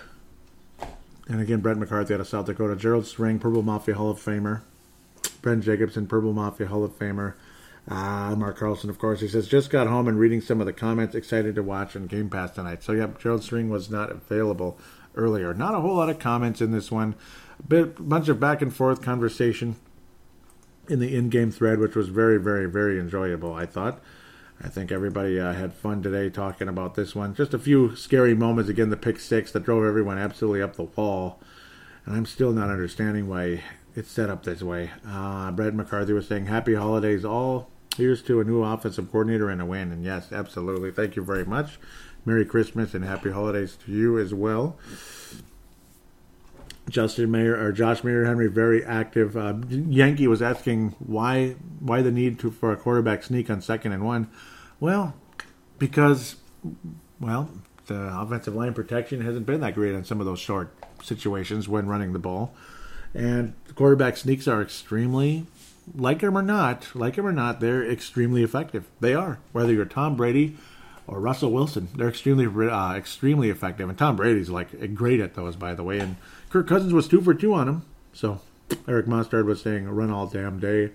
And 1.30 1.40
again, 1.40 1.62
Brett 1.62 1.78
McCarthy 1.78 2.14
out 2.14 2.20
of 2.20 2.28
South 2.28 2.46
Dakota. 2.46 2.76
Gerald 2.76 3.06
String, 3.06 3.40
Purple 3.40 3.62
Mafia 3.62 3.96
Hall 3.96 4.10
of 4.10 4.20
Famer. 4.20 4.62
Brent 5.42 5.64
Jacobson, 5.64 6.08
Purple 6.08 6.34
Mafia 6.34 6.68
Hall 6.68 6.84
of 6.84 6.92
Famer. 7.00 7.36
Uh, 7.88 8.36
Mark 8.36 8.58
Carlson, 8.58 8.90
of 8.90 9.00
course, 9.00 9.22
he 9.22 9.30
says, 9.30 9.48
just 9.48 9.70
got 9.70 9.88
home 9.88 10.10
and 10.10 10.20
reading 10.20 10.42
some 10.42 10.60
of 10.60 10.68
the 10.68 10.74
comments. 10.74 11.16
Excited 11.16 11.56
to 11.56 11.64
watch 11.64 11.96
on 11.96 12.06
Game 12.08 12.30
Pass 12.30 12.52
tonight. 12.52 12.84
So, 12.84 12.92
yep, 12.92 13.20
Gerald 13.22 13.44
String 13.44 13.70
was 13.70 13.90
not 13.90 14.12
available 14.12 14.78
earlier. 15.16 15.54
Not 15.54 15.74
a 15.74 15.80
whole 15.80 15.96
lot 15.96 16.10
of 16.10 16.20
comments 16.20 16.60
in 16.60 16.72
this 16.72 16.92
one. 16.92 17.16
A 17.60 17.64
bit, 17.64 18.10
bunch 18.10 18.28
of 18.28 18.42
back 18.42 18.62
and 18.62 18.76
forth 18.76 19.02
conversation 19.02 19.78
in 20.90 21.00
the 21.00 21.16
in-game 21.16 21.52
thread, 21.52 21.80
which 21.80 21.96
was 21.96 22.10
very, 22.10 22.38
very, 22.38 22.66
very 22.66 23.00
enjoyable. 23.00 23.54
I 23.54 23.66
thought. 23.66 24.02
I 24.64 24.70
think 24.70 24.92
everybody 24.92 25.40
uh, 25.40 25.54
had 25.54 25.74
fun 25.74 26.02
today 26.02 26.30
talking 26.30 26.68
about 26.68 26.96
this 26.96 27.14
one. 27.14 27.36
Just 27.36 27.54
a 27.54 27.60
few 27.60 27.96
scary 27.96 28.34
moments. 28.34 28.70
Again, 28.70 28.90
the 28.90 28.98
pick 28.98 29.20
six 29.20 29.52
that 29.52 29.64
drove 29.64 29.86
everyone 29.86 30.18
absolutely 30.18 30.62
up 30.62 30.76
the 30.76 30.84
wall, 30.84 31.40
and 32.06 32.16
I'm 32.16 32.26
still 32.26 32.52
not 32.52 32.70
understanding 32.70 33.28
why 33.28 33.64
it's 33.96 34.12
set 34.12 34.30
up 34.30 34.44
this 34.44 34.64
way. 34.64 34.92
Uh, 35.08 35.52
Brett 35.52 35.76
McCarthy 35.76 36.14
was 36.14 36.28
saying, 36.28 36.48
"Happy 36.48 36.74
holidays, 36.74 37.24
all." 37.24 37.70
Here's 37.98 38.22
to 38.24 38.40
a 38.40 38.44
new 38.44 38.62
offensive 38.64 39.12
coordinator 39.12 39.50
and 39.50 39.60
a 39.60 39.66
win. 39.66 39.92
And 39.92 40.06
yes, 40.06 40.32
absolutely. 40.32 40.92
Thank 40.92 41.16
you 41.16 41.24
very 41.24 41.44
much. 41.46 41.80
Merry 42.26 42.46
Christmas 42.46 42.94
and 42.94 43.04
Happy 43.04 43.32
Holidays 43.32 43.76
to 43.86 43.92
you 43.92 44.20
as 44.20 44.36
well. 44.36 44.78
Justin 46.90 47.32
Mayer 47.32 47.60
or 47.60 47.72
Josh 47.72 48.04
Mayer 48.04 48.26
Henry 48.26 48.48
very 48.48 48.84
active. 48.84 49.36
Uh, 49.36 49.56
Yankee 49.70 50.28
was 50.28 50.42
asking 50.42 50.96
why 51.00 51.56
why 51.80 52.02
the 52.02 52.12
need 52.12 52.40
to 52.40 52.52
for 52.52 52.72
a 52.72 52.78
quarterback 52.78 53.24
sneak 53.24 53.50
on 53.50 53.62
second 53.62 53.92
and 53.92 54.06
one. 54.06 54.30
Well, 54.80 55.16
because 55.80 56.38
well 57.20 57.50
the 57.88 58.20
offensive 58.20 58.56
line 58.56 58.74
protection 58.74 59.22
hasn't 59.22 59.46
been 59.46 59.62
that 59.62 59.76
great 59.76 59.96
on 59.96 60.04
some 60.04 60.20
of 60.20 60.26
those 60.26 60.40
short 60.40 60.74
situations 61.04 61.68
when 61.68 61.88
running 61.88 62.14
the 62.14 62.20
ball, 62.20 62.54
and 63.14 63.54
quarterback 63.76 64.18
sneaks 64.18 64.48
are 64.48 64.62
extremely 64.62 65.46
like 65.96 66.20
them 66.20 66.38
or 66.38 66.42
not, 66.42 66.94
like 66.94 67.16
them 67.16 67.26
or 67.26 67.32
not, 67.32 67.60
they're 67.60 67.90
extremely 67.90 68.44
effective. 68.44 68.88
They 69.00 69.14
are. 69.14 69.40
Whether 69.54 69.74
you're 69.74 69.86
Tom 69.86 70.16
Brady 70.16 70.58
or 71.08 71.20
Russell 71.20 71.52
Wilson. 71.52 71.88
They're 71.96 72.10
extremely 72.10 72.46
uh, 72.70 72.94
extremely 72.96 73.50
effective, 73.50 73.88
and 73.88 73.98
Tom 73.98 74.16
Brady's 74.16 74.50
like 74.50 74.94
great 74.94 75.20
at 75.20 75.36
those, 75.36 75.56
by 75.56 75.74
the 75.74 75.84
way. 75.84 76.00
And 76.00 76.18
Kirk 76.50 76.68
Cousins 76.68 76.94
was 76.94 77.08
two 77.08 77.22
for 77.22 77.34
two 77.34 77.54
on 77.54 77.68
him. 77.68 77.86
So 78.14 78.42
Eric 78.88 79.06
Mostard 79.06 79.46
was 79.46 79.62
saying, 79.62 79.90
"Run 79.90 80.12
all 80.12 80.28
damn 80.28 80.60
day." 80.60 80.92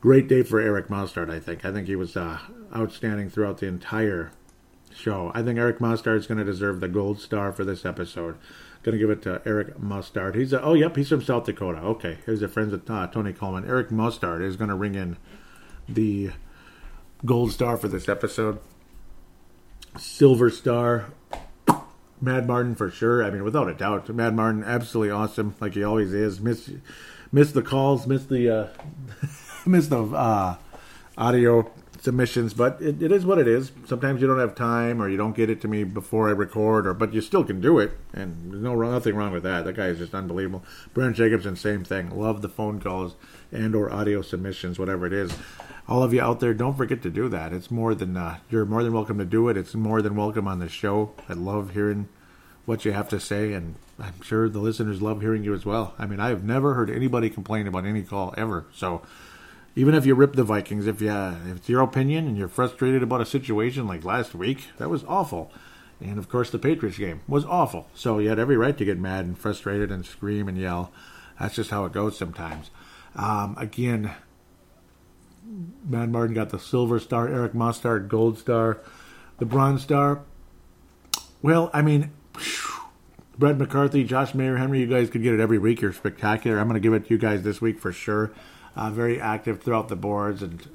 Great 0.00 0.28
day 0.28 0.42
for 0.42 0.60
Eric 0.60 0.88
Mostard. 0.88 1.30
I 1.30 1.38
think. 1.40 1.64
I 1.64 1.72
think 1.72 1.86
he 1.86 1.96
was 1.96 2.16
uh, 2.16 2.38
outstanding 2.74 3.28
throughout 3.28 3.58
the 3.58 3.66
entire 3.66 4.32
show. 4.94 5.30
I 5.34 5.42
think 5.42 5.58
Eric 5.58 5.78
Mostard 5.78 6.16
is 6.16 6.26
going 6.26 6.38
to 6.38 6.44
deserve 6.44 6.80
the 6.80 6.88
gold 6.88 7.20
star 7.20 7.52
for 7.52 7.64
this 7.64 7.84
episode. 7.84 8.36
Going 8.82 8.94
to 8.94 8.98
give 8.98 9.10
it 9.10 9.22
to 9.22 9.42
Eric 9.44 9.78
Mostard. 9.78 10.34
He's 10.34 10.54
a, 10.54 10.62
oh 10.62 10.72
yep, 10.72 10.96
he's 10.96 11.10
from 11.10 11.22
South 11.22 11.44
Dakota. 11.44 11.80
Okay, 11.80 12.18
he's 12.24 12.40
a 12.40 12.48
friend 12.48 12.70
with 12.70 12.88
uh, 12.90 13.06
Tony 13.08 13.34
Coleman. 13.34 13.68
Eric 13.68 13.90
Mostard 13.90 14.42
is 14.42 14.56
going 14.56 14.70
to 14.70 14.74
ring 14.74 14.94
in 14.94 15.18
the 15.86 16.30
gold 17.26 17.52
star 17.52 17.76
for 17.76 17.88
this 17.88 18.08
episode. 18.08 18.58
Silver 19.98 20.50
Star, 20.50 21.06
Mad 22.20 22.46
Martin 22.46 22.74
for 22.74 22.90
sure. 22.90 23.24
I 23.24 23.30
mean, 23.30 23.44
without 23.44 23.68
a 23.68 23.74
doubt, 23.74 24.08
Mad 24.10 24.34
Martin 24.34 24.64
absolutely 24.64 25.10
awesome, 25.10 25.54
like 25.60 25.74
he 25.74 25.82
always 25.84 26.12
is. 26.12 26.40
Miss, 26.40 26.70
miss 27.32 27.52
the 27.52 27.62
calls, 27.62 28.06
miss 28.06 28.24
the, 28.26 28.50
uh, 28.50 28.68
miss 29.66 29.88
the 29.88 30.02
uh, 30.02 30.56
audio 31.16 31.70
submissions, 32.00 32.54
but 32.54 32.80
it, 32.80 33.02
it 33.02 33.12
is 33.12 33.26
what 33.26 33.38
it 33.38 33.46
is. 33.46 33.72
Sometimes 33.86 34.20
you 34.20 34.26
don't 34.26 34.38
have 34.38 34.54
time, 34.54 35.00
or 35.00 35.08
you 35.08 35.16
don't 35.16 35.36
get 35.36 35.50
it 35.50 35.60
to 35.62 35.68
me 35.68 35.84
before 35.84 36.28
I 36.28 36.32
record, 36.32 36.86
or 36.86 36.94
but 36.94 37.12
you 37.12 37.20
still 37.20 37.44
can 37.44 37.60
do 37.60 37.78
it, 37.78 37.92
and 38.12 38.52
there's 38.52 38.62
no 38.62 38.74
nothing 38.74 39.14
wrong 39.14 39.32
with 39.32 39.42
that. 39.42 39.64
That 39.64 39.76
guy 39.76 39.86
is 39.86 39.98
just 39.98 40.14
unbelievable. 40.14 40.64
Brent 40.94 41.16
Jacobson, 41.16 41.56
same 41.56 41.84
thing. 41.84 42.10
Love 42.10 42.42
the 42.42 42.48
phone 42.48 42.80
calls 42.80 43.16
and 43.52 43.74
or 43.74 43.92
audio 43.92 44.22
submissions, 44.22 44.78
whatever 44.78 45.06
it 45.06 45.12
is 45.12 45.36
all 45.90 46.04
of 46.04 46.14
you 46.14 46.20
out 46.20 46.38
there, 46.38 46.54
don't 46.54 46.76
forget 46.76 47.02
to 47.02 47.10
do 47.10 47.28
that. 47.28 47.52
It's 47.52 47.70
more 47.70 47.96
than 47.96 48.16
uh, 48.16 48.38
you're 48.48 48.64
more 48.64 48.84
than 48.84 48.92
welcome 48.92 49.18
to 49.18 49.24
do 49.24 49.48
it. 49.48 49.56
It's 49.56 49.74
more 49.74 50.00
than 50.00 50.14
welcome 50.14 50.46
on 50.46 50.60
the 50.60 50.68
show. 50.68 51.12
I 51.28 51.32
love 51.32 51.72
hearing 51.72 52.08
what 52.64 52.84
you 52.84 52.92
have 52.92 53.08
to 53.08 53.18
say, 53.18 53.52
and 53.52 53.74
I'm 53.98 54.22
sure 54.22 54.48
the 54.48 54.60
listeners 54.60 55.02
love 55.02 55.20
hearing 55.20 55.42
you 55.42 55.52
as 55.52 55.66
well. 55.66 55.94
I 55.98 56.06
mean, 56.06 56.20
I 56.20 56.28
have 56.28 56.44
never 56.44 56.74
heard 56.74 56.90
anybody 56.90 57.28
complain 57.28 57.66
about 57.66 57.84
any 57.84 58.02
call 58.02 58.32
ever. 58.36 58.66
So 58.72 59.02
even 59.74 59.94
if 59.94 60.06
you 60.06 60.14
rip 60.14 60.34
the 60.34 60.44
Vikings, 60.44 60.86
if 60.86 61.00
you 61.00 61.10
if 61.10 61.56
it's 61.56 61.68
your 61.68 61.82
opinion 61.82 62.28
and 62.28 62.38
you're 62.38 62.46
frustrated 62.46 63.02
about 63.02 63.20
a 63.20 63.26
situation 63.26 63.88
like 63.88 64.04
last 64.04 64.32
week, 64.32 64.68
that 64.78 64.90
was 64.90 65.02
awful. 65.08 65.50
And 66.00 66.18
of 66.18 66.28
course, 66.28 66.50
the 66.50 66.58
Patriots 66.60 66.98
game 66.98 67.22
was 67.26 67.44
awful. 67.44 67.88
So 67.94 68.20
you 68.20 68.28
had 68.28 68.38
every 68.38 68.56
right 68.56 68.78
to 68.78 68.84
get 68.84 68.98
mad 68.98 69.24
and 69.24 69.36
frustrated 69.36 69.90
and 69.90 70.06
scream 70.06 70.46
and 70.46 70.56
yell. 70.56 70.92
That's 71.40 71.56
just 71.56 71.70
how 71.70 71.84
it 71.84 71.92
goes 71.92 72.16
sometimes. 72.16 72.70
Um, 73.14 73.54
again, 73.58 74.12
Mad 75.88 76.10
Martin 76.10 76.34
got 76.34 76.50
the 76.50 76.58
silver 76.58 76.98
star, 76.98 77.28
Eric 77.28 77.54
Mustard 77.54 78.08
gold 78.08 78.38
star, 78.38 78.80
the 79.38 79.44
bronze 79.44 79.82
star. 79.82 80.22
Well, 81.42 81.70
I 81.72 81.82
mean, 81.82 82.12
Brett 83.38 83.56
McCarthy, 83.56 84.04
Josh 84.04 84.34
Mayer, 84.34 84.58
Henry, 84.58 84.80
you 84.80 84.86
guys 84.86 85.08
could 85.10 85.22
get 85.22 85.34
it 85.34 85.40
every 85.40 85.58
week. 85.58 85.80
You're 85.80 85.92
spectacular. 85.92 86.58
I'm 86.58 86.68
going 86.68 86.74
to 86.74 86.80
give 86.80 86.92
it 86.92 87.06
to 87.06 87.10
you 87.10 87.18
guys 87.18 87.42
this 87.42 87.60
week 87.60 87.78
for 87.78 87.92
sure. 87.92 88.32
Uh, 88.76 88.90
very 88.90 89.20
active 89.20 89.62
throughout 89.62 89.88
the 89.88 89.96
boards 89.96 90.42
and 90.42 90.68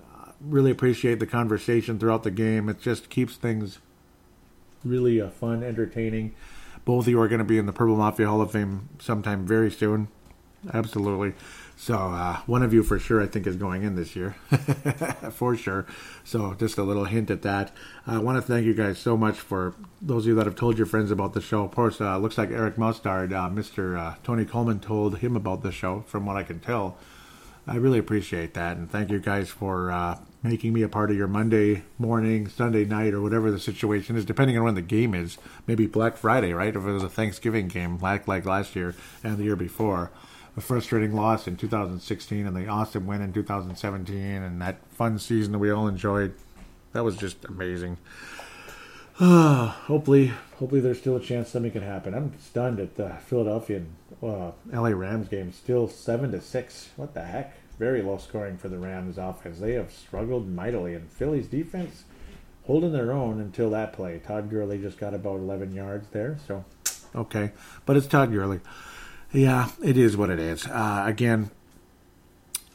uh, 0.00 0.30
really 0.40 0.70
appreciate 0.70 1.18
the 1.18 1.26
conversation 1.26 1.98
throughout 1.98 2.22
the 2.22 2.30
game. 2.30 2.68
It 2.68 2.80
just 2.80 3.10
keeps 3.10 3.36
things 3.36 3.80
really 4.84 5.20
uh, 5.20 5.30
fun, 5.30 5.62
entertaining. 5.62 6.34
Both 6.84 7.04
of 7.04 7.08
you 7.08 7.20
are 7.20 7.28
going 7.28 7.40
to 7.40 7.44
be 7.44 7.58
in 7.58 7.66
the 7.66 7.72
Purple 7.72 7.96
Mafia 7.96 8.26
Hall 8.26 8.40
of 8.40 8.52
Fame 8.52 8.88
sometime 9.00 9.46
very 9.46 9.70
soon. 9.70 10.08
Absolutely. 10.72 11.34
So 11.82 11.96
uh, 11.96 12.36
one 12.46 12.62
of 12.62 12.72
you 12.72 12.84
for 12.84 13.00
sure, 13.00 13.20
I 13.20 13.26
think, 13.26 13.44
is 13.44 13.56
going 13.56 13.82
in 13.82 13.96
this 13.96 14.14
year, 14.14 14.36
for 15.32 15.56
sure. 15.56 15.84
So 16.22 16.54
just 16.54 16.78
a 16.78 16.84
little 16.84 17.06
hint 17.06 17.28
at 17.28 17.42
that. 17.42 17.72
I 18.06 18.18
want 18.18 18.38
to 18.38 18.40
thank 18.40 18.64
you 18.64 18.72
guys 18.72 19.00
so 19.00 19.16
much 19.16 19.40
for 19.40 19.74
those 20.00 20.22
of 20.22 20.28
you 20.28 20.34
that 20.36 20.46
have 20.46 20.54
told 20.54 20.78
your 20.78 20.86
friends 20.86 21.10
about 21.10 21.32
the 21.32 21.40
show. 21.40 21.64
Of 21.64 21.72
course, 21.72 22.00
uh, 22.00 22.18
looks 22.18 22.38
like 22.38 22.52
Eric 22.52 22.78
Mustard, 22.78 23.32
uh, 23.32 23.50
Mr. 23.50 23.98
Uh, 23.98 24.14
Tony 24.22 24.44
Coleman, 24.44 24.78
told 24.78 25.18
him 25.18 25.34
about 25.34 25.64
the 25.64 25.72
show. 25.72 26.04
From 26.06 26.24
what 26.24 26.36
I 26.36 26.44
can 26.44 26.60
tell, 26.60 26.98
I 27.66 27.74
really 27.74 27.98
appreciate 27.98 28.54
that, 28.54 28.76
and 28.76 28.88
thank 28.88 29.10
you 29.10 29.18
guys 29.18 29.48
for 29.48 29.90
uh, 29.90 30.18
making 30.44 30.72
me 30.72 30.82
a 30.82 30.88
part 30.88 31.10
of 31.10 31.16
your 31.16 31.26
Monday 31.26 31.82
morning, 31.98 32.46
Sunday 32.46 32.84
night, 32.84 33.12
or 33.12 33.20
whatever 33.20 33.50
the 33.50 33.58
situation 33.58 34.14
is, 34.14 34.24
depending 34.24 34.56
on 34.56 34.62
when 34.62 34.76
the 34.76 34.82
game 34.82 35.16
is. 35.16 35.36
Maybe 35.66 35.88
Black 35.88 36.16
Friday, 36.16 36.52
right? 36.52 36.76
If 36.76 36.86
it 36.86 36.92
was 36.92 37.02
a 37.02 37.08
Thanksgiving 37.08 37.66
game, 37.66 37.98
like 37.98 38.28
like 38.28 38.46
last 38.46 38.76
year 38.76 38.94
and 39.24 39.36
the 39.36 39.42
year 39.42 39.56
before 39.56 40.12
a 40.56 40.60
frustrating 40.60 41.14
loss 41.14 41.46
in 41.46 41.56
2016 41.56 42.46
and 42.46 42.56
the 42.56 42.66
awesome 42.66 43.06
win 43.06 43.22
in 43.22 43.32
2017 43.32 44.16
and 44.16 44.60
that 44.60 44.78
fun 44.90 45.18
season 45.18 45.52
that 45.52 45.58
we 45.58 45.70
all 45.70 45.88
enjoyed. 45.88 46.34
That 46.92 47.04
was 47.04 47.16
just 47.16 47.44
amazing. 47.46 47.96
Hopefully, 49.18 50.32
hopefully 50.58 50.80
there's 50.80 50.98
still 50.98 51.16
a 51.16 51.20
chance 51.20 51.50
something 51.50 51.70
can 51.70 51.82
happen. 51.82 52.14
I'm 52.14 52.32
stunned 52.40 52.80
at 52.80 52.96
the 52.96 53.10
Philadelphia 53.26 53.78
and 53.78 53.94
uh, 54.22 54.52
LA 54.72 54.88
Rams 54.88 55.28
game. 55.28 55.52
Still 55.52 55.86
seven 55.88 56.32
to 56.32 56.40
six. 56.40 56.90
What 56.96 57.14
the 57.14 57.22
heck? 57.22 57.54
Very 57.78 58.02
low 58.02 58.16
scoring 58.16 58.56
for 58.56 58.68
the 58.68 58.78
Rams 58.78 59.18
offense. 59.18 59.58
They 59.58 59.72
have 59.72 59.92
struggled 59.92 60.48
mightily, 60.48 60.94
and 60.94 61.10
Philly's 61.10 61.46
defense 61.46 62.04
holding 62.64 62.92
their 62.92 63.12
own 63.12 63.40
until 63.40 63.70
that 63.70 63.92
play. 63.92 64.18
Todd 64.18 64.50
Gurley 64.50 64.78
just 64.78 64.98
got 64.98 65.14
about 65.14 65.36
11 65.36 65.74
yards 65.74 66.08
there. 66.10 66.38
So, 66.46 66.64
okay, 67.14 67.52
but 67.84 67.96
it's 67.96 68.06
Todd 68.06 68.32
Gurley. 68.32 68.60
Yeah, 69.32 69.70
it 69.82 69.96
is 69.96 70.16
what 70.16 70.28
it 70.28 70.38
is. 70.38 70.66
Uh, 70.66 71.04
again, 71.06 71.50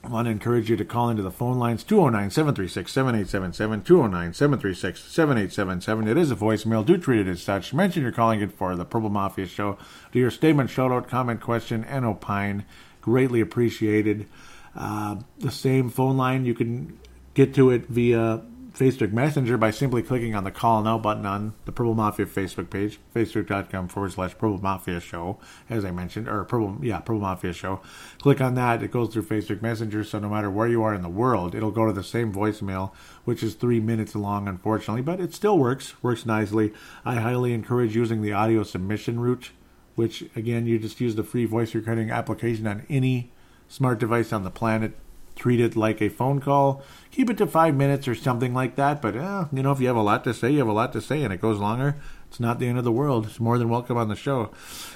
I 0.04 0.08
want 0.10 0.26
to 0.26 0.32
encourage 0.32 0.70
you 0.70 0.78
to 0.78 0.86
call 0.86 1.10
into 1.10 1.22
the 1.22 1.32
phone 1.32 1.60
lines 1.60 1.84
209 1.84 2.32
736 2.32 2.92
7877. 2.92 3.84
209 3.84 4.34
736 4.34 5.04
7877. 5.04 6.08
It 6.08 6.18
is 6.18 6.32
a 6.32 6.36
voicemail. 6.36 6.84
Do 6.86 6.98
treat 6.98 7.28
it 7.28 7.30
as 7.30 7.44
such. 7.44 7.74
Mention 7.74 8.02
you're 8.02 8.12
calling 8.12 8.42
it 8.42 8.52
for 8.52 8.76
the 8.76 8.86
Purple 8.86 9.10
Mafia 9.10 9.46
show. 9.46 9.78
Do 10.12 10.20
your 10.20 10.32
statement, 10.32 10.70
shout 10.72 10.92
out, 10.92 11.08
comment, 11.08 11.42
question, 11.42 11.84
and 11.84 12.06
opine. 12.06 12.66
Greatly 13.02 13.40
appreciated. 13.40 14.28
Uh, 14.76 15.18
the 15.38 15.52
same 15.52 15.90
phone 15.90 16.18
line, 16.18 16.46
you 16.46 16.56
can 16.56 16.98
get 17.36 17.54
to 17.56 17.70
it 17.70 17.86
via 17.86 18.42
Facebook 18.78 19.12
Messenger 19.12 19.58
by 19.58 19.72
simply 19.72 20.04
clicking 20.04 20.36
on 20.36 20.44
the 20.44 20.52
call 20.52 20.84
now 20.84 21.00
button 21.00 21.26
on 21.26 21.54
the 21.66 21.72
Purple 21.72 21.96
Mafia 21.96 22.28
Facebook 22.28 22.70
page, 22.70 23.00
facebook.com 23.16 23.88
forward 23.88 24.12
slash 24.12 24.34
Purple 24.34 24.60
Mafia 24.60 25.00
Show, 25.00 25.40
as 25.68 25.84
I 25.84 25.90
mentioned, 25.90 26.28
or 26.28 26.44
Purple, 26.44 26.78
yeah, 26.84 27.00
Purple 27.00 27.22
Mafia 27.22 27.54
Show. 27.54 27.82
Click 28.22 28.40
on 28.40 28.54
that. 28.54 28.84
It 28.84 28.92
goes 28.92 29.12
through 29.12 29.24
Facebook 29.24 29.64
Messenger, 29.64 30.04
so 30.04 30.20
no 30.20 30.30
matter 30.30 30.52
where 30.52 30.68
you 30.68 30.84
are 30.84 30.94
in 30.94 31.02
the 31.02 31.10
world, 31.10 31.56
it'll 31.56 31.72
go 31.72 31.88
to 31.88 31.94
the 31.94 32.04
same 32.04 32.32
voicemail, 32.32 32.94
which 33.26 33.42
is 33.42 33.56
three 33.56 33.80
minutes 33.80 34.16
long, 34.16 34.48
unfortunately, 34.48 35.02
but 35.02 35.20
it 35.20 35.34
still 35.34 35.58
works, 35.58 36.02
works 36.04 36.26
nicely. 36.26 36.72
I 37.04 37.16
highly 37.16 37.54
encourage 37.54 37.96
using 37.96 38.22
the 38.22 38.34
audio 38.34 38.62
submission 38.62 39.20
route, 39.20 39.50
which, 39.96 40.26
again, 40.36 40.68
you 40.68 40.78
just 40.78 41.02
use 41.02 41.16
the 41.16 41.24
free 41.24 41.46
voice 41.46 41.74
recording 41.74 42.12
application 42.12 42.68
on 42.68 42.86
any 42.90 43.32
smart 43.68 44.00
device 44.00 44.32
on 44.32 44.44
the 44.44 44.52
planet 44.52 44.94
treat 45.38 45.60
it 45.60 45.76
like 45.76 46.02
a 46.02 46.10
phone 46.10 46.40
call. 46.40 46.84
Keep 47.12 47.30
it 47.30 47.38
to 47.38 47.48
five 47.48 47.76
minutes 47.76 48.08
or 48.08 48.16
something 48.16 48.54
like 48.54 48.76
that. 48.76 49.02
But, 49.02 49.16
uh, 49.16 49.46
you 49.52 49.64
know, 49.64 49.72
if 49.72 49.80
you 49.80 49.88
have 49.88 49.96
a 49.96 50.02
lot 50.02 50.24
to 50.26 50.34
say, 50.34 50.52
you 50.52 50.60
have 50.60 50.68
a 50.68 50.74
lot 50.74 50.94
to 50.94 51.02
say, 51.02 51.24
and 51.24 51.34
it 51.34 51.42
goes 51.42 51.60
longer, 51.60 51.96
it's 52.30 52.40
not 52.40 52.60
the 52.60 52.68
end 52.68 52.78
of 52.78 52.84
the 52.84 52.92
world. 52.92 53.26
It's 53.26 53.40
more 53.40 53.58
than 53.58 53.70
welcome 53.70 53.98
on 53.98 54.10
the 54.10 54.16
show. 54.16 54.52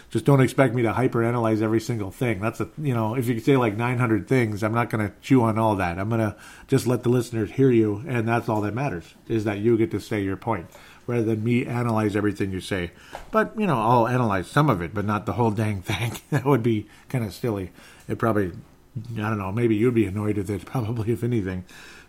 Just 0.09 0.25
don't 0.25 0.41
expect 0.41 0.75
me 0.75 0.81
to 0.81 0.93
hyper-analyze 0.93 1.61
every 1.61 1.79
single 1.79 2.11
thing. 2.11 2.41
That's 2.41 2.59
a, 2.59 2.69
you 2.77 2.93
know, 2.93 3.15
if 3.15 3.27
you 3.27 3.39
say 3.39 3.55
like 3.55 3.77
900 3.77 4.27
things, 4.27 4.61
I'm 4.63 4.73
not 4.73 4.89
going 4.89 5.07
to 5.07 5.13
chew 5.21 5.41
on 5.41 5.57
all 5.57 5.75
that. 5.77 5.97
I'm 5.97 6.09
going 6.09 6.19
to 6.21 6.35
just 6.67 6.85
let 6.85 7.03
the 7.03 7.09
listeners 7.09 7.51
hear 7.51 7.71
you, 7.71 8.03
and 8.07 8.27
that's 8.27 8.49
all 8.49 8.61
that 8.61 8.73
matters, 8.73 9.15
is 9.27 9.45
that 9.45 9.59
you 9.59 9.77
get 9.77 9.91
to 9.91 9.99
say 9.99 10.21
your 10.21 10.35
point 10.35 10.67
rather 11.07 11.23
than 11.23 11.43
me 11.43 11.65
analyze 11.65 12.15
everything 12.15 12.51
you 12.51 12.61
say. 12.61 12.91
But, 13.31 13.57
you 13.59 13.65
know, 13.65 13.79
I'll 13.79 14.07
analyze 14.07 14.47
some 14.47 14.69
of 14.69 14.81
it, 14.81 14.93
but 14.93 15.05
not 15.05 15.25
the 15.25 15.33
whole 15.33 15.51
dang 15.51 15.81
thing. 15.81 16.17
that 16.29 16.45
would 16.45 16.63
be 16.63 16.87
kind 17.09 17.23
of 17.23 17.33
silly. 17.33 17.71
It 18.07 18.19
probably 18.19 18.51
I 18.95 19.15
don't 19.15 19.37
know, 19.37 19.51
maybe 19.51 19.75
you'd 19.75 19.93
be 19.93 20.05
annoyed 20.05 20.37
with 20.37 20.49
it, 20.49 20.65
probably, 20.65 21.11
if 21.11 21.23
anything. 21.23 21.63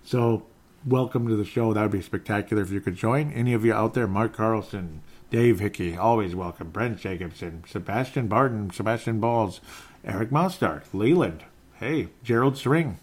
So, 0.05 0.45
welcome 0.85 1.29
to 1.29 1.37
the 1.37 1.45
show. 1.45 1.73
That 1.73 1.83
would 1.83 1.93
be 1.93 2.03
spectacular 2.03 2.63
if 2.63 2.71
you 2.71 2.81
could 2.81 2.97
join. 2.97 3.33
Any 3.33 3.53
of 3.53 3.65
you 3.65 3.73
out 3.73 3.95
there, 3.95 4.09
Mark 4.09 4.35
Carlson, 4.35 5.03
Dave 5.31 5.61
Hickey, 5.61 5.97
always 5.97 6.35
welcome. 6.35 6.71
Brent 6.71 6.99
Jacobson, 6.99 7.63
Sebastian 7.69 8.27
Barton, 8.27 8.71
Sebastian 8.71 9.21
Balls, 9.21 9.61
Eric 10.05 10.33
Mostar, 10.33 10.83
Leland. 10.93 11.45
Hey, 11.75 12.09
Gerald 12.25 12.57
String. 12.57 12.99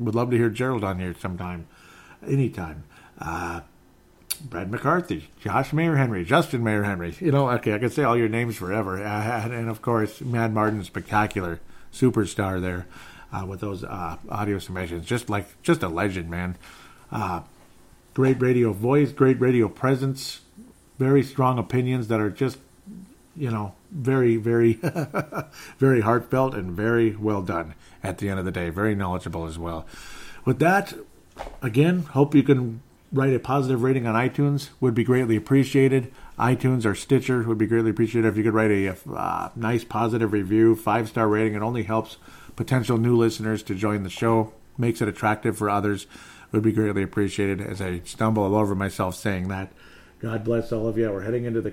Would 0.00 0.16
love 0.16 0.30
to 0.30 0.36
hear 0.36 0.50
Gerald 0.50 0.82
on 0.82 0.98
here 0.98 1.14
sometime, 1.16 1.68
anytime. 2.26 2.82
Uh, 3.20 3.60
Brad 4.42 4.72
McCarthy, 4.72 5.30
Josh 5.38 5.72
Mayer 5.72 5.94
Henry, 5.94 6.24
Justin 6.24 6.64
Mayer 6.64 6.82
Henry. 6.82 7.14
You 7.20 7.30
know, 7.30 7.48
okay, 7.50 7.74
I 7.74 7.78
could 7.78 7.92
say 7.92 8.02
all 8.02 8.16
your 8.16 8.28
names 8.28 8.56
forever. 8.56 8.96
And, 9.02 9.68
of 9.68 9.80
course, 9.80 10.20
Mad 10.20 10.52
Martin, 10.52 10.82
spectacular 10.82 11.60
superstar 11.92 12.60
there 12.60 12.86
uh, 13.32 13.44
with 13.46 13.60
those 13.60 13.84
uh, 13.84 14.16
audio 14.28 14.58
submissions. 14.58 15.06
Just 15.06 15.30
like 15.30 15.60
just 15.62 15.82
a 15.82 15.88
legend, 15.88 16.30
man. 16.30 16.56
Uh, 17.10 17.42
great 18.14 18.40
radio 18.40 18.72
voice, 18.72 19.12
great 19.12 19.40
radio 19.40 19.68
presence, 19.68 20.40
very 20.98 21.22
strong 21.22 21.58
opinions 21.58 22.08
that 22.08 22.20
are 22.20 22.30
just 22.30 22.58
you 23.34 23.50
know 23.50 23.74
very 23.90 24.36
very 24.36 24.78
very 25.78 26.02
heartfelt 26.02 26.54
and 26.54 26.72
very 26.72 27.16
well 27.16 27.42
done 27.42 27.74
at 28.02 28.18
the 28.18 28.28
end 28.28 28.38
of 28.38 28.44
the 28.44 28.52
day. 28.52 28.68
Very 28.68 28.94
knowledgeable 28.94 29.46
as 29.46 29.58
well. 29.58 29.86
With 30.44 30.58
that, 30.58 30.94
again, 31.62 32.00
hope 32.00 32.34
you 32.34 32.42
can 32.42 32.82
write 33.12 33.34
a 33.34 33.38
positive 33.38 33.82
rating 33.82 34.06
on 34.06 34.14
iTunes 34.14 34.70
would 34.80 34.94
be 34.94 35.04
greatly 35.04 35.36
appreciated. 35.36 36.10
iTunes 36.38 36.86
or 36.86 36.94
Stitcher 36.94 37.42
would 37.42 37.58
be 37.58 37.66
greatly 37.66 37.90
appreciated 37.90 38.26
if 38.26 38.36
you 38.36 38.42
could 38.42 38.54
write 38.54 38.70
a 38.70 38.96
uh, 39.14 39.50
nice 39.54 39.84
positive 39.84 40.32
review, 40.32 40.74
five 40.74 41.08
star 41.08 41.28
rating. 41.28 41.54
It 41.54 41.62
only 41.62 41.82
helps 41.82 42.16
potential 42.56 42.98
new 42.98 43.16
listeners 43.16 43.62
to 43.64 43.74
join 43.74 44.02
the 44.02 44.10
show, 44.10 44.52
makes 44.78 45.00
it 45.00 45.08
attractive 45.08 45.56
for 45.58 45.70
others. 45.70 46.06
Would 46.52 46.62
be 46.62 46.72
greatly 46.72 47.02
appreciated. 47.02 47.62
As 47.62 47.80
I 47.80 48.02
stumble 48.04 48.42
all 48.42 48.56
over 48.56 48.74
myself 48.74 49.14
saying 49.14 49.48
that, 49.48 49.72
God 50.20 50.44
bless 50.44 50.70
all 50.70 50.86
of 50.86 50.98
you. 50.98 51.10
We're 51.10 51.22
heading 51.22 51.46
into 51.46 51.62
the 51.62 51.72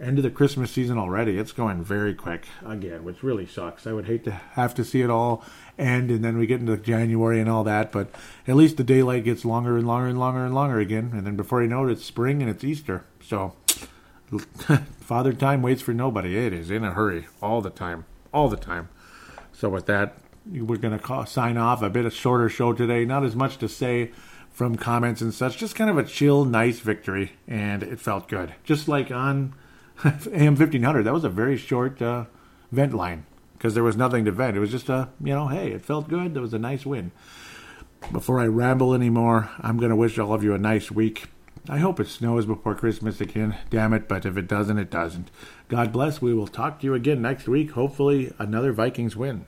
end 0.00 0.18
of 0.18 0.24
the 0.24 0.30
Christmas 0.30 0.70
season 0.70 0.98
already. 0.98 1.38
It's 1.38 1.52
going 1.52 1.84
very 1.84 2.14
quick 2.14 2.46
again, 2.64 3.04
which 3.04 3.22
really 3.22 3.46
sucks. 3.46 3.86
I 3.86 3.92
would 3.92 4.06
hate 4.06 4.24
to 4.24 4.30
have 4.30 4.74
to 4.76 4.84
see 4.84 5.02
it 5.02 5.10
all 5.10 5.44
end 5.78 6.10
and 6.10 6.24
then 6.24 6.38
we 6.38 6.46
get 6.46 6.60
into 6.60 6.76
January 6.76 7.40
and 7.40 7.48
all 7.48 7.64
that, 7.64 7.92
but 7.92 8.10
at 8.46 8.56
least 8.56 8.76
the 8.76 8.84
daylight 8.84 9.24
gets 9.24 9.44
longer 9.44 9.76
and 9.76 9.86
longer 9.86 10.08
and 10.08 10.18
longer 10.18 10.44
and 10.44 10.54
longer 10.54 10.78
again. 10.78 11.10
And 11.14 11.26
then 11.26 11.36
before 11.36 11.62
you 11.62 11.68
know 11.68 11.86
it, 11.86 11.92
it's 11.92 12.04
spring 12.04 12.42
and 12.42 12.50
it's 12.50 12.64
Easter. 12.64 13.04
So 13.22 13.54
Father 15.00 15.32
Time 15.32 15.62
waits 15.62 15.82
for 15.82 15.94
nobody. 15.94 16.36
It 16.36 16.52
is 16.52 16.70
in 16.70 16.84
a 16.84 16.92
hurry 16.92 17.26
all 17.42 17.60
the 17.60 17.70
time, 17.70 18.04
all 18.32 18.48
the 18.48 18.56
time. 18.56 18.88
So 19.60 19.68
with 19.68 19.84
that, 19.86 20.16
we're 20.50 20.78
going 20.78 20.98
to 20.98 21.26
sign 21.26 21.58
off. 21.58 21.82
A 21.82 21.90
bit 21.90 22.06
of 22.06 22.14
shorter 22.14 22.48
show 22.48 22.72
today. 22.72 23.04
Not 23.04 23.24
as 23.24 23.36
much 23.36 23.58
to 23.58 23.68
say 23.68 24.10
from 24.50 24.76
comments 24.76 25.20
and 25.20 25.34
such. 25.34 25.58
Just 25.58 25.74
kind 25.74 25.90
of 25.90 25.98
a 25.98 26.02
chill, 26.02 26.46
nice 26.46 26.78
victory, 26.80 27.32
and 27.46 27.82
it 27.82 28.00
felt 28.00 28.26
good. 28.26 28.54
Just 28.64 28.88
like 28.88 29.10
on 29.10 29.52
AM 30.32 30.56
fifteen 30.56 30.82
hundred, 30.82 31.02
that 31.02 31.12
was 31.12 31.24
a 31.24 31.28
very 31.28 31.58
short 31.58 32.00
uh, 32.00 32.24
vent 32.72 32.94
line 32.94 33.26
because 33.52 33.74
there 33.74 33.84
was 33.84 33.98
nothing 33.98 34.24
to 34.24 34.32
vent. 34.32 34.56
It 34.56 34.60
was 34.60 34.70
just 34.70 34.88
a 34.88 35.10
you 35.22 35.34
know, 35.34 35.48
hey, 35.48 35.72
it 35.72 35.84
felt 35.84 36.08
good. 36.08 36.34
It 36.34 36.40
was 36.40 36.54
a 36.54 36.58
nice 36.58 36.86
win. 36.86 37.12
Before 38.12 38.40
I 38.40 38.46
ramble 38.46 38.94
anymore, 38.94 39.50
I'm 39.60 39.76
going 39.76 39.90
to 39.90 39.96
wish 39.96 40.18
all 40.18 40.32
of 40.32 40.42
you 40.42 40.54
a 40.54 40.58
nice 40.58 40.90
week. 40.90 41.26
I 41.72 41.78
hope 41.78 42.00
it 42.00 42.08
snows 42.08 42.46
before 42.46 42.74
Christmas 42.74 43.20
again. 43.20 43.56
Damn 43.70 43.92
it, 43.92 44.08
but 44.08 44.26
if 44.26 44.36
it 44.36 44.48
doesn't, 44.48 44.76
it 44.76 44.90
doesn't. 44.90 45.30
God 45.68 45.92
bless. 45.92 46.20
We 46.20 46.34
will 46.34 46.48
talk 46.48 46.80
to 46.80 46.84
you 46.84 46.94
again 46.94 47.22
next 47.22 47.46
week. 47.46 47.70
Hopefully, 47.70 48.32
another 48.40 48.72
Vikings 48.72 49.14
win. 49.14 49.46